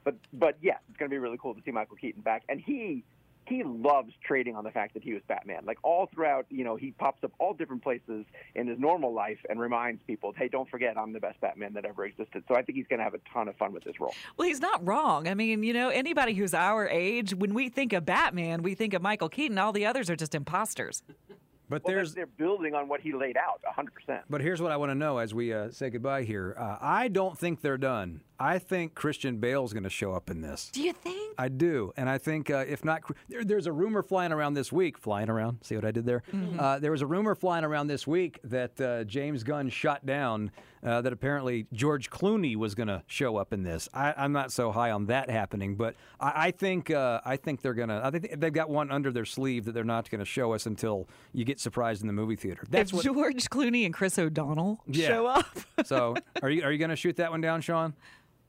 But 0.02 0.14
but 0.32 0.56
yeah, 0.62 0.78
it's 0.88 0.96
going 0.98 1.10
to 1.10 1.14
be 1.14 1.18
really 1.18 1.38
cool 1.38 1.54
to 1.54 1.60
see 1.64 1.70
Michael 1.70 1.96
Keaton 1.96 2.22
back, 2.22 2.44
and 2.48 2.60
he 2.60 3.04
he 3.46 3.62
loves 3.64 4.12
trading 4.24 4.56
on 4.56 4.64
the 4.64 4.70
fact 4.70 4.94
that 4.94 5.02
he 5.02 5.12
was 5.12 5.22
Batman. 5.28 5.64
Like 5.64 5.78
all 5.82 6.08
throughout, 6.12 6.46
you 6.50 6.64
know, 6.64 6.76
he 6.76 6.92
pops 6.92 7.22
up 7.24 7.32
all 7.38 7.54
different 7.54 7.82
places 7.82 8.24
in 8.54 8.66
his 8.66 8.78
normal 8.78 9.12
life 9.12 9.38
and 9.48 9.60
reminds 9.60 10.02
people, 10.04 10.32
"Hey, 10.36 10.48
don't 10.48 10.68
forget, 10.68 10.98
I'm 10.98 11.12
the 11.12 11.20
best 11.20 11.40
Batman 11.40 11.74
that 11.74 11.84
ever 11.84 12.04
existed." 12.04 12.44
So 12.48 12.54
I 12.54 12.62
think 12.62 12.76
he's 12.76 12.86
going 12.88 12.98
to 12.98 13.04
have 13.04 13.14
a 13.14 13.20
ton 13.32 13.48
of 13.48 13.56
fun 13.56 13.72
with 13.72 13.84
this 13.84 14.00
role. 14.00 14.14
Well, 14.36 14.48
he's 14.48 14.60
not 14.60 14.86
wrong. 14.86 15.28
I 15.28 15.34
mean, 15.34 15.62
you 15.62 15.72
know, 15.72 15.88
anybody 15.88 16.34
who's 16.34 16.54
our 16.54 16.88
age, 16.88 17.34
when 17.34 17.54
we 17.54 17.68
think 17.68 17.92
of 17.92 18.04
Batman, 18.04 18.62
we 18.62 18.74
think 18.74 18.94
of 18.94 19.02
Michael 19.02 19.28
Keaton. 19.28 19.58
All 19.58 19.72
the 19.72 19.86
others 19.86 20.10
are 20.10 20.16
just 20.16 20.34
imposters. 20.34 21.02
But 21.68 21.84
Well, 21.84 21.94
there's 21.94 22.14
they're 22.14 22.26
building 22.26 22.74
on 22.74 22.88
what 22.88 23.00
he 23.00 23.12
laid 23.12 23.36
out, 23.36 23.60
100%. 23.76 24.22
But 24.30 24.40
here's 24.40 24.62
what 24.62 24.70
I 24.70 24.76
want 24.76 24.90
to 24.90 24.94
know 24.94 25.18
as 25.18 25.34
we 25.34 25.52
uh, 25.52 25.70
say 25.70 25.90
goodbye 25.90 26.22
here. 26.22 26.56
Uh, 26.58 26.76
I 26.80 27.08
don't 27.08 27.36
think 27.36 27.60
they're 27.60 27.78
done. 27.78 28.20
I 28.38 28.58
think 28.58 28.94
Christian 28.94 29.38
Bale's 29.38 29.72
going 29.72 29.82
to 29.84 29.90
show 29.90 30.12
up 30.12 30.30
in 30.30 30.42
this. 30.42 30.70
Do 30.72 30.82
you 30.82 30.92
think? 30.92 31.34
I 31.38 31.48
do, 31.48 31.92
and 31.96 32.08
I 32.08 32.18
think 32.18 32.50
uh, 32.50 32.64
if 32.68 32.84
not, 32.84 33.02
there, 33.28 33.44
there's 33.44 33.66
a 33.66 33.72
rumor 33.72 34.02
flying 34.02 34.30
around 34.30 34.54
this 34.54 34.70
week. 34.70 34.98
Flying 34.98 35.28
around, 35.30 35.58
see 35.62 35.74
what 35.74 35.84
I 35.84 35.90
did 35.90 36.04
there? 36.06 36.22
Mm-hmm. 36.32 36.60
Uh, 36.60 36.78
there 36.78 36.90
was 36.92 37.02
a 37.02 37.06
rumor 37.06 37.34
flying 37.34 37.64
around 37.64 37.86
this 37.86 38.06
week 38.06 38.38
that 38.44 38.80
uh, 38.80 39.04
James 39.04 39.42
Gunn 39.42 39.68
shot 39.70 40.04
down. 40.06 40.50
Uh, 40.86 41.00
that 41.02 41.12
apparently 41.12 41.66
George 41.72 42.10
Clooney 42.10 42.54
was 42.54 42.76
going 42.76 42.86
to 42.86 43.02
show 43.08 43.36
up 43.36 43.52
in 43.52 43.64
this. 43.64 43.88
I, 43.92 44.14
I'm 44.16 44.30
not 44.30 44.52
so 44.52 44.70
high 44.70 44.92
on 44.92 45.06
that 45.06 45.28
happening, 45.28 45.74
but 45.74 45.96
I, 46.20 46.46
I 46.46 46.50
think 46.52 46.92
uh, 46.92 47.20
I 47.24 47.36
think 47.36 47.60
they're 47.60 47.74
going 47.74 47.88
to. 47.88 48.00
I 48.04 48.10
think 48.12 48.38
they've 48.38 48.52
got 48.52 48.70
one 48.70 48.92
under 48.92 49.10
their 49.10 49.24
sleeve 49.24 49.64
that 49.64 49.72
they're 49.72 49.82
not 49.82 50.08
going 50.08 50.20
to 50.20 50.24
show 50.24 50.52
us 50.52 50.64
until 50.64 51.08
you 51.32 51.44
get 51.44 51.58
surprised 51.58 52.02
in 52.02 52.06
the 52.06 52.12
movie 52.12 52.36
theater. 52.36 52.62
That's 52.70 52.92
if 52.92 52.98
what. 52.98 53.04
George 53.04 53.44
Clooney 53.50 53.84
and 53.84 53.92
Chris 53.92 54.16
O'Donnell 54.16 54.80
Yeah. 54.86 55.08
show 55.08 55.26
up. 55.26 55.58
so 55.84 56.14
are 56.40 56.50
you 56.50 56.62
are 56.62 56.70
you 56.70 56.78
going 56.78 56.90
to 56.90 56.96
shoot 56.96 57.16
that 57.16 57.32
one 57.32 57.40
down, 57.40 57.62
Sean? 57.62 57.92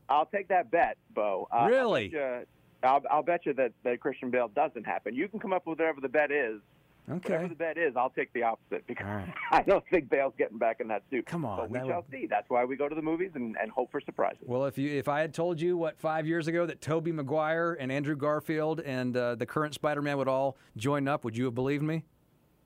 I'll 0.08 0.28
take 0.28 0.48
that 0.50 0.70
bet, 0.70 0.98
Bo. 1.16 1.48
Uh, 1.52 1.66
Really? 1.68 2.06
I'll 2.16 2.22
bet, 2.22 2.48
you, 2.84 2.88
I'll, 2.88 3.02
I'll 3.12 3.24
bet 3.24 3.46
you 3.48 3.54
that, 3.56 3.72
that 3.84 4.00
Christian 4.00 4.30
Bale 4.30 4.48
doesn't 4.50 4.86
happen. 4.86 5.16
You 5.16 5.28
can 5.28 5.40
come 5.40 5.54
up 5.54 5.66
with 5.66 5.80
whatever 5.80 6.02
the 6.02 6.08
bet 6.08 6.32
is. 6.32 6.62
Whatever 7.08 7.36
Okay. 7.46 7.48
the 7.48 7.56
bet 7.56 7.78
is, 7.78 7.96
I'll 7.96 8.10
take 8.10 8.34
the 8.34 8.44
opposite 8.44 8.86
because 8.86 9.06
I 9.52 9.62
don't 9.62 9.84
think 9.90 10.10
Bale's 10.10 10.34
getting 10.38 10.58
back 10.58 10.82
in 10.82 10.88
that 10.90 11.04
suit. 11.10 11.26
Come 11.26 11.46
on, 11.46 11.58
but 11.58 11.70
we 11.70 11.80
shall 11.80 12.02
would- 12.02 12.06
see. 12.12 12.28
That's 12.30 12.50
why 12.50 12.66
we 12.66 12.76
go 12.76 12.90
to 12.90 12.96
the 12.96 13.02
movies 13.02 13.32
and, 13.36 13.56
and 13.62 13.72
hope 13.72 13.92
for 13.92 14.02
surprises. 14.02 14.40
Well, 14.46 14.66
if 14.66 14.78
you 14.78 14.92
if 14.98 15.08
I 15.08 15.22
had 15.22 15.34
told 15.34 15.62
you 15.62 15.78
what 15.78 15.98
five 15.98 16.28
years 16.28 16.48
ago 16.48 16.66
that 16.66 16.82
Tobey 16.82 17.12
Maguire 17.14 17.78
and 17.80 17.92
Andrew 17.92 18.16
Garfield 18.16 18.82
and 18.82 19.16
uh, 19.16 19.36
the 19.36 19.46
current 19.46 19.74
Spider-Man 19.74 20.18
would 20.18 20.28
all 20.28 20.58
join 20.76 21.08
up, 21.08 21.24
would 21.24 21.38
you 21.38 21.46
have 21.46 21.56
believed 21.56 21.84
me? 21.84 22.04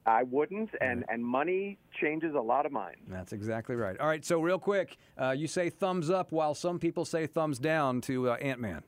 I 0.03 0.23
wouldn't, 0.23 0.71
and, 0.81 1.05
and 1.09 1.23
money 1.23 1.77
changes 2.01 2.33
a 2.33 2.39
lot 2.41 2.65
of 2.65 2.71
minds. 2.71 3.01
That's 3.07 3.33
exactly 3.33 3.75
right. 3.75 3.99
All 3.99 4.07
right, 4.07 4.25
so 4.25 4.41
real 4.41 4.57
quick, 4.57 4.97
uh, 5.21 5.29
you 5.29 5.45
say 5.45 5.69
thumbs 5.69 6.09
up 6.09 6.31
while 6.31 6.55
some 6.55 6.79
people 6.79 7.05
say 7.05 7.27
thumbs 7.27 7.59
down 7.59 8.01
to 8.01 8.31
uh, 8.31 8.35
Ant 8.37 8.59
Man. 8.59 8.81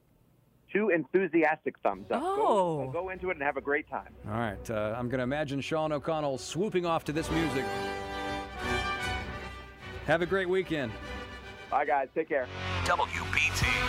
Two 0.74 0.90
enthusiastic 0.90 1.76
thumbs 1.84 2.08
up. 2.10 2.22
Oh. 2.24 2.86
Go, 2.88 2.92
go 2.92 3.10
into 3.10 3.30
it 3.30 3.34
and 3.34 3.44
have 3.44 3.58
a 3.58 3.62
great 3.62 3.88
time. 3.90 4.10
All 4.26 4.34
right, 4.34 4.70
uh, 4.72 4.96
I'm 4.98 5.08
going 5.08 5.20
to 5.20 5.24
imagine 5.24 5.62
Sean 5.62 5.92
O'Connell 5.92 6.40
swooping 6.40 6.84
off 6.84 7.04
to 7.06 7.12
this 7.12 7.30
music. 7.30 7.64
Have 10.08 10.24
a 10.24 10.26
great 10.26 10.50
weekend. 10.50 10.92
Bye, 11.70 11.86
guys. 11.86 12.08
Take 12.16 12.30
care. 12.30 12.48
WBT. 12.86 13.84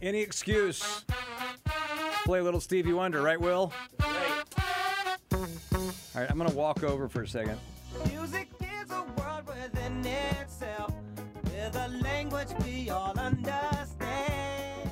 Any 0.00 0.20
excuse. 0.20 1.04
Play 2.24 2.38
a 2.38 2.42
little 2.42 2.60
Stevie 2.60 2.92
Wonder, 2.92 3.22
right, 3.22 3.40
Will? 3.40 3.72
All 5.44 5.80
right, 6.14 6.30
I'm 6.30 6.38
going 6.38 6.48
to 6.50 6.56
walk 6.56 6.82
over 6.82 7.08
for 7.08 7.22
a 7.22 7.28
second. 7.28 7.58
Music 8.08 8.48
is 8.60 8.90
a 8.90 9.02
world 9.20 9.46
within 9.46 10.04
itself, 10.06 10.94
with 11.44 11.76
a 11.76 11.88
language 12.02 12.48
we 12.64 12.88
all 12.90 13.18
understand. 13.18 14.90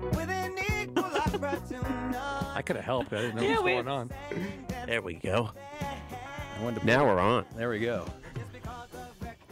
With 0.00 0.28
an 0.28 0.52
equal 0.80 1.04
opportunity. 1.04 2.18
I 2.54 2.62
could 2.64 2.76
have 2.76 2.84
helped. 2.84 3.12
I 3.12 3.22
didn't 3.22 3.36
know 3.36 3.42
Yeah, 3.42 3.48
what 3.56 3.64
was 3.64 3.64
we- 3.64 3.72
going 3.72 3.88
on. 3.88 4.10
There 4.86 5.00
we 5.02 5.14
go. 5.14 5.50
I 5.80 6.62
wanted 6.62 6.80
to 6.80 6.86
Now 6.86 7.04
we're 7.04 7.18
on. 7.18 7.46
There 7.56 7.70
we 7.70 7.80
go. 7.80 8.06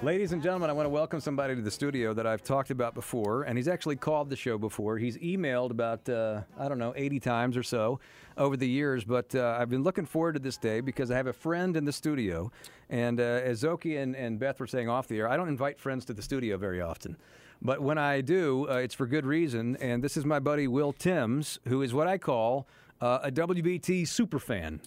Ladies 0.03 0.33
and 0.33 0.43
gentlemen, 0.43 0.69
I 0.69 0.73
want 0.73 0.87
to 0.87 0.91
welcome 0.91 1.21
somebody 1.21 1.55
to 1.55 1.63
the 1.63 1.71
studio 1.71 2.13
that 2.13 2.27
I've 2.27 2.43
talked 2.43 2.73
about 2.73 2.93
before, 2.93 3.45
and 3.45 3.57
he's 3.57 3.69
actually 3.69 3.95
called 3.95 4.31
the 4.31 4.37
show 4.37 4.59
before. 4.59 4.99
He's 4.99 5.17
emailed 5.19 5.71
about, 5.71 6.09
uh, 6.09 6.41
I 6.59 6.67
don't 6.67 6.81
know, 6.81 6.93
80 6.97 7.21
times 7.21 7.57
or 7.57 7.63
so 7.63 8.01
over 8.37 8.57
the 8.57 8.69
years, 8.69 9.05
but 9.05 9.33
uh, 9.37 9.57
I've 9.61 9.71
been 9.71 9.85
looking 9.85 10.05
forward 10.05 10.33
to 10.33 10.41
this 10.41 10.57
day 10.57 10.81
because 10.81 11.13
I 11.13 11.17
have 11.17 11.29
a 11.29 11.33
friend 11.33 11.77
in 11.77 11.85
the 11.85 11.93
studio. 11.93 12.51
And 12.91 13.21
uh, 13.21 13.23
as 13.23 13.63
Szoke 13.63 13.97
and, 13.97 14.17
and 14.17 14.41
Beth 14.41 14.59
were 14.59 14.67
saying 14.67 14.89
off 14.89 15.07
the 15.07 15.21
air, 15.21 15.29
I 15.29 15.37
don't 15.37 15.49
invite 15.49 15.79
friends 15.79 16.05
to 16.07 16.13
the 16.13 16.23
studio 16.23 16.57
very 16.57 16.81
often. 16.81 17.17
But 17.63 17.81
when 17.81 17.97
I 17.97 18.23
do, 18.23 18.69
uh, 18.69 18.79
it's 18.79 18.97
for 18.97 19.07
good 19.07 19.25
reason. 19.25 19.77
And 19.77 20.03
this 20.03 20.17
is 20.17 20.25
my 20.25 20.41
buddy 20.41 20.67
Will 20.67 20.93
Timms, 20.93 21.61
who 21.69 21.81
is 21.81 21.95
what 21.95 22.09
I 22.09 22.19
call 22.19 22.67
uh, 23.01 23.21
a 23.23 23.31
WBT 23.31 24.03
superfan. 24.03 24.81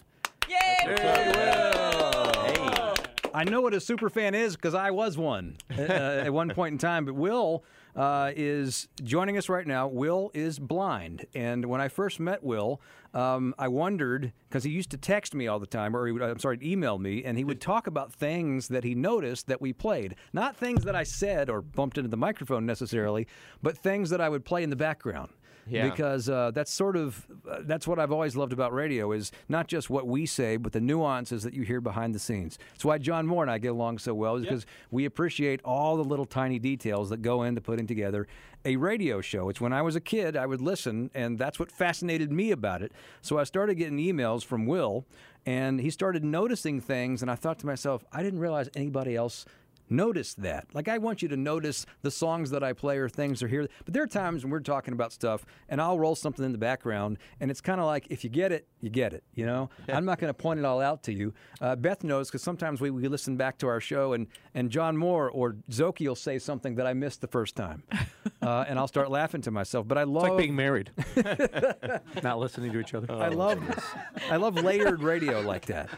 I 3.36 3.44
know 3.44 3.60
what 3.60 3.74
a 3.74 3.80
super 3.80 4.08
fan 4.08 4.34
is 4.34 4.56
because 4.56 4.74
I 4.74 4.90
was 4.90 5.18
one 5.18 5.58
uh, 5.78 5.82
at 5.82 6.32
one 6.32 6.48
point 6.48 6.72
in 6.72 6.78
time. 6.78 7.04
But 7.04 7.16
Will 7.16 7.64
uh, 7.94 8.32
is 8.34 8.88
joining 9.04 9.36
us 9.36 9.50
right 9.50 9.66
now. 9.66 9.88
Will 9.88 10.30
is 10.32 10.58
blind, 10.58 11.26
and 11.34 11.66
when 11.66 11.78
I 11.78 11.88
first 11.88 12.18
met 12.18 12.42
Will, 12.42 12.80
um, 13.12 13.54
I 13.58 13.68
wondered 13.68 14.32
because 14.48 14.64
he 14.64 14.70
used 14.70 14.90
to 14.92 14.96
text 14.96 15.34
me 15.34 15.48
all 15.48 15.58
the 15.58 15.66
time, 15.66 15.94
or 15.94 16.06
he 16.06 16.12
would, 16.12 16.22
I'm 16.22 16.38
sorry, 16.38 16.58
email 16.62 16.96
me, 16.96 17.24
and 17.24 17.36
he 17.36 17.44
would 17.44 17.60
talk 17.60 17.86
about 17.86 18.10
things 18.10 18.68
that 18.68 18.84
he 18.84 18.94
noticed 18.94 19.48
that 19.48 19.60
we 19.60 19.74
played, 19.74 20.14
not 20.32 20.56
things 20.56 20.84
that 20.84 20.96
I 20.96 21.02
said 21.02 21.50
or 21.50 21.60
bumped 21.60 21.98
into 21.98 22.08
the 22.08 22.16
microphone 22.16 22.64
necessarily, 22.64 23.26
but 23.62 23.76
things 23.76 24.08
that 24.08 24.20
I 24.22 24.30
would 24.30 24.46
play 24.46 24.62
in 24.62 24.70
the 24.70 24.76
background 24.76 25.28
Yeah. 25.68 25.88
because 25.88 26.28
uh, 26.28 26.52
that's 26.52 26.70
sort 26.70 26.96
of 26.96 27.26
uh, 27.50 27.58
that's 27.62 27.86
what 27.86 27.98
I've 27.98 28.12
always 28.12 28.36
loved 28.36 28.52
about 28.52 28.72
radio 28.72 29.12
is 29.12 29.32
not 29.48 29.66
just 29.66 29.90
what 29.90 30.06
we 30.06 30.24
say, 30.26 30.56
but 30.56 30.72
the 30.72 30.80
nuances 30.80 31.42
that 31.42 31.54
you 31.54 31.62
hear 31.62 31.80
behind 31.80 32.14
the 32.14 32.18
scenes. 32.18 32.58
It's 32.74 32.84
why 32.84 32.98
John 32.98 33.26
Moore 33.26 33.42
and 33.42 33.50
I 33.50 33.58
get 33.58 33.72
along 33.72 33.98
so 33.98 34.14
well, 34.14 34.36
is 34.36 34.42
because 34.42 34.66
we 34.90 35.04
appreciate 35.04 35.60
all 35.64 35.96
the 35.96 36.04
little 36.04 36.26
tiny 36.26 36.58
details 36.58 37.10
that 37.10 37.22
go 37.22 37.42
into 37.42 37.60
putting 37.60 37.86
together 37.86 38.26
a 38.64 38.76
radio 38.76 39.20
show. 39.20 39.48
It's 39.48 39.60
when 39.60 39.72
I 39.72 39.82
was 39.82 39.96
a 39.96 40.00
kid, 40.00 40.36
I 40.36 40.46
would 40.46 40.60
listen, 40.60 41.10
and 41.14 41.38
that's 41.38 41.58
what 41.58 41.70
fascinated 41.70 42.32
me 42.32 42.50
about 42.50 42.82
it. 42.82 42.92
So 43.22 43.38
I 43.38 43.44
started 43.44 43.76
getting 43.76 43.98
emails 43.98 44.44
from 44.44 44.66
Will, 44.66 45.04
and 45.44 45.80
he 45.80 45.90
started 45.90 46.24
noticing 46.24 46.80
things, 46.80 47.22
and 47.22 47.30
I 47.30 47.36
thought 47.36 47.58
to 47.60 47.66
myself, 47.66 48.04
I 48.12 48.22
didn't 48.22 48.40
realize 48.40 48.68
anybody 48.74 49.14
else 49.14 49.46
notice 49.88 50.34
that. 50.34 50.66
Like 50.74 50.88
I 50.88 50.98
want 50.98 51.22
you 51.22 51.28
to 51.28 51.36
notice 51.36 51.86
the 52.02 52.10
songs 52.10 52.50
that 52.50 52.62
I 52.62 52.72
play 52.72 52.98
or 52.98 53.08
things 53.08 53.42
are 53.42 53.48
here. 53.48 53.68
But 53.84 53.94
there 53.94 54.02
are 54.02 54.08
times 54.08 54.44
when 54.44 54.50
we're 54.50 54.60
talking 54.60 54.92
about 54.92 55.12
stuff 55.12 55.44
and 55.68 55.80
I'll 55.80 55.98
roll 55.98 56.14
something 56.14 56.44
in 56.44 56.52
the 56.52 56.58
background 56.58 57.18
and 57.40 57.50
it's 57.50 57.60
kind 57.60 57.80
of 57.80 57.86
like 57.86 58.06
if 58.10 58.24
you 58.24 58.30
get 58.30 58.52
it, 58.52 58.66
you 58.86 58.90
get 58.90 59.12
it. 59.12 59.24
You 59.34 59.44
know, 59.44 59.68
I'm 59.88 60.06
not 60.06 60.18
going 60.18 60.30
to 60.30 60.34
point 60.34 60.58
it 60.58 60.64
all 60.64 60.80
out 60.80 61.02
to 61.02 61.12
you. 61.12 61.34
Uh, 61.60 61.76
Beth 61.76 62.04
knows 62.04 62.28
because 62.28 62.42
sometimes 62.42 62.80
we, 62.80 62.90
we 62.90 63.08
listen 63.08 63.36
back 63.36 63.58
to 63.58 63.66
our 63.66 63.80
show 63.80 64.14
and 64.14 64.28
and 64.54 64.70
John 64.70 64.96
Moore 64.96 65.28
or 65.28 65.56
Szoke 65.70 66.06
will 66.06 66.14
say 66.14 66.38
something 66.38 66.76
that 66.76 66.86
I 66.86 66.94
missed 66.94 67.20
the 67.20 67.26
first 67.26 67.56
time, 67.56 67.82
uh, 68.42 68.64
and 68.68 68.78
I'll 68.78 68.88
start 68.88 69.10
laughing 69.10 69.42
to 69.42 69.50
myself. 69.50 69.86
But 69.86 69.98
I 69.98 70.04
love 70.04 70.24
It's 70.24 70.30
like 70.30 70.38
being 70.38 70.56
married, 70.56 70.92
not 72.22 72.38
listening 72.38 72.72
to 72.72 72.80
each 72.80 72.94
other. 72.94 73.12
I 73.12 73.28
love 73.28 73.66
this. 73.66 73.84
I 74.30 74.36
love 74.36 74.54
layered 74.54 75.02
radio 75.02 75.40
like 75.40 75.66
that. 75.66 75.90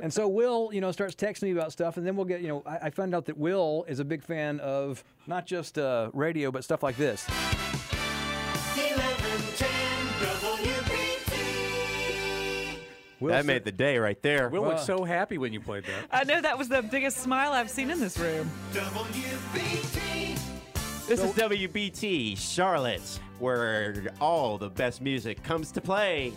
And 0.00 0.12
so 0.12 0.28
Will, 0.28 0.70
you 0.72 0.80
know, 0.80 0.92
starts 0.92 1.14
texting 1.14 1.44
me 1.44 1.52
about 1.52 1.72
stuff, 1.72 1.96
and 1.96 2.06
then 2.06 2.14
we'll 2.14 2.26
get, 2.26 2.42
you 2.42 2.48
know, 2.48 2.62
I, 2.66 2.86
I 2.86 2.90
found 2.90 3.14
out 3.14 3.24
that 3.26 3.38
Will 3.38 3.84
is 3.88 3.98
a 4.00 4.04
big 4.04 4.22
fan 4.22 4.60
of 4.60 5.02
not 5.26 5.46
just 5.46 5.78
uh, 5.78 6.10
radio, 6.12 6.50
but 6.50 6.62
stuff 6.62 6.82
like 6.82 6.96
this. 6.96 7.26
WBT. 13.24 13.36
that 13.36 13.46
made 13.46 13.64
the 13.64 13.72
day 13.72 13.98
right 13.98 14.20
there. 14.22 14.48
Will 14.48 14.62
looked 14.62 14.80
so 14.80 15.04
happy 15.04 15.38
when 15.38 15.52
you 15.52 15.60
played 15.60 15.84
that. 15.84 16.08
I 16.10 16.24
know 16.24 16.40
that 16.40 16.56
was 16.58 16.68
the 16.68 16.82
biggest 16.82 17.18
smile 17.18 17.52
I've 17.52 17.70
seen 17.70 17.90
in 17.90 18.00
this 18.00 18.18
room. 18.18 18.50
WBT. 18.72 20.38
This 21.06 21.22
is 21.22 21.30
WBT 21.32 22.36
Charlotte, 22.36 23.20
where 23.38 24.06
all 24.20 24.56
the 24.56 24.70
best 24.70 25.02
music 25.02 25.42
comes 25.42 25.70
to 25.72 25.80
play. 25.80 26.32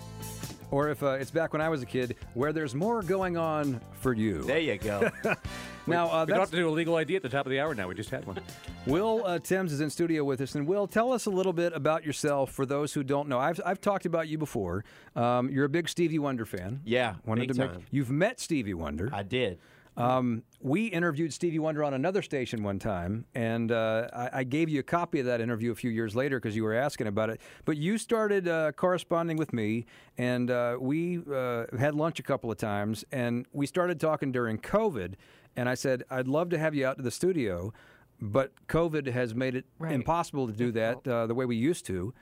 Or 0.69 0.89
if 0.89 1.01
uh, 1.01 1.11
it's 1.11 1.31
back 1.31 1.53
when 1.53 1.61
I 1.61 1.69
was 1.69 1.81
a 1.81 1.85
kid, 1.85 2.15
where 2.33 2.51
there's 2.51 2.75
more 2.75 3.01
going 3.01 3.37
on 3.37 3.79
for 3.93 4.13
you. 4.13 4.43
There 4.43 4.59
you 4.59 4.77
go. 4.77 5.09
now, 5.87 6.09
uh, 6.09 6.25
we 6.25 6.31
don't 6.31 6.41
have 6.41 6.49
to 6.51 6.57
do 6.57 6.67
a 6.67 6.69
legal 6.69 6.95
ID 6.95 7.15
at 7.15 7.21
the 7.21 7.29
top 7.29 7.45
of 7.45 7.51
the 7.51 7.59
hour 7.59 7.73
now. 7.73 7.87
We 7.87 7.95
just 7.95 8.09
had 8.09 8.25
one. 8.25 8.39
Will 8.85 9.23
uh, 9.25 9.39
Timms 9.39 9.71
is 9.71 9.79
in 9.79 9.89
studio 9.89 10.23
with 10.25 10.41
us, 10.41 10.55
and 10.55 10.67
Will, 10.67 10.85
tell 10.85 11.13
us 11.13 11.25
a 11.25 11.29
little 11.29 11.53
bit 11.53 11.73
about 11.73 12.05
yourself 12.05 12.51
for 12.51 12.65
those 12.65 12.93
who 12.93 13.03
don't 13.03 13.29
know. 13.29 13.39
I've, 13.39 13.61
I've 13.65 13.79
talked 13.79 14.05
about 14.05 14.27
you 14.27 14.37
before. 14.37 14.83
Um, 15.15 15.49
you're 15.49 15.65
a 15.65 15.69
big 15.69 15.87
Stevie 15.87 16.19
Wonder 16.19 16.45
fan. 16.45 16.81
Yeah, 16.83 17.15
Wanted 17.25 17.53
to 17.53 17.59
make, 17.59 17.71
you've 17.91 18.11
met 18.11 18.39
Stevie 18.39 18.73
Wonder. 18.73 19.09
I 19.13 19.23
did. 19.23 19.59
Um, 19.97 20.43
we 20.61 20.85
interviewed 20.85 21.33
Stevie 21.33 21.59
Wonder 21.59 21.83
on 21.83 21.93
another 21.93 22.21
station 22.21 22.63
one 22.63 22.77
time, 22.77 23.25
and 23.33 23.71
uh, 23.71 24.07
I, 24.13 24.29
I 24.39 24.43
gave 24.43 24.69
you 24.69 24.79
a 24.79 24.83
copy 24.83 25.19
of 25.19 25.25
that 25.25 25.41
interview 25.41 25.71
a 25.71 25.75
few 25.75 25.89
years 25.89 26.15
later 26.15 26.37
because 26.39 26.55
you 26.55 26.63
were 26.63 26.75
asking 26.75 27.07
about 27.07 27.29
it. 27.31 27.41
But 27.65 27.77
you 27.77 27.97
started 27.97 28.47
uh, 28.47 28.73
corresponding 28.73 29.37
with 29.37 29.53
me, 29.53 29.85
and 30.17 30.51
uh, 30.51 30.77
we 30.79 31.19
uh, 31.33 31.65
had 31.79 31.95
lunch 31.95 32.19
a 32.19 32.23
couple 32.23 32.51
of 32.51 32.57
times, 32.57 33.03
and 33.11 33.45
we 33.53 33.65
started 33.65 33.99
talking 33.99 34.31
during 34.31 34.59
COVID. 34.59 35.15
And 35.55 35.67
I 35.67 35.73
said, 35.73 36.03
I'd 36.11 36.27
love 36.27 36.49
to 36.49 36.59
have 36.59 36.75
you 36.75 36.85
out 36.85 36.97
to 36.97 37.03
the 37.03 37.09
studio, 37.11 37.73
but 38.21 38.51
COVID 38.67 39.07
has 39.07 39.33
made 39.33 39.55
it 39.55 39.65
Right. 39.79 39.93
impossible 39.93 40.45
to 40.45 40.53
do 40.53 40.71
that 40.73 41.07
uh, 41.07 41.25
the 41.25 41.33
way 41.33 41.45
we 41.45 41.55
used 41.55 41.85
to. 41.87 42.13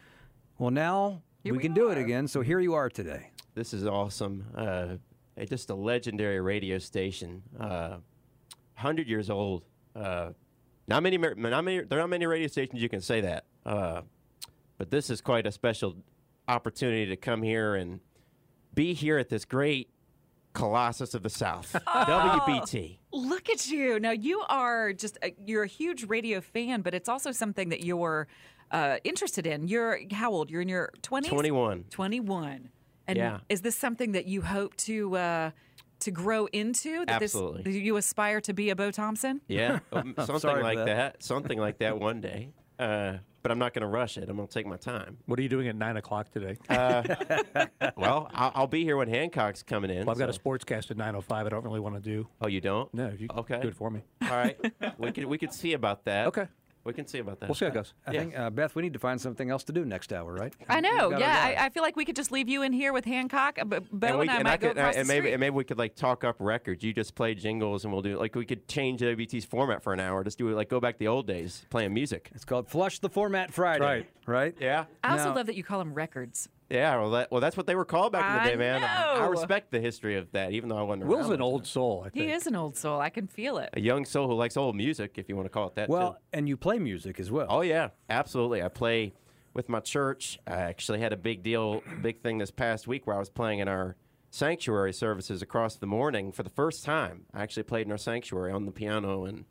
Well, 0.58 0.72
now 0.72 1.22
we 1.44 1.52
we 1.52 1.58
can 1.60 1.74
do 1.74 1.90
it 1.90 1.98
again, 1.98 2.30
so 2.30 2.40
here 2.42 2.60
you 2.62 2.74
are 2.74 2.90
today. 2.90 3.32
This 3.54 3.74
is 3.74 3.86
awesome. 3.86 4.46
Uh, 5.40 5.46
just 5.46 5.70
a 5.70 5.76
legendary 5.76 6.40
radio 6.40 6.78
station. 6.78 7.44
Uh, 7.60 7.98
100 8.76 9.08
years 9.08 9.30
old. 9.30 9.64
Uh, 9.96 10.32
not 10.88 11.02
many, 11.02 11.18
not 11.18 11.64
many, 11.64 11.82
there 11.82 12.00
are 12.00 12.04
not 12.04 12.10
many 12.10 12.26
radio 12.26 12.48
stations 12.48 12.82
you 12.82 12.90
can 12.90 13.02
say 13.02 13.22
that. 13.22 13.46
Uh, 13.66 14.02
but 14.78 14.92
this 14.92 15.10
is 15.10 15.22
quite 15.22 15.48
a 15.48 15.52
special 15.52 15.96
opportunity 16.48 17.08
to 17.08 17.16
come 17.16 17.42
here 17.42 17.76
and 17.76 18.00
be 18.74 18.94
here 18.94 19.18
at 19.18 19.30
this 19.30 19.46
great 19.46 19.90
Colossus 20.54 21.14
of 21.14 21.22
the 21.22 21.30
South, 21.30 21.76
WBT. 21.88 22.98
Look 23.12 23.50
at 23.50 23.68
you. 23.68 24.00
Now 24.00 24.12
you 24.12 24.42
are 24.48 24.94
just 24.94 25.18
a, 25.22 25.36
you're 25.46 25.64
a 25.64 25.68
huge 25.68 26.06
radio 26.06 26.40
fan, 26.40 26.82
but 26.82 26.94
it's 26.94 27.10
also 27.10 27.32
something 27.32 27.70
that 27.70 27.84
you're 27.84 28.28
uh, 28.72 28.98
interested 29.04 29.46
in. 29.46 29.68
You're 29.68 30.00
how 30.12 30.32
old? 30.32 30.50
You're 30.50 30.62
in 30.62 30.70
your 30.70 30.92
20s? 31.02 31.28
21. 31.28 31.86
21. 31.90 32.70
And 33.08 33.18
Yeah. 33.18 33.40
is 33.50 33.62
this 33.62 33.76
something 33.78 34.14
that 34.14 34.26
you 34.26 34.42
hope 34.42 34.76
to 34.78 35.16
uh, 35.18 35.52
to 36.00 36.12
grow 36.12 36.46
into? 36.48 37.06
That 37.06 37.22
Absolutely. 37.22 37.64
This, 37.64 37.76
you 37.76 37.98
aspire 37.98 38.42
to 38.42 38.54
be 38.54 38.70
a 38.70 38.76
Bo 38.76 38.92
Thompson? 38.92 39.42
Yeah, 39.48 39.80
um, 39.92 40.14
something 40.26 40.62
like 40.62 40.78
that. 40.78 40.86
that. 40.86 41.24
Something 41.24 41.60
like 41.60 41.78
that 41.80 42.00
one 42.00 42.22
day. 42.22 42.50
Uh, 42.78 43.18
but 43.42 43.52
I'm 43.52 43.60
not 43.60 43.74
going 43.76 43.84
to 43.84 43.88
rush 43.88 44.18
it. 44.18 44.28
I'm 44.28 44.36
going 44.38 44.48
to 44.48 44.54
take 44.54 44.66
my 44.66 44.76
time. 44.76 45.18
What 45.28 45.38
are 45.38 45.44
you 45.44 45.50
doing 45.50 45.68
at 45.68 45.76
nine 45.76 45.98
o'clock 45.98 46.32
today? 46.32 46.58
Uh, 46.68 47.04
well, 47.96 48.28
I'll, 48.34 48.52
I'll 48.56 48.68
be 48.68 48.84
here 48.84 48.98
when 48.98 49.08
Hancock's 49.08 49.62
coming 49.62 49.92
in. 49.92 50.00
Well, 50.06 50.10
I've 50.14 50.18
got 50.18 50.30
a 50.30 50.34
so- 50.34 50.40
sportscast 50.40 50.90
at 50.90 50.98
nine 50.98 51.16
o 51.16 51.22
five. 51.22 51.46
I 51.46 51.50
don't 51.50 51.64
really 51.64 51.80
want 51.80 51.94
to 51.96 52.02
do. 52.02 52.28
Oh, 52.42 52.48
you 52.48 52.60
don't? 52.60 52.92
No, 52.94 53.14
you 53.18 53.28
Okay. 53.38 53.62
do 53.62 53.68
it 53.68 53.76
for 53.76 53.92
me. 53.92 54.02
All 54.24 54.30
right, 54.30 54.58
we 54.98 55.12
could 55.12 55.26
we 55.26 55.38
could 55.38 55.54
see 55.54 55.74
about 55.74 56.06
that. 56.06 56.28
Okay. 56.28 56.48
We 56.86 56.94
can 56.94 57.08
see 57.08 57.18
about 57.20 57.40
that. 57.40 57.50
We'll 57.50 57.56
see 57.56 57.66
how 57.66 57.72
it 57.72 57.74
goes. 57.74 57.94
I 58.06 58.12
Yeah. 58.14 58.20
think, 58.20 58.38
uh, 58.40 58.50
Beth, 58.52 58.76
we 58.76 58.84
need 58.84 58.94
to 58.94 59.00
find 59.00 59.20
something 59.20 59.50
else 59.50 59.64
to 59.66 59.74
do 59.74 59.84
next 59.84 60.14
hour, 60.14 60.32
right? 60.34 60.54
I 60.70 60.80
know. 60.80 61.18
Yeah. 61.18 61.56
I, 61.60 61.66
I 61.66 61.70
feel 61.70 61.82
like 61.84 61.96
we 61.96 62.06
could 62.06 62.16
just 62.16 62.32
leave 62.32 62.48
you 62.48 62.62
in 62.62 62.72
here 62.72 62.94
with 62.94 63.06
Hancock, 63.06 63.58
uh, 63.60 63.66
but 63.66 63.90
Bo 63.92 64.08
and, 64.08 64.20
we, 64.20 64.30
I 64.30 64.36
and 64.36 64.44
might 64.44 64.62
go 64.62 64.70
could, 64.70 64.78
across 64.78 64.96
and 64.96 65.06
the 65.06 65.14
maybe 65.14 65.22
street. 65.24 65.34
and 65.34 65.40
maybe 65.40 65.56
we 65.56 65.64
could 65.64 65.78
like 65.80 65.96
talk 65.96 66.24
up 66.24 66.36
records. 66.40 66.84
You 66.84 66.94
just 66.94 67.16
play 67.16 67.34
jingles, 67.34 67.84
and 67.84 67.92
we'll 67.92 68.04
do 68.04 68.18
like 68.20 68.36
we 68.36 68.46
could 68.46 68.68
change 68.68 69.02
WBT's 69.02 69.46
format 69.46 69.82
for 69.84 69.94
an 69.94 70.00
hour. 70.00 70.24
Just 70.24 70.38
do 70.38 70.48
it 70.48 70.54
like 70.54 70.70
go 70.70 70.80
back 70.80 71.00
the 71.00 71.08
old 71.08 71.26
days 71.28 71.66
playing 71.72 71.94
music. 71.94 72.30
It's 72.36 72.46
called 72.46 72.70
Flush 72.70 73.00
the 73.00 73.10
Format 73.10 73.52
Friday. 73.52 73.84
Right. 73.84 74.10
Right? 74.28 74.56
Yeah. 74.60 74.86
I 75.04 75.12
also 75.14 75.30
Now- 75.30 75.36
love 75.36 75.48
that 75.48 75.56
you 75.56 75.64
call 75.64 75.80
them 75.80 75.94
records. 75.94 76.50
Yeah. 76.70 76.98
Well, 76.98 77.12
that, 77.12 77.32
well, 77.32 77.42
that's 77.42 77.56
what 77.58 77.68
they 77.68 77.76
were 77.76 77.86
called 77.86 78.12
back 78.12 78.26
in 78.26 78.36
the 78.36 78.42
I 78.42 78.48
day, 78.52 78.56
man. 78.56 78.84
I, 78.84 79.14
I 79.14 79.20
know. 79.20 79.30
respect 79.30 79.72
the 79.72 79.80
history 79.80 80.18
of 80.18 80.32
that, 80.32 80.52
even 80.52 80.70
though 80.70 80.78
I 80.78 80.82
wasn't. 80.82 81.08
Will's 81.08 81.28
around 81.28 81.34
an 81.36 81.42
old 81.42 81.68
soul. 81.68 82.04
I 82.06 82.10
think. 82.10 82.26
He 82.26 82.32
is 82.32 82.48
an 82.48 82.56
old 82.56 82.76
soul. 82.78 83.00
I 83.00 83.10
can 83.10 83.28
feel 83.28 83.58
it. 83.58 83.70
a 83.74 83.80
young 83.80 84.06
soul 84.06 84.28
who 84.28 84.34
likes 84.34 84.58
old 84.58 84.76
music, 84.76 85.14
if 85.18 85.30
you 85.30 85.36
want 85.36 85.46
to 85.46 85.50
call 85.52 85.68
it 85.68 85.76
that. 85.76 85.90
Well, 85.90 86.14
too. 86.14 86.20
and 86.34 86.50
you 86.50 86.58
play 86.58 86.80
music 86.80 87.20
as 87.20 87.32
well. 87.32 87.48
Oh 87.50 87.62
yeah, 87.62 87.90
absolutely. 88.10 88.64
I 88.64 88.70
play 88.70 89.14
with 89.54 89.70
my 89.70 89.80
church. 89.80 90.40
I 90.46 90.56
actually 90.56 91.00
had 91.00 91.14
a 91.14 91.18
big 91.18 91.44
deal, 91.44 91.82
big 92.02 92.22
thing 92.22 92.40
this 92.40 92.52
past 92.52 92.88
week 92.88 93.08
where 93.08 93.16
I 93.16 93.20
was 93.20 93.30
playing 93.30 93.60
in 93.60 93.68
our 93.68 93.96
sanctuary 94.30 94.92
services 94.92 95.42
across 95.42 95.78
the 95.78 95.88
morning 95.88 96.32
for 96.32 96.44
the 96.44 96.50
first 96.50 96.84
time. 96.84 97.26
I 97.34 97.42
actually 97.42 97.64
played 97.64 97.86
in 97.86 97.92
our 97.92 97.98
sanctuary 97.98 98.52
on 98.52 98.66
the 98.66 98.72
piano, 98.72 99.24
and 99.24 99.46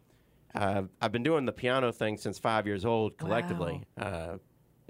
uh, 0.54 0.82
I've 1.00 1.12
been 1.12 1.22
doing 1.22 1.46
the 1.46 1.52
piano 1.52 1.90
thing 1.90 2.18
since 2.18 2.38
five 2.38 2.66
years 2.66 2.84
old 2.84 3.16
collectively. 3.16 3.82
Uh, 3.96 4.36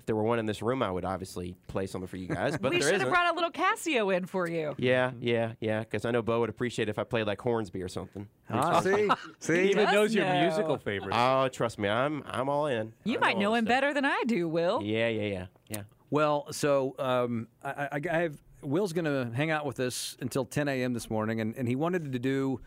if 0.04 0.06
there 0.06 0.16
were 0.16 0.22
one 0.22 0.38
in 0.38 0.44
this 0.44 0.60
room, 0.60 0.82
I 0.82 0.90
would 0.90 1.06
obviously 1.06 1.56
play 1.66 1.86
something 1.86 2.06
for 2.06 2.18
you 2.18 2.26
guys, 2.28 2.58
but 2.58 2.70
we 2.72 2.82
should 2.82 3.00
have 3.00 3.08
brought 3.08 3.32
a 3.32 3.34
little 3.34 3.50
Casio 3.50 4.14
in 4.14 4.26
for 4.26 4.46
you. 4.46 4.74
yeah, 4.76 5.12
yeah, 5.18 5.52
yeah. 5.60 5.80
Because 5.80 6.04
I 6.04 6.10
know 6.10 6.20
Bo 6.20 6.40
would 6.40 6.50
appreciate 6.50 6.90
if 6.90 6.98
I 6.98 7.04
played 7.04 7.26
like 7.26 7.40
Hornsby 7.40 7.80
or 7.80 7.88
something. 7.88 8.28
Ah, 8.50 8.80
see? 8.80 9.08
See? 9.38 9.62
He 9.62 9.70
even 9.70 9.86
does 9.86 9.94
knows 9.94 10.14
your 10.14 10.30
musical 10.30 10.76
favorites. 10.76 11.16
Oh, 11.18 11.48
trust 11.48 11.78
me, 11.78 11.88
I'm 11.88 12.22
I'm 12.26 12.50
all 12.50 12.66
in. 12.66 12.92
You 13.04 13.16
I 13.16 13.20
might 13.20 13.36
all 13.36 13.40
know 13.40 13.54
him 13.54 13.64
stuff. 13.64 13.76
better 13.76 13.94
than 13.94 14.04
I 14.04 14.24
do, 14.26 14.46
Will. 14.46 14.82
Yeah, 14.82 15.08
yeah, 15.08 15.22
yeah, 15.22 15.46
yeah. 15.70 15.82
Well, 16.10 16.52
so 16.52 16.94
um, 16.98 17.48
I, 17.62 17.88
I, 17.92 18.00
I 18.12 18.16
have 18.18 18.36
Will's 18.60 18.92
going 18.92 19.06
to 19.06 19.34
hang 19.34 19.50
out 19.50 19.64
with 19.64 19.80
us 19.80 20.18
until 20.20 20.44
10 20.44 20.68
a.m. 20.68 20.92
this 20.92 21.08
morning, 21.08 21.40
and, 21.40 21.56
and 21.56 21.66
he 21.66 21.76
wanted 21.76 22.12
to 22.12 22.18
do 22.18 22.60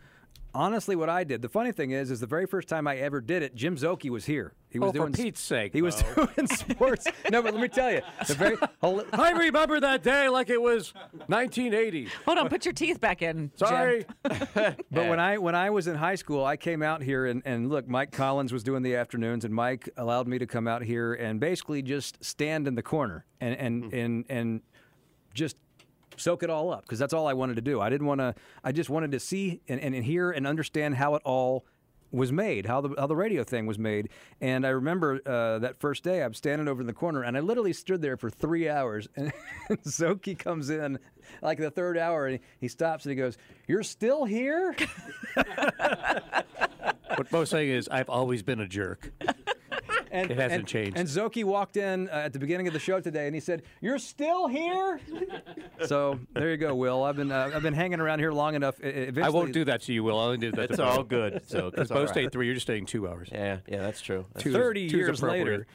honestly 0.54 0.96
what 0.96 1.08
I 1.08 1.24
did. 1.24 1.42
The 1.42 1.48
funny 1.48 1.72
thing 1.72 1.90
is, 1.90 2.10
is 2.10 2.20
the 2.20 2.26
very 2.26 2.46
first 2.46 2.68
time 2.68 2.86
I 2.86 2.96
ever 2.96 3.20
did 3.20 3.42
it, 3.42 3.54
Jim 3.54 3.76
Szoke 3.76 4.08
was 4.10 4.26
here. 4.26 4.52
He 4.70 4.78
was 4.78 4.88
Oh, 4.88 4.92
for 4.92 4.98
doing 4.98 5.12
Pete's 5.12 5.40
sake, 5.40 5.72
He 5.72 5.82
was 5.82 6.02
doing 6.14 6.46
sports. 6.46 7.06
no, 7.30 7.42
but 7.42 7.54
let 7.54 7.62
me 7.62 7.68
tell 7.68 7.90
you, 7.90 8.02
the 8.26 8.34
very 8.34 8.56
hold 8.80 9.06
I 9.12 9.30
remember 9.30 9.80
that 9.80 10.02
day 10.02 10.28
like 10.28 10.50
it 10.50 10.60
was 10.60 10.92
1980. 11.26 12.08
Hold 12.26 12.38
on, 12.38 12.48
put 12.48 12.64
your 12.64 12.74
teeth 12.74 13.00
back 13.00 13.22
in. 13.22 13.50
Sorry. 13.56 14.04
But 14.90 15.08
when 15.08 15.20
I 15.20 15.38
when 15.38 15.54
I 15.54 15.70
was 15.70 15.86
in 15.86 15.94
high 15.94 16.14
school, 16.14 16.44
I 16.44 16.56
came 16.56 16.82
out 16.82 17.02
here 17.02 17.26
and, 17.26 17.42
and 17.44 17.68
look, 17.68 17.88
Mike 17.88 18.10
Collins 18.10 18.52
was 18.52 18.62
doing 18.62 18.82
the 18.82 18.96
afternoons, 18.96 19.44
and 19.44 19.54
Mike 19.54 19.88
allowed 19.96 20.26
me 20.26 20.38
to 20.38 20.46
come 20.46 20.66
out 20.66 20.82
here 20.82 21.14
and 21.14 21.38
basically 21.38 21.82
just 21.82 22.22
stand 22.24 22.66
in 22.66 22.74
the 22.74 22.82
corner 22.82 23.24
and 23.40 23.56
and 23.56 23.84
hmm. 23.84 23.96
and, 23.96 24.24
and 24.28 24.60
just 25.34 25.56
soak 26.18 26.42
it 26.42 26.50
all 26.50 26.72
up 26.72 26.82
because 26.82 26.98
that's 26.98 27.12
all 27.12 27.26
I 27.26 27.34
wanted 27.34 27.56
to 27.56 27.62
do. 27.62 27.80
I 27.80 27.88
didn't 27.90 28.06
want 28.06 28.20
to. 28.20 28.34
I 28.62 28.72
just 28.72 28.90
wanted 28.90 29.12
to 29.12 29.20
see 29.20 29.60
and, 29.68 29.80
and, 29.80 29.94
and 29.94 30.04
hear 30.04 30.30
and 30.30 30.46
understand 30.46 30.96
how 30.96 31.14
it 31.14 31.22
all 31.24 31.64
was 32.10 32.32
made, 32.32 32.64
how 32.64 32.80
the 32.80 32.94
how 32.98 33.06
the 33.06 33.16
radio 33.16 33.44
thing 33.44 33.66
was 33.66 33.78
made. 33.78 34.08
And 34.40 34.66
I 34.66 34.70
remember 34.70 35.20
uh, 35.26 35.58
that 35.58 35.78
first 35.78 36.04
day, 36.04 36.22
I'm 36.22 36.34
standing 36.34 36.68
over 36.68 36.80
in 36.80 36.86
the 36.86 36.92
corner, 36.92 37.22
and 37.22 37.36
I 37.36 37.40
literally 37.40 37.72
stood 37.72 38.00
there 38.02 38.16
for 38.16 38.30
three 38.30 38.68
hours. 38.68 39.08
And 39.16 39.82
Szoke 39.82 40.38
comes 40.38 40.70
in, 40.70 40.98
like 41.42 41.58
the 41.58 41.70
third 41.70 41.98
hour, 41.98 42.26
and 42.26 42.38
he 42.58 42.68
stops 42.68 43.04
and 43.04 43.10
he 43.10 43.16
goes, 43.16 43.36
"You're 43.66 43.82
still 43.82 44.24
here." 44.24 44.74
What 47.18 47.30
Bo's 47.30 47.50
saying 47.50 47.70
is, 47.70 47.88
I've 47.88 48.08
always 48.08 48.44
been 48.44 48.60
a 48.60 48.68
jerk. 48.68 49.10
And, 50.10 50.30
It 50.30 50.36
hasn't 50.38 50.60
and- 50.60 50.68
changed. 50.68 50.96
And 50.96 51.08
Szoke 51.08 51.42
walked 51.44 51.76
in 51.76 52.08
uh, 52.08 52.12
at 52.12 52.32
the 52.32 52.38
beginning 52.38 52.66
of 52.66 52.72
the 52.72 52.78
show 52.78 53.00
today, 53.00 53.26
and 53.26 53.34
he 53.34 53.40
said, 53.40 53.62
"You're 53.80 53.98
still 53.98 54.48
here." 54.48 55.00
so 55.86 56.18
there 56.34 56.50
you 56.50 56.56
go, 56.56 56.74
Will. 56.74 57.02
I've 57.04 57.16
been 57.16 57.30
uh, 57.32 57.50
I've 57.54 57.62
been 57.62 57.74
hanging 57.74 58.00
around 58.00 58.18
here 58.20 58.32
long 58.32 58.54
enough. 58.54 58.76
Eventually, 58.82 59.22
I 59.22 59.28
won't 59.30 59.52
do 59.52 59.64
that 59.64 59.82
to 59.82 59.92
you, 59.92 60.02
Will. 60.04 60.18
I 60.18 60.24
only 60.24 60.38
did 60.38 60.54
that 60.54 60.70
It's 60.70 60.76
to 60.76 60.82
Bo. 60.82 60.88
all 60.88 61.02
good. 61.02 61.42
So 61.46 61.70
Because 61.70 61.88
both 61.88 61.96
Bo 61.96 62.00
all 62.02 62.08
stayed 62.08 62.32
three, 62.32 62.46
you're 62.46 62.54
just 62.54 62.66
staying 62.66 62.86
two 62.86 63.08
hours. 63.08 63.28
Yeah, 63.32 63.58
yeah, 63.68 63.82
that's 63.82 64.00
true. 64.00 64.26
That's 64.32 64.44
Two 64.44 64.52
30 64.52 64.80
years 64.82 65.22
later. 65.22 65.66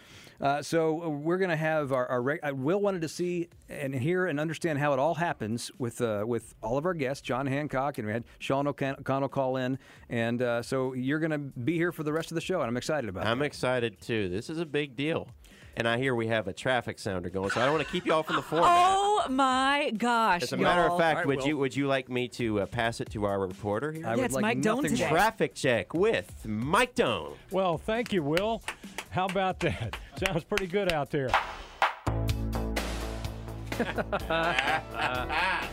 Uh, 0.42 0.62
so 0.62 1.04
uh, 1.04 1.10
we're 1.10 1.38
going 1.38 1.50
to 1.50 1.56
have 1.56 1.92
our, 1.92 2.06
our 2.08 2.22
reg- 2.22 2.40
Will 2.54 2.82
wanted 2.82 3.02
to 3.02 3.08
see 3.10 3.50
and 3.70 3.94
hear 3.94 4.26
and 4.26 4.40
understand 4.40 4.80
how 4.80 4.94
it 4.94 5.00
all 5.00 5.16
happens 5.16 5.72
with 5.78 6.02
uh, 6.02 6.24
with 6.28 6.54
all 6.62 6.78
of 6.78 6.86
our 6.86 6.94
guests, 6.94 7.22
John 7.22 7.48
Hancock, 7.48 7.98
and 7.98 8.08
we 8.08 8.14
had 8.14 8.24
Sean 8.40 8.68
O'Con- 8.68 8.96
O'Connell 9.00 9.30
call 9.30 9.58
in, 9.58 9.78
and 10.10 10.42
uh, 10.42 10.62
so 10.62 10.94
you're 10.94 11.20
going 11.20 11.32
to 11.32 11.38
be 11.38 11.76
here 11.76 11.92
for 11.92 12.04
the 12.04 12.14
rest 12.14 12.32
of 12.32 12.36
the 12.36 12.42
show, 12.42 12.60
and 12.62 12.68
I'm 12.68 12.78
excited 12.78 13.10
about 13.10 13.26
it. 13.26 13.30
I'm 13.30 13.42
excited 13.42 14.02
too. 14.02 14.30
This 14.30 14.50
is 14.50 14.60
a 14.60 14.66
big 14.66 14.96
deal. 14.96 15.28
And 15.76 15.88
I 15.88 15.98
hear 15.98 16.14
we 16.14 16.28
have 16.28 16.48
a 16.48 16.54
traffic 16.54 17.00
sounder 17.00 17.30
going, 17.30 17.50
so 17.50 17.60
I 17.60 17.66
don't 17.66 17.74
want 17.74 17.86
to 17.88 17.92
keep 17.92 18.06
you 18.06 18.14
all 18.14 18.22
from 18.22 18.36
the 18.36 18.42
format. 18.44 18.70
Oh 18.70 19.26
my 19.30 19.92
gosh! 19.98 20.44
As 20.44 20.54
a 20.54 20.58
matter 20.58 20.82
of 20.84 21.00
fact, 21.00 21.16
All 21.16 21.20
right, 21.22 21.28
would 21.28 21.40
Will. 21.40 21.48
you 21.48 21.58
would 21.58 21.76
you 21.76 21.88
like 21.88 22.10
me 22.10 22.28
to 22.30 22.62
uh, 22.62 22.66
pass 22.68 23.02
it 23.02 23.10
to 23.12 23.26
our 23.26 23.40
reporter 23.40 23.92
here? 23.92 24.06
I 24.06 24.12
Yeah, 24.12 24.16
would 24.18 24.26
it's 24.26 24.34
like 24.36 24.42
Mike 24.44 24.62
Doan 24.62 24.84
nothing 24.84 24.92
today. 24.98 25.10
Traffic 25.10 25.56
check 25.56 25.94
with 25.96 26.46
Mike 26.46 26.94
Doan. 26.94 27.34
Well, 27.50 27.80
thank 27.80 28.14
you, 28.14 28.22
Will. 28.22 28.62
How 29.10 29.26
about 29.26 29.60
that? 29.62 29.98
Sounds 30.24 30.44
pretty 30.44 30.68
good 30.68 30.92
out 30.94 31.10
there. 31.10 31.30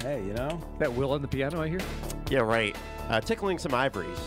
Hey, 0.02 0.22
you 0.26 0.32
know, 0.32 0.58
That 0.78 0.90
Will 0.92 1.12
on 1.12 1.20
the 1.20 1.28
piano, 1.28 1.60
I 1.60 1.68
hear? 1.68 1.80
Yeah, 2.30 2.40
right. 2.40 2.74
Uh, 3.10 3.20
tickling 3.20 3.58
some 3.58 3.74
ivories. 3.74 4.18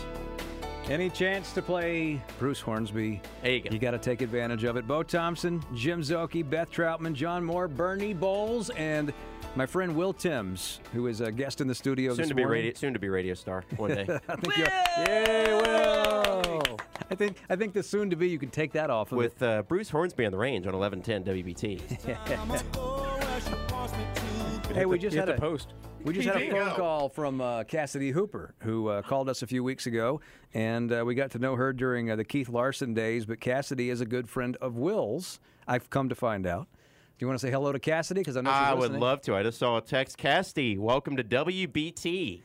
Any 0.90 1.08
chance 1.08 1.52
to 1.54 1.62
play 1.62 2.20
Bruce 2.38 2.60
Hornsby? 2.60 3.22
There 3.42 3.52
you 3.52 3.60
go. 3.62 3.70
You 3.72 3.78
got 3.78 3.92
to 3.92 3.98
take 3.98 4.20
advantage 4.20 4.64
of 4.64 4.76
it. 4.76 4.86
Bo 4.86 5.02
Thompson, 5.02 5.64
Jim 5.74 6.02
Szoke, 6.02 6.48
Beth 6.48 6.70
Troutman, 6.70 7.14
John 7.14 7.42
Moore, 7.42 7.68
Bernie 7.68 8.12
Bowles, 8.12 8.68
and 8.70 9.10
my 9.56 9.64
friend 9.64 9.96
Will 9.96 10.12
Timms, 10.12 10.80
who 10.92 11.06
is 11.06 11.22
a 11.22 11.32
guest 11.32 11.62
in 11.62 11.68
the 11.68 11.74
studio 11.74 12.10
Soon 12.10 12.18
this 12.18 12.28
to 12.28 12.34
be 12.34 12.42
morning. 12.42 12.64
radio, 12.64 12.74
soon 12.74 12.92
to 12.92 12.98
be 12.98 13.08
radio 13.08 13.32
star 13.32 13.64
one 13.78 13.94
day. 13.94 14.02
I 14.28 14.36
think 14.36 14.56
you're, 14.58 14.68
Yay, 15.08 15.54
Will! 15.54 16.76
I 17.10 17.14
think 17.14 17.38
I 17.48 17.56
think 17.56 17.72
the 17.72 17.82
soon 17.82 18.10
to 18.10 18.16
be 18.16 18.28
you 18.28 18.38
can 18.38 18.50
take 18.50 18.72
that 18.72 18.90
off 18.90 19.10
of 19.10 19.16
with 19.18 19.42
uh, 19.42 19.62
Bruce 19.62 19.88
Hornsby 19.88 20.26
on 20.26 20.32
the 20.32 20.38
range 20.38 20.66
on 20.66 20.78
1110 20.78 21.24
WBT. 21.44 21.80
Hey, 24.74 24.86
we 24.86 24.98
just 24.98 25.14
You 25.14 25.20
had 25.20 25.28
hit 25.28 25.38
a 25.38 25.40
the 25.40 25.46
post. 25.46 25.74
We 26.04 26.12
just 26.12 26.28
had 26.28 26.42
a 26.42 26.50
phone 26.50 26.76
call 26.76 27.08
from 27.08 27.40
uh, 27.40 27.64
Cassidy 27.64 28.10
Hooper, 28.10 28.54
who 28.60 28.88
uh, 28.88 29.00
called 29.00 29.30
us 29.30 29.40
a 29.40 29.46
few 29.46 29.64
weeks 29.64 29.86
ago, 29.86 30.20
and 30.52 30.92
uh, 30.92 31.02
we 31.06 31.14
got 31.14 31.30
to 31.30 31.38
know 31.38 31.56
her 31.56 31.72
during 31.72 32.10
uh, 32.10 32.16
the 32.16 32.24
Keith 32.24 32.50
Larson 32.50 32.92
days. 32.92 33.24
But 33.24 33.40
Cassidy 33.40 33.88
is 33.88 34.02
a 34.02 34.04
good 34.04 34.28
friend 34.28 34.54
of 34.60 34.76
Will's. 34.76 35.40
I've 35.66 35.88
come 35.88 36.10
to 36.10 36.14
find 36.14 36.46
out. 36.46 36.68
Do 37.16 37.24
you 37.24 37.26
want 37.26 37.40
to 37.40 37.46
say 37.46 37.50
hello 37.50 37.72
to 37.72 37.78
Cassidy? 37.78 38.20
Because 38.20 38.36
I 38.36 38.42
know 38.42 38.50
she's 38.50 38.68
I 38.68 38.74
would 38.74 38.92
love 38.92 39.22
to. 39.22 39.34
I 39.34 39.42
just 39.44 39.58
saw 39.58 39.78
a 39.78 39.80
text. 39.80 40.18
Casty, 40.18 40.76
welcome 40.76 41.16
to 41.16 41.24
WBT. 41.24 42.42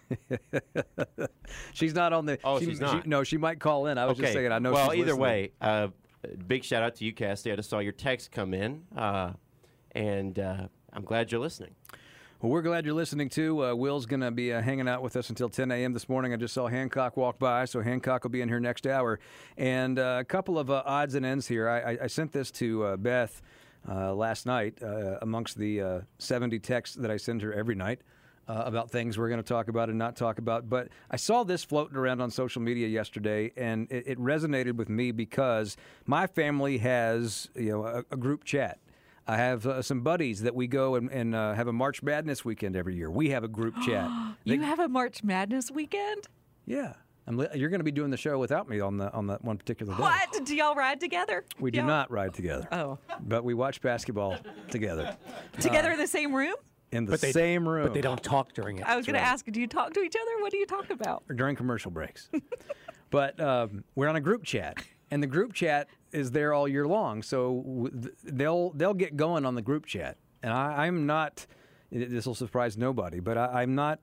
she's 1.74 1.94
not 1.94 2.14
on 2.14 2.28
the. 2.28 2.40
Oh, 2.46 2.60
she, 2.60 2.66
she's 2.68 2.78
she- 2.78 2.84
not. 2.84 3.08
no, 3.08 3.26
she 3.26 3.36
might 3.36 3.60
call 3.60 3.88
in. 3.88 3.98
I 3.98 4.06
was 4.06 4.14
okay. 4.14 4.22
just 4.22 4.34
saying. 4.36 4.54
I 4.54 4.60
know. 4.60 4.72
Well, 4.72 4.92
she's 4.92 5.02
either 5.02 5.12
listening. 5.12 5.22
way, 5.22 5.52
uh, 5.60 5.88
big 6.48 6.64
shout 6.64 6.82
out 6.82 6.96
to 6.96 7.04
you, 7.04 7.14
Casty. 7.14 7.52
I 7.52 7.58
just 7.58 7.70
saw 7.70 7.80
your 7.80 7.92
text 7.92 8.32
come 8.32 8.54
in, 8.54 8.84
uh, 8.96 9.34
and 9.92 10.40
uh, 10.40 10.68
I'm 10.94 11.04
glad 11.04 11.30
you're 11.30 11.42
listening. 11.42 11.76
Well, 12.42 12.54
we're 12.54 12.62
glad 12.62 12.86
you're 12.86 12.94
listening 12.94 13.28
too. 13.28 13.66
Uh, 13.66 13.76
Will's 13.76 14.06
going 14.06 14.22
to 14.22 14.32
be 14.32 14.54
uh, 14.54 14.62
hanging 14.62 14.88
out 14.88 15.02
with 15.02 15.18
us 15.18 15.28
until 15.28 15.50
10 15.50 15.72
a.m. 15.72 15.92
this 15.92 16.08
morning. 16.08 16.32
I 16.32 16.38
just 16.38 16.54
saw 16.54 16.68
Hancock 16.68 17.18
walk 17.18 17.38
by, 17.38 17.66
so 17.66 17.82
Hancock 17.82 18.24
will 18.24 18.32
be 18.32 18.40
in 18.40 18.48
here 18.48 18.62
next 18.62 18.88
hour. 18.88 19.20
And 19.58 20.00
uh, 20.00 20.20
a 20.22 20.24
couple 20.24 20.58
of 20.58 20.72
uh, 20.72 20.82
odds 20.86 21.16
and 21.16 21.26
ends 21.26 21.50
here. 21.50 21.68
I, 21.68 21.80
I, 21.82 21.98
I 22.04 22.08
sent 22.08 22.32
this 22.32 22.50
to 22.52 22.86
uh, 22.86 22.96
Beth 22.96 23.42
uh, 23.90 24.14
last 24.14 24.46
night 24.46 24.78
amongst 25.22 25.58
the 25.58 25.82
uh, 25.82 26.00
70 26.20 26.60
texts 26.60 26.96
that 26.96 27.12
I 27.12 27.18
send 27.18 27.42
her 27.42 27.52
every 27.52 27.76
night. 27.76 28.00
About 28.48 28.90
things 28.90 29.16
we're 29.16 29.30
going 29.30 29.44
to 29.44 29.48
talk 29.48 29.68
about 29.68 29.90
and 29.90 30.00
not 30.00 30.16
talk 30.16 30.40
about. 30.40 30.68
But 30.68 30.88
I 31.12 31.18
saw 31.18 31.44
this 31.44 31.64
floating 31.64 31.96
around 31.96 32.20
on 32.20 32.32
social 32.32 32.64
media 32.64 32.88
yesterday, 32.88 33.52
and 33.56 33.88
it, 33.92 34.06
it 34.08 34.18
resonated 34.18 34.72
with 34.72 34.90
me 34.90 35.12
because 35.12 35.78
my 36.08 36.26
family 36.26 36.80
has 36.80 37.48
you 37.54 37.70
know 37.70 37.86
a, 37.86 38.00
a 38.10 38.18
group 38.18 38.46
chat. 38.46 38.80
I 39.30 39.38
have 39.38 39.68
uh, 39.68 39.82
some 39.84 40.02
buddies 40.02 40.42
that 40.42 40.56
we 40.56 40.66
go 40.66 40.96
and, 40.96 41.12
and 41.12 41.36
uh, 41.36 41.54
have 41.54 41.68
a 41.68 41.74
March 41.74 42.02
Madness 42.02 42.44
weekend 42.44 42.76
every 42.76 42.96
year. 42.96 43.12
We 43.12 43.30
have 43.30 43.44
a 43.44 43.48
group 43.48 43.76
chat. 43.86 44.10
you 44.44 44.60
have 44.62 44.80
a 44.80 44.88
March 44.90 45.24
Madness 45.24 45.70
weekend? 45.70 46.28
Yeah, 46.66 46.94
I'm 47.28 47.38
li- 47.38 47.48
you're 47.54 47.70
going 47.70 47.80
to 47.80 47.84
be 47.84 47.92
doing 47.92 48.10
the 48.10 48.18
show 48.18 48.40
without 48.40 48.68
me 48.68 48.80
on 48.80 48.98
the 48.98 49.14
on 49.14 49.28
that 49.28 49.44
one 49.46 49.58
particular 49.60 49.94
day. 49.94 50.02
What? 50.02 50.46
Do 50.46 50.56
y'all 50.56 50.74
ride 50.74 51.00
together? 51.00 51.46
We 51.60 51.70
do 51.70 51.78
Y'all- 51.78 51.86
not 51.88 52.10
ride 52.10 52.34
together. 52.34 52.68
Oh. 52.72 52.98
but 53.22 53.44
we 53.44 53.54
watch 53.54 53.82
basketball 53.82 54.36
together. 54.72 55.16
Together 55.60 55.90
Uh, 55.90 55.94
in 55.94 56.00
the 56.00 56.08
same 56.08 56.34
room? 56.36 56.56
in 56.92 57.06
the 57.06 57.18
they- 57.18 57.32
same 57.32 57.70
room. 57.70 57.84
but 57.86 57.94
they 57.94 58.02
don't 58.02 58.24
talk 58.24 58.54
during 58.54 58.80
it. 58.80 58.84
I 58.88 58.96
was 58.96 59.06
going 59.06 59.14
to 59.14 59.22
ask, 59.22 59.46
do 59.46 59.62
you 59.62 59.68
talk 59.68 59.94
to 59.94 60.00
each 60.02 60.16
other? 60.20 60.42
What 60.42 60.52
do 60.52 60.58
you 60.58 60.66
talk 60.66 60.90
about? 60.90 61.22
or 61.30 61.36
during 61.36 61.56
commercial 61.56 61.92
breaks. 61.92 62.32
but 63.12 63.40
um, 63.40 63.84
we're 63.94 64.08
on 64.08 64.16
a 64.16 64.22
group 64.22 64.44
chat, 64.44 64.78
and 65.12 65.22
the 65.24 65.28
group 65.28 65.54
chat 65.54 65.88
is 66.12 66.32
there 66.32 66.54
all 66.54 66.68
year 66.68 66.88
long. 66.88 67.24
So 67.24 67.90
they'll 68.24 68.72
they'll 68.72 68.94
get 68.94 69.18
going 69.18 69.46
on 69.46 69.56
the 69.56 69.62
group 69.62 69.86
chat, 69.86 70.18
and 70.44 70.54
I, 70.54 70.86
I'm 70.86 71.06
not. 71.06 71.46
This 71.92 72.28
will 72.28 72.36
surprise 72.36 72.78
nobody, 72.78 73.20
but 73.20 73.38
I, 73.38 73.62
I'm 73.62 73.76
not. 73.76 74.00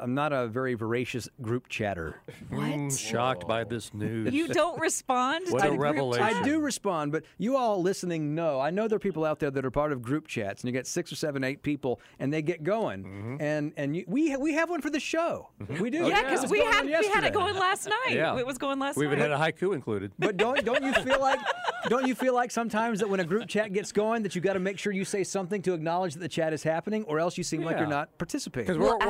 I'm 0.00 0.14
not 0.14 0.32
a 0.32 0.46
very 0.46 0.74
voracious 0.74 1.28
group 1.42 1.68
chatter. 1.68 2.20
Mm, 2.50 2.96
shocked 2.98 3.46
by 3.48 3.64
this 3.64 3.92
news. 3.94 4.32
You 4.32 4.48
don't 4.48 4.78
respond 4.80 5.46
What 5.50 5.60
to 5.62 5.66
a 5.66 5.70
group 5.70 5.80
revelation. 5.80 6.26
chat? 6.26 6.36
I 6.36 6.42
do 6.42 6.60
respond, 6.60 7.12
but 7.12 7.24
you 7.38 7.56
all 7.56 7.80
listening 7.82 8.34
know. 8.34 8.60
I 8.60 8.70
know 8.70 8.88
there 8.88 8.96
are 8.96 9.00
people 9.00 9.24
out 9.24 9.38
there 9.38 9.50
that 9.50 9.64
are 9.64 9.70
part 9.70 9.92
of 9.92 10.02
group 10.02 10.26
chats, 10.26 10.62
and 10.62 10.68
you 10.68 10.72
get 10.72 10.86
six 10.86 11.12
or 11.12 11.16
seven, 11.16 11.44
eight 11.44 11.62
people, 11.62 12.00
and 12.18 12.32
they 12.32 12.42
get 12.42 12.62
going. 12.62 13.04
Mm-hmm. 13.04 13.36
And 13.40 13.72
and 13.76 13.96
you, 13.96 14.04
we 14.06 14.30
ha- 14.32 14.38
we 14.38 14.54
have 14.54 14.70
one 14.70 14.80
for 14.80 14.90
the 14.90 15.00
show. 15.00 15.48
We 15.80 15.90
do. 15.90 16.06
Yeah, 16.06 16.22
because 16.22 16.42
was 16.42 16.50
we 16.50 16.60
had 16.60 16.84
we 16.86 16.92
had 17.08 17.24
it 17.24 17.32
going 17.32 17.54
last 17.56 17.86
night. 17.88 18.14
Yeah. 18.16 18.36
It 18.38 18.46
was 18.46 18.58
going 18.58 18.78
last 18.78 18.96
night. 18.96 19.00
We 19.00 19.06
even 19.06 19.18
night. 19.18 19.30
had 19.30 19.40
a 19.40 19.52
haiku 19.52 19.74
included. 19.74 20.12
But 20.18 20.36
don't 20.36 20.64
don't 20.64 20.82
you 20.84 20.92
feel 20.92 21.20
like 21.20 21.40
don't 21.88 22.06
you 22.06 22.14
feel 22.14 22.34
like 22.34 22.50
sometimes 22.50 23.00
that 23.00 23.08
when 23.08 23.20
a 23.20 23.24
group 23.24 23.48
chat 23.48 23.72
gets 23.72 23.92
going 23.92 24.22
that 24.22 24.34
you 24.34 24.40
got 24.40 24.54
to 24.54 24.60
make 24.60 24.78
sure 24.78 24.92
you 24.92 25.04
say 25.04 25.22
something 25.24 25.60
to 25.62 25.74
acknowledge 25.74 26.14
that 26.14 26.20
the 26.20 26.28
chat 26.28 26.52
is 26.52 26.62
happening, 26.62 27.04
or 27.04 27.18
else 27.18 27.36
you 27.38 27.44
seem 27.44 27.62
like 27.62 27.78
you're 27.78 27.86
not 27.86 28.16
participating. 28.18 28.66
Because 28.66 28.78
we're, 28.78 28.96
we're- 28.98 29.04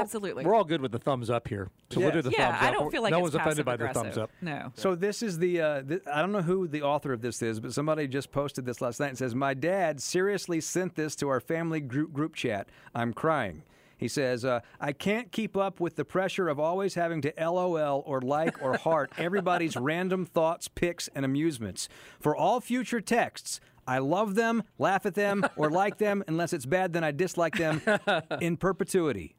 We're 0.44 0.54
all 0.54 0.64
good 0.64 0.73
with 0.80 0.92
the 0.92 0.98
thumbs 0.98 1.30
up 1.30 1.48
here. 1.48 1.70
So 1.90 2.00
we'll 2.00 2.10
do 2.10 2.22
the 2.22 2.30
Yeah, 2.30 2.52
thumbs 2.52 2.58
I 2.62 2.70
don't 2.70 2.90
feel 2.90 3.02
like 3.02 3.10
no 3.12 3.18
it's 3.18 3.22
one's 3.22 3.34
offended 3.34 3.64
by 3.66 3.76
the 3.76 3.88
thumbs 3.88 4.18
up. 4.18 4.30
No. 4.40 4.72
So 4.74 4.94
this 4.94 5.22
is 5.22 5.38
the 5.38 5.60
uh, 5.60 5.82
th- 5.82 6.02
I 6.12 6.20
don't 6.20 6.32
know 6.32 6.42
who 6.42 6.66
the 6.68 6.82
author 6.82 7.12
of 7.12 7.20
this 7.22 7.42
is, 7.42 7.60
but 7.60 7.72
somebody 7.72 8.06
just 8.08 8.30
posted 8.32 8.64
this 8.66 8.80
last 8.80 9.00
night 9.00 9.08
and 9.08 9.18
says, 9.18 9.34
"My 9.34 9.54
dad 9.54 10.00
seriously 10.00 10.60
sent 10.60 10.94
this 10.94 11.14
to 11.16 11.28
our 11.28 11.40
family 11.40 11.80
group 11.80 12.12
group 12.12 12.34
chat. 12.34 12.68
I'm 12.94 13.12
crying." 13.12 13.62
He 13.96 14.08
says, 14.08 14.44
uh, 14.44 14.60
"I 14.80 14.92
can't 14.92 15.30
keep 15.30 15.56
up 15.56 15.78
with 15.80 15.96
the 15.96 16.04
pressure 16.04 16.48
of 16.48 16.58
always 16.58 16.94
having 16.94 17.20
to 17.22 17.32
LOL 17.38 18.02
or 18.06 18.20
like 18.20 18.60
or 18.62 18.76
heart 18.76 19.12
everybody's 19.16 19.76
random 19.78 20.26
thoughts, 20.26 20.68
pics, 20.68 21.08
and 21.14 21.24
amusements. 21.24 21.88
For 22.20 22.34
all 22.36 22.60
future 22.60 23.00
texts." 23.00 23.60
I 23.86 23.98
love 23.98 24.34
them, 24.34 24.62
laugh 24.78 25.06
at 25.06 25.14
them, 25.14 25.44
or 25.56 25.70
like 25.70 25.98
them. 25.98 26.24
Unless 26.28 26.52
it's 26.52 26.66
bad, 26.66 26.92
then 26.92 27.04
I 27.04 27.10
dislike 27.10 27.56
them 27.56 27.82
in 28.40 28.56
perpetuity. 28.56 29.34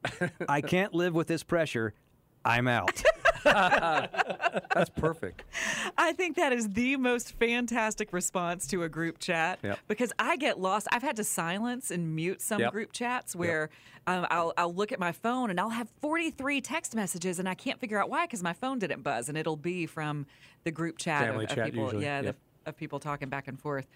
I 0.48 0.60
can't 0.60 0.94
live 0.94 1.14
with 1.14 1.26
this 1.26 1.42
pressure. 1.42 1.94
I'm 2.44 2.68
out. 2.68 3.02
That's 3.44 4.90
perfect. 4.96 5.42
I 5.98 6.12
think 6.12 6.36
that 6.36 6.52
is 6.52 6.68
the 6.70 6.96
most 6.96 7.32
fantastic 7.38 8.12
response 8.12 8.66
to 8.68 8.82
a 8.82 8.88
group 8.88 9.18
chat 9.18 9.58
Yep. 9.62 9.78
because 9.88 10.12
I 10.18 10.36
get 10.36 10.58
lost. 10.60 10.86
I've 10.92 11.02
had 11.02 11.16
to 11.16 11.24
silence 11.24 11.90
and 11.90 12.14
mute 12.14 12.40
some 12.40 12.60
Yep. 12.60 12.72
group 12.72 12.92
chats 12.92 13.34
where 13.34 13.70
um, 14.06 14.26
I'll, 14.30 14.52
I'll 14.56 14.72
look 14.74 14.92
at 14.92 15.00
my 15.00 15.12
phone 15.12 15.50
and 15.50 15.58
I'll 15.58 15.70
have 15.70 15.88
43 16.00 16.60
text 16.60 16.94
messages 16.94 17.38
and 17.38 17.48
I 17.48 17.54
can't 17.54 17.80
figure 17.80 18.00
out 18.00 18.10
why 18.10 18.26
because 18.26 18.42
my 18.42 18.52
phone 18.52 18.78
didn't 18.78 19.02
buzz 19.02 19.28
and 19.28 19.36
it'll 19.36 19.56
be 19.56 19.86
from 19.86 20.26
the 20.64 20.70
group 20.70 20.98
chat 20.98 21.22
Family 21.24 21.44
of, 21.44 21.50
of 21.50 21.56
chat 21.56 21.64
people. 21.66 21.84
usually, 21.84 22.04
Yeah, 22.04 22.20
yep. 22.22 22.36
the, 22.64 22.70
of 22.70 22.76
people 22.76 22.98
talking 23.00 23.28
back 23.28 23.48
and 23.48 23.58
forth, 23.60 23.86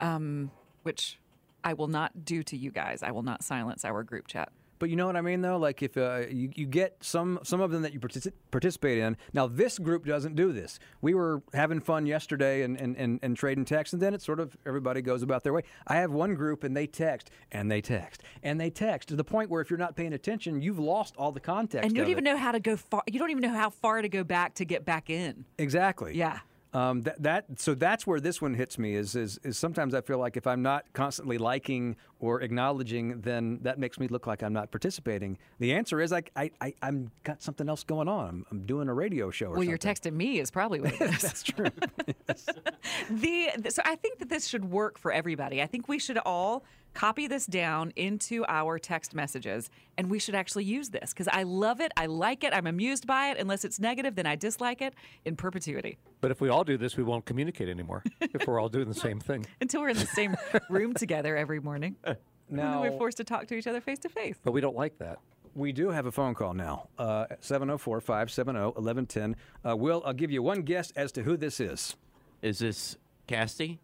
um, 0.00 0.50
which 0.82 1.18
I 1.64 1.72
will 1.74 1.88
not 1.88 2.24
do 2.24 2.42
to 2.44 2.56
you 2.56 2.70
guys. 2.70 3.02
I 3.02 3.10
will 3.10 3.22
not 3.22 3.42
silence 3.42 3.84
our 3.84 4.02
group 4.02 4.28
chat. 4.28 4.50
But 4.78 4.90
you 4.90 4.96
know 4.96 5.06
what 5.06 5.16
I 5.16 5.20
mean, 5.20 5.40
though. 5.40 5.56
Like 5.56 5.82
if 5.82 5.96
uh, 5.96 6.24
you, 6.30 6.50
you 6.54 6.66
get 6.66 6.96
some 7.00 7.38
some 7.42 7.60
of 7.60 7.70
them 7.70 7.82
that 7.82 7.92
you 7.92 8.00
partici- 8.00 8.32
participate 8.50 8.98
in. 8.98 9.16
Now 9.32 9.46
this 9.46 9.78
group 9.78 10.04
doesn't 10.04 10.36
do 10.36 10.52
this. 10.52 10.78
We 11.00 11.14
were 11.14 11.42
having 11.54 11.80
fun 11.80 12.06
yesterday 12.06 12.62
and, 12.62 12.80
and, 12.80 12.96
and, 12.96 13.18
and 13.22 13.36
trading 13.36 13.64
texts, 13.64 13.92
and 13.92 14.02
then 14.02 14.14
it's 14.14 14.24
sort 14.24 14.40
of 14.40 14.56
everybody 14.66 15.02
goes 15.02 15.22
about 15.22 15.44
their 15.44 15.52
way. 15.52 15.62
I 15.86 15.96
have 15.96 16.10
one 16.10 16.34
group 16.34 16.64
and 16.64 16.76
they 16.76 16.86
text 16.86 17.30
and 17.52 17.70
they 17.70 17.80
text 17.80 18.22
and 18.42 18.60
they 18.60 18.70
text 18.70 19.08
to 19.08 19.16
the 19.16 19.24
point 19.24 19.50
where 19.50 19.62
if 19.62 19.70
you're 19.70 19.78
not 19.78 19.96
paying 19.96 20.12
attention, 20.12 20.60
you've 20.60 20.78
lost 20.78 21.14
all 21.16 21.32
the 21.32 21.40
context. 21.40 21.84
And 21.84 21.96
you 21.96 22.02
don't 22.02 22.10
even 22.10 22.26
it. 22.26 22.30
know 22.30 22.36
how 22.36 22.52
to 22.52 22.60
go 22.60 22.76
far. 22.76 23.02
You 23.06 23.18
don't 23.18 23.30
even 23.30 23.42
know 23.42 23.56
how 23.56 23.70
far 23.70 24.02
to 24.02 24.08
go 24.08 24.24
back 24.24 24.54
to 24.54 24.64
get 24.64 24.84
back 24.84 25.10
in. 25.10 25.46
Exactly. 25.58 26.16
Yeah. 26.16 26.40
Um, 26.76 27.00
that, 27.02 27.22
that 27.22 27.44
so 27.58 27.74
that's 27.74 28.06
where 28.06 28.20
this 28.20 28.42
one 28.42 28.52
hits 28.52 28.78
me 28.78 28.96
is, 28.96 29.16
is 29.16 29.38
is 29.42 29.56
sometimes 29.56 29.94
I 29.94 30.02
feel 30.02 30.18
like 30.18 30.36
if 30.36 30.46
I'm 30.46 30.60
not 30.60 30.84
constantly 30.92 31.38
liking 31.38 31.96
or 32.20 32.42
acknowledging, 32.42 33.22
then 33.22 33.60
that 33.62 33.78
makes 33.78 33.98
me 33.98 34.08
look 34.08 34.26
like 34.26 34.42
I'm 34.42 34.52
not 34.52 34.70
participating. 34.70 35.38
The 35.58 35.72
answer 35.72 36.02
is 36.02 36.12
like 36.12 36.30
I, 36.36 36.50
I 36.60 36.74
I'm 36.82 37.10
got 37.24 37.42
something 37.42 37.66
else 37.66 37.82
going 37.82 38.08
on. 38.08 38.28
I'm, 38.28 38.46
I'm 38.50 38.66
doing 38.66 38.88
a 38.88 38.94
radio 38.94 39.30
show 39.30 39.46
or 39.46 39.48
Well, 39.50 39.56
something. 39.56 39.70
you're 39.70 39.78
texting 39.78 40.12
me 40.12 40.38
is 40.38 40.50
probably 40.50 40.82
what 40.82 40.92
it 40.92 41.00
is. 41.14 41.22
That's 41.22 41.42
true. 41.42 41.70
the 43.10 43.70
so 43.70 43.80
I 43.86 43.96
think 43.96 44.18
that 44.18 44.28
this 44.28 44.46
should 44.46 44.66
work 44.66 44.98
for 44.98 45.10
everybody. 45.12 45.62
I 45.62 45.66
think 45.66 45.88
we 45.88 45.98
should 45.98 46.18
all 46.18 46.62
copy 46.96 47.26
this 47.26 47.44
down 47.44 47.92
into 47.94 48.42
our 48.48 48.78
text 48.78 49.14
messages 49.14 49.68
and 49.98 50.08
we 50.08 50.18
should 50.18 50.34
actually 50.34 50.64
use 50.64 50.88
this 50.88 51.10
because 51.12 51.28
I 51.28 51.42
love 51.42 51.78
it. 51.82 51.92
I 51.94 52.06
like 52.06 52.42
it. 52.42 52.54
I'm 52.54 52.66
amused 52.66 53.06
by 53.06 53.30
it. 53.32 53.38
Unless 53.38 53.66
it's 53.66 53.78
negative, 53.78 54.14
then 54.14 54.24
I 54.24 54.34
dislike 54.34 54.80
it 54.80 54.94
in 55.26 55.36
perpetuity 55.36 55.98
But 56.22 56.30
if 56.30 56.40
we 56.40 56.48
all 56.48 56.64
do 56.64 56.78
this, 56.78 56.96
we 56.96 57.02
won't 57.04 57.26
communicate 57.26 57.68
anymore. 57.68 58.02
if 58.22 58.46
we're 58.46 58.58
all 58.58 58.70
doing 58.70 58.88
the 58.88 58.94
same 58.94 59.20
thing. 59.20 59.44
until 59.60 59.82
we're 59.82 59.90
in 59.90 59.98
the 59.98 60.06
same 60.06 60.36
room 60.70 60.94
together 60.94 61.36
every 61.36 61.60
morning. 61.60 61.96
and 62.04 62.16
then 62.48 62.56
Now- 62.56 62.80
we're 62.80 62.96
forced 62.96 63.18
to 63.18 63.24
talk 63.24 63.46
to 63.48 63.54
each 63.54 63.66
other 63.66 63.82
face 63.82 63.98
to 64.00 64.08
face. 64.08 64.36
But 64.42 64.52
we 64.52 64.62
don't 64.62 64.76
like 64.76 64.96
that. 64.98 65.18
We 65.54 65.72
do 65.72 65.90
have 65.90 66.06
a 66.06 66.12
phone 66.12 66.34
call 66.34 66.54
now. 66.54 66.88
Uh, 66.98 67.26
704 67.40 68.00
570 68.00 68.58
1110. 68.58 69.36
Uh, 69.70 69.76
Will, 69.76 70.02
I'll 70.06 70.14
give 70.14 70.30
you 70.30 70.42
one 70.42 70.62
guess 70.62 70.92
as 70.92 71.12
to 71.12 71.22
who 71.22 71.36
this 71.36 71.60
is. 71.60 71.94
Is 72.40 72.58
this 72.60 72.96
Casty? 73.28 73.78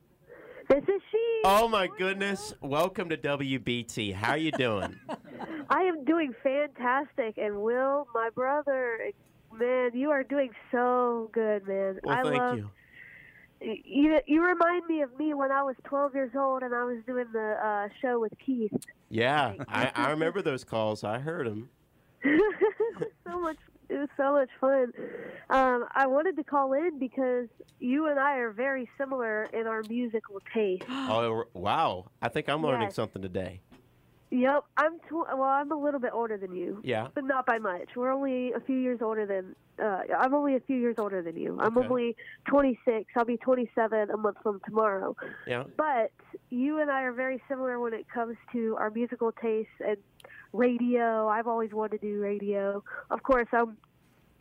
This 0.69 0.85
is 0.85 1.03
she. 1.11 1.12
Oh 1.45 1.67
my 1.67 1.89
goodness! 1.99 2.55
Welcome 2.61 3.09
to 3.09 3.17
WBT. 3.17 4.15
How 4.15 4.31
are 4.33 4.39
you 4.39 4.53
doing? 4.53 4.95
I 5.71 5.81
am 5.83 6.05
doing 6.05 6.35
fantastic, 6.41 7.37
and 7.37 7.63
Will, 7.63 8.07
my 8.15 8.31
brother, 8.33 9.11
man, 9.53 9.91
you 9.93 10.11
are 10.11 10.23
doing 10.23 10.51
so 10.71 11.31
good, 11.33 11.67
man. 11.67 11.99
Well, 12.05 12.17
I 12.17 12.23
thank 12.23 12.37
love. 12.37 12.59
you. 12.59 12.71
You 13.61 14.21
you 14.27 14.45
remind 14.45 14.87
me 14.87 15.03
of 15.03 15.19
me 15.19 15.35
when 15.35 15.51
I 15.51 15.65
was 15.65 15.75
12 15.85 16.15
years 16.15 16.33
old 16.37 16.63
and 16.63 16.75
I 16.75 16.85
was 16.85 16.99
doing 17.07 17.27
the 17.33 17.57
uh, 17.61 17.89
show 18.01 18.21
with 18.21 18.33
Keith. 18.45 18.73
Yeah, 19.09 19.55
I, 19.69 19.91
I 19.97 20.11
remember 20.11 20.43
those 20.43 20.63
calls. 20.63 21.03
I 21.03 21.19
heard 21.19 21.49
them. 21.49 21.69
so 22.25 23.41
much 23.41 23.59
it 23.93 23.99
was 23.99 24.09
so 24.17 24.33
much 24.33 24.49
fun. 24.61 24.93
Um, 25.51 25.85
I 25.95 26.07
wanted 26.07 26.37
to 26.37 26.45
call 26.45 26.73
in 26.73 26.99
because 26.99 27.49
you 27.79 28.09
and 28.09 28.19
I 28.19 28.37
are 28.39 28.51
very 28.53 28.89
similar 28.99 29.45
in 29.53 29.67
our 29.67 29.83
musical 29.89 30.41
taste. 30.55 30.85
Oh 30.89 31.45
wow! 31.53 32.07
I 32.23 32.29
think 32.29 32.49
I'm 32.49 32.63
learning 32.63 32.89
Yes. 32.89 32.95
something 32.95 33.21
today. 33.23 33.61
Yep, 34.33 34.65
I'm 34.79 34.99
tw- 35.01 35.29
well. 35.31 35.43
I'm 35.43 35.71
a 35.71 35.77
little 35.79 36.01
bit 36.01 36.11
older 36.15 36.39
than 36.39 36.55
you. 36.55 36.81
Yeah. 36.83 37.09
but 37.15 37.25
not 37.25 37.45
by 37.45 37.59
much. 37.59 37.91
We're 37.95 38.11
only 38.11 38.53
a 38.53 38.61
few 38.61 38.79
years 38.79 39.01
older 39.03 39.27
than. 39.27 39.55
Uh, 39.79 40.01
I'm 40.19 40.33
only 40.33 40.57
a 40.57 40.61
few 40.61 40.77
years 40.77 40.97
older 40.99 41.21
than 41.23 41.37
you. 41.37 41.59
I'm 41.61 41.77
Okay. 41.77 41.87
only 41.87 42.17
26. 42.47 43.11
I'll 43.15 43.27
be 43.27 43.37
27 43.37 44.09
a 44.11 44.17
month 44.17 44.39
from 44.43 44.61
tomorrow. 44.65 45.15
Yeah. 45.47 45.65
But 45.77 46.13
you 46.49 46.79
and 46.81 46.91
I 46.91 47.03
are 47.03 47.13
very 47.13 47.43
similar 47.47 47.79
when 47.79 47.93
it 47.93 48.07
comes 48.09 48.37
to 48.53 48.75
our 48.79 48.89
musical 48.91 49.33
tastes 49.33 49.71
and 49.87 49.99
radio. 50.55 51.29
I've 51.29 51.47
always 51.47 51.73
wanted 51.73 52.01
to 52.01 52.07
do 52.07 52.21
radio. 52.21 52.83
Of 53.11 53.23
course, 53.23 53.49
I'm. 53.53 53.77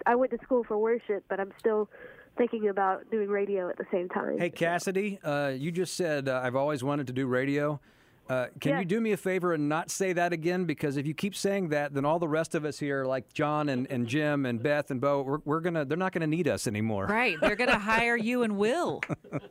I 0.06 0.16
went 0.16 0.32
to 0.32 0.38
school 0.42 0.64
for 0.64 0.78
worship, 0.78 1.26
but 1.28 1.40
I'm 1.42 1.52
still 1.60 1.90
thinking 2.38 2.70
about 2.70 3.12
doing 3.12 3.28
radio 3.28 3.70
at 3.70 3.78
the 3.78 3.86
same 3.92 4.08
time. 4.08 4.38
Hey, 4.40 4.50
Cassidy, 4.50 5.20
uh, 5.22 5.50
you 5.56 5.70
just 5.70 5.96
said 5.96 6.30
uh, 6.30 6.40
I've 6.42 6.56
always 6.56 6.82
wanted 6.82 7.08
to 7.08 7.14
do 7.14 7.28
radio. 7.28 7.80
Uh, 8.30 8.48
can 8.62 8.72
Yes. 8.72 8.80
you 8.80 8.86
do 8.86 9.02
me 9.02 9.12
a 9.12 9.18
favor 9.18 9.54
and 9.54 9.68
not 9.68 9.92
say 9.92 10.14
that 10.14 10.32
again? 10.32 10.64
Because 10.64 10.96
if 10.96 11.06
you 11.06 11.14
keep 11.14 11.36
saying 11.36 11.70
that, 11.70 11.94
then 11.94 12.06
all 12.06 12.18
the 12.18 12.28
rest 12.30 12.56
of 12.56 12.64
us 12.64 12.80
here, 12.80 13.04
like 13.04 13.34
John 13.34 13.68
and, 13.68 13.86
and 13.92 14.08
Jim 14.08 14.46
and 14.46 14.64
Beth 14.64 14.90
and 14.90 15.02
Bo, 15.02 15.22
we're, 15.22 15.40
we're 15.44 15.60
gonna 15.60 15.84
they're 15.84 15.98
not 15.98 16.14
gonna 16.14 16.28
need 16.28 16.48
us 16.48 16.66
anymore. 16.66 17.08
Right. 17.08 17.36
They're 17.42 17.58
going 17.58 17.70
to 17.70 17.78
hire 17.80 18.16
you 18.16 18.44
and 18.44 18.58
Will. 18.58 19.02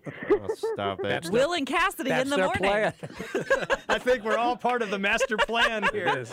stop 0.56 1.00
it. 1.04 1.28
Will 1.30 1.52
and 1.52 1.66
Cassidy 1.66 2.10
in 2.10 2.30
the 2.30 2.38
morning. 2.38 2.64
I 3.88 3.98
think 3.98 4.24
we're 4.24 4.38
all 4.38 4.56
part 4.56 4.80
of 4.82 4.90
the 4.90 4.98
master 4.98 5.36
plan 5.36 5.84
here. 5.92 6.24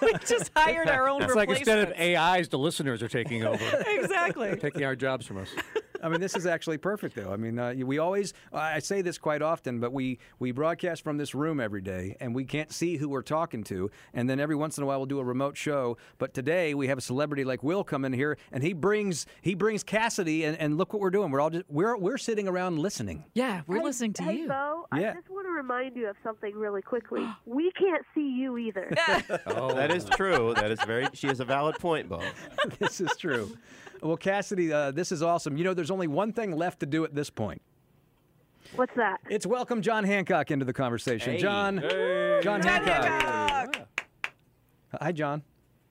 we 0.00 0.12
just 0.26 0.50
hired 0.54 0.88
our 0.88 1.08
own 1.08 1.22
It's 1.22 1.34
like 1.34 1.48
instead 1.48 1.78
of. 1.88 1.98
AIs, 1.98 2.48
the 2.48 2.58
listeners 2.58 3.02
are 3.02 3.08
taking 3.08 3.44
over. 3.44 3.64
Exactly. 3.88 4.56
taking 4.56 4.84
our 4.84 4.94
jobs 4.94 5.26
from 5.26 5.38
us. 5.38 5.48
I 6.02 6.08
mean, 6.08 6.20
this 6.20 6.34
is 6.34 6.46
actually 6.46 6.78
perfect, 6.78 7.14
though. 7.16 7.32
I 7.32 7.36
mean, 7.36 7.58
uh, 7.58 7.74
we 7.84 7.98
always, 7.98 8.32
I 8.52 8.78
say 8.78 9.02
this 9.02 9.18
quite 9.18 9.42
often, 9.42 9.80
but 9.80 9.92
we, 9.92 10.18
we 10.38 10.52
broadcast 10.52 11.02
from 11.04 11.16
this 11.18 11.34
room 11.34 11.60
every 11.60 11.80
day, 11.82 12.16
and 12.20 12.34
we 12.34 12.44
can't 12.44 12.72
see 12.72 12.96
who 12.96 13.08
we're 13.08 13.22
talking 13.22 13.62
to. 13.64 13.90
And 14.14 14.28
then 14.28 14.40
every 14.40 14.56
once 14.56 14.78
in 14.78 14.82
a 14.84 14.86
while, 14.86 14.98
we'll 14.98 15.06
do 15.06 15.18
a 15.18 15.24
remote 15.24 15.56
show. 15.56 15.96
But 16.18 16.32
today, 16.34 16.74
we 16.74 16.88
have 16.88 16.98
a 16.98 17.02
celebrity 17.02 17.44
like 17.44 17.62
Will 17.62 17.84
come 17.84 18.04
in 18.04 18.12
here, 18.12 18.38
and 18.52 18.62
he 18.62 18.72
brings 18.72 19.26
he 19.42 19.54
brings 19.54 19.82
Cassidy, 19.82 20.44
and, 20.44 20.56
and 20.58 20.78
look 20.78 20.92
what 20.92 21.00
we're 21.00 21.10
doing. 21.10 21.30
We're 21.30 21.40
all 21.40 21.50
just 21.50 21.64
we're 21.68 21.96
we're 21.96 22.18
sitting 22.18 22.48
around 22.48 22.78
listening. 22.78 23.24
Yeah, 23.34 23.62
we're 23.66 23.76
Hey- 23.78 23.84
listening 23.84 24.12
to 24.14 24.22
hey, 24.22 24.36
you. 24.38 24.48
Bo, 24.48 24.86
Yeah. 24.96 25.10
I 25.10 25.14
just 25.14 25.28
want 25.30 25.46
to 25.46 25.52
remind 25.52 25.96
you 25.96 26.08
of 26.08 26.16
something 26.22 26.54
really 26.54 26.82
quickly. 26.82 27.26
we 27.46 27.70
can't 27.72 28.04
see 28.14 28.28
you 28.30 28.56
either. 28.58 28.90
Oh, 29.46 29.74
that 29.74 29.90
is 29.90 30.04
true. 30.04 30.54
That 30.54 30.70
is 30.70 30.80
very. 30.84 31.06
She 31.14 31.26
has 31.26 31.40
a 31.40 31.44
valid 31.44 31.76
point, 31.76 32.08
Bo. 32.08 32.22
this 32.78 33.00
is 33.00 33.10
true. 33.16 33.50
Well, 34.02 34.16
Cassidy, 34.16 34.72
uh, 34.72 34.90
this 34.92 35.12
is 35.12 35.22
awesome. 35.22 35.56
You 35.56 35.64
know, 35.64 35.74
there's 35.74 35.90
only 35.90 36.06
one 36.06 36.32
thing 36.32 36.56
left 36.56 36.80
to 36.80 36.86
do 36.86 37.04
at 37.04 37.14
this 37.14 37.30
point. 37.30 37.60
What's 38.76 38.94
that? 38.96 39.20
It's 39.28 39.46
welcome 39.46 39.82
John 39.82 40.04
Hancock 40.04 40.50
into 40.50 40.64
the 40.64 40.72
conversation. 40.72 41.32
Hey. 41.34 41.38
John, 41.38 41.78
Hey. 41.78 42.40
John 42.42 42.62
John 42.62 42.82
Hancock. 42.84 43.88
Hi, 45.00 45.12
John. 45.12 45.42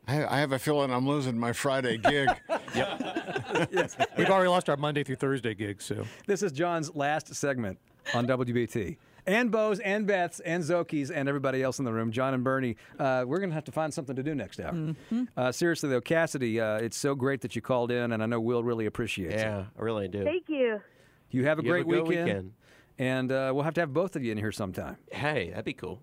I, 0.08 0.26
I 0.26 0.40
have 0.40 0.54
a 0.54 0.60
feeling 0.60 0.92
I'm 0.92 1.08
losing 1.08 1.38
my 1.38 1.54
Friday 1.54 1.98
gig. 1.98 2.30
yep. 2.76 3.70
yes. 3.72 3.96
We've 4.18 4.30
already 4.30 4.50
lost 4.50 4.70
our 4.70 4.78
Monday 4.78 5.04
through 5.04 5.18
Thursday 5.18 5.54
gigs, 5.54 5.86
so. 5.86 6.04
This 6.26 6.42
is 6.42 6.52
John's 6.52 6.96
last 6.96 7.34
segment 7.36 7.78
on 8.14 8.26
WBT. 8.26 8.98
And 9.30 9.52
Bo's 9.52 9.80
and 9.80 10.08
Beth's 10.08 10.40
and 10.40 10.64
Szoke's 10.64 11.12
and 11.12 11.30
everybody 11.30 11.62
else 11.62 11.78
in 11.78 11.86
the 11.86 11.94
room, 11.94 12.12
John 12.12 12.34
and 12.34 12.44
Bernie. 12.44 12.78
Uh, 12.98 13.26
we're 13.28 13.38
going 13.38 13.52
to 13.52 13.54
have 13.54 13.64
to 13.66 13.72
find 13.72 13.94
something 13.94 14.16
to 14.16 14.24
do 14.24 14.34
next 14.34 14.60
hour. 14.60 14.74
Mm-hmm. 14.74 15.26
Uh, 15.38 15.52
seriously, 15.52 15.88
though, 15.88 16.02
Cassidy, 16.02 16.60
uh, 16.60 16.78
it's 16.78 16.98
so 16.98 17.14
great 17.14 17.42
that 17.42 17.56
you 17.56 17.62
called 17.62 17.92
in, 17.92 18.12
and 18.12 18.24
I 18.24 18.26
know 18.26 18.40
Will 18.40 18.64
really 18.64 18.88
appreciates 18.88 19.36
it. 19.36 19.40
Yeah, 19.46 19.66
I 19.78 19.82
really 19.84 20.08
do. 20.08 20.24
Thank 20.24 20.50
you. 20.50 20.82
You 21.30 21.46
have 21.46 21.60
a 21.60 21.64
You 21.64 21.74
have 21.76 21.86
great 21.86 22.00
a 22.00 22.04
weekend. 22.04 22.26
weekend. 22.26 22.54
And 22.98 23.32
uh, 23.32 23.52
we'll 23.54 23.64
have 23.66 23.76
to 23.76 23.82
have 23.82 23.94
both 23.94 24.16
of 24.16 24.24
you 24.24 24.32
in 24.32 24.38
here 24.40 24.52
sometime. 24.52 24.98
Hey, 25.12 25.50
that'd 25.52 25.64
be 25.64 25.74
cool. 25.74 26.02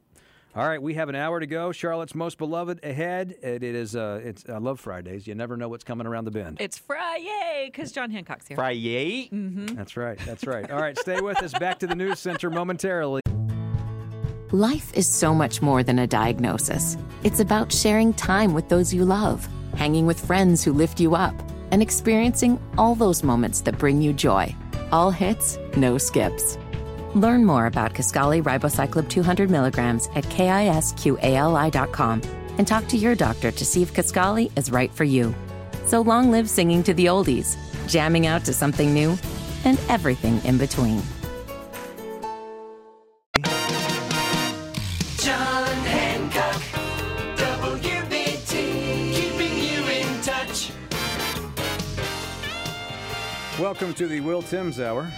All 0.56 0.66
right, 0.66 0.80
we 0.80 0.94
have 0.94 1.10
an 1.10 1.14
hour 1.14 1.38
to 1.38 1.46
go. 1.46 1.70
Charlotte's 1.70 2.14
most 2.14 2.38
beloved 2.38 2.82
ahead. 2.82 3.34
It, 3.42 3.62
it 3.62 3.74
is. 3.74 3.94
Uh, 3.94 4.22
it's. 4.24 4.48
I 4.48 4.56
love 4.56 4.80
Fridays. 4.80 5.26
You 5.26 5.34
never 5.34 5.54
know 5.54 5.68
what's 5.68 5.84
coming 5.84 6.06
around 6.06 6.24
the 6.24 6.30
bend. 6.30 6.56
It's 6.60 6.78
Friday 6.78 7.70
because 7.70 7.92
John 7.92 8.10
Hancock's 8.10 8.48
here. 8.48 8.54
Friday. 8.54 9.28
Mm-hmm. 9.28 9.76
That's 9.76 9.98
right. 9.98 10.18
That's 10.24 10.46
right. 10.46 10.70
All 10.70 10.80
right, 10.80 10.98
stay 10.98 11.20
with 11.20 11.42
us. 11.42 11.52
Back 11.52 11.78
to 11.80 11.86
the 11.86 11.94
news 11.94 12.20
center 12.20 12.48
momentarily. 12.48 13.20
Life 14.50 14.94
is 14.94 15.06
so 15.06 15.34
much 15.34 15.60
more 15.60 15.82
than 15.82 15.98
a 15.98 16.06
diagnosis. 16.06 16.96
It's 17.22 17.40
about 17.40 17.70
sharing 17.70 18.14
time 18.14 18.54
with 18.54 18.70
those 18.70 18.94
you 18.94 19.04
love, 19.04 19.46
hanging 19.74 20.06
with 20.06 20.24
friends 20.24 20.64
who 20.64 20.72
lift 20.72 21.00
you 21.00 21.14
up, 21.14 21.34
and 21.70 21.82
experiencing 21.82 22.58
all 22.78 22.94
those 22.94 23.22
moments 23.22 23.60
that 23.60 23.76
bring 23.76 24.00
you 24.00 24.14
joy. 24.14 24.54
All 24.90 25.10
hits, 25.10 25.58
no 25.76 25.98
skips. 25.98 26.56
Learn 27.16 27.46
more 27.46 27.64
about 27.64 27.94
Kisqali 27.94 28.42
Ribociclib 28.42 29.08
200 29.08 29.48
milligrams 29.48 30.06
at 30.14 30.24
kisqali.com 30.24 32.22
and 32.58 32.68
talk 32.68 32.86
to 32.88 32.98
your 32.98 33.14
doctor 33.14 33.50
to 33.50 33.64
see 33.64 33.80
if 33.80 33.94
Kisqali 33.94 34.52
is 34.54 34.70
right 34.70 34.92
for 34.92 35.04
you. 35.04 35.34
So 35.86 36.02
long 36.02 36.30
live 36.30 36.46
singing 36.50 36.82
to 36.82 36.92
the 36.92 37.06
oldies, 37.06 37.56
jamming 37.88 38.26
out 38.26 38.44
to 38.44 38.52
something 38.52 38.92
new, 38.92 39.16
and 39.64 39.80
everything 39.88 40.44
in 40.44 40.58
between. 40.58 41.00
John 45.16 45.66
Hancock, 45.88 46.60
WBT, 47.38 49.14
keeping 49.14 49.56
you 49.56 49.86
in 49.86 50.20
touch. 50.20 50.70
Welcome 53.58 53.94
to 53.94 54.06
the 54.06 54.20
Will 54.20 54.42
Timms 54.42 54.80
Hour. 54.80 55.10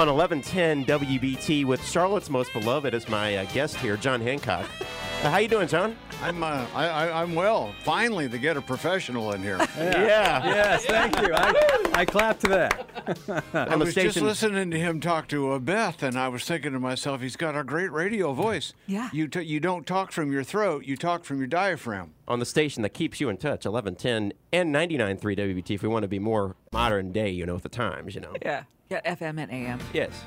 On 0.00 0.06
1110 0.06 0.86
WBT 0.86 1.66
with 1.66 1.86
Charlotte's 1.86 2.30
most 2.30 2.50
beloved 2.54 2.94
as 2.94 3.06
my 3.06 3.36
uh, 3.36 3.44
guest 3.52 3.76
here, 3.76 3.98
John 3.98 4.22
Hancock. 4.22 4.66
Uh, 5.20 5.30
how 5.30 5.36
you 5.36 5.48
doing, 5.48 5.68
John? 5.68 5.94
I'm 6.22 6.42
uh, 6.42 6.64
I, 6.74 6.86
I, 6.86 7.22
I'm 7.22 7.34
well. 7.34 7.74
Finally, 7.84 8.30
to 8.30 8.38
get 8.38 8.56
a 8.56 8.62
professional 8.62 9.32
in 9.32 9.42
here. 9.42 9.58
Yeah. 9.76 10.42
Yes, 10.46 10.86
thank 10.86 11.20
you. 11.20 11.34
I, 11.34 11.90
I 11.92 12.04
clap 12.06 12.38
to 12.38 12.48
that. 12.48 13.44
I 13.52 13.66
On 13.66 13.78
the 13.80 13.84
was 13.84 13.94
just 13.94 14.16
listening 14.18 14.70
to 14.70 14.78
him 14.78 14.98
talk 14.98 15.28
to 15.28 15.52
uh, 15.52 15.58
Beth, 15.58 16.02
and 16.02 16.18
I 16.18 16.28
was 16.28 16.46
thinking 16.46 16.72
to 16.72 16.80
myself, 16.80 17.20
he's 17.20 17.36
got 17.36 17.54
a 17.54 17.62
great 17.62 17.92
radio 17.92 18.32
voice. 18.32 18.72
Yeah. 18.86 19.10
You 19.12 19.28
t- 19.28 19.42
you 19.42 19.60
don't 19.60 19.86
talk 19.86 20.10
from 20.10 20.32
your 20.32 20.42
throat, 20.42 20.86
you 20.86 20.96
talk 20.96 21.24
from 21.26 21.36
your 21.36 21.48
diaphragm. 21.48 22.14
On 22.26 22.38
the 22.38 22.46
station 22.46 22.82
that 22.84 22.94
keeps 22.94 23.20
you 23.20 23.28
in 23.28 23.36
touch, 23.36 23.66
1110 23.66 24.32
and 24.54 24.74
99.3 24.74 25.20
WBT 25.20 25.74
if 25.74 25.82
we 25.82 25.88
want 25.90 26.04
to 26.04 26.08
be 26.08 26.18
more 26.18 26.56
modern 26.72 27.12
day, 27.12 27.28
you 27.28 27.44
know, 27.44 27.52
with 27.52 27.64
the 27.64 27.68
times, 27.68 28.14
you 28.14 28.22
know. 28.22 28.32
Yeah. 28.40 28.62
Yeah, 28.90 29.00
FM 29.02 29.38
and 29.38 29.52
AM. 29.52 29.78
Yes. 29.92 30.10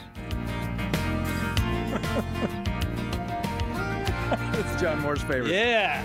it's 4.57 4.81
John 4.81 5.01
Moore's 5.01 5.21
favorite. 5.21 5.51
Yeah. 5.51 6.01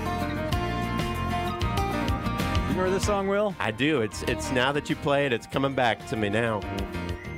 You 2.63 2.69
remember 2.71 2.91
this 2.91 3.07
song, 3.07 3.29
Will? 3.29 3.55
I 3.61 3.71
do. 3.71 4.01
It's 4.01 4.25
it's 4.25 4.51
now 4.51 4.73
that 4.73 4.91
you 4.91 4.97
play 4.97 5.25
it, 5.25 5.33
it's 5.33 5.47
coming 5.47 5.73
back 5.73 6.05
to 6.09 6.17
me 6.17 6.31
now. 6.31 6.61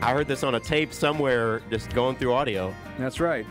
I 0.01 0.15
heard 0.15 0.27
this 0.27 0.43
on 0.43 0.55
a 0.55 0.61
tape 0.61 0.95
somewhere, 0.95 1.61
just 1.69 1.93
going 1.93 2.17
through 2.17 2.33
audio. 2.33 2.75
That's 2.99 3.21
right. 3.21 3.45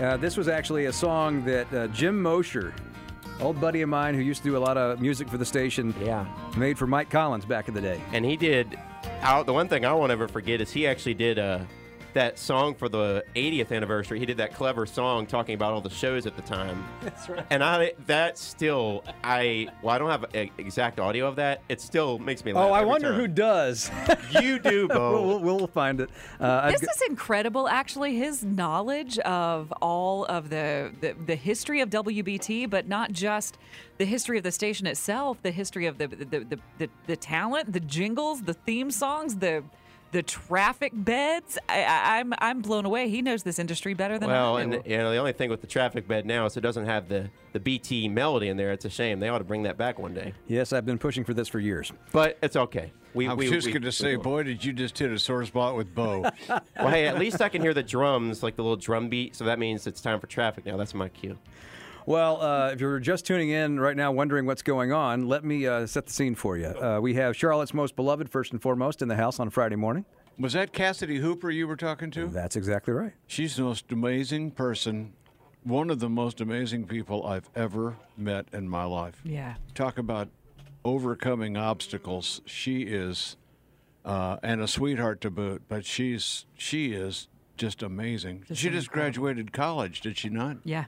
Uh, 0.00 0.16
this 0.16 0.36
was 0.36 0.48
actually 0.48 0.86
a 0.86 0.92
song 0.92 1.44
that 1.44 1.72
uh, 1.72 1.86
Jim 1.88 2.20
Mosher, 2.20 2.74
old 3.40 3.60
buddy 3.60 3.82
of 3.82 3.88
mine 3.88 4.16
who 4.16 4.22
used 4.22 4.42
to 4.42 4.48
do 4.48 4.56
a 4.56 4.58
lot 4.58 4.76
of 4.76 5.00
music 5.00 5.28
for 5.28 5.38
the 5.38 5.46
station, 5.46 5.94
yeah, 6.02 6.26
made 6.56 6.76
for 6.76 6.88
Mike 6.88 7.10
Collins 7.10 7.44
back 7.44 7.68
in 7.68 7.74
the 7.74 7.80
day. 7.80 8.00
And 8.12 8.24
he 8.24 8.36
did. 8.36 8.76
I, 9.22 9.42
the 9.42 9.52
one 9.52 9.68
thing 9.68 9.84
I 9.84 9.92
won't 9.92 10.12
ever 10.12 10.28
forget 10.28 10.60
is 10.60 10.70
he 10.72 10.86
actually 10.86 11.14
did 11.14 11.38
uh, 11.38 11.60
that 12.16 12.38
song 12.38 12.74
for 12.74 12.88
the 12.88 13.24
80th 13.34 13.72
anniversary. 13.72 14.18
He 14.18 14.26
did 14.26 14.38
that 14.38 14.54
clever 14.54 14.86
song 14.86 15.26
talking 15.26 15.54
about 15.54 15.72
all 15.72 15.80
the 15.80 15.90
shows 15.90 16.26
at 16.26 16.34
the 16.34 16.42
time. 16.42 16.84
That's 17.02 17.28
right. 17.28 17.46
And 17.50 17.62
I 17.62 17.92
that 18.06 18.38
still 18.38 19.04
I 19.22 19.68
well 19.82 19.94
I 19.94 19.98
don't 19.98 20.10
have 20.10 20.24
a, 20.34 20.50
exact 20.58 20.98
audio 20.98 21.26
of 21.28 21.36
that. 21.36 21.62
It 21.68 21.80
still 21.80 22.18
makes 22.18 22.44
me 22.44 22.52
laugh. 22.52 22.68
Oh, 22.68 22.72
I 22.72 22.78
every 22.80 22.88
wonder 22.90 23.08
time. 23.10 23.20
who 23.20 23.28
does. 23.28 23.90
You 24.40 24.58
do, 24.58 24.88
Bo. 24.96 25.12
we'll, 25.12 25.40
we'll, 25.40 25.56
we'll 25.56 25.66
find 25.66 26.00
it. 26.00 26.10
Uh, 26.40 26.60
I've 26.64 26.72
This 26.72 26.80
g- 26.80 26.86
is 26.94 27.02
incredible, 27.08 27.68
actually. 27.68 28.16
His 28.16 28.44
knowledge 28.44 29.18
of 29.20 29.72
all 29.80 30.24
of 30.26 30.50
the, 30.50 30.92
the 31.00 31.14
the 31.26 31.36
history 31.36 31.80
of 31.80 31.90
WBT, 31.90 32.68
but 32.68 32.88
not 32.88 33.12
just 33.12 33.56
the 33.98 34.04
history 34.04 34.36
of 34.38 34.44
the 34.44 34.52
station 34.52 34.86
itself, 34.86 35.40
the 35.42 35.50
history 35.50 35.86
of 35.86 35.98
the 35.98 36.08
the, 36.08 36.24
the, 36.40 36.58
the, 36.78 36.90
the 37.06 37.16
talent, 37.16 37.72
the 37.72 37.80
jingles, 37.80 38.42
the 38.42 38.54
theme 38.54 38.90
songs, 38.90 39.36
the 39.36 39.62
the 40.16 40.22
traffic 40.22 40.92
beds. 40.94 41.58
I, 41.68 41.84
I, 41.84 42.18
I'm 42.18 42.32
I'm 42.38 42.62
blown 42.62 42.86
away. 42.86 43.10
He 43.10 43.20
knows 43.20 43.42
this 43.42 43.58
industry 43.58 43.92
better 43.92 44.18
than 44.18 44.30
Well, 44.30 44.56
I 44.56 44.62
and 44.62 44.72
do. 44.72 44.82
you 44.86 44.96
know 44.96 45.10
the 45.10 45.18
only 45.18 45.34
thing 45.34 45.50
with 45.50 45.60
the 45.60 45.66
traffic 45.66 46.08
bed 46.08 46.24
now 46.24 46.46
is 46.46 46.56
it 46.56 46.62
doesn't 46.62 46.86
have 46.86 47.06
the 47.10 47.28
the 47.52 47.60
BT 47.60 48.08
melody 48.08 48.48
in 48.48 48.56
there. 48.56 48.72
It's 48.72 48.86
a 48.86 48.90
shame. 48.90 49.20
They 49.20 49.28
ought 49.28 49.38
to 49.38 49.44
bring 49.44 49.64
that 49.64 49.76
back 49.76 49.98
one 49.98 50.14
day. 50.14 50.32
yes, 50.46 50.72
I've 50.72 50.86
been 50.86 50.96
pushing 50.96 51.22
for 51.22 51.34
this 51.34 51.48
for 51.48 51.60
years. 51.60 51.92
But 52.12 52.38
it's 52.42 52.56
okay. 52.56 52.92
We 53.12 53.28
I 53.28 53.34
was 53.34 53.50
we, 53.50 53.54
just 53.54 53.68
going 53.68 53.82
to 53.82 53.92
say, 53.92 54.16
boy, 54.16 54.42
did 54.42 54.64
you 54.64 54.72
just 54.72 54.98
hit 54.98 55.10
a 55.10 55.18
sore 55.18 55.44
spot 55.44 55.76
with 55.76 55.94
Bo. 55.94 56.22
Well, 56.78 56.88
hey, 56.88 57.06
at 57.06 57.18
least 57.18 57.42
I 57.42 57.50
can 57.50 57.60
hear 57.60 57.74
the 57.74 57.82
drums, 57.82 58.42
like 58.42 58.56
the 58.56 58.62
little 58.62 58.76
drum 58.76 59.10
beat. 59.10 59.36
So 59.36 59.44
that 59.44 59.58
means 59.58 59.86
it's 59.86 60.00
time 60.00 60.18
for 60.18 60.26
traffic 60.26 60.64
now. 60.64 60.78
That's 60.78 60.94
my 60.94 61.10
cue. 61.10 61.36
Well, 62.06 62.40
uh, 62.40 62.70
if 62.70 62.80
you're 62.80 63.00
just 63.00 63.26
tuning 63.26 63.50
in 63.50 63.80
right 63.80 63.96
now, 63.96 64.12
wondering 64.12 64.46
what's 64.46 64.62
going 64.62 64.92
on, 64.92 65.26
let 65.26 65.44
me 65.44 65.66
uh, 65.66 65.88
set 65.88 66.06
the 66.06 66.12
scene 66.12 66.36
for 66.36 66.56
you. 66.56 66.68
Uh, 66.68 67.00
we 67.00 67.14
have 67.14 67.36
Charlotte's 67.36 67.74
most 67.74 67.96
beloved, 67.96 68.30
first 68.30 68.52
and 68.52 68.62
foremost, 68.62 69.02
in 69.02 69.08
the 69.08 69.16
house 69.16 69.40
on 69.40 69.50
Friday 69.50 69.74
morning. 69.74 70.04
Was 70.38 70.52
that 70.52 70.72
Cassidy 70.72 71.16
Hooper 71.18 71.50
you 71.50 71.66
were 71.66 71.76
talking 71.76 72.12
to? 72.12 72.28
That's 72.28 72.54
exactly 72.54 72.94
right. 72.94 73.12
She's 73.26 73.56
the 73.56 73.62
most 73.62 73.90
amazing 73.90 74.52
person, 74.52 75.14
one 75.64 75.90
of 75.90 75.98
the 75.98 76.08
most 76.08 76.40
amazing 76.40 76.86
people 76.86 77.26
I've 77.26 77.50
ever 77.56 77.96
met 78.16 78.46
in 78.52 78.68
my 78.68 78.84
life. 78.84 79.20
Yeah. 79.24 79.56
Talk 79.74 79.98
about 79.98 80.28
overcoming 80.84 81.56
obstacles. 81.56 82.40
She 82.46 82.82
is, 82.82 83.36
uh, 84.04 84.36
and 84.44 84.60
a 84.60 84.68
sweetheart 84.68 85.20
to 85.22 85.30
boot. 85.30 85.62
But 85.68 85.84
she's 85.84 86.46
she 86.54 86.92
is 86.92 87.26
just 87.56 87.82
amazing. 87.82 88.44
Just 88.46 88.60
she 88.60 88.68
just 88.70 88.86
incredible. 88.86 89.22
graduated 89.24 89.52
college, 89.52 90.02
did 90.02 90.16
she 90.18 90.28
not? 90.28 90.58
Yeah. 90.62 90.84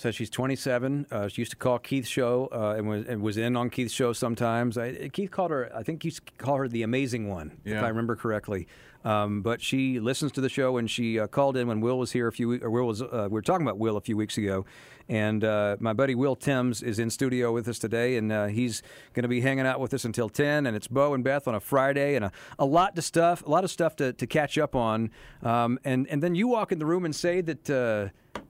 Says 0.00 0.14
she's 0.14 0.30
27. 0.30 1.08
Uh, 1.10 1.28
she 1.28 1.42
used 1.42 1.50
to 1.50 1.58
call 1.58 1.78
Keith's 1.78 2.08
show 2.08 2.48
uh, 2.52 2.74
and, 2.78 2.88
was, 2.88 3.06
and 3.06 3.20
was 3.20 3.36
in 3.36 3.54
on 3.54 3.68
Keith's 3.68 3.92
show 3.92 4.14
sometimes. 4.14 4.78
I, 4.78 5.10
Keith 5.10 5.30
called 5.30 5.50
her, 5.50 5.70
I 5.76 5.82
think 5.82 6.02
he 6.02 6.06
used 6.06 6.24
to 6.24 6.32
call 6.42 6.56
her 6.56 6.68
the 6.68 6.82
amazing 6.84 7.28
one, 7.28 7.58
if 7.66 7.82
I 7.82 7.88
remember 7.88 8.16
correctly. 8.16 8.66
Um, 9.04 9.42
but 9.42 9.60
she 9.60 10.00
listens 10.00 10.32
to 10.32 10.40
the 10.40 10.48
show 10.48 10.78
and 10.78 10.90
she 10.90 11.20
uh, 11.20 11.26
called 11.26 11.58
in 11.58 11.68
when 11.68 11.82
Will 11.82 11.98
was 11.98 12.12
here 12.12 12.28
a 12.28 12.32
few 12.32 12.48
weeks, 12.48 12.64
or 12.64 12.70
Will 12.70 12.86
was, 12.86 13.02
uh, 13.02 13.08
we 13.24 13.34
were 13.34 13.42
talking 13.42 13.66
about 13.66 13.76
Will 13.76 13.98
a 13.98 14.00
few 14.00 14.16
weeks 14.16 14.38
ago. 14.38 14.64
And 15.06 15.44
uh, 15.44 15.76
my 15.80 15.92
buddy 15.92 16.14
Will 16.14 16.34
Timms 16.34 16.82
is 16.82 16.98
in 16.98 17.10
studio 17.10 17.52
with 17.52 17.68
us 17.68 17.78
today, 17.78 18.16
and 18.16 18.32
uh, 18.32 18.46
he's 18.46 18.82
going 19.12 19.24
to 19.24 19.28
be 19.28 19.42
hanging 19.42 19.66
out 19.66 19.80
with 19.80 19.92
us 19.92 20.06
until 20.06 20.30
10. 20.30 20.66
And 20.66 20.74
it's 20.74 20.88
Bo 20.88 21.12
and 21.12 21.22
Beth 21.22 21.46
on 21.46 21.54
a 21.54 21.60
Friday, 21.60 22.14
and 22.14 22.24
a, 22.24 22.32
a 22.58 22.64
lot 22.64 22.96
to 22.96 23.02
stuff, 23.02 23.44
a 23.44 23.50
lot 23.50 23.64
of 23.64 23.70
stuff 23.70 23.96
to, 23.96 24.14
to 24.14 24.26
catch 24.26 24.56
up 24.56 24.74
on. 24.74 25.10
Um, 25.42 25.78
and 25.84 26.06
and 26.08 26.22
then 26.22 26.34
you 26.34 26.48
walk 26.48 26.72
in 26.72 26.78
the 26.78 26.86
room 26.86 27.04
and 27.04 27.14
say 27.14 27.40
that 27.40 27.68
uh, 27.68 28.40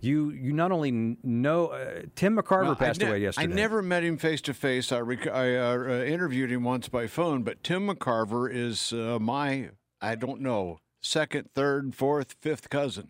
you 0.00 0.30
you 0.30 0.52
not 0.52 0.70
only 0.72 1.16
know 1.22 1.66
uh, 1.68 2.02
Tim 2.14 2.36
McCarver 2.36 2.62
Well, 2.66 2.76
passed 2.76 3.00
ne- 3.00 3.08
away 3.08 3.18
yesterday. 3.20 3.52
I 3.52 3.54
never 3.54 3.82
met 3.82 4.04
him 4.04 4.16
face 4.16 4.40
to 4.42 4.54
face. 4.54 4.92
I, 4.92 5.00
rec- 5.00 5.26
I 5.26 5.56
uh, 5.56 5.76
uh, 5.78 6.04
interviewed 6.04 6.50
him 6.52 6.64
once 6.64 6.88
by 6.88 7.06
phone, 7.06 7.42
but 7.42 7.62
Tim 7.62 7.88
McCarver 7.88 8.48
is 8.52 8.92
uh, 8.92 9.18
my, 9.20 9.70
I 10.00 10.14
don't 10.14 10.40
know, 10.40 10.78
second, 11.02 11.50
third, 11.54 11.94
fourth, 11.94 12.36
fifth 12.40 12.70
cousin. 12.70 13.08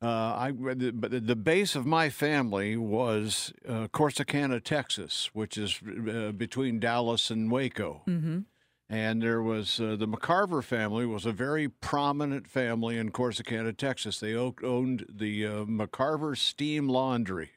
Uh, 0.00 0.06
I, 0.08 0.52
the- 0.52 0.92
but 0.92 1.10
the, 1.10 1.20
the 1.20 1.36
base 1.36 1.74
of 1.74 1.84
my 1.86 2.08
family 2.08 2.76
was 2.76 3.52
uh, 3.68 3.88
Corsicana, 3.88 4.62
Texas, 4.62 5.30
which 5.32 5.58
is 5.58 5.80
uh, 6.08 6.32
between 6.32 6.78
Dallas 6.78 7.30
and 7.30 7.50
Waco. 7.50 8.02
Mm-hmm. 8.06 8.38
And 8.90 9.22
there 9.22 9.42
was 9.42 9.80
uh, 9.80 9.96
the 9.96 10.08
McCarver 10.08 10.64
family 10.64 11.04
was 11.04 11.26
a 11.26 11.32
very 11.32 11.68
prominent 11.68 12.48
family 12.48 12.96
in 12.96 13.10
Corsicana, 13.10 13.76
Texas. 13.76 14.18
They 14.18 14.34
owned 14.34 15.04
the 15.10 15.46
uh, 15.46 15.50
McCarver 15.64 16.36
Steam 16.36 16.88
Laundry, 16.88 17.50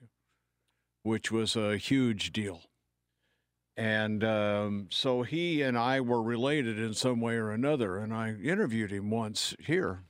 which 1.04 1.32
was 1.32 1.56
a 1.56 1.78
huge 1.78 2.34
deal. 2.34 2.64
And 3.78 4.24
um, 4.26 4.88
so 4.92 5.22
he 5.22 5.62
and 5.62 5.78
I 5.78 6.02
were 6.02 6.22
related 6.22 6.78
in 6.78 6.94
some 6.94 7.22
way 7.22 7.36
or 7.36 7.52
another. 7.52 7.98
And 7.98 8.14
I 8.14 8.34
interviewed 8.34 8.92
him 8.92 9.10
once 9.10 9.56
here 9.58 10.04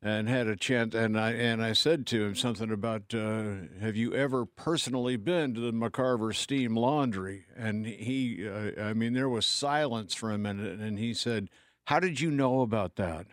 and 0.00 0.28
had 0.28 0.46
a 0.46 0.56
chance 0.56 0.94
and 0.94 1.18
I 1.18 1.32
and 1.32 1.62
I 1.62 1.72
said 1.72 2.06
to 2.08 2.24
him 2.24 2.34
something 2.36 2.70
about 2.70 3.12
uh, 3.14 3.54
have 3.80 3.96
you 3.96 4.14
ever 4.14 4.44
personally 4.46 5.16
been 5.16 5.54
to 5.54 5.60
the 5.60 5.72
McCarver 5.72 6.34
Steam 6.34 6.76
Laundry 6.76 7.46
and 7.56 7.84
he 7.86 8.48
uh, 8.48 8.80
I 8.80 8.92
mean 8.94 9.12
there 9.12 9.28
was 9.28 9.46
silence 9.46 10.14
for 10.14 10.30
a 10.30 10.38
minute 10.38 10.78
and 10.78 10.98
he 10.98 11.14
said 11.14 11.48
how 11.86 11.98
did 12.00 12.20
you 12.20 12.30
know 12.30 12.60
about 12.60 12.96
that 12.96 13.26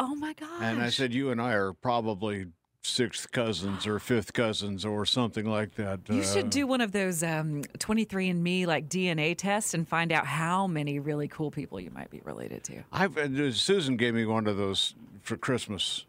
Oh 0.00 0.14
my 0.14 0.32
gosh. 0.34 0.60
and 0.60 0.80
I 0.82 0.90
said 0.90 1.12
you 1.14 1.30
and 1.30 1.40
I 1.40 1.54
are 1.54 1.72
probably 1.72 2.46
sixth 2.88 3.30
cousins 3.32 3.86
or 3.86 3.98
fifth 3.98 4.32
cousins 4.32 4.84
or 4.84 5.04
something 5.04 5.44
like 5.46 5.74
that 5.74 6.00
You 6.08 6.20
Uh, 6.20 6.24
should 6.24 6.50
do 6.50 6.66
one 6.66 6.80
of 6.80 6.92
those 6.92 7.22
um, 7.22 7.62
23andMe 7.78 8.66
like 8.66 8.88
DNA 8.88 9.36
tests 9.36 9.74
and 9.74 9.86
find 9.86 10.12
out 10.12 10.26
how 10.26 10.66
many 10.66 10.98
really 10.98 11.28
cool 11.28 11.50
people 11.50 11.80
you 11.80 11.90
might 11.90 12.10
be 12.10 12.20
related 12.24 12.62
to. 12.64 12.82
I've 12.92 13.16
uh, 13.18 13.52
Susan 13.52 13.96
gave 13.96 14.14
me 14.14 14.24
one 14.26 14.46
of 14.46 14.56
those 14.56 14.94
for 15.22 15.36
Christmas, 15.36 16.06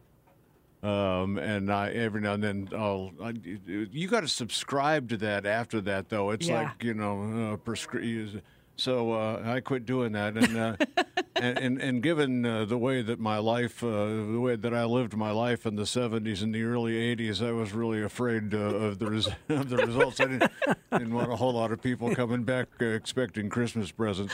um, 0.83 1.37
and 1.37 1.71
I 1.71 1.89
every 1.91 2.21
now 2.21 2.33
and 2.33 2.43
then 2.43 2.69
I'll. 2.75 3.11
I, 3.21 3.33
you 3.65 4.07
got 4.07 4.21
to 4.21 4.27
subscribe 4.27 5.09
to 5.09 5.17
that 5.17 5.45
after 5.45 5.81
that 5.81 6.09
though. 6.09 6.29
It's 6.31 6.47
Yeah. 6.47 6.63
like 6.63 6.83
you 6.83 6.93
know 6.93 7.53
uh, 7.53 7.57
prescri- 7.57 8.41
So 8.79 9.11
uh, 9.11 9.41
I 9.43 9.59
quit 9.59 9.85
doing 9.85 10.13
that, 10.13 10.37
and 10.37 10.57
uh, 10.57 10.75
and, 11.35 11.59
and 11.59 11.81
and 11.81 12.01
given 12.01 12.45
uh, 12.45 12.63
the 12.63 12.77
way 12.77 13.01
that 13.01 13.19
my 13.19 13.37
life, 13.37 13.83
uh, 13.83 13.87
the 13.87 14.39
way 14.39 14.55
that 14.55 14.73
I 14.73 14.85
lived 14.85 15.17
my 15.17 15.31
life 15.31 15.65
in 15.65 15.75
the 15.75 15.83
'70s 15.83 16.43
and 16.43 16.55
the 16.55 16.63
early 16.63 16.93
'80s, 16.93 17.45
I 17.45 17.51
was 17.51 17.73
really 17.73 18.03
afraid 18.03 18.53
uh, 18.53 18.57
of 18.57 18.99
the 18.99 19.07
res- 19.07 19.27
of 19.49 19.69
the 19.69 19.77
results. 19.77 20.21
I 20.21 20.27
didn't, 20.27 20.51
didn't 20.93 21.13
want 21.13 21.29
a 21.29 21.35
whole 21.35 21.51
lot 21.51 21.73
of 21.73 21.81
people 21.81 22.15
coming 22.15 22.43
back 22.43 22.69
uh, 22.79 22.85
expecting 22.85 23.49
Christmas 23.49 23.91
presents. 23.91 24.33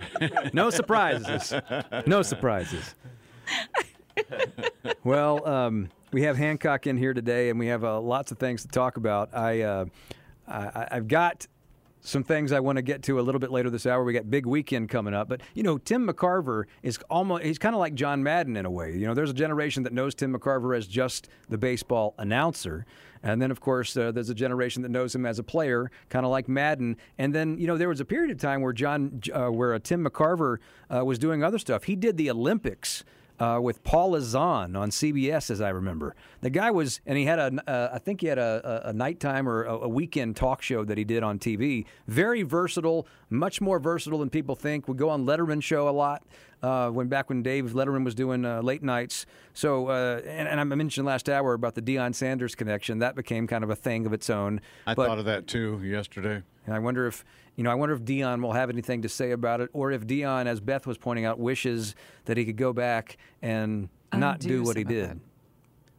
no 0.52 0.70
surprises. 0.70 1.54
No 2.04 2.22
surprises. 2.22 2.96
well, 5.04 5.46
um, 5.46 5.88
we 6.12 6.22
have 6.22 6.36
Hancock 6.36 6.88
in 6.88 6.96
here 6.96 7.14
today, 7.14 7.48
and 7.48 7.60
we 7.60 7.68
have 7.68 7.84
uh, 7.84 8.00
lots 8.00 8.32
of 8.32 8.38
things 8.38 8.62
to 8.62 8.68
talk 8.68 8.96
about. 8.96 9.32
I, 9.32 9.62
uh, 9.62 9.84
I 10.48 10.88
I've 10.90 11.06
got 11.06 11.46
some 12.08 12.24
things 12.24 12.52
I 12.52 12.60
want 12.60 12.76
to 12.76 12.82
get 12.82 13.02
to 13.04 13.20
a 13.20 13.22
little 13.22 13.38
bit 13.38 13.50
later 13.50 13.70
this 13.70 13.86
hour. 13.86 14.02
We 14.02 14.12
got 14.12 14.30
big 14.30 14.46
weekend 14.46 14.88
coming 14.88 15.14
up, 15.14 15.28
but 15.28 15.40
you 15.54 15.62
know, 15.62 15.78
Tim 15.78 16.06
McCarver 16.06 16.64
is 16.82 16.98
almost 17.10 17.44
he's 17.44 17.58
kind 17.58 17.74
of 17.74 17.78
like 17.78 17.94
John 17.94 18.22
Madden 18.22 18.56
in 18.56 18.66
a 18.66 18.70
way. 18.70 18.96
You 18.96 19.06
know, 19.06 19.14
there's 19.14 19.30
a 19.30 19.34
generation 19.34 19.82
that 19.84 19.92
knows 19.92 20.14
Tim 20.14 20.34
McCarver 20.34 20.76
as 20.76 20.86
just 20.86 21.28
the 21.48 21.58
baseball 21.58 22.14
announcer. 22.18 22.86
And 23.22 23.42
then, 23.42 23.50
of 23.50 23.60
course, 23.60 23.96
uh, 23.96 24.12
there's 24.12 24.30
a 24.30 24.34
generation 24.34 24.82
that 24.82 24.90
knows 24.90 25.14
him 25.14 25.26
as 25.26 25.38
a 25.38 25.42
player, 25.42 25.90
kind 26.08 26.24
of 26.24 26.30
like 26.30 26.48
Madden. 26.48 26.96
And 27.18 27.34
then, 27.34 27.58
you 27.58 27.66
know, 27.66 27.76
there 27.76 27.88
was 27.88 28.00
a 28.00 28.04
period 28.04 28.30
of 28.30 28.38
time 28.38 28.62
where 28.62 28.72
John, 28.72 29.20
uh, 29.32 29.48
where 29.48 29.74
uh, 29.74 29.80
Tim 29.82 30.04
McCarver 30.04 30.58
uh, 30.94 31.04
was 31.04 31.18
doing 31.18 31.42
other 31.42 31.58
stuff. 31.58 31.84
He 31.84 31.96
did 31.96 32.16
the 32.16 32.30
Olympics 32.30 33.04
uh, 33.40 33.58
with 33.62 33.82
Paula 33.84 34.20
Zahn 34.20 34.76
on 34.76 34.90
CBS, 34.90 35.50
as 35.50 35.60
I 35.60 35.70
remember. 35.70 36.14
The 36.40 36.50
guy 36.50 36.70
was, 36.70 37.00
and 37.06 37.16
he 37.18 37.24
had 37.24 37.38
a, 37.38 37.70
uh, 37.70 37.90
I 37.92 37.98
think 37.98 38.20
he 38.20 38.26
had 38.26 38.38
a, 38.38 38.84
a, 38.86 38.90
a 38.90 38.92
nighttime 38.92 39.48
or 39.48 39.64
a, 39.64 39.74
a 39.74 39.88
weekend 39.88 40.36
talk 40.36 40.62
show 40.62 40.84
that 40.84 40.98
he 40.98 41.04
did 41.04 41.22
on 41.22 41.38
TV. 41.38 41.86
Very 42.06 42.42
versatile, 42.42 43.06
much 43.30 43.60
more 43.60 43.78
versatile 43.78 44.18
than 44.18 44.30
people 44.30 44.54
think. 44.54 44.88
Would 44.88 44.96
go 44.98 45.08
on 45.10 45.24
Letterman 45.26 45.62
show 45.62 45.88
a 45.88 45.90
lot. 45.90 46.22
Uh, 46.60 46.90
when 46.90 47.06
back 47.06 47.28
when 47.28 47.40
Dave 47.42 47.66
Letterman 47.66 48.04
was 48.04 48.16
doing 48.16 48.44
uh, 48.44 48.60
late 48.62 48.82
nights, 48.82 49.26
so 49.54 49.86
uh, 49.88 50.20
and, 50.26 50.48
and 50.48 50.58
I 50.58 50.64
mentioned 50.64 51.06
last 51.06 51.28
hour 51.28 51.54
about 51.54 51.76
the 51.76 51.82
Deion 51.82 52.12
Sanders 52.14 52.56
connection. 52.56 52.98
That 52.98 53.14
became 53.14 53.46
kind 53.46 53.62
of 53.62 53.70
a 53.70 53.76
thing 53.76 54.06
of 54.06 54.12
its 54.12 54.28
own. 54.28 54.60
I 54.84 54.94
But- 54.94 55.06
thought 55.06 55.18
of 55.20 55.24
that 55.26 55.46
too 55.46 55.80
yesterday. 55.84 56.42
and 56.66 56.74
I 56.74 56.80
wonder 56.80 57.06
if 57.06 57.24
you 57.54 57.64
know, 57.64 57.70
I 57.70 57.74
wonder 57.74 57.94
if 57.94 58.02
Deion 58.02 58.40
will 58.42 58.52
have 58.52 58.70
anything 58.70 59.02
to 59.02 59.08
say 59.08 59.30
about 59.32 59.60
it, 59.60 59.68
or 59.72 59.90
if 59.92 60.06
Deion, 60.06 60.46
as 60.46 60.60
Beth 60.60 60.86
was 60.86 60.96
pointing 60.98 61.24
out, 61.24 61.38
wishes 61.40 61.94
that 62.24 62.36
he 62.36 62.44
could 62.44 62.56
go 62.56 62.72
back 62.72 63.16
and 63.42 63.88
not 64.12 64.36
Undo 64.42 64.48
do 64.48 64.62
what 64.62 64.76
he 64.76 64.82
some 64.84 64.92
of 64.92 65.08
did. 65.08 65.20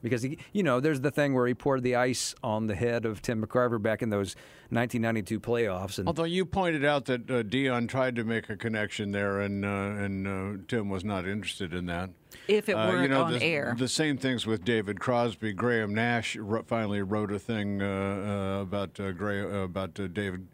Because 0.02 0.22
he, 0.22 0.38
you 0.54 0.64
know, 0.64 0.80
there's 0.80 1.02
the 1.02 1.12
thing 1.12 1.34
where 1.34 1.46
he 1.48 1.54
poured 1.54 1.84
the 1.84 1.96
ice 1.96 2.34
on 2.42 2.68
the 2.68 2.76
head 2.76 3.06
of 3.06 3.22
Tim 3.22 3.46
McCarver 3.46 3.82
back 3.82 4.02
in 4.02 4.10
those 4.10 4.36
1992 4.70 5.40
playoffs, 5.40 5.98
and 6.00 6.08
Although 6.08 6.24
you 6.26 6.46
pointed 6.46 6.86
out 6.86 7.06
that 7.06 7.30
uh, 7.30 7.44
Deion 7.44 7.90
tried 7.90 8.16
to 8.16 8.24
make 8.24 8.50
a 8.50 8.56
connection 8.56 9.12
there, 9.12 9.42
and 9.42 9.66
uh, 9.66 9.68
and 9.68 10.28
uh, 10.28 10.62
Tim 10.68 10.90
was 10.90 11.04
not 11.04 11.28
interested 11.28 11.74
in 11.74 11.88
that. 11.88 12.12
If 12.48 12.70
it 12.70 12.74
Uh, 12.74 12.88
weren't 12.88 13.04
you 13.04 13.10
know, 13.10 13.24
on 13.24 13.34
the, 13.34 13.44
air. 13.44 13.76
The 13.78 13.88
same 13.88 14.18
things 14.18 14.46
with 14.46 14.64
David 14.64 15.00
Crosby. 15.00 15.54
Graham 15.54 15.94
Nash 15.94 16.36
wr- 16.38 16.62
finally 16.66 17.02
wrote 17.02 17.32
a 17.32 17.40
thing 17.40 17.82
uh, 17.82 17.86
uh, 17.86 18.62
about 18.62 19.00
uh, 19.00 19.12
Gray, 19.12 19.42
uh, 19.42 19.64
about 19.64 20.00
uh, 20.00 20.08
David, 20.08 20.48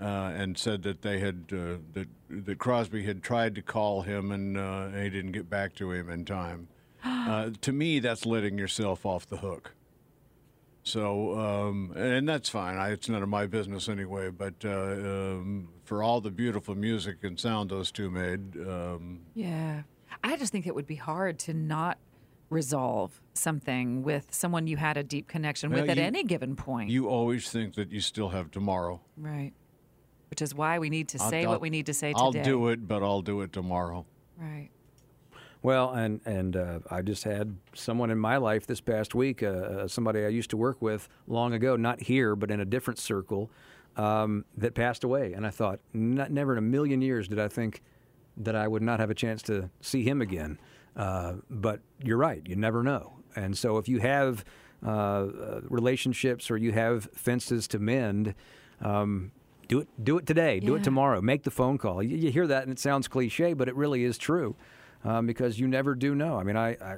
uh, 0.00 0.04
and 0.34 0.56
said 0.58 0.82
that 0.84 1.02
they 1.02 1.18
had 1.20 1.44
uh, 1.52 1.76
that 1.92 2.08
that 2.30 2.58
Crosby 2.58 3.04
had 3.04 3.22
tried 3.22 3.54
to 3.54 3.62
call 3.62 4.02
him, 4.02 4.32
and 4.32 4.56
uh, 4.58 4.88
he 4.88 5.10
didn't 5.10 5.32
get 5.32 5.48
back 5.48 5.74
to 5.76 5.92
him 5.92 6.08
in 6.10 6.24
time. 6.24 6.68
Uh, 7.28 7.50
to 7.60 7.72
me, 7.72 7.98
that's 8.00 8.24
letting 8.26 8.56
yourself 8.58 9.04
off 9.06 9.26
the 9.28 9.36
hook. 9.36 9.74
So, 10.82 11.38
um, 11.38 11.92
and 11.94 12.26
that's 12.28 12.48
fine. 12.48 12.76
I, 12.78 12.90
it's 12.92 13.08
none 13.08 13.22
of 13.22 13.28
my 13.28 13.46
business 13.46 13.88
anyway. 13.88 14.30
But 14.30 14.54
uh, 14.64 14.70
um, 14.70 15.68
for 15.84 16.02
all 16.02 16.20
the 16.22 16.30
beautiful 16.30 16.74
music 16.74 17.18
and 17.22 17.38
sound 17.38 17.68
those 17.70 17.92
two 17.92 18.10
made, 18.10 18.56
um, 18.66 19.20
Yeah. 19.34 19.82
I 20.24 20.36
just 20.36 20.50
think 20.52 20.66
it 20.66 20.74
would 20.74 20.86
be 20.86 20.94
hard 20.96 21.38
to 21.40 21.52
not 21.54 21.98
resolve 22.48 23.20
something 23.34 24.02
with 24.02 24.28
someone 24.30 24.66
you 24.66 24.78
had 24.78 24.96
a 24.96 25.02
deep 25.02 25.28
connection 25.28 25.70
with 25.70 25.88
at 25.90 25.98
you- 25.98 26.02
any 26.02 26.24
given 26.24 26.56
point. 26.56 26.88
you 26.88 27.08
always 27.08 27.50
think 27.50 27.74
that 27.74 27.92
you 27.92 28.00
still 28.00 28.30
have 28.30 28.50
tomorrow. 28.50 29.00
right. 29.16 29.52
Which 30.30 30.42
is 30.42 30.54
why 30.54 30.78
we 30.78 30.88
need 30.90 31.08
to 31.08 31.18
say 31.18 31.44
I'll- 31.44 31.50
what 31.50 31.60
we 31.62 31.70
need 31.70 31.86
to 31.86 31.94
say 31.94 32.08
today. 32.12 32.20
I'll 32.22 32.32
today. 32.32 32.44
do 32.44 32.68
it, 32.68 32.86
but 32.88 33.02
I'll 33.02 33.22
do 33.22 33.40
it 33.42 33.52
tomorrow. 33.52 34.04
Right. 34.38 34.68
Well, 35.62 35.90
and 35.90 36.20
and 36.24 36.56
uh, 36.56 36.78
I 36.90 37.02
just 37.02 37.24
had 37.24 37.56
someone 37.74 38.10
in 38.10 38.18
my 38.18 38.36
life 38.36 38.66
this 38.66 38.80
past 38.80 39.14
week, 39.14 39.42
uh, 39.42 39.46
uh, 39.46 39.88
somebody 39.88 40.24
I 40.24 40.28
used 40.28 40.50
to 40.50 40.56
work 40.56 40.80
with 40.80 41.08
long 41.26 41.52
ago, 41.52 41.76
not 41.76 42.00
here, 42.00 42.36
but 42.36 42.50
in 42.50 42.60
a 42.60 42.64
different 42.64 42.98
circle, 42.98 43.50
um, 43.96 44.44
that 44.56 44.74
passed 44.74 45.04
away. 45.04 45.32
And 45.32 45.46
I 45.46 45.50
thought, 45.50 45.80
not, 45.92 46.30
never 46.30 46.52
in 46.52 46.58
a 46.58 46.62
million 46.62 47.02
years 47.02 47.28
did 47.28 47.40
I 47.40 47.48
think 47.48 47.82
that 48.36 48.54
I 48.54 48.68
would 48.68 48.82
not 48.82 49.00
have 49.00 49.10
a 49.10 49.14
chance 49.14 49.42
to 49.42 49.68
see 49.80 50.04
him 50.04 50.22
again. 50.22 50.58
Uh, 50.96 51.34
but 51.50 51.80
you're 52.02 52.16
right, 52.18 52.42
you 52.46 52.56
never 52.56 52.82
know. 52.82 53.18
And 53.36 53.56
so 53.56 53.78
if 53.78 53.88
you 53.88 53.98
have 53.98 54.44
uh, 54.84 54.90
uh, 54.90 55.60
relationships 55.64 56.50
or 56.50 56.56
you 56.56 56.72
have 56.72 57.08
fences 57.14 57.66
to 57.68 57.78
mend, 57.78 58.34
um, 58.80 59.32
do 59.66 59.80
it. 59.80 59.88
Do 60.02 60.18
it 60.18 60.26
today. 60.26 60.60
Do 60.60 60.76
it 60.76 60.84
tomorrow. 60.84 61.20
Make 61.20 61.42
the 61.42 61.50
phone 61.50 61.76
call. 61.78 62.02
You, 62.02 62.16
you 62.16 62.30
hear 62.30 62.46
that, 62.46 62.62
and 62.62 62.72
it 62.72 62.78
sounds 62.78 63.06
cliche, 63.06 63.52
but 63.52 63.68
it 63.68 63.76
really 63.76 64.02
is 64.02 64.16
true, 64.16 64.56
um, 65.04 65.26
because 65.26 65.58
you 65.58 65.68
never 65.68 65.94
do 65.94 66.14
know. 66.14 66.38
I 66.38 66.42
mean, 66.44 66.56
I. 66.56 66.70
I 66.72 66.96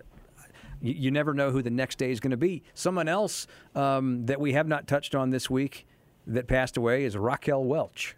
you, 0.83 0.95
you 0.95 1.11
never 1.11 1.35
know 1.35 1.51
who 1.51 1.61
the 1.61 1.71
next 1.71 1.99
day 1.99 2.11
is 2.11 2.21
going 2.21 2.31
to 2.31 2.39
be. 2.39 2.63
Someone 2.75 3.07
else 3.07 3.47
um, 3.75 4.25
that 4.27 4.41
we 4.41 4.55
have 4.55 4.67
not 4.67 4.87
touched 4.87 5.15
on 5.15 5.29
this 5.29 5.51
week 5.51 5.87
that 6.27 6.49
passed 6.49 6.77
away 6.77 7.05
is 7.05 7.17
Raquel 7.17 7.65
Welch. 7.65 8.17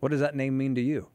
What 0.00 0.10
does 0.10 0.20
that 0.20 0.36
name 0.36 0.56
mean 0.56 0.74
to 0.74 0.80
you? 0.80 1.08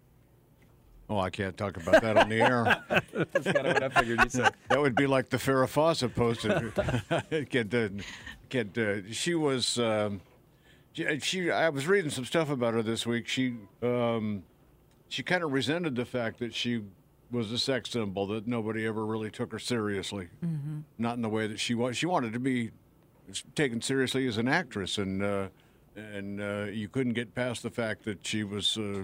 Oh, 1.09 1.19
I 1.19 1.29
can't 1.29 1.55
talk 1.55 1.77
about 1.77 2.01
that 2.01 2.17
on 2.17 2.29
the 2.29 2.41
air. 2.41 2.83
That's 3.13 3.51
kind 3.51 3.67
of 3.67 3.73
what 3.73 3.83
I 3.83 3.89
figured 3.89 4.19
you'd 4.19 4.31
say. 4.31 4.49
That 4.69 4.79
would 4.79 4.95
be 4.95 5.05
like 5.05 5.29
the 5.29 5.37
Farrah 5.37 5.67
Fawcett 5.67 6.15
posted. 6.15 6.73
can't, 7.49 7.73
uh, 7.73 7.89
can't. 8.49 8.77
Uh, 8.77 9.11
she 9.11 9.35
was. 9.35 9.77
Um, 9.77 10.21
she, 10.93 11.19
she. 11.19 11.51
I 11.51 11.69
was 11.69 11.87
reading 11.87 12.09
some 12.09 12.25
stuff 12.25 12.49
about 12.49 12.73
her 12.73 12.81
this 12.81 13.05
week. 13.05 13.27
She. 13.27 13.55
Um, 13.81 14.43
she 15.09 15.21
kind 15.21 15.43
of 15.43 15.51
resented 15.51 15.95
the 15.95 16.05
fact 16.05 16.39
that 16.39 16.55
she 16.55 16.81
was 17.33 17.51
a 17.51 17.57
sex 17.57 17.89
symbol. 17.89 18.27
That 18.27 18.47
nobody 18.47 18.85
ever 18.85 19.05
really 19.05 19.31
took 19.31 19.51
her 19.51 19.59
seriously. 19.59 20.29
Mm-hmm. 20.45 20.79
Not 20.97 21.15
in 21.15 21.21
the 21.21 21.29
way 21.29 21.47
that 21.47 21.59
she 21.59 21.75
was. 21.75 21.97
She 21.97 22.05
wanted 22.05 22.33
to 22.33 22.39
be 22.39 22.71
taken 23.55 23.81
seriously 23.81 24.27
as 24.27 24.37
an 24.37 24.47
actress, 24.47 24.97
and 24.97 25.23
uh, 25.23 25.47
and 25.95 26.41
uh, 26.41 26.65
you 26.65 26.87
couldn't 26.87 27.13
get 27.13 27.35
past 27.35 27.63
the 27.63 27.71
fact 27.71 28.05
that 28.05 28.25
she 28.25 28.43
was. 28.43 28.77
Uh, 28.77 29.03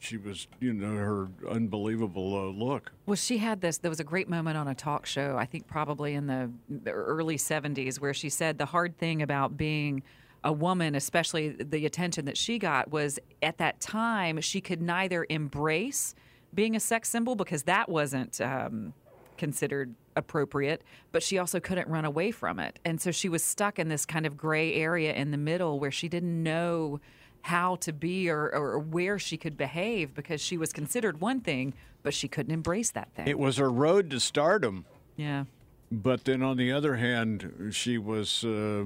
she 0.00 0.18
was, 0.18 0.46
you 0.60 0.74
know, 0.74 0.94
her 0.94 1.28
unbelievable 1.50 2.36
uh, 2.36 2.52
look. 2.52 2.92
Well, 3.06 3.16
she 3.16 3.38
had 3.38 3.62
this. 3.62 3.78
There 3.78 3.88
was 3.88 4.00
a 4.00 4.04
great 4.04 4.28
moment 4.28 4.58
on 4.58 4.68
a 4.68 4.74
talk 4.74 5.06
show, 5.06 5.38
I 5.38 5.46
think 5.46 5.66
probably 5.66 6.12
in 6.12 6.26
the, 6.26 6.50
the 6.68 6.90
early 6.90 7.38
70s, 7.38 7.98
where 7.98 8.12
she 8.12 8.28
said 8.28 8.58
the 8.58 8.66
hard 8.66 8.98
thing 8.98 9.22
about 9.22 9.56
being 9.56 10.02
a 10.44 10.52
woman, 10.52 10.94
especially 10.94 11.50
the 11.50 11.86
attention 11.86 12.26
that 12.26 12.36
she 12.36 12.58
got, 12.58 12.90
was 12.90 13.18
at 13.42 13.56
that 13.58 13.80
time 13.80 14.42
she 14.42 14.60
could 14.60 14.82
neither 14.82 15.26
embrace 15.30 16.14
being 16.54 16.76
a 16.76 16.80
sex 16.80 17.08
symbol 17.08 17.34
because 17.34 17.64
that 17.64 17.88
wasn't 17.88 18.40
um, 18.40 18.92
considered 19.36 19.94
appropriate, 20.16 20.82
but 21.12 21.22
she 21.22 21.38
also 21.38 21.60
couldn't 21.60 21.88
run 21.88 22.04
away 22.04 22.30
from 22.30 22.58
it. 22.58 22.78
And 22.84 23.00
so 23.00 23.10
she 23.10 23.28
was 23.28 23.42
stuck 23.42 23.78
in 23.78 23.88
this 23.88 24.06
kind 24.06 24.26
of 24.26 24.36
gray 24.36 24.74
area 24.74 25.12
in 25.14 25.30
the 25.30 25.36
middle 25.36 25.80
where 25.80 25.90
she 25.90 26.08
didn't 26.08 26.42
know 26.42 27.00
how 27.42 27.76
to 27.76 27.92
be 27.92 28.30
or, 28.30 28.54
or 28.54 28.78
where 28.78 29.18
she 29.18 29.36
could 29.36 29.56
behave 29.56 30.14
because 30.14 30.40
she 30.40 30.56
was 30.56 30.72
considered 30.72 31.20
one 31.20 31.40
thing, 31.40 31.74
but 32.02 32.14
she 32.14 32.28
couldn't 32.28 32.52
embrace 32.52 32.90
that 32.92 33.12
thing. 33.14 33.26
It 33.26 33.38
was 33.38 33.58
her 33.58 33.70
road 33.70 34.10
to 34.10 34.20
stardom. 34.20 34.86
Yeah. 35.16 35.44
But 35.92 36.24
then 36.24 36.42
on 36.42 36.56
the 36.56 36.72
other 36.72 36.96
hand, 36.96 37.70
she 37.72 37.98
was 37.98 38.44
uh, 38.44 38.84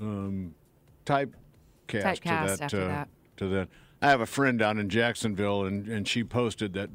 um, 0.00 0.54
typecast, 1.06 1.32
Typecast 1.88 2.20
to 2.20 2.22
that, 2.24 2.60
after 2.60 2.82
uh, 2.82 2.88
that. 2.88 3.08
To 3.38 3.48
that. 3.48 3.68
I 4.02 4.10
have 4.10 4.20
a 4.20 4.26
friend 4.26 4.58
down 4.58 4.78
in 4.78 4.90
Jacksonville, 4.90 5.64
and, 5.64 5.88
and 5.88 6.06
she 6.06 6.22
posted 6.22 6.74
that 6.74 6.90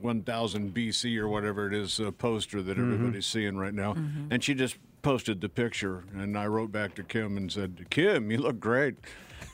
1000 0.00 0.74
BC 0.74 1.16
or 1.18 1.28
whatever 1.28 1.66
it 1.66 1.74
is 1.74 2.00
uh, 2.00 2.10
poster 2.12 2.62
that 2.62 2.76
Mm-hmm. 2.76 2.92
everybody's 2.94 3.26
seeing 3.26 3.56
right 3.56 3.74
now. 3.74 3.94
Mhm. 3.94 4.28
And 4.30 4.42
she 4.44 4.54
just 4.54 4.76
posted 5.02 5.40
the 5.40 5.48
picture, 5.48 6.04
and 6.14 6.36
I 6.38 6.46
wrote 6.46 6.72
back 6.72 6.94
to 6.96 7.02
Kim 7.02 7.36
and 7.36 7.50
said, 7.52 7.86
Kim, 7.90 8.30
you 8.30 8.38
look 8.38 8.58
great. 8.58 8.94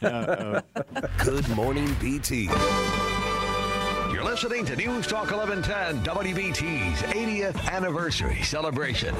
Uh, 0.03 0.07
uh, 0.07 0.61
Good 1.25 1.49
morning, 1.51 1.95
BT. 2.01 2.45
You're 4.13 4.25
listening 4.25 4.65
to 4.67 4.77
News 4.77 5.07
Talk 5.07 5.31
1110 5.31 6.05
WBT's 6.05 7.03
80th 7.03 7.71
anniversary 7.71 8.43
celebration. 8.43 9.15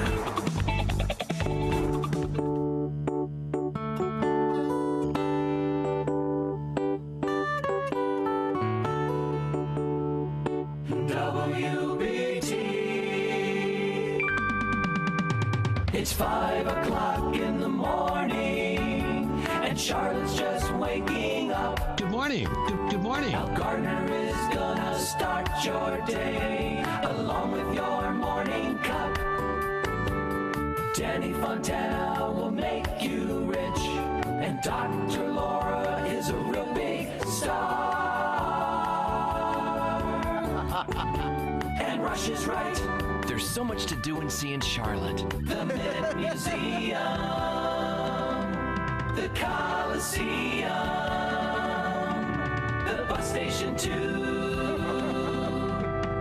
Five 16.21 16.67
o'clock 16.67 17.35
in 17.35 17.59
the 17.59 17.67
morning, 17.67 19.43
and 19.65 19.79
Charlotte's 19.79 20.37
just 20.37 20.71
waking 20.75 21.51
up. 21.51 21.97
Good 21.97 22.11
morning. 22.11 22.43
Good, 22.67 22.91
good 22.91 23.01
morning. 23.01 23.33
Al 23.33 23.47
Gardner 23.57 24.05
is 24.13 24.35
gonna 24.53 24.99
start 24.99 25.49
your 25.65 25.99
day 26.05 26.83
along 27.01 27.53
with 27.53 27.73
your 27.73 28.13
morning 28.13 28.77
cup. 28.89 29.15
Danny 30.93 31.33
Fontana 31.33 32.31
will 32.31 32.51
make 32.51 32.85
you 33.01 33.39
rich, 33.57 33.81
and 34.45 34.61
Dr. 34.61 35.27
Laura 35.27 36.05
is 36.07 36.29
a 36.29 36.35
real 36.35 36.71
big 36.75 37.07
star. 37.25 37.81
and 41.81 42.03
Rush 42.03 42.29
is 42.29 42.45
right. 42.45 43.10
There's 43.31 43.47
so 43.49 43.63
much 43.63 43.85
to 43.85 43.95
do 43.95 44.19
and 44.19 44.29
see 44.29 44.51
in 44.51 44.59
Charlotte. 44.59 45.23
The 45.45 45.63
Mint 45.63 46.17
Museum, 46.17 46.99
the 49.15 49.29
Coliseum, 49.33 50.67
the 52.85 53.05
bus 53.07 53.29
station 53.29 53.77
too, 53.77 54.17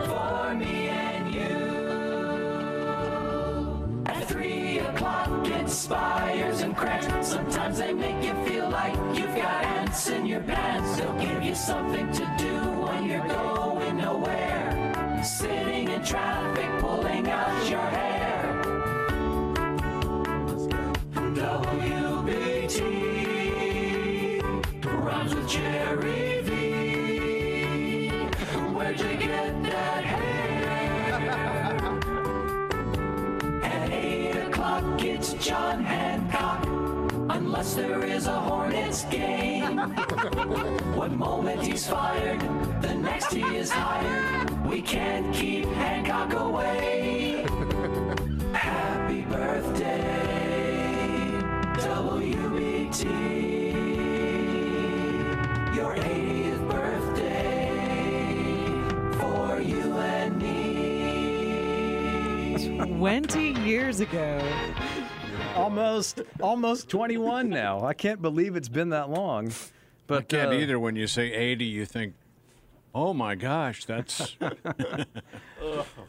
for 0.07 0.55
me 0.55 0.87
and 0.87 1.35
you. 1.35 1.57
At 4.07 4.29
three 4.29 4.79
o'clock, 4.79 5.49
it's 5.49 5.75
spires 5.75 6.61
and 6.61 6.77
cracks. 6.77 7.09
Sometimes 7.27 7.79
they 7.79 7.93
make 7.93 8.25
you 8.25 8.35
feel 8.47 8.71
like 8.71 8.95
you've 9.19 9.35
got 9.35 9.65
ants 9.65 10.09
in 10.11 10.27
your 10.27 10.43
pants. 10.43 10.97
They'll 10.97 11.19
give 11.19 11.43
you 11.43 11.57
something 11.57 12.13
to 12.13 12.35
do 12.39 12.55
when 12.85 13.05
you're 13.07 13.27
going 13.27 13.97
nowhere. 13.97 14.77
Sitting 15.25 15.80
in 16.01 16.07
traffic, 16.07 16.71
pulling 16.81 17.29
out 17.31 17.71
your 17.71 17.81
hair. 17.81 18.63
WBT 21.35 22.81
rhymes 24.85 25.35
with 25.35 25.49
Jerry 25.49 26.41
V. 26.43 26.51
Where'd 28.75 29.01
you 29.01 29.17
get 29.17 29.63
that 29.65 30.05
hair? 30.05 31.11
At 33.63 33.91
eight 33.91 34.37
o'clock, 34.47 35.03
it's 35.03 35.35
John 35.35 35.85
Hancock. 35.85 36.67
Unless 37.31 37.75
there 37.75 38.05
is 38.05 38.27
a 38.27 38.41
Hornets 38.41 39.05
game. 39.05 39.77
One 40.97 41.17
moment 41.19 41.63
he's 41.63 41.87
fired, 41.87 42.41
the 42.83 42.95
next 42.95 43.33
he 43.33 43.43
is 43.43 43.71
hired. 43.71 44.60
We 44.71 44.81
can't 44.83 45.35
keep 45.35 45.65
Hancock 45.65 46.33
away. 46.33 47.43
Happy 48.53 49.23
birthday, 49.23 49.99
WBT. 51.75 53.05
Your 55.75 55.97
80th 55.97 56.71
birthday 56.71 57.73
for 59.19 59.61
you 59.61 59.99
and 59.99 60.39
me. 60.39 62.69
20 62.79 63.41
years 63.63 63.99
ago. 63.99 64.41
Almost, 65.57 66.21
almost 66.41 66.89
21 66.89 67.51
now. 67.51 67.85
I 67.85 67.93
can't 67.93 68.23
believe 68.23 68.55
it's 68.55 68.69
been 68.69 68.91
that 68.91 69.11
long. 69.11 69.51
But 70.07 70.19
I 70.19 70.23
can't 70.23 70.53
uh, 70.53 70.55
either. 70.55 70.79
When 70.79 70.95
you 70.95 71.09
say 71.09 71.33
80, 71.33 71.65
you 71.65 71.85
think, 71.87 72.15
oh 72.95 73.13
my 73.15 73.35
gosh, 73.35 73.85
that's. 73.85 74.37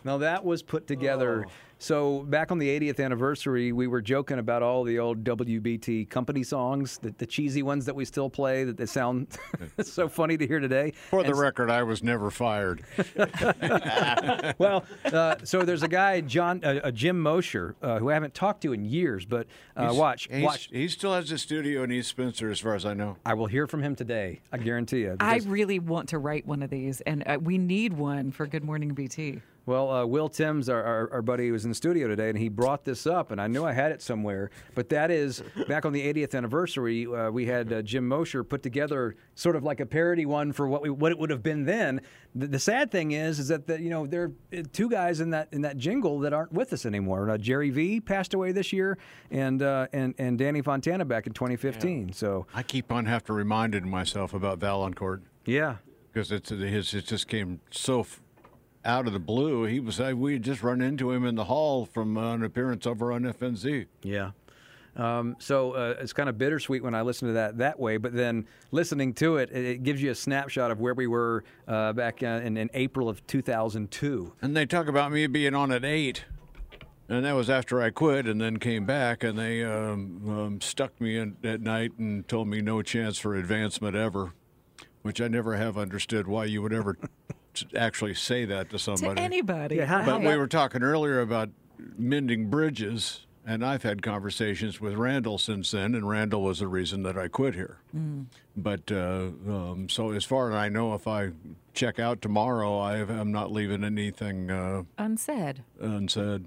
Now 0.04 0.18
that 0.20 0.44
was 0.46 0.62
put 0.64 0.88
together. 0.88 1.46
So 1.78 2.20
back 2.30 2.52
on 2.52 2.60
the 2.60 2.68
80th 2.80 3.04
anniversary, 3.04 3.72
we 3.72 3.88
were 3.88 4.04
joking 4.04 4.38
about 4.38 4.62
all 4.62 4.84
the 4.84 5.00
old 5.00 5.24
WBT 5.24 6.08
company 6.12 6.44
songs, 6.44 7.00
the, 7.00 7.10
the 7.18 7.26
cheesy 7.26 7.64
ones 7.64 7.86
that 7.86 7.96
we 7.96 8.06
still 8.06 8.30
play 8.30 8.64
that 8.66 8.78
they 8.78 8.86
sound 8.86 9.36
so 9.82 10.08
funny 10.08 10.38
to 10.38 10.46
hear 10.46 10.60
today. 10.60 10.92
For 11.10 11.24
the 11.24 11.30
And 11.30 11.38
s- 11.38 11.42
record, 11.42 11.72
I 11.72 11.82
was 11.82 12.04
never 12.04 12.30
fired. 12.30 12.84
well, 14.60 14.86
uh, 15.06 15.38
so 15.44 15.64
there's 15.64 15.82
a 15.82 15.88
guy, 15.88 16.22
John, 16.22 16.62
uh, 16.64 16.82
uh, 16.84 16.92
Jim 16.92 17.20
Mosher, 17.20 17.76
uh, 17.82 17.98
who 17.98 18.12
I 18.12 18.14
haven't 18.14 18.36
talked 18.36 18.62
to 18.62 18.74
in 18.74 18.86
years, 18.86 19.26
but 19.26 19.48
uh, 19.76 19.86
He's- 19.88 19.96
watch, 19.96 20.28
he's- 20.30 20.44
watch. 20.44 20.70
He 20.72 20.88
still 20.88 21.14
has 21.16 21.32
a 21.32 21.38
studio 21.40 21.82
in 21.82 21.92
East 21.92 22.10
Spencer, 22.10 22.52
as 22.52 22.60
far 22.60 22.76
as 22.76 22.86
I 22.86 22.94
know. 22.94 23.18
I 23.26 23.34
will 23.34 23.48
hear 23.48 23.66
from 23.66 23.82
him 23.82 23.96
today. 23.96 24.42
I 24.52 24.58
guarantee 24.60 25.00
you. 25.02 25.18
I 25.20 25.38
really 25.48 25.80
want 25.80 26.10
to 26.10 26.20
write 26.20 26.46
one 26.46 26.62
of 26.62 26.70
these, 26.70 27.02
and 27.02 27.24
uh, 27.28 27.40
we 27.42 27.58
need 27.58 27.94
one 27.94 28.32
for 28.32 28.46
Good 28.46 28.64
Morning 28.64 28.94
BT. 28.94 29.41
Well, 29.66 29.92
uh, 29.92 30.06
Will 30.06 30.28
Timms, 30.28 30.70
our, 30.70 30.84
our, 30.84 31.14
our 31.14 31.22
buddy, 31.22 31.52
was 31.52 31.66
in 31.66 31.72
the 31.72 31.76
studio 31.76 32.08
today, 32.08 32.30
and 32.30 32.38
he 32.38 32.50
brought 32.50 32.84
this 32.84 33.06
up, 33.06 33.30
and 33.32 33.40
I 33.40 33.48
knew 33.48 33.64
I 33.64 33.74
had 33.74 33.92
it 33.92 34.02
somewhere. 34.02 34.50
But 34.74 34.90
that 34.90 35.12
is 35.12 35.44
back 35.68 35.86
on 35.86 35.94
the 35.94 36.02
80th 36.02 36.34
anniversary. 36.34 37.06
Uh, 37.06 37.30
we 37.30 37.46
had 37.46 37.72
uh, 37.72 37.82
Jim 37.84 38.08
Mosher 38.08 38.44
put 38.44 38.64
together 38.64 39.16
sort 39.36 39.56
of 39.56 39.64
like 39.64 39.80
a 39.80 39.86
parody 39.86 40.26
one 40.26 40.52
for 40.52 40.68
what 40.68 40.82
we 40.82 40.90
what 40.90 41.12
it 41.12 41.20
would 41.20 41.30
have 41.30 41.44
been 41.44 41.66
then. 41.66 42.02
The, 42.34 42.48
the 42.48 42.60
sad 42.60 42.92
thing 42.92 43.12
is, 43.12 43.38
is 43.38 43.50
that 43.50 43.68
the, 43.68 43.80
you 43.80 43.90
know 43.90 44.08
there 44.08 44.32
are 44.54 44.64
two 44.74 44.90
guys 44.90 45.22
in 45.22 45.30
that 45.30 45.50
in 45.52 45.62
that 45.62 45.78
jingle 45.78 46.20
that 46.20 46.34
aren't 46.34 46.54
with 46.54 46.74
us 46.74 46.86
anymore. 46.86 47.30
Uh, 47.30 47.38
Jerry 47.38 47.70
V 47.70 48.00
passed 48.02 48.34
away 48.34 48.52
this 48.52 48.74
year, 48.74 48.98
and 49.30 49.62
uh, 49.62 49.88
and 49.94 50.16
and 50.18 50.40
Danny 50.40 50.62
Fontana 50.62 51.06
back 51.06 51.28
in 51.28 51.34
2015. 51.34 52.14
So 52.14 52.48
I 52.56 52.64
keep 52.64 52.92
on 52.92 53.06
having 53.06 53.28
to 53.28 53.34
reminding 53.34 53.88
myself 53.88 54.34
about 54.34 54.60
Vaillancourt. 54.60 55.22
Yeah. 55.46 55.78
Because 56.12 56.32
it's 56.32 56.50
his, 56.50 56.94
it 56.94 57.06
just 57.06 57.30
came 57.30 57.62
so 57.72 58.06
out 58.86 59.08
of 59.08 59.14
the 59.14 59.20
blue. 59.20 59.66
He 59.66 59.80
was, 59.80 60.00
uh, 60.00 60.14
we 60.16 60.34
had 60.34 60.44
just 60.44 60.64
run 60.64 60.82
into 60.82 61.12
him 61.12 61.26
in 61.26 61.36
the 61.36 61.46
hall 61.46 61.86
from 61.86 62.18
uh, 62.18 62.34
an 62.34 62.44
appearance 62.44 62.86
over 62.88 63.12
on 63.12 63.24
FNZ. 63.24 63.88
Yeah. 64.04 64.32
Um, 64.96 65.38
so 65.40 65.72
uh, 65.72 65.96
it's 66.00 66.14
kind 66.14 66.28
of 66.28 66.38
bittersweet 66.38 66.84
when 66.84 66.94
I 66.94 67.02
listen 67.02 67.30
to 67.30 67.34
that 67.36 67.58
that 67.60 67.80
way, 67.80 67.98
but 67.98 68.14
then 68.14 68.46
listening 68.72 69.14
to 69.16 69.38
it, 69.38 69.50
it, 69.52 69.66
it 69.66 69.84
gives 69.84 70.02
you 70.02 70.12
a 70.12 70.16
snapshot 70.16 70.70
of 70.70 70.80
where 70.82 70.94
we 70.94 71.08
were 71.08 71.44
uh, 71.68 71.94
back 71.94 72.22
uh, 72.24 72.42
in, 72.44 72.58
in 72.58 72.70
April 72.74 73.08
of 73.08 73.26
2002. 73.28 74.34
And 74.42 74.56
they 74.56 74.66
talk 74.66 74.88
about 74.88 75.12
me 75.12 75.28
being 75.28 75.56
on 75.56 75.72
at 75.72 75.86
eight. 75.86 76.26
And 77.08 77.26
that 77.26 77.34
was 77.34 77.50
after 77.50 77.82
I 77.82 77.90
quit 77.90 78.26
and 78.26 78.40
then 78.40 78.58
came 78.58 78.86
back, 78.86 79.22
and 79.22 79.38
they 79.38 79.66
um, 79.66 80.30
um, 80.30 80.62
stuck 80.62 81.00
me 81.02 81.18
in 81.18 81.36
at 81.44 81.60
night 81.60 81.92
and 81.98 82.26
told 82.26 82.48
me 82.48 82.62
no 82.62 82.82
chance 82.82 83.18
for 83.18 83.36
advancement 83.36 83.98
ever, 83.98 84.34
which 85.02 85.20
I 85.20 85.28
never 85.28 85.58
have 85.58 85.78
understood 85.78 86.26
why 86.26 86.46
you 86.46 86.62
would 86.62 86.72
ever 86.72 86.98
t- 87.54 87.68
actually 87.78 88.14
say 88.14 88.46
that 88.46 88.70
to 88.70 88.80
somebody. 88.80 89.22
anybody. 89.22 89.76
Yeah, 89.78 89.86
how- 89.86 90.06
but 90.06 90.22
how- 90.22 90.30
we 90.30 90.38
were 90.38 90.48
talking 90.48 90.84
earlier 90.84 91.20
about 91.20 91.50
mending 91.98 92.50
bridges, 92.50 93.26
and 93.46 93.66
I've 93.66 93.84
had 93.84 94.02
conversations 94.02 94.80
with 94.80 94.94
Randall 94.96 95.38
since 95.38 95.72
then, 95.72 95.96
and 95.96 96.08
Randall 96.08 96.44
was 96.44 96.60
the 96.60 96.68
reason 96.68 97.04
that 97.04 97.18
I 97.18 97.28
quit 97.28 97.56
here. 97.56 97.78
Mm. 97.96 98.26
But 98.56 98.92
uh, 98.92 99.30
um, 99.48 99.88
so, 99.90 100.12
as 100.12 100.24
far 100.26 100.50
as 100.52 100.56
I 100.56 100.70
know, 100.70 100.94
if 100.94 101.08
I 101.08 101.32
check 101.74 102.00
out 102.00 102.22
tomorrow, 102.22 102.78
I 102.80 102.98
have, 102.98 103.10
I'm 103.10 103.32
not 103.32 103.52
leaving 103.52 103.84
anything 103.84 104.52
uh, 104.52 104.84
Unsaid. 104.98 105.64
unsaid. 105.80 106.46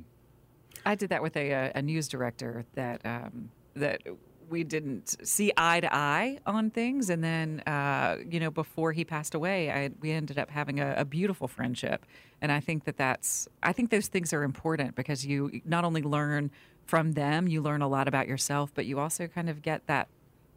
I 0.86 0.94
did 0.94 1.09
that 1.09 1.22
with 1.22 1.36
a, 1.36 1.52
uh, 1.52 1.72
a 1.74 1.82
news 1.82 2.09
director 2.09 2.64
that 2.74 3.01
um, 3.06 3.51
that 3.74 4.02
we 4.49 4.65
didn't 4.65 5.27
see 5.27 5.53
eye 5.57 5.81
to 5.81 5.95
eye 5.95 6.39
on 6.47 6.71
things, 6.71 7.11
and 7.11 7.23
then 7.23 7.61
uh, 7.61 8.19
you 8.29 8.41
know 8.41 8.51
before 8.51 8.93
he 8.93 9.05
passed 9.05 9.35
away, 9.35 9.71
I, 9.71 9.91
we 10.01 10.11
ended 10.12 10.39
up 10.39 10.51
having 10.51 10.81
a, 10.81 10.95
a 10.99 11.05
beautiful 11.05 11.49
friendship, 11.49 12.07
and 12.41 12.53
I 12.53 12.61
think 12.61 12.85
that 12.85 12.97
that's 12.97 13.49
I 13.62 13.73
think 13.73 13.91
those 13.91 14.09
things 14.09 14.33
are 14.33 14.43
important 14.43 14.95
because 14.95 15.27
you 15.27 15.61
not 15.65 15.85
only 15.85 16.03
learn 16.03 16.51
from 16.87 17.12
them, 17.12 17.49
you 17.49 17.62
learn 17.62 17.83
a 17.83 17.89
lot 17.89 18.09
about 18.09 18.29
yourself, 18.29 18.71
but 18.75 18.87
you 18.87 18.99
also 18.99 19.27
kind 19.27 19.49
of 19.49 19.62
get 19.62 19.87
that 19.87 20.09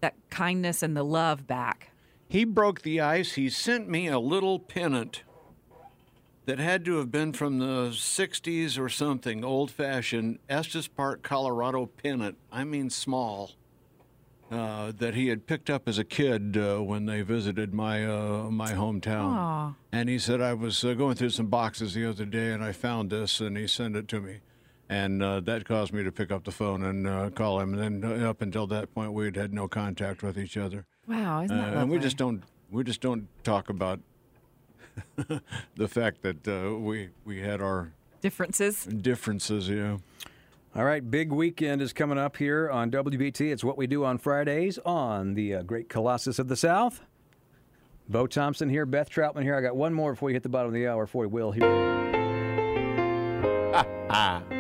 that 0.02 0.16
kindness 0.30 0.84
and 0.84 0.96
the 0.96 1.04
love 1.04 1.48
back. 1.48 1.92
He 2.30 2.44
broke 2.44 2.82
the 2.82 3.00
ice. 3.00 3.34
He 3.34 3.50
sent 3.50 3.88
me 3.88 4.08
a 4.08 4.20
little 4.20 4.60
pennant 4.60 5.24
that 6.48 6.60
had 6.60 6.86
to 6.86 6.98
have 6.98 7.12
been 7.12 7.34
from 7.34 7.60
the 7.60 7.90
60s 7.90 8.80
or 8.80 8.88
something, 8.88 9.44
old 9.44 9.70
fashioned 9.70 10.40
Estes 10.48 10.88
Park, 10.88 11.22
Colorado 11.22 11.86
pennant. 11.86 12.38
I 12.52 12.64
mean, 12.64 12.90
small. 12.90 13.52
Uh, 14.50 14.94
that 14.98 15.14
he 15.14 15.28
had 15.28 15.46
picked 15.46 15.70
up 15.70 15.90
as 15.90 15.98
a 15.98 16.06
kid 16.06 16.56
uh, 16.56 16.78
when 16.78 17.06
they 17.06 17.22
visited 17.22 17.74
my 17.74 18.06
uh, 18.06 18.44
my 18.50 18.72
hometown, 18.72 19.34
Aw. 19.34 19.74
and 19.92 20.08
he 20.08 20.18
said 20.18 20.40
I 20.40 20.54
was 20.54 20.86
uh, 20.86 20.94
going 20.94 21.16
through 21.16 21.32
some 21.32 21.48
boxes 21.48 21.94
the 21.94 22.06
other 22.06 22.24
day 22.24 22.54
and 22.54 22.64
I 22.64 22.72
found 22.72 23.10
this, 23.10 23.42
and 23.42 23.58
he 23.58 23.68
sent 23.68 23.98
it 23.98 24.08
to 24.08 24.22
me, 24.22 24.40
and 24.88 25.22
uh, 25.22 25.42
that 25.42 25.66
caused 25.66 25.92
me 25.92 26.02
to 26.02 26.14
pick 26.14 26.32
up 26.32 26.46
the 26.46 26.52
phone 26.52 26.84
and 26.86 27.06
uh, 27.06 27.30
call 27.32 27.60
him. 27.60 27.74
And 27.74 28.02
then 28.04 28.24
uh, 28.24 28.30
up 28.30 28.42
until 28.42 28.68
that 28.68 28.94
point, 28.94 29.12
we 29.12 29.26
had 29.26 29.36
had 29.36 29.54
no 29.54 29.68
contact 29.68 30.24
with 30.24 30.40
each 30.40 30.56
other. 30.56 30.86
Wow, 31.10 31.42
isn't 31.42 31.56
that 31.56 31.74
and 31.74 31.90
we 31.90 32.00
just 32.00 32.16
don't 32.16 32.42
we 32.72 32.86
just 32.86 33.02
don't 33.02 33.28
talk 33.44 33.68
about 33.70 34.00
the 35.76 35.88
fact 35.90 36.22
that 36.22 36.48
uh, 36.48 36.74
we 36.78 37.10
we 37.26 37.42
had 37.42 37.62
our 37.62 37.92
differences. 38.22 38.86
Differences, 38.86 39.70
yeah. 39.70 39.98
All 40.78 40.86
right, 40.86 41.10
big 41.10 41.32
weekend 41.32 41.82
is 41.82 41.92
coming 41.92 42.20
up 42.20 42.38
here 42.38 42.70
on 42.70 42.92
WBT. 42.92 43.52
It's 43.52 43.64
what 43.64 43.80
we 43.80 43.88
do 43.88 44.06
on 44.06 44.20
Fridays 44.20 44.78
on 44.86 45.34
the 45.34 45.56
uh, 45.56 45.62
Great 45.64 45.90
Colossus 45.90 46.38
of 46.38 46.50
the 46.50 46.56
South. 46.56 47.02
Bo 48.08 48.28
Thompson 48.28 48.70
here, 48.70 48.86
Beth 48.86 49.10
Troutman 49.10 49.42
here. 49.42 49.56
I 49.56 49.62
got 49.62 49.76
one 49.76 49.92
more 49.92 50.14
before 50.14 50.28
we 50.28 50.34
hit 50.34 50.44
the 50.44 50.50
bottom 50.50 50.68
of 50.68 50.76
the 50.76 50.86
hour 50.86 51.08
for 51.08 51.24
you, 51.24 51.30
Will. 51.30 51.52
Here. 51.52 51.66
Ah. 54.10 54.44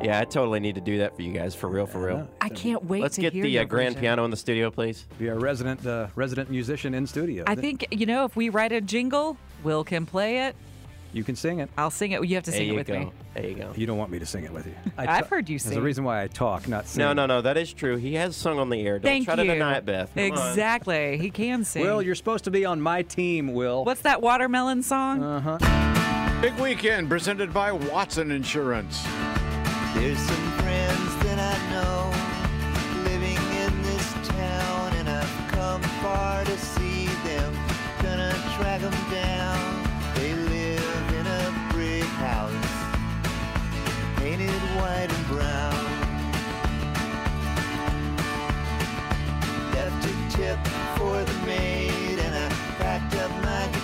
Yeah, 0.00 0.20
I 0.20 0.24
totally 0.26 0.60
need 0.60 0.76
to 0.76 0.80
do 0.80 0.98
that 0.98 1.16
for 1.16 1.22
you 1.22 1.32
guys, 1.32 1.56
for 1.56 1.68
real, 1.68 1.84
for 1.84 1.98
real. 1.98 2.28
I 2.40 2.50
can't 2.50 2.84
wait 2.84 3.02
Let's 3.02 3.16
to 3.16 3.20
get 3.20 3.32
hear 3.32 3.42
the 3.42 3.50
your 3.50 3.62
uh, 3.62 3.64
grand 3.64 3.94
version. 3.94 4.00
piano 4.00 4.24
in 4.24 4.30
the 4.30 4.36
studio, 4.36 4.70
please. 4.70 5.06
Be 5.18 5.26
a 5.26 5.34
resident 5.34 5.84
uh, 5.84 6.06
resident 6.14 6.50
musician 6.50 6.94
in 6.94 7.04
studio. 7.04 7.42
I 7.48 7.56
think 7.56 7.84
you 7.90 8.06
know 8.06 8.24
if 8.24 8.36
we 8.36 8.48
write 8.48 8.70
a 8.70 8.80
jingle, 8.80 9.36
Will 9.64 9.82
can 9.82 10.06
play 10.06 10.46
it. 10.46 10.56
You 11.12 11.24
can 11.24 11.36
sing 11.36 11.60
it. 11.60 11.70
I'll 11.78 11.90
sing 11.90 12.12
it. 12.12 12.22
You 12.24 12.34
have 12.34 12.44
to 12.44 12.50
There 12.50 12.58
sing 12.58 12.68
it 12.68 12.72
you 12.72 12.76
with 12.76 12.86
go. 12.86 12.98
me. 12.98 13.10
There 13.34 13.46
you 13.48 13.54
go. 13.54 13.72
You 13.74 13.86
don't 13.86 13.96
want 13.98 14.10
me 14.10 14.18
to 14.18 14.26
sing 14.26 14.44
it 14.44 14.52
with 14.52 14.66
you. 14.66 14.74
I've 14.98 15.26
heard 15.28 15.48
you 15.48 15.58
sing. 15.58 15.70
There's 15.70 15.78
a 15.78 15.82
reason 15.82 16.04
why 16.04 16.22
I 16.22 16.26
talk, 16.26 16.68
not 16.68 16.86
sing. 16.86 17.00
No, 17.00 17.12
no, 17.14 17.24
no. 17.26 17.40
That 17.40 17.56
is 17.56 17.72
true. 17.72 17.96
He 17.96 18.14
has 18.14 18.36
sung 18.36 18.58
on 18.58 18.68
the 18.68 18.80
air. 18.86 18.98
Don't 18.98 19.10
Thank 19.10 19.24
try 19.24 19.34
you. 19.34 19.44
to 19.44 19.52
deny 19.54 19.76
it, 19.78 19.86
Beth. 19.86 20.12
Come 20.14 20.32
on. 20.32 20.48
exactly. 20.50 21.16
He 21.18 21.30
can 21.30 21.64
sing. 21.64 21.82
Will, 21.82 22.02
you're 22.02 22.14
supposed 22.14 22.44
to 22.44 22.50
be 22.50 22.64
on 22.64 22.80
my 22.80 23.02
team, 23.02 23.54
Will. 23.54 23.84
What's 23.84 24.02
that 24.02 24.20
watermelon 24.20 24.82
song? 24.82 25.22
Uh 25.22 25.58
huh. 25.58 26.40
Big 26.42 26.54
weekend 26.60 27.08
presented 27.08 27.52
by 27.54 27.72
Watson 27.72 28.30
Insurance. 28.30 29.02
There's 29.94 30.18
some 30.18 30.52
friends 30.58 31.16
that 31.24 31.38
I 31.38 31.70
know 31.72 33.02
living 33.10 33.36
in 33.36 33.82
this 33.82 34.12
town, 34.28 34.92
and 34.94 35.08
I've 35.08 35.48
come 35.50 35.82
far 36.02 36.44
to 36.44 36.58
see 36.58 36.77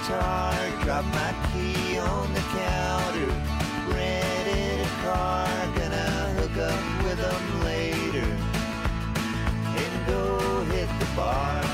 guitar, 0.07 0.55
dropped 0.83 1.09
my 1.09 1.35
key 1.51 1.99
on 1.99 2.33
the 2.35 2.41
counter, 2.41 3.33
rented 3.89 4.81
a 4.81 4.89
car, 5.03 5.47
gonna 5.75 6.35
hook 6.37 6.57
up 6.59 7.05
with 7.05 7.19
them 7.19 7.65
later, 7.65 8.29
and 9.81 10.07
go 10.07 10.65
hit 10.65 10.89
the 10.99 11.07
bars. 11.17 11.65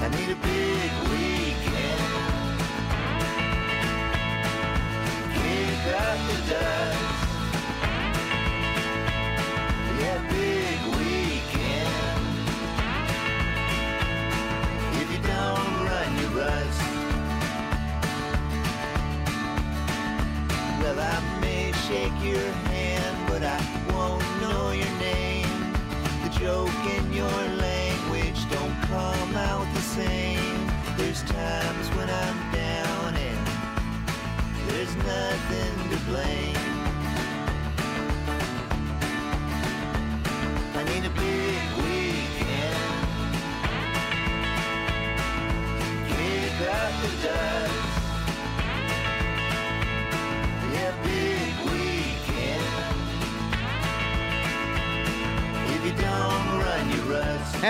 I 0.00 0.08
need 0.16 0.30
a 0.30 0.36
big 0.36 0.90
weekend, 1.10 2.58
kick 5.34 5.94
up 5.94 6.18
the 6.28 6.50
dust. 6.50 7.11
Shake 22.34 22.71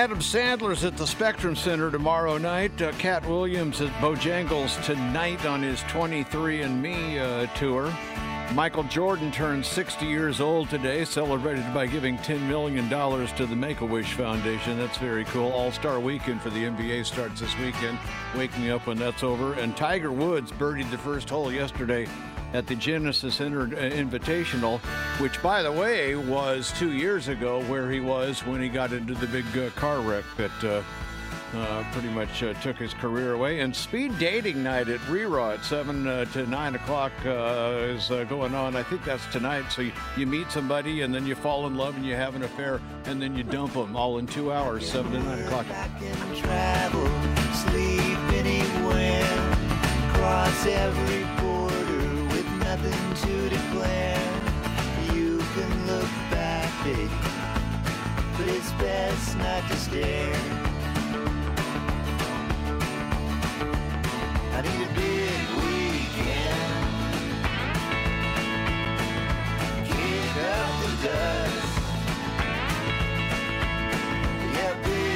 Adam 0.02 0.18
Sandler's 0.18 0.84
at 0.84 0.96
the 0.96 1.06
Spectrum 1.06 1.54
Center 1.54 1.88
tomorrow 1.88 2.36
night. 2.36 2.82
Uh, 2.82 2.90
Katt 2.98 3.24
Williams 3.24 3.80
at 3.80 3.92
Bojangles 4.00 4.84
tonight 4.84 5.46
on 5.46 5.62
his 5.62 5.78
23andMe 5.82 7.20
uh, 7.20 7.46
tour. 7.54 7.96
Michael 8.52 8.82
Jordan 8.82 9.30
turned 9.30 9.64
60 9.64 10.04
years 10.04 10.40
old 10.40 10.68
today, 10.68 11.04
celebrated 11.04 11.72
by 11.72 11.86
giving 11.86 12.18
$10 12.18 12.40
million 12.48 12.88
to 12.88 13.46
the 13.46 13.54
Make 13.54 13.80
a 13.80 13.86
Wish 13.86 14.14
Foundation. 14.14 14.76
That's 14.76 14.98
very 14.98 15.24
cool. 15.26 15.52
All 15.52 15.70
Star 15.70 16.00
weekend 16.00 16.42
for 16.42 16.50
the 16.50 16.64
NBA 16.64 17.06
starts 17.06 17.40
this 17.40 17.56
weekend. 17.58 17.96
Wake 18.36 18.58
me 18.58 18.72
up 18.72 18.88
when 18.88 18.98
that's 18.98 19.22
over. 19.22 19.52
And 19.52 19.76
Tiger 19.76 20.10
Woods 20.10 20.50
birdied 20.50 20.90
the 20.90 20.98
first 20.98 21.30
hole 21.30 21.52
yesterday 21.52 22.08
at 22.52 22.66
the 22.66 22.74
Genesis 22.74 23.40
Inter- 23.40 23.64
uh, 23.64 23.90
Invitational, 23.90 24.78
which, 25.20 25.42
by 25.42 25.62
the 25.62 25.72
way, 25.72 26.14
was 26.14 26.72
two 26.78 26.92
years 26.92 27.28
ago 27.28 27.62
where 27.64 27.90
he 27.90 28.00
was 28.00 28.40
when 28.40 28.60
he 28.60 28.68
got 28.68 28.92
into 28.92 29.14
the 29.14 29.26
big 29.26 29.46
uh, 29.56 29.70
car 29.70 30.00
wreck 30.00 30.24
that 30.36 30.64
uh, 30.64 30.82
uh, 31.56 31.84
pretty 31.92 32.08
much 32.08 32.42
uh, 32.42 32.54
took 32.54 32.76
his 32.76 32.94
career 32.94 33.34
away. 33.34 33.60
And 33.60 33.74
speed 33.74 34.18
dating 34.18 34.62
night 34.62 34.88
at 34.88 35.00
Reraw 35.00 35.54
at 35.54 35.64
7 35.64 36.06
uh, 36.06 36.24
to 36.26 36.46
9 36.46 36.74
o'clock 36.74 37.12
is 37.24 38.08
going 38.08 38.54
on. 38.54 38.74
I 38.74 38.82
think 38.82 39.04
that's 39.04 39.26
tonight. 39.26 39.70
So 39.70 39.82
you, 39.82 39.92
you 40.16 40.26
meet 40.26 40.50
somebody 40.50 41.02
and 41.02 41.14
then 41.14 41.26
you 41.26 41.34
fall 41.34 41.66
in 41.66 41.76
love 41.76 41.96
and 41.96 42.06
you 42.06 42.14
have 42.14 42.36
an 42.36 42.42
affair 42.42 42.80
and 43.04 43.20
then 43.20 43.36
you 43.36 43.42
dump 43.42 43.74
them 43.74 43.96
all 43.96 44.18
in 44.18 44.26
two 44.26 44.52
hours, 44.52 44.90
7 44.90 45.12
to 45.12 45.18
9 45.18 45.38
o'clock. 45.40 45.66
travel, 46.36 47.06
sleep 47.52 48.18
anywhere, 48.32 49.54
cross 50.14 50.66
every 50.66 51.41
nothing 52.77 53.15
to 53.15 53.51
declare. 53.51 54.31
You 55.12 55.39
can 55.55 55.86
look 55.86 56.09
back, 56.31 56.70
big, 56.85 57.11
but 58.39 58.49
it's 58.49 58.73
best 58.73 59.36
not 59.36 59.62
to 59.69 59.77
stare. 59.77 60.35
I 64.55 64.61
need 64.62 64.81
a 64.86 64.93
big 64.94 65.49
weekend. 65.61 66.82
Kick 69.89 70.36
up 70.57 70.73
the 70.82 70.93
dust. 71.07 71.73
Yeah, 74.55 74.74
big. 74.82 75.11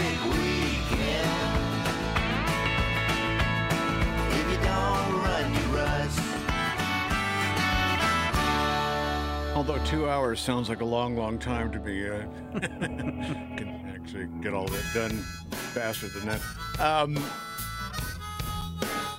Two 9.87 10.11
hours 10.11 10.39
sounds 10.39 10.69
like 10.69 10.83
a 10.83 10.85
long, 10.85 11.17
long 11.17 11.39
time 11.39 11.73
to 11.73 11.79
be. 11.79 12.07
Uh, 12.07 12.27
can 12.61 13.91
actually 13.95 14.27
get 14.43 14.53
all 14.53 14.67
that 14.67 14.85
done 14.93 15.13
faster 15.73 16.09
than 16.09 16.27
that. 16.27 16.43
Um, 16.79 17.19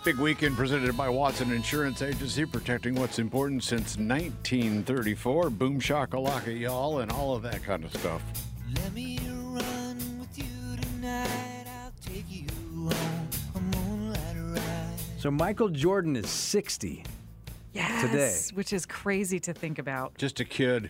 big 0.05 0.17
weekend 0.17 0.55
presented 0.55 0.95
by 0.95 1.09
Watson 1.09 1.51
Insurance 1.51 2.03
Agency, 2.03 2.45
protecting 2.45 2.93
what's 2.93 3.17
important 3.17 3.63
since 3.63 3.97
1934. 3.97 5.49
Boom 5.49 5.79
shakalaka, 5.79 6.59
y'all, 6.59 6.99
and 6.99 7.11
all 7.11 7.35
of 7.35 7.41
that 7.41 7.63
kind 7.63 7.83
of 7.83 7.91
stuff. 7.95 8.21
Let 8.75 8.93
me 8.93 9.19
run 9.25 10.19
with 10.19 10.37
you 10.37 10.77
tonight. 10.81 11.65
I'll 11.83 11.93
take 12.05 12.25
you 12.29 12.45
home. 12.75 13.27
A 13.55 13.59
moonlight 13.59 14.35
ride. 14.37 14.99
So 15.17 15.31
Michael 15.31 15.69
Jordan 15.69 16.15
is 16.15 16.29
60 16.29 17.03
Yes, 17.73 18.09
today. 18.09 18.55
which 18.55 18.73
is 18.73 18.85
crazy 18.85 19.39
to 19.41 19.53
think 19.53 19.79
about. 19.79 20.17
Just 20.17 20.39
a 20.39 20.45
kid. 20.45 20.89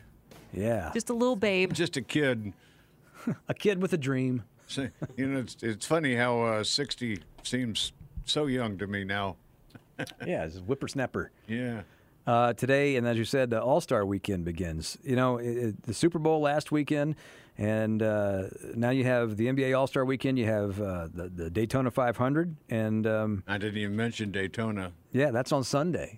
Yeah. 0.53 0.91
Just 0.93 1.09
a 1.09 1.13
little 1.13 1.35
babe. 1.35 1.73
Just 1.73 1.97
a 1.97 2.01
kid. 2.01 2.53
a 3.49 3.53
kid 3.53 3.81
with 3.81 3.93
a 3.93 3.97
dream. 3.97 4.43
So, 4.67 4.89
you 5.15 5.27
know, 5.27 5.39
it's, 5.39 5.57
it's 5.61 5.85
funny 5.85 6.15
how 6.15 6.41
uh, 6.41 6.63
60 6.63 7.19
seems 7.43 7.91
so 8.25 8.45
young 8.45 8.77
to 8.77 8.87
me 8.87 9.03
now. 9.03 9.35
yeah, 10.25 10.45
it's 10.45 10.57
a 10.57 10.59
whippersnapper. 10.59 11.31
Yeah. 11.47 11.81
Uh, 12.25 12.51
today, 12.53 12.97
and 12.97 13.07
as 13.07 13.17
you 13.17 13.23
said, 13.25 13.49
the 13.49 13.61
All 13.61 13.79
Star 13.81 14.05
weekend 14.05 14.43
begins. 14.45 14.97
You 15.03 15.15
know, 15.15 15.37
it, 15.37 15.57
it- 15.57 15.83
the 15.83 15.93
Super 15.93 16.19
Bowl 16.19 16.41
last 16.41 16.71
weekend, 16.73 17.15
and 17.57 18.03
uh, 18.03 18.43
now 18.75 18.89
you 18.89 19.05
have 19.05 19.37
the 19.37 19.47
NBA 19.47 19.77
All 19.77 19.87
Star 19.87 20.03
weekend. 20.03 20.37
You 20.37 20.45
have 20.45 20.81
uh, 20.81 21.07
the, 21.13 21.29
the 21.29 21.49
Daytona 21.49 21.89
500, 21.89 22.53
and 22.69 23.07
um, 23.07 23.43
I 23.47 23.57
didn't 23.57 23.77
even 23.77 23.95
mention 23.95 24.31
Daytona. 24.31 24.91
yeah, 25.13 25.31
that's 25.31 25.53
on 25.53 25.63
Sunday. 25.63 26.17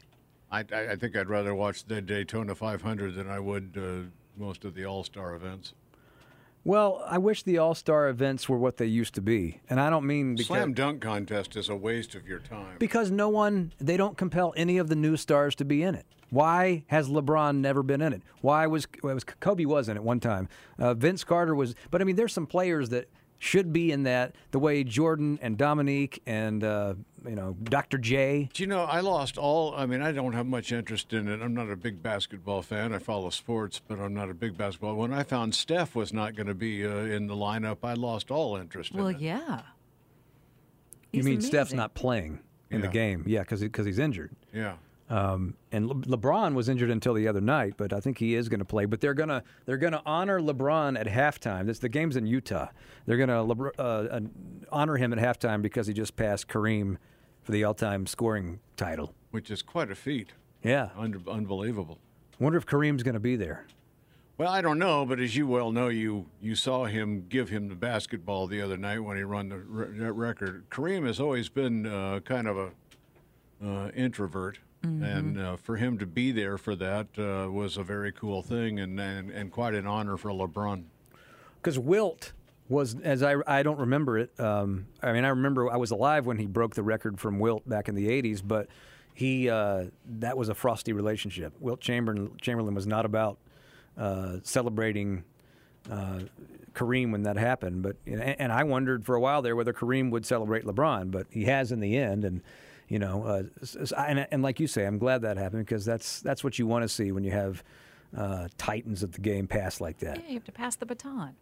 I, 0.51 0.59
I, 0.73 0.91
I 0.91 0.95
think 0.95 1.15
I'd 1.15 1.29
rather 1.29 1.53
watch 1.53 1.85
the 1.85 2.01
Daytona 2.01 2.55
500 2.55 3.15
than 3.15 3.29
I 3.29 3.39
would 3.39 3.77
uh, 3.77 4.09
most 4.37 4.65
of 4.65 4.73
the 4.73 4.85
All 4.85 5.03
Star 5.03 5.35
events. 5.35 5.73
Well, 6.65 7.01
I 7.07 7.17
wish 7.17 7.43
the 7.43 7.57
All 7.57 7.73
Star 7.73 8.09
events 8.09 8.49
were 8.49 8.57
what 8.57 8.77
they 8.77 8.85
used 8.85 9.15
to 9.15 9.21
be, 9.21 9.61
and 9.69 9.79
I 9.79 9.89
don't 9.89 10.05
mean 10.05 10.35
because 10.35 10.47
Slam 10.47 10.73
dunk 10.73 11.01
contest 11.01 11.55
is 11.55 11.69
a 11.69 11.75
waste 11.75 12.15
of 12.15 12.27
your 12.27 12.39
time. 12.39 12.75
because 12.79 13.09
no 13.11 13.29
one 13.29 13.71
they 13.79 13.95
don't 13.97 14.17
compel 14.17 14.53
any 14.57 14.77
of 14.77 14.89
the 14.89 14.95
new 14.95 15.15
stars 15.17 15.55
to 15.55 15.65
be 15.65 15.83
in 15.83 15.95
it. 15.95 16.05
Why 16.31 16.83
has 16.87 17.09
LeBron 17.09 17.55
never 17.57 17.81
been 17.81 18.01
in 18.01 18.13
it? 18.13 18.21
Why 18.41 18.67
was 18.67 18.87
was 19.01 19.23
Kobe 19.23 19.65
was 19.65 19.87
in 19.89 19.97
it 19.97 20.03
one 20.03 20.19
time? 20.19 20.49
Uh, 20.77 20.93
Vince 20.93 21.23
Carter 21.23 21.55
was, 21.55 21.75
but 21.89 22.01
I 22.01 22.03
mean, 22.03 22.17
there's 22.17 22.33
some 22.33 22.45
players 22.45 22.89
that 22.89 23.07
should 23.39 23.71
be 23.73 23.91
in 23.91 24.03
that. 24.03 24.35
The 24.51 24.59
way 24.59 24.83
Jordan 24.83 25.39
and 25.41 25.57
Dominique 25.57 26.21
and 26.27 26.63
uh, 26.63 26.93
you 27.25 27.35
know 27.35 27.55
Dr. 27.63 27.97
J. 27.97 28.49
Do 28.53 28.61
you 28.63 28.67
know, 28.67 28.83
I 28.83 28.99
lost 28.99 29.37
all. 29.37 29.73
I 29.75 29.85
mean, 29.85 30.01
I 30.01 30.11
don't 30.11 30.33
have 30.33 30.45
much 30.45 30.71
interest 30.71 31.13
in 31.13 31.27
it. 31.27 31.41
I'm 31.41 31.53
not 31.53 31.69
a 31.71 31.75
big 31.75 32.03
basketball 32.03 32.61
fan. 32.61 32.93
I 32.93 32.99
follow 32.99 33.29
sports, 33.29 33.81
but 33.87 33.99
I'm 33.99 34.13
not 34.13 34.29
a 34.29 34.33
big 34.33 34.57
basketball. 34.57 34.95
When 34.95 35.13
I 35.13 35.23
found 35.23 35.55
Steph 35.55 35.95
was 35.95 36.13
not 36.13 36.35
going 36.35 36.47
to 36.47 36.53
be 36.53 36.85
uh, 36.85 36.89
in 36.89 37.27
the 37.27 37.35
lineup, 37.35 37.77
I 37.83 37.93
lost 37.93 38.29
all 38.29 38.55
interest 38.57 38.91
in 38.91 38.97
Well, 38.99 39.07
it. 39.07 39.19
yeah. 39.19 39.61
you 41.11 41.19
He's 41.19 41.25
mean 41.25 41.41
Steph's 41.41 41.73
not 41.73 41.93
playing 41.95 42.39
in 42.69 42.81
the 42.81 42.87
game? 42.87 43.23
Yeah, 43.25 43.39
because 43.41 43.61
because 43.61 43.85
he's 43.85 43.99
injured. 43.99 44.31
Yeah. 44.53 44.75
Um, 45.09 45.55
and 45.71 45.87
Le- 45.87 46.17
LeBron 46.17 46.53
was 46.53 46.69
injured 46.69 46.91
until 46.91 47.15
the 47.15 47.27
other 47.27 47.41
night, 47.41 47.73
but 47.77 47.93
I 47.93 47.99
think 47.99 48.19
he 48.19 48.35
is 48.35 48.47
going 48.47 48.59
to 48.59 48.65
play. 48.65 48.85
But 48.85 49.01
they're 49.01 49.15
gonna 49.15 49.43
they're 49.65 49.77
gonna 49.77 50.03
honor 50.05 50.39
LeBron 50.39 50.99
at 50.99 51.07
halftime. 51.07 51.65
This 51.65 51.79
the 51.79 51.89
game's 51.89 52.15
in 52.15 52.27
Utah. 52.27 52.67
They're 53.07 53.17
gonna 53.17 53.43
Lebr- 53.43 53.71
uh, 53.79 53.81
uh, 53.81 54.19
honor 54.71 54.97
him 54.97 55.11
at 55.11 55.17
halftime 55.19 55.61
because 55.63 55.87
he 55.87 55.93
just 55.93 56.15
passed 56.15 56.47
Kareem 56.47 56.97
for 57.41 57.51
the 57.51 57.63
all-time 57.63 58.05
scoring 58.05 58.59
title. 58.77 59.13
Which 59.31 59.49
is 59.49 59.61
quite 59.63 59.89
a 59.89 59.95
feat. 59.95 60.33
Yeah, 60.63 60.89
Un- 60.95 61.23
unbelievable. 61.27 61.97
wonder 62.39 62.57
if 62.57 62.65
Kareem's 62.67 63.01
going 63.01 63.13
to 63.13 63.19
be 63.19 63.35
there. 63.35 63.65
Well, 64.37 64.49
I 64.49 64.61
don't 64.61 64.77
know, 64.79 65.05
but 65.05 65.19
as 65.19 65.35
you 65.35 65.47
well 65.47 65.71
know, 65.71 65.87
you 65.87 66.27
you 66.39 66.53
saw 66.53 66.85
him 66.85 67.25
give 67.29 67.49
him 67.49 67.67
the 67.67 67.75
basketball 67.75 68.45
the 68.47 68.61
other 68.61 68.77
night 68.77 68.99
when 68.99 69.17
he 69.17 69.23
run 69.23 69.49
the 69.49 69.57
re- 69.57 69.97
that 69.99 70.13
record. 70.13 70.69
Kareem 70.69 71.05
has 71.07 71.19
always 71.19 71.49
been 71.49 71.85
uh, 71.87 72.19
kind 72.23 72.47
of 72.47 72.57
a 72.57 72.69
uh, 73.65 73.89
introvert, 73.89 74.59
and 74.83 75.39
uh, 75.39 75.55
for 75.57 75.75
him 75.75 75.97
to 75.97 76.05
be 76.05 76.31
there 76.31 76.57
for 76.57 76.75
that 76.75 77.07
uh, 77.17 77.51
was 77.51 77.77
a 77.77 77.83
very 77.83 78.11
cool 78.11 78.41
thing, 78.41 78.79
and, 78.79 78.99
and 78.99 79.29
and 79.29 79.51
quite 79.51 79.73
an 79.73 79.85
honor 79.85 80.17
for 80.17 80.29
LeBron. 80.29 80.83
Because 81.61 81.77
Wilt 81.77 82.31
was, 82.69 82.95
as 83.01 83.23
I, 83.23 83.35
I 83.47 83.63
don't 83.63 83.79
remember 83.79 84.17
it. 84.17 84.39
Um, 84.39 84.85
I 85.01 85.11
mean, 85.11 85.25
I 85.25 85.29
remember 85.29 85.69
I 85.69 85.77
was 85.77 85.91
alive 85.91 86.25
when 86.25 86.37
he 86.37 86.45
broke 86.45 86.75
the 86.75 86.83
record 86.83 87.19
from 87.19 87.39
Wilt 87.39 87.67
back 87.67 87.89
in 87.89 87.95
the 87.95 88.07
'80s, 88.07 88.41
but 88.45 88.67
he 89.13 89.49
uh, 89.49 89.85
that 90.19 90.37
was 90.37 90.49
a 90.49 90.55
frosty 90.55 90.93
relationship. 90.93 91.53
Wilt 91.59 91.81
Chamberlain, 91.81 92.31
Chamberlain 92.39 92.75
was 92.75 92.87
not 92.87 93.05
about 93.05 93.37
uh, 93.97 94.37
celebrating 94.43 95.23
uh, 95.91 96.21
Kareem 96.73 97.11
when 97.11 97.23
that 97.23 97.35
happened, 97.35 97.81
but 97.81 97.97
and, 98.05 98.21
and 98.21 98.51
I 98.51 98.63
wondered 98.63 99.05
for 99.05 99.15
a 99.15 99.19
while 99.19 99.41
there 99.41 99.55
whether 99.55 99.73
Kareem 99.73 100.11
would 100.11 100.25
celebrate 100.25 100.63
LeBron, 100.63 101.11
but 101.11 101.27
he 101.31 101.45
has 101.45 101.71
in 101.73 101.81
the 101.81 101.97
end, 101.97 102.23
and. 102.23 102.41
You 102.89 102.99
know, 102.99 103.23
uh, 103.23 103.43
s- 103.61 103.77
s- 103.79 103.93
and, 103.95 104.27
and 104.31 104.41
like 104.41 104.59
you 104.59 104.67
say, 104.67 104.85
I'm 104.85 104.97
glad 104.97 105.21
that 105.21 105.37
happened 105.37 105.65
because 105.65 105.85
that's 105.85 106.21
that's 106.21 106.43
what 106.43 106.57
you 106.59 106.67
want 106.67 106.83
to 106.83 106.89
see 106.89 107.11
when 107.11 107.23
you 107.23 107.31
have 107.31 107.63
uh, 108.17 108.47
titans 108.57 109.03
of 109.03 109.11
the 109.11 109.21
game 109.21 109.47
pass 109.47 109.79
like 109.79 109.99
that. 109.99 110.17
Yeah, 110.17 110.27
you 110.27 110.33
have 110.33 110.43
to 110.45 110.51
pass 110.51 110.75
the 110.75 110.85
baton. 110.87 111.35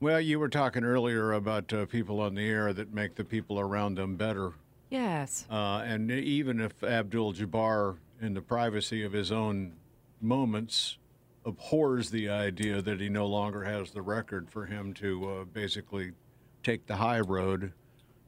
Well, 0.00 0.20
you 0.20 0.38
were 0.38 0.48
talking 0.48 0.84
earlier 0.84 1.32
about 1.32 1.72
uh, 1.72 1.86
people 1.86 2.20
on 2.20 2.34
the 2.34 2.48
air 2.48 2.72
that 2.72 2.92
make 2.94 3.14
the 3.16 3.24
people 3.24 3.58
around 3.60 3.96
them 3.96 4.16
better. 4.16 4.52
Yes. 4.90 5.46
Uh, 5.50 5.82
and 5.84 6.10
even 6.10 6.60
if 6.60 6.82
Abdul 6.82 7.34
Jabbar, 7.34 7.96
in 8.20 8.34
the 8.34 8.42
privacy 8.42 9.04
of 9.04 9.12
his 9.12 9.32
own 9.32 9.74
moments, 10.20 10.98
abhors 11.44 12.10
the 12.10 12.28
idea 12.28 12.80
that 12.82 13.00
he 13.00 13.08
no 13.08 13.26
longer 13.26 13.64
has 13.64 13.90
the 13.90 14.02
record 14.02 14.48
for 14.50 14.66
him 14.66 14.92
to 14.94 15.28
uh, 15.28 15.44
basically 15.44 16.12
take 16.62 16.86
the 16.86 16.96
high 16.96 17.20
road 17.20 17.72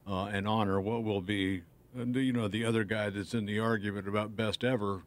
uh, 0.07 0.25
and 0.25 0.47
honor 0.47 0.81
what 0.81 1.03
will 1.03 1.21
be, 1.21 1.61
you 1.95 2.33
know, 2.33 2.47
the 2.47 2.65
other 2.65 2.83
guy 2.83 3.09
that's 3.09 3.33
in 3.33 3.45
the 3.45 3.59
argument 3.59 4.07
about 4.07 4.35
best 4.35 4.63
ever. 4.63 5.03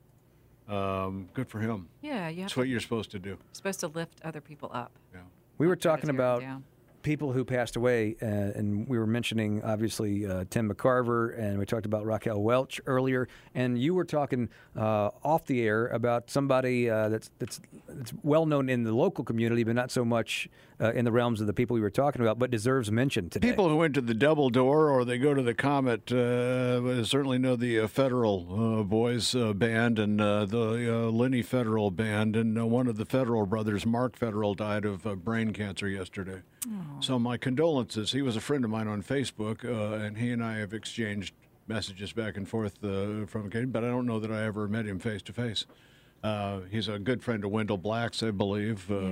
Um, 0.69 1.28
good 1.32 1.48
for 1.48 1.60
him. 1.60 1.89
Yeah, 2.02 2.28
you 2.28 2.43
That's 2.43 2.52
to, 2.55 2.60
what 2.60 2.69
you're 2.69 2.81
supposed 2.81 3.10
to 3.12 3.19
do. 3.19 3.39
supposed 3.52 3.81
to 3.81 3.86
lift 3.89 4.20
other 4.23 4.40
people 4.43 4.70
up. 4.74 4.93
Yeah. 5.15 5.20
We 5.56 5.66
were 5.66 5.74
Not 5.74 5.81
try 5.81 5.93
to 5.93 5.97
talking 6.02 6.10
about 6.10 6.40
down. 6.43 6.65
people 7.02 7.32
who 7.32 7.43
passed 7.43 7.77
away, 7.77 8.16
uh, 8.20 8.27
and 8.27 8.86
we 8.86 8.98
were 8.98 9.06
mentioning 9.06 9.62
obviously 9.65 10.27
uh, 10.27 10.44
Tim 10.51 10.70
McCarver, 10.70 11.39
and 11.39 11.59
we 11.59 11.65
talked 11.65 11.86
about 11.86 12.05
Raquel 12.05 12.43
Welch 12.43 12.82
earlier, 12.86 13.28
and 13.55 13.78
you 13.81 13.94
were 13.94 14.05
talking 14.05 14.51
uh, 14.77 15.09
off 15.24 15.47
the 15.47 15.62
air 15.62 15.86
about 15.86 16.28
somebody 16.31 16.90
uh, 16.90 17.09
that's 17.09 17.31
that's 17.39 17.60
that's 17.89 18.12
well 18.23 18.44
known 18.44 18.69
in 18.69 18.85
the 18.85 18.93
local 18.94 19.24
community, 19.24 19.65
but 19.65 19.74
not 19.74 19.90
so 19.90 20.05
much 20.05 20.51
uh, 20.80 20.92
in 20.92 21.05
the 21.05 21.12
realms 21.12 21.40
of 21.40 21.46
the 21.46 21.52
people 21.52 21.74
we 21.74 21.80
were 21.80 21.90
talking 21.90 22.22
about, 22.22 22.38
but 22.38 22.50
deserves 22.50 22.90
mention 22.90 23.28
today. 23.30 23.48
People 23.48 23.68
who 23.68 23.76
went 23.76 23.94
to 23.94 24.00
the 24.00 24.14
Double 24.14 24.50
Door 24.50 24.90
or 24.90 25.05
they 25.05 25.18
go 25.18 25.34
to 25.34 25.42
the 25.42 25.55
Comet 25.55 26.10
uh, 26.12 27.05
certainly 27.05 27.38
know 27.38 27.56
the 27.56 27.80
uh, 27.80 27.88
Federal 27.88 28.80
uh, 28.80 28.82
Boys 28.82 29.34
uh, 29.34 29.52
Band 29.52 29.98
and 29.98 30.20
uh, 30.20 30.44
the 30.44 31.06
uh, 31.06 31.10
Lenny 31.10 31.42
Federal 31.42 31.90
Band. 31.90 32.36
And 32.36 32.59
uh, 32.59 32.66
one 32.66 32.86
of 32.86 32.96
the 32.96 33.05
Federal 33.05 33.46
brothers, 33.46 33.84
Mark 33.84 34.16
Federal, 34.16 34.55
died 34.55 34.84
of 34.84 35.06
uh, 35.06 35.14
brain 35.14 35.52
cancer 35.52 35.88
yesterday. 35.88 36.42
So 37.00 37.18
my 37.18 37.36
condolences. 37.36 38.12
He 38.12 38.22
was 38.22 38.36
a 38.36 38.40
friend 38.40 38.64
of 38.64 38.70
mine 38.70 38.88
on 38.88 39.02
Facebook, 39.02 39.64
uh, 39.64 40.05
and 40.05 40.18
he 40.18 40.30
and 40.30 40.42
I 40.44 40.59
have 40.59 40.74
exchanged 40.74 41.34
messages 41.66 42.12
back 42.12 42.36
and 42.36 42.48
forth 42.48 42.82
uh, 42.82 43.26
from 43.26 43.46
occasion, 43.46 43.70
but 43.70 43.84
I 43.84 43.88
don't 43.88 44.06
know 44.06 44.18
that 44.20 44.30
I 44.30 44.44
ever 44.44 44.68
met 44.68 44.86
him 44.86 44.98
face 44.98 45.22
to 45.22 45.32
face. 45.32 45.66
Uh, 46.23 46.61
he's 46.70 46.89
a 46.89 46.99
good 46.99 47.23
friend 47.23 47.45
of 47.45 47.51
Wendell 47.53 47.78
Black's, 47.78 48.23
I 48.23 48.32
believe, 48.32 48.90
uh, 48.90 49.09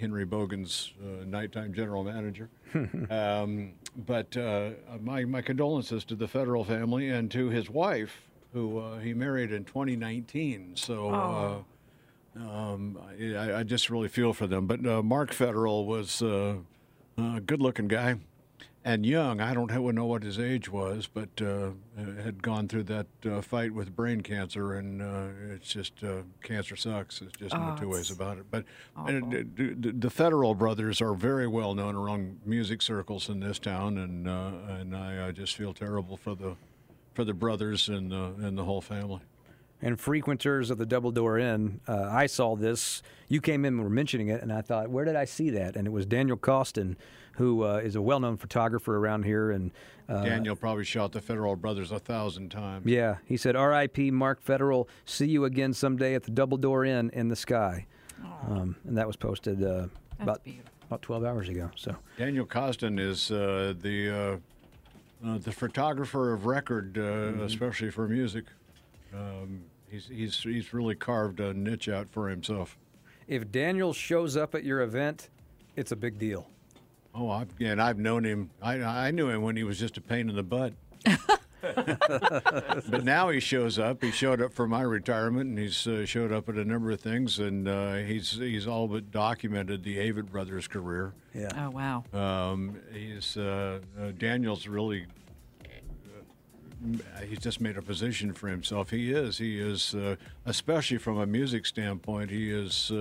Henry 0.00 0.24
Boggan's 0.24 0.92
uh, 1.02 1.24
nighttime 1.26 1.74
general 1.74 2.04
manager. 2.04 2.48
um, 3.10 3.72
but 4.06 4.34
uh, 4.36 4.70
my, 5.00 5.24
my 5.24 5.42
condolences 5.42 6.04
to 6.06 6.14
the 6.14 6.26
federal 6.26 6.64
family 6.64 7.10
and 7.10 7.30
to 7.32 7.48
his 7.50 7.68
wife, 7.68 8.22
who 8.54 8.78
uh, 8.78 8.98
he 8.98 9.12
married 9.12 9.52
in 9.52 9.64
2019. 9.64 10.72
So 10.76 11.10
Oh. 11.10 11.64
uh, 12.36 12.40
um, 12.40 12.98
I, 13.20 13.54
I 13.58 13.62
just 13.62 13.90
really 13.90 14.08
feel 14.08 14.32
for 14.32 14.46
them. 14.46 14.66
But 14.66 14.86
uh, 14.86 15.02
Mark 15.02 15.32
Federal 15.32 15.84
was 15.86 16.22
uh, 16.22 16.54
a 17.18 17.40
good 17.40 17.60
looking 17.60 17.88
guy 17.88 18.16
and 18.84 19.04
young. 19.04 19.40
I 19.40 19.54
don't 19.54 19.70
know 19.70 20.06
what 20.06 20.22
his 20.22 20.38
age 20.38 20.68
was, 20.70 21.08
but 21.12 21.28
uh, 21.42 21.70
had 22.22 22.42
gone 22.42 22.68
through 22.68 22.84
that 22.84 23.06
uh, 23.28 23.42
fight 23.42 23.72
with 23.72 23.94
brain 23.94 24.20
cancer, 24.22 24.74
and 24.74 25.02
uh, 25.02 25.26
it's 25.54 25.68
just 25.68 26.02
uh, 26.02 26.22
cancer 26.42 26.76
sucks. 26.76 27.20
It's 27.20 27.36
just 27.36 27.54
no 27.54 27.76
two 27.78 27.88
ways 27.88 28.10
about 28.10 28.38
it. 28.38 28.46
But 28.50 28.64
and, 28.96 29.34
uh, 29.34 29.42
d- 29.54 29.74
d- 29.74 29.90
the 29.94 30.10
Federal 30.10 30.54
brothers 30.54 31.00
are 31.00 31.14
very 31.14 31.46
well 31.46 31.74
known 31.74 31.96
around 31.96 32.40
music 32.46 32.80
circles 32.82 33.28
in 33.28 33.40
this 33.40 33.58
town, 33.58 33.98
and 33.98 34.28
uh, 34.28 34.50
and 34.68 34.96
I, 34.96 35.28
I 35.28 35.32
just 35.32 35.56
feel 35.56 35.74
terrible 35.74 36.16
for 36.16 36.34
the 36.34 36.56
for 37.14 37.24
the 37.24 37.34
brothers 37.34 37.88
and 37.88 38.10
the 38.10 38.34
and 38.40 38.56
the 38.56 38.64
whole 38.64 38.80
family. 38.80 39.20
and 39.82 40.00
frequenters 40.00 40.70
of 40.70 40.78
the 40.78 40.86
Double 40.86 41.10
Door 41.12 41.38
Inn, 41.40 41.80
uh, 41.86 42.08
I 42.10 42.26
saw 42.26 42.56
this. 42.56 43.02
You 43.28 43.40
came 43.40 43.64
in 43.64 43.74
and 43.74 43.82
were 43.82 43.90
mentioning 43.90 44.28
it, 44.28 44.40
and 44.40 44.52
I 44.52 44.62
thought, 44.62 44.88
where 44.88 45.04
did 45.04 45.16
I 45.16 45.24
see 45.24 45.50
that? 45.50 45.76
And 45.76 45.86
it 45.86 45.90
was 45.90 46.06
Daniel 46.06 46.36
Coston, 46.36 46.96
who 47.38 47.64
uh, 47.64 47.76
is 47.82 47.96
a 47.96 48.02
well-known 48.02 48.36
photographer 48.36 48.96
around 48.98 49.24
here, 49.24 49.50
and 49.52 49.70
uh, 50.08 50.24
Daniel 50.24 50.54
probably 50.54 50.84
shot 50.84 51.12
the 51.12 51.20
Federal 51.20 51.56
brothers 51.56 51.90
a 51.92 51.98
thousand 51.98 52.50
times. 52.50 52.84
Yeah, 52.86 53.16
he 53.24 53.36
said, 53.36 53.56
"R.I.P. 53.56 54.10
Mark 54.10 54.40
Federal. 54.42 54.88
See 55.06 55.26
you 55.28 55.44
again 55.44 55.72
someday 55.72 56.14
at 56.14 56.24
the 56.24 56.30
Double 56.30 56.58
Door 56.58 56.84
Inn 56.84 57.10
in 57.14 57.28
the 57.28 57.36
sky." 57.36 57.86
um, 58.48 58.76
and 58.84 58.96
that 58.98 59.06
was 59.06 59.16
posted 59.16 59.62
uh, 59.64 59.86
about 60.20 60.40
about 60.88 61.02
12 61.02 61.24
hours 61.24 61.48
ago. 61.48 61.70
So 61.76 61.94
Daniel 62.16 62.44
Coston 62.46 62.98
is 62.98 63.30
uh, 63.30 63.74
the 63.80 64.40
uh, 65.24 65.28
uh, 65.28 65.38
the 65.38 65.52
photographer 65.52 66.32
of 66.32 66.46
record, 66.46 66.96
uh, 66.98 67.00
Mm-hmm. 67.02 67.42
especially 67.42 67.90
for 67.90 68.08
music. 68.08 68.44
Um, 69.14 69.62
he's 69.90 70.08
he's 70.08 70.36
he's 70.42 70.72
really 70.74 70.94
carved 70.94 71.40
a 71.40 71.54
niche 71.54 71.88
out 71.88 72.08
for 72.10 72.28
himself. 72.28 72.76
if 73.26 73.50
Daniel 73.52 73.92
shows 73.92 74.36
up 74.36 74.54
at 74.54 74.64
your 74.64 74.80
event, 74.82 75.28
it's 75.76 75.92
a 75.92 75.96
big 75.96 76.18
deal. 76.18 76.48
Oh, 77.20 77.30
I've, 77.30 77.48
and 77.60 77.82
I've 77.82 77.98
known 77.98 78.22
him. 78.24 78.50
I 78.62 78.74
I 78.80 79.10
knew 79.10 79.28
him 79.28 79.42
when 79.42 79.56
he 79.56 79.64
was 79.64 79.78
just 79.78 79.96
a 79.96 80.00
pain 80.00 80.30
in 80.30 80.36
the 80.36 80.42
butt. 80.44 80.72
but 81.60 83.02
now 83.04 83.28
he 83.30 83.40
shows 83.40 83.78
up. 83.78 84.02
He 84.02 84.10
showed 84.12 84.40
up 84.40 84.52
for 84.52 84.68
my 84.68 84.82
retirement, 84.82 85.48
and 85.50 85.58
he's 85.58 85.86
uh, 85.86 86.06
showed 86.06 86.32
up 86.32 86.48
at 86.48 86.54
a 86.54 86.64
number 86.64 86.90
of 86.92 87.00
things, 87.00 87.38
and 87.40 87.66
uh, 87.66 87.94
he's 87.96 88.32
he's 88.32 88.66
all 88.68 88.86
but 88.86 89.10
documented 89.10 89.82
the 89.82 89.96
Avett 89.96 90.30
brothers' 90.30 90.68
career. 90.68 91.12
Yeah. 91.34 91.48
Oh 91.56 91.70
wow. 91.70 92.04
Um, 92.12 92.78
he's 92.92 93.36
uh, 93.36 93.80
uh, 94.00 94.12
Daniel's 94.16 94.68
really. 94.68 95.06
uh, 95.64 97.20
He's 97.28 97.40
just 97.40 97.60
made 97.60 97.76
a 97.76 97.82
position 97.82 98.32
for 98.32 98.46
himself. 98.48 98.90
He 98.90 99.10
is. 99.12 99.38
He 99.38 99.58
is, 99.58 99.94
uh, 99.96 100.14
especially 100.46 100.98
from 100.98 101.18
a 101.18 101.26
music 101.26 101.66
standpoint. 101.66 102.30
He 102.30 102.50
is 102.52 102.92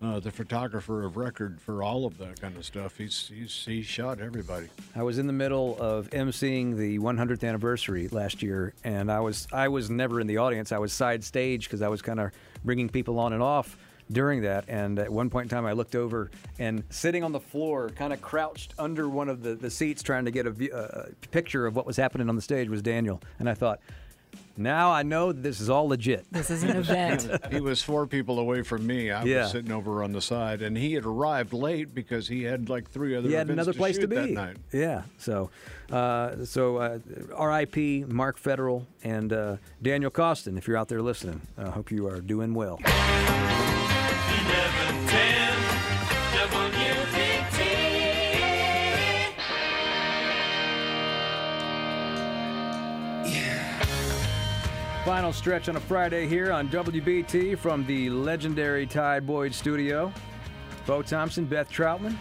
uh, 0.00 0.20
the 0.20 0.30
photographer 0.30 1.04
of 1.04 1.16
record 1.16 1.60
for 1.60 1.82
all 1.82 2.06
of 2.06 2.18
that 2.18 2.40
kind 2.40 2.56
of 2.56 2.64
stuff. 2.64 2.96
He's 2.96 3.30
he's 3.34 3.64
he 3.64 3.82
shot 3.82 4.20
everybody. 4.20 4.68
I 4.94 5.02
was 5.02 5.18
in 5.18 5.26
the 5.26 5.32
middle 5.32 5.76
of 5.80 6.08
emceeing 6.10 6.76
the 6.76 6.98
100th 6.98 7.46
anniversary 7.46 8.08
last 8.08 8.42
year, 8.42 8.74
and 8.84 9.10
I 9.10 9.20
was 9.20 9.48
I 9.52 9.68
was 9.68 9.90
never 9.90 10.20
in 10.20 10.26
the 10.26 10.36
audience. 10.36 10.72
I 10.72 10.78
was 10.78 10.92
side 10.92 11.24
stage 11.24 11.64
because 11.64 11.82
I 11.82 11.88
was 11.88 12.02
kind 12.02 12.20
of 12.20 12.30
bringing 12.64 12.88
people 12.88 13.18
on 13.18 13.32
and 13.32 13.42
off 13.42 13.76
during 14.10 14.42
that. 14.42 14.64
And 14.68 14.98
at 14.98 15.10
one 15.10 15.30
point 15.30 15.46
in 15.46 15.48
time, 15.50 15.66
I 15.66 15.72
looked 15.72 15.94
over 15.94 16.30
and 16.58 16.82
sitting 16.90 17.24
on 17.24 17.32
the 17.32 17.40
floor, 17.40 17.90
kind 17.90 18.12
of 18.12 18.20
crouched 18.20 18.74
under 18.78 19.08
one 19.08 19.28
of 19.28 19.42
the, 19.42 19.54
the 19.54 19.70
seats, 19.70 20.02
trying 20.02 20.24
to 20.24 20.30
get 20.30 20.46
a, 20.46 20.50
view, 20.50 20.72
uh, 20.72 21.06
picture 21.30 21.66
of 21.66 21.76
what 21.76 21.86
was 21.86 21.96
happening 21.96 22.28
on 22.28 22.36
the 22.36 22.42
stage, 22.42 22.68
was 22.68 22.82
Daniel. 22.82 23.20
And 23.38 23.48
I 23.48 23.54
thought, 23.54 23.80
now 24.58 24.90
I 24.90 25.02
know 25.02 25.32
this 25.32 25.60
is 25.60 25.70
all 25.70 25.88
legit. 25.88 26.26
This 26.30 26.50
is 26.50 26.62
an 26.62 26.76
event. 26.76 27.28
he 27.50 27.60
was 27.60 27.82
four 27.82 28.06
people 28.06 28.38
away 28.38 28.62
from 28.62 28.86
me. 28.86 29.10
I 29.10 29.24
Yeah. 29.24 29.42
was 29.42 29.52
sitting 29.52 29.72
over 29.72 30.02
on 30.02 30.12
the 30.12 30.20
side, 30.20 30.60
and 30.62 30.76
he 30.76 30.92
had 30.94 31.04
arrived 31.06 31.52
late 31.52 31.94
because 31.94 32.28
he 32.28 32.42
had 32.42 32.68
like 32.68 32.90
three 32.90 33.14
other 33.16 33.28
he 33.28 33.34
had 33.34 33.46
events 33.48 33.52
another 33.66 33.72
place 33.78 33.96
to 33.96 34.02
shoot 34.02 34.10
that 34.10 34.26
be. 34.26 34.32
night. 34.34 34.56
Yeah. 34.72 35.02
So, 35.18 35.50
uh, 35.90 36.44
so 36.44 36.76
uh, 36.76 36.98
R.I.P. 37.34 38.04
Mark 38.08 38.36
Federal 38.38 38.86
and 39.04 39.32
uh, 39.32 39.56
Daniel 39.82 40.10
Coston. 40.10 40.58
If 40.58 40.66
you're 40.68 40.76
out 40.76 40.88
there 40.88 41.02
listening, 41.02 41.40
I 41.56 41.70
hope 41.70 41.90
you 41.90 42.06
are 42.08 42.20
doing 42.20 42.54
well. 42.54 42.78
Final 55.08 55.32
stretch 55.32 55.70
on 55.70 55.76
a 55.76 55.80
Friday 55.80 56.26
here 56.26 56.52
on 56.52 56.68
WBT 56.68 57.56
from 57.56 57.82
the 57.86 58.10
legendary 58.10 58.84
Ty 58.84 59.20
Boyd 59.20 59.54
studio. 59.54 60.12
Bo 60.86 61.00
Thompson, 61.00 61.46
Beth 61.46 61.70
Troutman, 61.70 62.14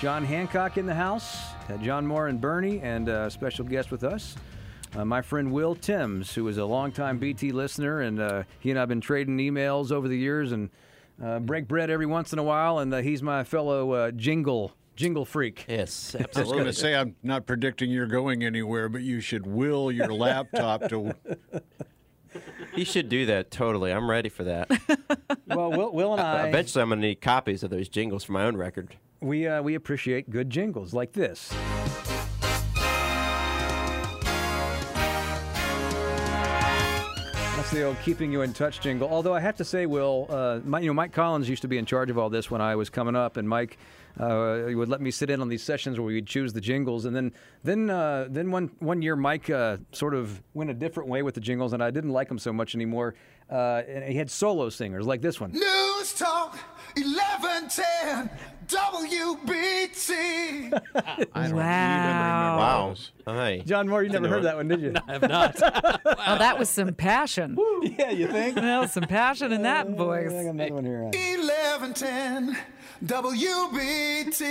John 0.00 0.24
Hancock 0.24 0.78
in 0.78 0.86
the 0.86 0.94
house, 0.94 1.36
John 1.82 2.06
Moore 2.06 2.28
and 2.28 2.40
Bernie, 2.40 2.78
and 2.82 3.08
a 3.08 3.28
special 3.28 3.64
guest 3.64 3.90
with 3.90 4.04
us, 4.04 4.36
uh, 4.94 5.04
my 5.04 5.22
friend 5.22 5.50
Will 5.50 5.74
Timms, 5.74 6.32
who 6.32 6.46
is 6.46 6.58
a 6.58 6.64
longtime 6.64 7.18
BT 7.18 7.50
listener, 7.50 8.02
and 8.02 8.20
uh, 8.20 8.44
he 8.60 8.70
and 8.70 8.78
I 8.78 8.82
have 8.82 8.88
been 8.88 9.00
trading 9.00 9.38
emails 9.38 9.90
over 9.90 10.06
the 10.06 10.16
years 10.16 10.52
and 10.52 10.70
uh, 11.20 11.40
break 11.40 11.66
bread 11.66 11.90
every 11.90 12.06
once 12.06 12.32
in 12.32 12.38
a 12.38 12.44
while, 12.44 12.78
and 12.78 12.94
uh, 12.94 12.98
he's 12.98 13.24
my 13.24 13.42
fellow 13.42 13.90
uh, 13.90 14.10
jingle 14.12 14.72
jingle 14.94 15.24
freak. 15.24 15.64
Yes, 15.66 16.14
I 16.14 16.40
was 16.40 16.52
going 16.52 16.66
to 16.66 16.72
say 16.72 16.94
I'm 16.94 17.16
not 17.24 17.44
predicting 17.44 17.90
you're 17.90 18.06
going 18.06 18.44
anywhere, 18.44 18.88
but 18.88 19.02
you 19.02 19.18
should 19.18 19.48
will 19.48 19.90
your 19.90 20.12
laptop 20.12 20.88
to. 20.90 21.16
He 22.74 22.84
should 22.84 23.08
do 23.08 23.26
that 23.26 23.50
totally. 23.50 23.92
I'm 23.92 24.10
ready 24.10 24.28
for 24.28 24.44
that. 24.44 24.68
well, 25.46 25.70
Will, 25.70 25.92
Will 25.92 26.12
and 26.12 26.20
I. 26.20 26.48
Eventually, 26.48 26.82
I'm 26.82 26.88
going 26.88 27.00
to 27.00 27.06
need 27.06 27.20
copies 27.20 27.62
of 27.62 27.70
those 27.70 27.88
jingles 27.88 28.24
for 28.24 28.32
my 28.32 28.44
own 28.44 28.56
record. 28.56 28.96
We 29.20 29.46
uh, 29.46 29.62
we 29.62 29.74
appreciate 29.74 30.28
good 30.28 30.50
jingles 30.50 30.92
like 30.92 31.12
this. 31.12 31.52
That's 37.56 37.70
the 37.70 37.84
old 37.84 37.96
keeping 38.02 38.30
you 38.30 38.42
in 38.42 38.52
touch 38.52 38.80
jingle. 38.80 39.08
Although 39.08 39.32
I 39.32 39.40
have 39.40 39.56
to 39.56 39.64
say, 39.64 39.86
Will, 39.86 40.26
uh, 40.28 40.60
my, 40.64 40.80
you 40.80 40.88
know, 40.88 40.92
Mike 40.92 41.12
Collins 41.12 41.48
used 41.48 41.62
to 41.62 41.68
be 41.68 41.78
in 41.78 41.86
charge 41.86 42.10
of 42.10 42.18
all 42.18 42.28
this 42.28 42.50
when 42.50 42.60
I 42.60 42.76
was 42.76 42.90
coming 42.90 43.16
up, 43.16 43.38
and 43.38 43.48
Mike 43.48 43.78
uh, 44.18 44.66
he 44.66 44.74
would 44.74 44.88
let 44.88 45.00
me 45.00 45.10
sit 45.10 45.30
in 45.30 45.40
on 45.40 45.48
these 45.48 45.62
sessions 45.62 45.98
where 45.98 46.06
we'd 46.06 46.26
choose 46.26 46.52
the 46.52 46.60
jingles, 46.60 47.04
and 47.04 47.14
then 47.16 47.32
then 47.62 47.90
uh, 47.90 48.26
then 48.30 48.50
one 48.50 48.70
one 48.78 49.02
year 49.02 49.16
Mike 49.16 49.50
uh, 49.50 49.78
sort 49.92 50.14
of 50.14 50.42
went 50.54 50.70
a 50.70 50.74
different 50.74 51.08
way 51.08 51.22
with 51.22 51.34
the 51.34 51.40
jingles, 51.40 51.72
and 51.72 51.82
I 51.82 51.90
didn't 51.90 52.10
like 52.10 52.30
him 52.30 52.38
so 52.38 52.52
much 52.52 52.74
anymore. 52.74 53.14
Uh, 53.50 53.82
and 53.86 54.04
he 54.04 54.14
had 54.16 54.30
solo 54.30 54.70
singers 54.70 55.06
like 55.06 55.20
this 55.20 55.38
one. 55.40 55.52
News 55.52 56.14
Talk 56.14 56.56
1110 56.96 58.30
WBT. 58.66 60.80
I 61.34 61.48
don't 61.48 61.56
Wow. 61.56 62.94
Wow. 63.26 63.34
Hey. 63.34 63.62
John 63.66 63.86
Moore, 63.88 64.02
you 64.02 64.08
never 64.08 64.28
heard 64.28 64.44
that 64.44 64.56
one, 64.56 64.68
did 64.68 64.80
you? 64.80 64.94
I 65.08 65.12
have 65.12 65.28
not. 65.28 65.60
Well, 66.04 66.38
that 66.38 66.58
was 66.58 66.68
some 66.70 66.94
passion. 66.94 67.56
yeah, 67.82 68.10
you 68.10 68.26
think? 68.28 68.56
Well, 68.56 68.88
some 68.88 69.04
passion 69.04 69.52
in 69.52 69.62
that 69.62 69.90
voice. 69.90 70.32
I 70.32 70.44
got 70.44 70.50
another 70.54 70.74
one 70.74 70.84
here. 70.84 71.02
1110 71.02 72.56
WBT. 73.04 74.44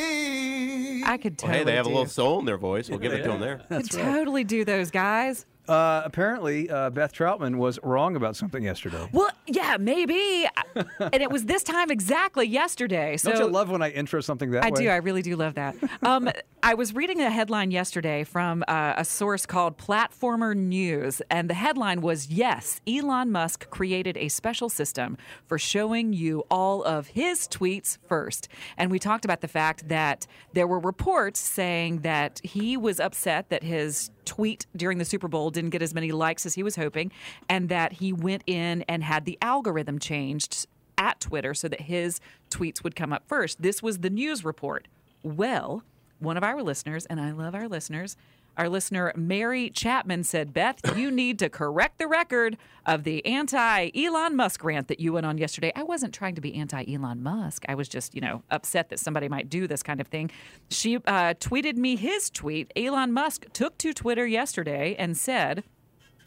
I 1.04 1.18
could 1.18 1.42
Well, 1.42 1.52
totally 1.52 1.58
hey, 1.60 1.64
they 1.64 1.76
have 1.76 1.86
a 1.86 1.90
little 1.90 2.06
soul 2.08 2.40
in 2.40 2.46
their 2.46 2.58
voice. 2.58 2.90
We'll 2.90 3.00
give 3.00 3.14
it 3.14 3.24
to 3.24 3.30
them 3.30 3.40
there. 3.40 3.62
could 3.70 3.90
totally 3.92 4.44
do 4.44 4.66
those 4.66 4.92
guys. 4.92 5.46
Uh, 5.68 6.02
apparently, 6.04 6.70
uh, 6.70 6.90
Beth 6.90 7.14
Troutman 7.14 7.56
was 7.58 7.80
wrong 7.84 8.16
about 8.16 8.36
something 8.36 8.64
yesterday. 8.64 9.08
Well, 9.14 9.30
yeah, 9.48 9.78
maybe. 9.80 10.46
and 10.76 11.16
it 11.22 11.32
was 11.32 11.46
this 11.46 11.64
time 11.64 11.90
exactly 11.90 12.46
yesterday. 12.48 13.16
So 13.18 13.32
Don't 13.34 13.40
you 13.40 13.48
love 13.48 13.70
when 13.70 13.82
I 13.82 13.90
intro 13.92 14.20
something 14.20 14.52
that 14.52 14.66
I 14.66 14.70
way? 14.72 14.84
do. 14.84 14.90
I 14.90 14.98
really 14.98 15.22
do 15.22 15.36
love 15.36 15.56
that. 15.56 15.76
Um, 16.02 16.30
I 16.64 16.76
was 16.76 16.94
reading 16.94 17.22
a 17.22 17.30
headline 17.30 17.72
yesterday 17.72 18.24
from 18.24 18.64
uh, 18.68 18.94
a 18.96 19.04
source 19.04 19.46
called 19.46 19.78
Platformer 19.78 20.56
News, 20.56 21.22
and 21.30 21.50
the 21.50 21.54
headline 21.54 22.02
was 22.02 22.30
Yes, 22.30 22.80
Elon 22.88 23.32
Musk 23.32 23.70
created 23.70 24.18
a 24.18 24.30
special 24.30 24.70
system 24.70 25.18
for 25.46 25.58
showing 25.58 26.14
you 26.14 26.44
all 26.50 26.84
of 26.84 27.08
his 27.08 27.48
tweets 27.48 27.98
first. 28.08 28.48
And 28.78 28.92
we 28.92 29.00
talked 29.00 29.26
about 29.26 29.42
the 29.42 29.48
fact 29.48 29.90
that 29.90 30.26
there 30.54 30.68
were 30.68 30.80
reports 30.80 31.40
saying 31.40 32.00
that 32.00 32.40
he 32.44 32.78
was 32.78 33.00
upset 33.00 33.50
that 33.50 33.64
his 33.64 34.10
tweet 34.26 34.66
during 34.76 34.98
the 34.98 35.06
Super 35.06 35.28
Bowl 35.28 35.50
didn't 35.50 35.72
get 35.72 35.82
as 35.82 35.94
many 35.94 36.12
likes 36.12 36.46
as 36.46 36.56
he 36.56 36.64
was 36.64 36.76
hoping, 36.76 37.12
and 37.50 37.70
that 37.70 37.94
he 37.94 38.14
went 38.14 38.44
in 38.48 38.84
and 38.84 39.04
had 39.04 39.26
the 39.26 39.38
algorithm 39.42 40.00
changed 40.00 40.68
at 40.98 41.20
Twitter 41.20 41.54
so 41.54 41.68
that 41.68 41.82
his 41.82 42.20
tweets 42.50 42.84
would 42.84 42.96
come 42.96 43.12
up 43.12 43.24
first. 43.28 43.62
This 43.62 43.82
was 43.82 44.00
the 44.00 44.10
news 44.10 44.46
report. 44.46 44.88
Well, 45.24 45.84
one 46.20 46.38
of 46.38 46.44
our 46.44 46.62
listeners, 46.62 47.06
and 47.06 47.20
I 47.20 47.32
love 47.32 47.56
our 47.56 47.68
listeners, 47.68 48.16
our 48.58 48.70
listener 48.70 49.12
Mary 49.16 49.70
Chapman 49.70 50.24
said, 50.24 50.54
Beth, 50.54 50.80
you 50.96 51.10
need 51.10 51.40
to 51.40 51.50
correct 51.50 51.98
the 51.98 52.08
record 52.08 52.58
of 52.86 53.04
the 53.04 53.26
anti 53.26 53.90
Elon 53.96 54.36
Musk 54.36 54.64
rant 54.64 54.88
that 54.90 55.00
you 55.00 55.14
went 55.14 55.26
on 55.26 55.38
yesterday. 55.38 55.72
I 55.76 55.84
wasn't 55.84 56.14
trying 56.14 56.36
to 56.36 56.42
be 56.42 56.54
anti 56.56 56.84
Elon 56.94 57.24
Musk. 57.24 57.66
I 57.68 57.76
was 57.76 57.88
just, 57.88 58.14
you 58.14 58.22
know, 58.22 58.44
upset 58.52 58.90
that 58.90 59.00
somebody 59.00 59.28
might 59.28 59.50
do 59.50 59.68
this 59.68 59.82
kind 59.82 60.00
of 60.00 60.08
thing. 60.08 60.30
She 60.70 60.98
uh, 60.98 61.34
tweeted 61.40 61.76
me 61.76 61.96
his 61.96 62.30
tweet. 62.30 62.72
Elon 62.76 63.12
Musk 63.12 63.46
took 63.54 63.78
to 63.80 63.94
Twitter 63.94 64.28
yesterday 64.28 64.96
and 64.98 65.18
said, 65.18 65.64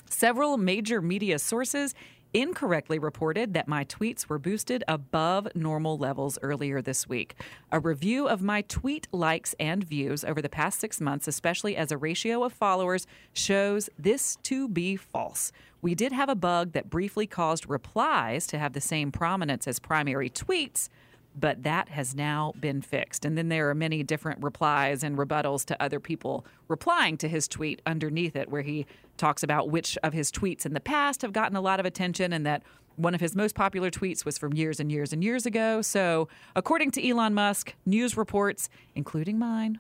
Several 0.08 0.56
major 0.56 1.02
media 1.02 1.38
sources 1.38 1.94
incorrectly 2.36 2.98
reported 2.98 3.54
that 3.54 3.66
my 3.66 3.82
tweets 3.86 4.28
were 4.28 4.38
boosted 4.38 4.84
above 4.86 5.48
normal 5.54 5.96
levels 5.96 6.38
earlier 6.42 6.82
this 6.82 7.08
week. 7.08 7.34
A 7.72 7.80
review 7.80 8.28
of 8.28 8.42
my 8.42 8.60
tweet 8.60 9.08
likes 9.10 9.54
and 9.58 9.82
views 9.82 10.22
over 10.22 10.42
the 10.42 10.50
past 10.50 10.78
six 10.78 11.00
months, 11.00 11.26
especially 11.26 11.76
as 11.76 11.90
a 11.90 11.96
ratio 11.96 12.44
of 12.44 12.52
followers, 12.52 13.06
shows 13.32 13.88
this 13.98 14.36
to 14.42 14.68
be 14.68 14.96
false. 14.96 15.50
We 15.80 15.94
did 15.94 16.12
have 16.12 16.28
a 16.28 16.34
bug 16.34 16.72
that 16.72 16.90
briefly 16.90 17.26
caused 17.26 17.70
replies 17.70 18.46
to 18.48 18.58
have 18.58 18.74
the 18.74 18.82
same 18.82 19.10
prominence 19.10 19.66
as 19.66 19.78
primary 19.78 20.28
tweets 20.28 20.90
but 21.38 21.64
that 21.64 21.90
has 21.90 22.14
now 22.14 22.54
been 22.58 22.80
fixed. 22.80 23.24
And 23.24 23.36
then 23.36 23.48
there 23.50 23.68
are 23.68 23.74
many 23.74 24.02
different 24.02 24.42
replies 24.42 25.04
and 25.04 25.18
rebuttals 25.18 25.66
to 25.66 25.82
other 25.82 26.00
people 26.00 26.46
replying 26.68 27.18
to 27.18 27.28
his 27.28 27.46
tweet 27.46 27.82
underneath 27.84 28.34
it, 28.34 28.48
where 28.48 28.62
he 28.62 28.86
talks 29.16 29.42
about 29.42 29.70
which 29.70 29.96
of 30.02 30.12
his 30.12 30.30
tweets 30.30 30.66
in 30.66 30.74
the 30.74 30.80
past 30.80 31.22
have 31.22 31.32
gotten 31.32 31.56
a 31.56 31.60
lot 31.60 31.80
of 31.80 31.86
attention 31.86 32.32
and 32.32 32.46
that 32.46 32.62
one 32.96 33.14
of 33.14 33.20
his 33.20 33.36
most 33.36 33.54
popular 33.54 33.90
tweets 33.90 34.24
was 34.24 34.38
from 34.38 34.54
years 34.54 34.80
and 34.80 34.90
years 34.90 35.12
and 35.12 35.22
years 35.22 35.46
ago. 35.46 35.82
So, 35.82 36.28
according 36.54 36.90
to 36.92 37.08
Elon 37.08 37.34
Musk, 37.34 37.74
news 37.84 38.16
reports, 38.16 38.68
including 38.94 39.38
mine, 39.38 39.78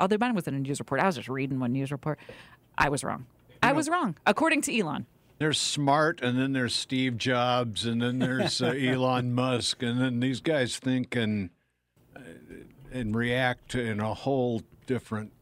although 0.00 0.16
mine 0.18 0.34
wasn't 0.34 0.56
a 0.56 0.60
news 0.60 0.78
report, 0.78 1.00
I 1.00 1.06
was 1.06 1.16
just 1.16 1.28
reading 1.28 1.58
one 1.58 1.72
news 1.72 1.90
report, 1.90 2.18
I 2.78 2.88
was 2.88 3.04
wrong. 3.04 3.26
I 3.62 3.72
was 3.72 3.88
wrong, 3.88 4.16
according 4.26 4.62
to 4.62 4.78
Elon. 4.78 5.06
There's 5.38 5.58
smart, 5.58 6.20
and 6.22 6.38
then 6.38 6.52
there's 6.52 6.74
Steve 6.74 7.18
Jobs, 7.18 7.84
and 7.84 8.00
then 8.00 8.18
there's 8.20 8.62
uh, 8.62 8.66
Elon 8.78 9.34
Musk, 9.34 9.82
and 9.82 10.00
then 10.00 10.20
these 10.20 10.40
guys 10.40 10.78
think 10.78 11.14
and 11.16 11.50
uh, 12.14 12.20
and 12.92 13.14
react 13.14 13.74
in 13.74 14.00
a 14.00 14.14
whole 14.14 14.62
different. 14.86 15.32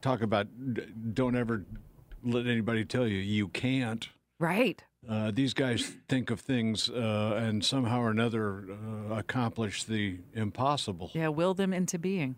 Talk 0.00 0.22
about 0.22 0.48
don't 1.14 1.34
ever 1.34 1.64
let 2.24 2.46
anybody 2.46 2.84
tell 2.84 3.06
you 3.06 3.18
you 3.18 3.48
can't. 3.48 4.08
Right. 4.38 4.82
Uh, 5.08 5.30
these 5.30 5.52
guys 5.52 5.92
think 6.08 6.30
of 6.30 6.40
things 6.40 6.88
uh, 6.88 7.38
and 7.42 7.64
somehow 7.64 8.00
or 8.00 8.10
another 8.10 8.64
uh, 8.70 9.14
accomplish 9.14 9.84
the 9.84 10.18
impossible. 10.32 11.10
Yeah, 11.12 11.28
will 11.28 11.54
them 11.54 11.72
into 11.72 11.98
being. 11.98 12.36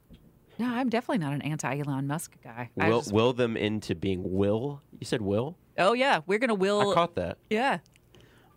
No, 0.59 0.67
I'm 0.67 0.89
definitely 0.89 1.19
not 1.19 1.33
an 1.33 1.43
anti 1.43 1.79
Elon 1.79 2.07
Musk 2.07 2.37
guy. 2.43 2.71
Will, 2.75 3.01
just- 3.01 3.13
will 3.13 3.33
them 3.33 3.57
into 3.57 3.95
being 3.95 4.23
will? 4.25 4.83
You 4.99 5.07
said 5.07 5.23
will? 5.23 5.57
oh 5.79 5.93
yeah, 5.93 6.21
we're 6.27 6.39
gonna 6.39 6.55
will. 6.55 6.91
I 6.91 6.95
caught 6.95 7.15
that. 7.17 7.39
Yeah. 7.51 7.79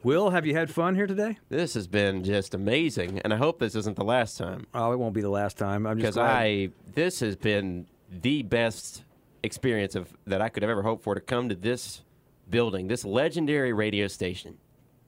Will, 0.01 0.30
have 0.30 0.45
you 0.45 0.56
had 0.56 0.72
fun 0.72 0.95
here 0.95 1.07
today? 1.07 1.38
This 1.49 1.73
has 1.73 1.85
been 1.85 2.23
just 2.23 2.53
amazing, 2.53 3.19
and 3.19 3.34
I 3.34 3.35
hope 3.35 3.60
this 3.60 3.76
isn't 3.76 3.97
the 3.97 4.06
last 4.06 4.38
time. 4.38 4.65
Oh, 4.73 4.93
it 4.93 4.97
won't 4.97 5.14
be 5.14 5.19
the 5.22 5.30
last 5.30 5.57
time. 5.57 5.85
I'm 5.85 5.99
just 5.99 6.15
because. 6.15 6.18
I 6.18 6.69
this 6.93 7.19
has 7.19 7.35
been 7.35 7.85
the 8.10 8.43
best 8.43 9.03
experience 9.44 9.95
of 9.95 10.14
that 10.28 10.41
I 10.41 10.49
could 10.49 10.64
have 10.64 10.70
ever 10.70 10.84
hoped 10.84 11.03
for 11.03 11.16
to 11.16 11.22
come 11.22 11.49
to 11.49 11.56
this 11.56 12.03
building, 12.49 12.88
this 12.88 13.06
legendary 13.06 13.74
radio 13.74 14.07
station, 14.07 14.57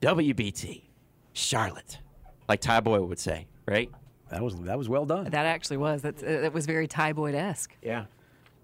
WBT, 0.01 0.83
Charlotte, 1.33 1.99
like 2.47 2.61
Ty 2.61 2.81
Boyd 2.81 3.07
would 3.07 3.19
say, 3.19 3.47
right? 3.65 3.89
That 4.29 4.41
was 4.41 4.55
that 4.61 4.77
was 4.77 4.87
well 4.87 5.05
done. 5.05 5.25
That 5.25 5.45
actually 5.45 5.77
was. 5.77 6.01
That 6.03 6.23
uh, 6.23 6.41
that 6.41 6.53
was 6.53 6.65
very 6.65 6.87
Ty 6.87 7.13
Boyd 7.13 7.35
esque. 7.35 7.75
Yeah. 7.81 8.05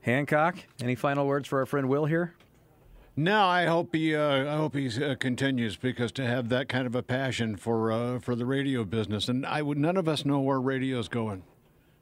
Hancock, 0.02 0.58
any 0.82 0.96
final 0.96 1.28
words 1.28 1.48
for 1.50 1.60
our 1.60 1.66
friend 1.66 1.90
Will 1.90 2.06
here? 2.06 2.34
No, 3.20 3.46
I 3.46 3.66
hope 3.66 3.94
he. 3.94 4.16
Uh, 4.16 4.54
I 4.54 4.56
hope 4.56 4.76
he 4.76 5.04
uh, 5.04 5.16
continues 5.16 5.76
because 5.76 6.12
to 6.14 6.26
have 6.26 6.50
that 6.50 6.70
kind 6.70 6.86
of 6.86 6.96
a 6.96 7.04
passion 7.04 7.58
for 7.58 7.92
uh, 7.92 8.20
for 8.20 8.36
the 8.36 8.46
radio 8.46 8.86
business, 8.86 9.28
and 9.28 9.46
I 9.46 9.62
would. 9.62 9.78
None 9.78 9.98
of 9.98 10.08
us 10.08 10.24
know 10.24 10.40
where 10.40 10.62
radio's 10.62 11.10
going. 11.10 11.44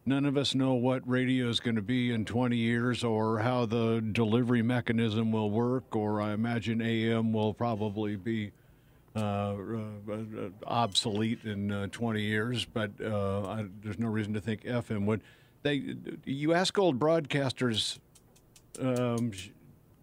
None 0.08 0.26
of 0.26 0.38
us 0.38 0.54
know 0.54 0.76
what 0.76 1.08
radio 1.10 1.50
is 1.50 1.60
going 1.60 1.78
to 1.78 1.82
be 1.82 2.12
in 2.12 2.26
20 2.26 2.56
years, 2.56 3.04
or 3.04 3.40
how 3.40 3.66
the 3.66 4.02
delivery 4.12 4.62
mechanism 4.62 5.32
will 5.32 5.50
work. 5.50 5.96
Or 5.96 6.22
I 6.22 6.34
imagine 6.34 6.80
AM 6.80 7.34
will 7.34 7.56
probably 7.56 8.16
be 8.16 8.52
uh, 9.16 9.20
uh, 9.20 9.56
uh, 10.12 10.50
obsolete 10.68 11.40
in 11.46 11.72
uh, 11.72 11.88
20 11.92 12.22
years. 12.22 12.66
But 12.66 12.92
uh, 13.02 13.48
I, 13.48 13.66
there's 13.82 13.98
no 13.98 14.08
reason 14.08 14.34
to 14.34 14.42
think 14.42 14.64
FM 14.64 15.06
would. 15.06 15.22
They, 15.64 15.96
you 16.24 16.54
ask 16.54 16.78
old 16.78 17.00
broadcasters. 17.00 17.98
Um, 18.80 19.32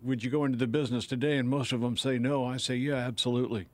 would 0.02 0.24
you 0.24 0.30
go 0.30 0.44
into 0.44 0.58
the 0.58 0.66
business 0.66 1.06
today? 1.06 1.38
And 1.38 1.48
most 1.48 1.72
of 1.72 1.80
them 1.80 1.96
say 1.96 2.18
no. 2.18 2.44
I 2.44 2.56
say, 2.56 2.74
yeah, 2.74 2.96
absolutely, 2.96 3.68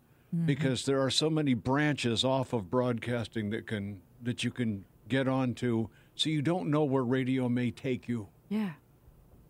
because 0.44 0.84
there 0.84 1.00
are 1.00 1.09
so 1.09 1.30
many 1.30 1.55
branches 1.55 2.22
off 2.22 2.52
of 2.52 2.70
broadcasting 2.70 3.48
that 3.50 3.66
can 3.66 4.02
that 4.22 4.44
you 4.44 4.50
can 4.50 4.84
get 5.09 5.26
onto. 5.26 5.88
So 6.19 6.31
you 6.31 6.43
don't 6.43 6.69
know 6.69 6.82
where 6.82 7.05
radio 7.05 7.49
may 7.49 7.70
take 7.70 8.09
you. 8.09 8.27
Yeah. 8.49 8.73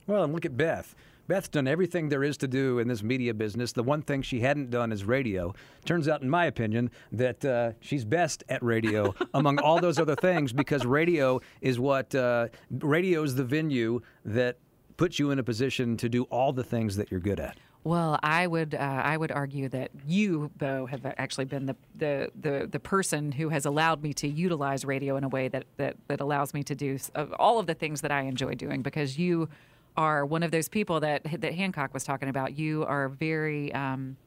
Well, 0.07 0.25
and 0.25 0.35
look 0.35 0.45
at 0.45 0.55
Beth. 0.55 0.95
Beth's 1.27 1.49
done 1.49 1.67
everything 1.67 2.11
there 2.11 2.23
is 2.23 2.37
to 2.39 2.49
do 2.49 2.79
in 2.79 2.89
this 2.89 3.03
media 3.03 3.33
business. 3.33 3.73
The 3.73 3.83
one 3.83 4.03
thing 4.03 4.21
she 4.21 4.41
hadn't 4.41 4.71
done 4.71 4.93
is 4.93 5.05
radio. 5.05 5.55
Turns 5.87 6.09
out, 6.09 6.21
in 6.21 6.29
my 6.29 6.45
opinion, 6.45 6.91
that 7.13 7.43
uh, 7.43 7.73
she's 7.81 8.05
best 8.05 8.45
at 8.51 8.63
radio 8.63 9.15
among 9.35 9.59
all 9.61 9.81
those 9.81 9.99
other 9.99 10.15
things 10.15 10.53
because 10.53 10.85
radio 10.85 11.41
is 11.63 11.79
what 11.79 12.15
uh, 12.15 12.49
radio 12.71 13.23
is 13.23 13.35
the 13.35 13.45
venue 13.45 14.01
that 14.27 14.59
puts 14.99 15.19
you 15.19 15.31
in 15.31 15.39
a 15.39 15.43
position 15.43 15.97
to 15.97 16.09
do 16.09 16.25
all 16.25 16.53
the 16.53 16.65
things 16.65 16.97
that 16.97 17.11
you're 17.11 17.21
good 17.21 17.41
at. 17.41 17.57
Well, 17.89 18.19
I 18.23 18.47
would 18.47 18.75
uh, 18.75 18.79
I 18.79 19.17
would 19.17 19.33
argue 19.33 19.71
that 19.71 19.91
you, 20.07 20.51
Bo, 20.59 20.85
have 20.85 21.07
actually 21.17 21.47
been 21.47 21.65
the, 21.65 21.77
the, 21.97 22.31
the, 22.39 22.69
the 22.71 22.79
person 22.79 23.33
who 23.33 23.49
has 23.49 23.65
allowed 23.65 24.03
me 24.03 24.13
to 24.13 24.29
utilize 24.29 24.85
radio 24.85 25.17
in 25.17 25.25
a 25.25 25.29
way 25.31 25.49
that, 25.49 25.65
that, 25.79 25.97
that 26.09 26.21
allows 26.21 26.53
me 26.53 26.63
to 26.65 26.75
do 26.75 26.99
all 27.39 27.59
of 27.59 27.67
the 27.67 27.73
things 27.73 28.03
that 28.03 28.13
I 28.13 28.25
enjoy 28.25 28.57
doing 28.57 28.83
because 28.83 29.17
you 29.17 29.49
are 29.97 30.27
one 30.27 30.43
of 30.43 30.51
those 30.51 30.69
people 30.69 31.01
that 31.01 31.23
that 31.41 31.55
Hancock 31.55 31.95
was 31.95 32.05
talking 32.05 32.29
about. 32.29 32.59
You 32.59 32.85
are 32.85 33.09
very 33.09 33.73
um, 33.73 34.19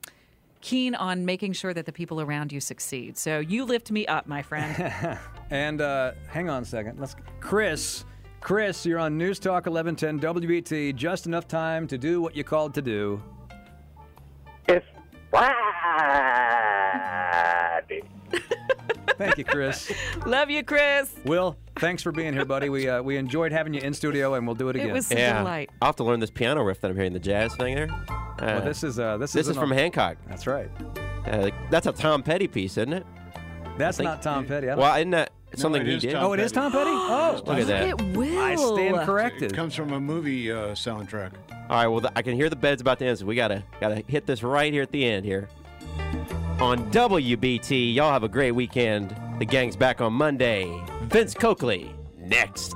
keen 0.62 0.96
on 0.96 1.24
making 1.24 1.54
sure 1.54 1.72
that 1.72 1.86
the 1.86 1.94
people 1.94 2.20
around 2.20 2.52
you 2.52 2.62
succeed. 2.62 3.16
So 3.16 3.38
you 3.38 3.64
lift 3.66 3.92
me 3.92 4.08
up, 4.08 4.26
my 4.26 4.42
friend. 4.42 5.20
And 5.52 5.82
uh, 5.82 6.14
hang 6.30 6.50
on 6.50 6.64
a 6.64 6.66
second. 6.66 6.98
Let's 6.98 7.16
Chris. 7.42 8.06
Chris, 8.40 8.86
you're 8.88 8.98
on 8.98 9.18
News 9.20 9.38
Talk 9.38 9.68
1110 9.68 10.20
WBT. 10.20 10.96
Just 10.96 11.28
enough 11.28 11.46
time 11.48 11.86
to 11.88 11.98
do 11.98 12.22
what 12.22 12.36
you 12.36 12.44
called 12.44 12.74
to 12.74 12.82
do. 12.82 13.22
It's 14.72 14.85
Friday. 15.30 15.61
Thank 19.18 19.38
you, 19.38 19.43
Chris. 19.43 19.91
Love 20.26 20.49
you, 20.49 20.64
Chris. 20.64 21.14
Will, 21.26 21.57
thanks 21.76 22.02
for 22.02 22.11
being 22.11 22.34
here, 22.34 22.45
buddy. 22.45 22.69
We 22.69 22.88
uh, 22.89 23.02
we 23.03 23.18
enjoyed 23.18 23.52
having 23.52 23.73
you 23.73 23.81
in 23.81 23.93
studio, 23.93 24.34
and 24.35 24.48
we'll 24.48 24.56
do 24.56 24.69
it 24.69 24.76
again. 24.77 24.89
It 24.89 24.93
was 24.93 25.11
yeah. 25.11 25.43
I'll 25.81 25.88
have 25.89 25.95
to 25.98 26.03
learn 26.03 26.19
this 26.19 26.31
piano 26.31 26.64
riff 26.64 26.81
that 26.81 26.89
I'm 26.89 26.95
hearing, 26.98 27.14
the 27.14 27.19
jazz 27.19 27.56
thing 27.56 27.76
there. 27.76 27.89
Uh, 27.91 28.38
Well, 28.39 28.61
this 28.61 28.84
is, 28.84 28.98
uh, 28.98 29.18
this 29.18 29.34
this 29.34 29.41
is 29.45 29.49
is 29.52 29.57
an- 29.57 29.61
from 29.61 29.72
Hancock. 29.72 30.18
That's 30.27 30.48
right. 30.48 30.69
Uh, 31.26 31.52
that's 31.69 31.85
a 31.85 31.91
Tom 31.91 32.23
Petty 32.23 32.48
piece, 32.48 32.77
isn't 32.77 32.93
it? 32.93 33.06
That's 33.77 33.99
not 33.99 34.22
Tom 34.23 34.45
Petty. 34.45 34.68
I 34.68 34.72
don't- 34.72 34.80
Well, 34.80 34.95
isn't 34.95 35.11
that 35.11 35.31
No, 35.57 35.61
something 35.61 35.82
it 35.82 35.88
he 35.88 35.99
did? 35.99 36.14
Tom 36.14 36.23
Oh, 36.26 36.34
it 36.34 36.40
is 36.40 36.52
Tom 36.52 36.72
Petty? 36.72 36.90
Oh, 36.94 37.41
Look 37.45 37.60
at 37.60 37.68
that. 37.68 37.88
It 37.90 38.02
will. 38.18 38.40
I 38.40 38.56
stand 38.56 38.98
corrected. 39.06 39.52
It 39.52 39.56
comes 39.56 39.76
from 39.76 39.94
a 39.94 39.99
movie 39.99 40.52
uh, 40.52 40.68
soundtrack. 40.69 41.32
All 41.69 41.78
right, 41.78 41.88
well, 41.88 42.02
th- 42.02 42.14
I 42.15 42.22
can 42.22 42.36
hear 42.36 42.49
the 42.49 42.56
bed's 42.56 42.82
about 42.82 42.99
to 42.99 43.06
end, 43.06 43.18
so 43.18 43.26
we 43.26 43.36
gotta 43.36 43.64
gotta 43.80 44.03
hit 44.07 44.26
this 44.26 44.44
right 44.44 44.72
here 44.72 44.82
at 44.84 44.91
the 44.91 45.06
end 45.06 45.26
here. 45.26 45.49
On 46.60 46.90
WBT, 46.91 47.94
y'all 47.95 48.11
have 48.11 48.23
a 48.23 48.30
great 48.30 48.52
weekend. 48.52 49.15
The 49.40 49.45
gang's 49.45 49.76
back 49.76 49.99
on 50.02 50.14
Monday. 50.14 50.72
Vince 51.03 51.34
Coakley 51.34 51.95
next. 52.18 52.76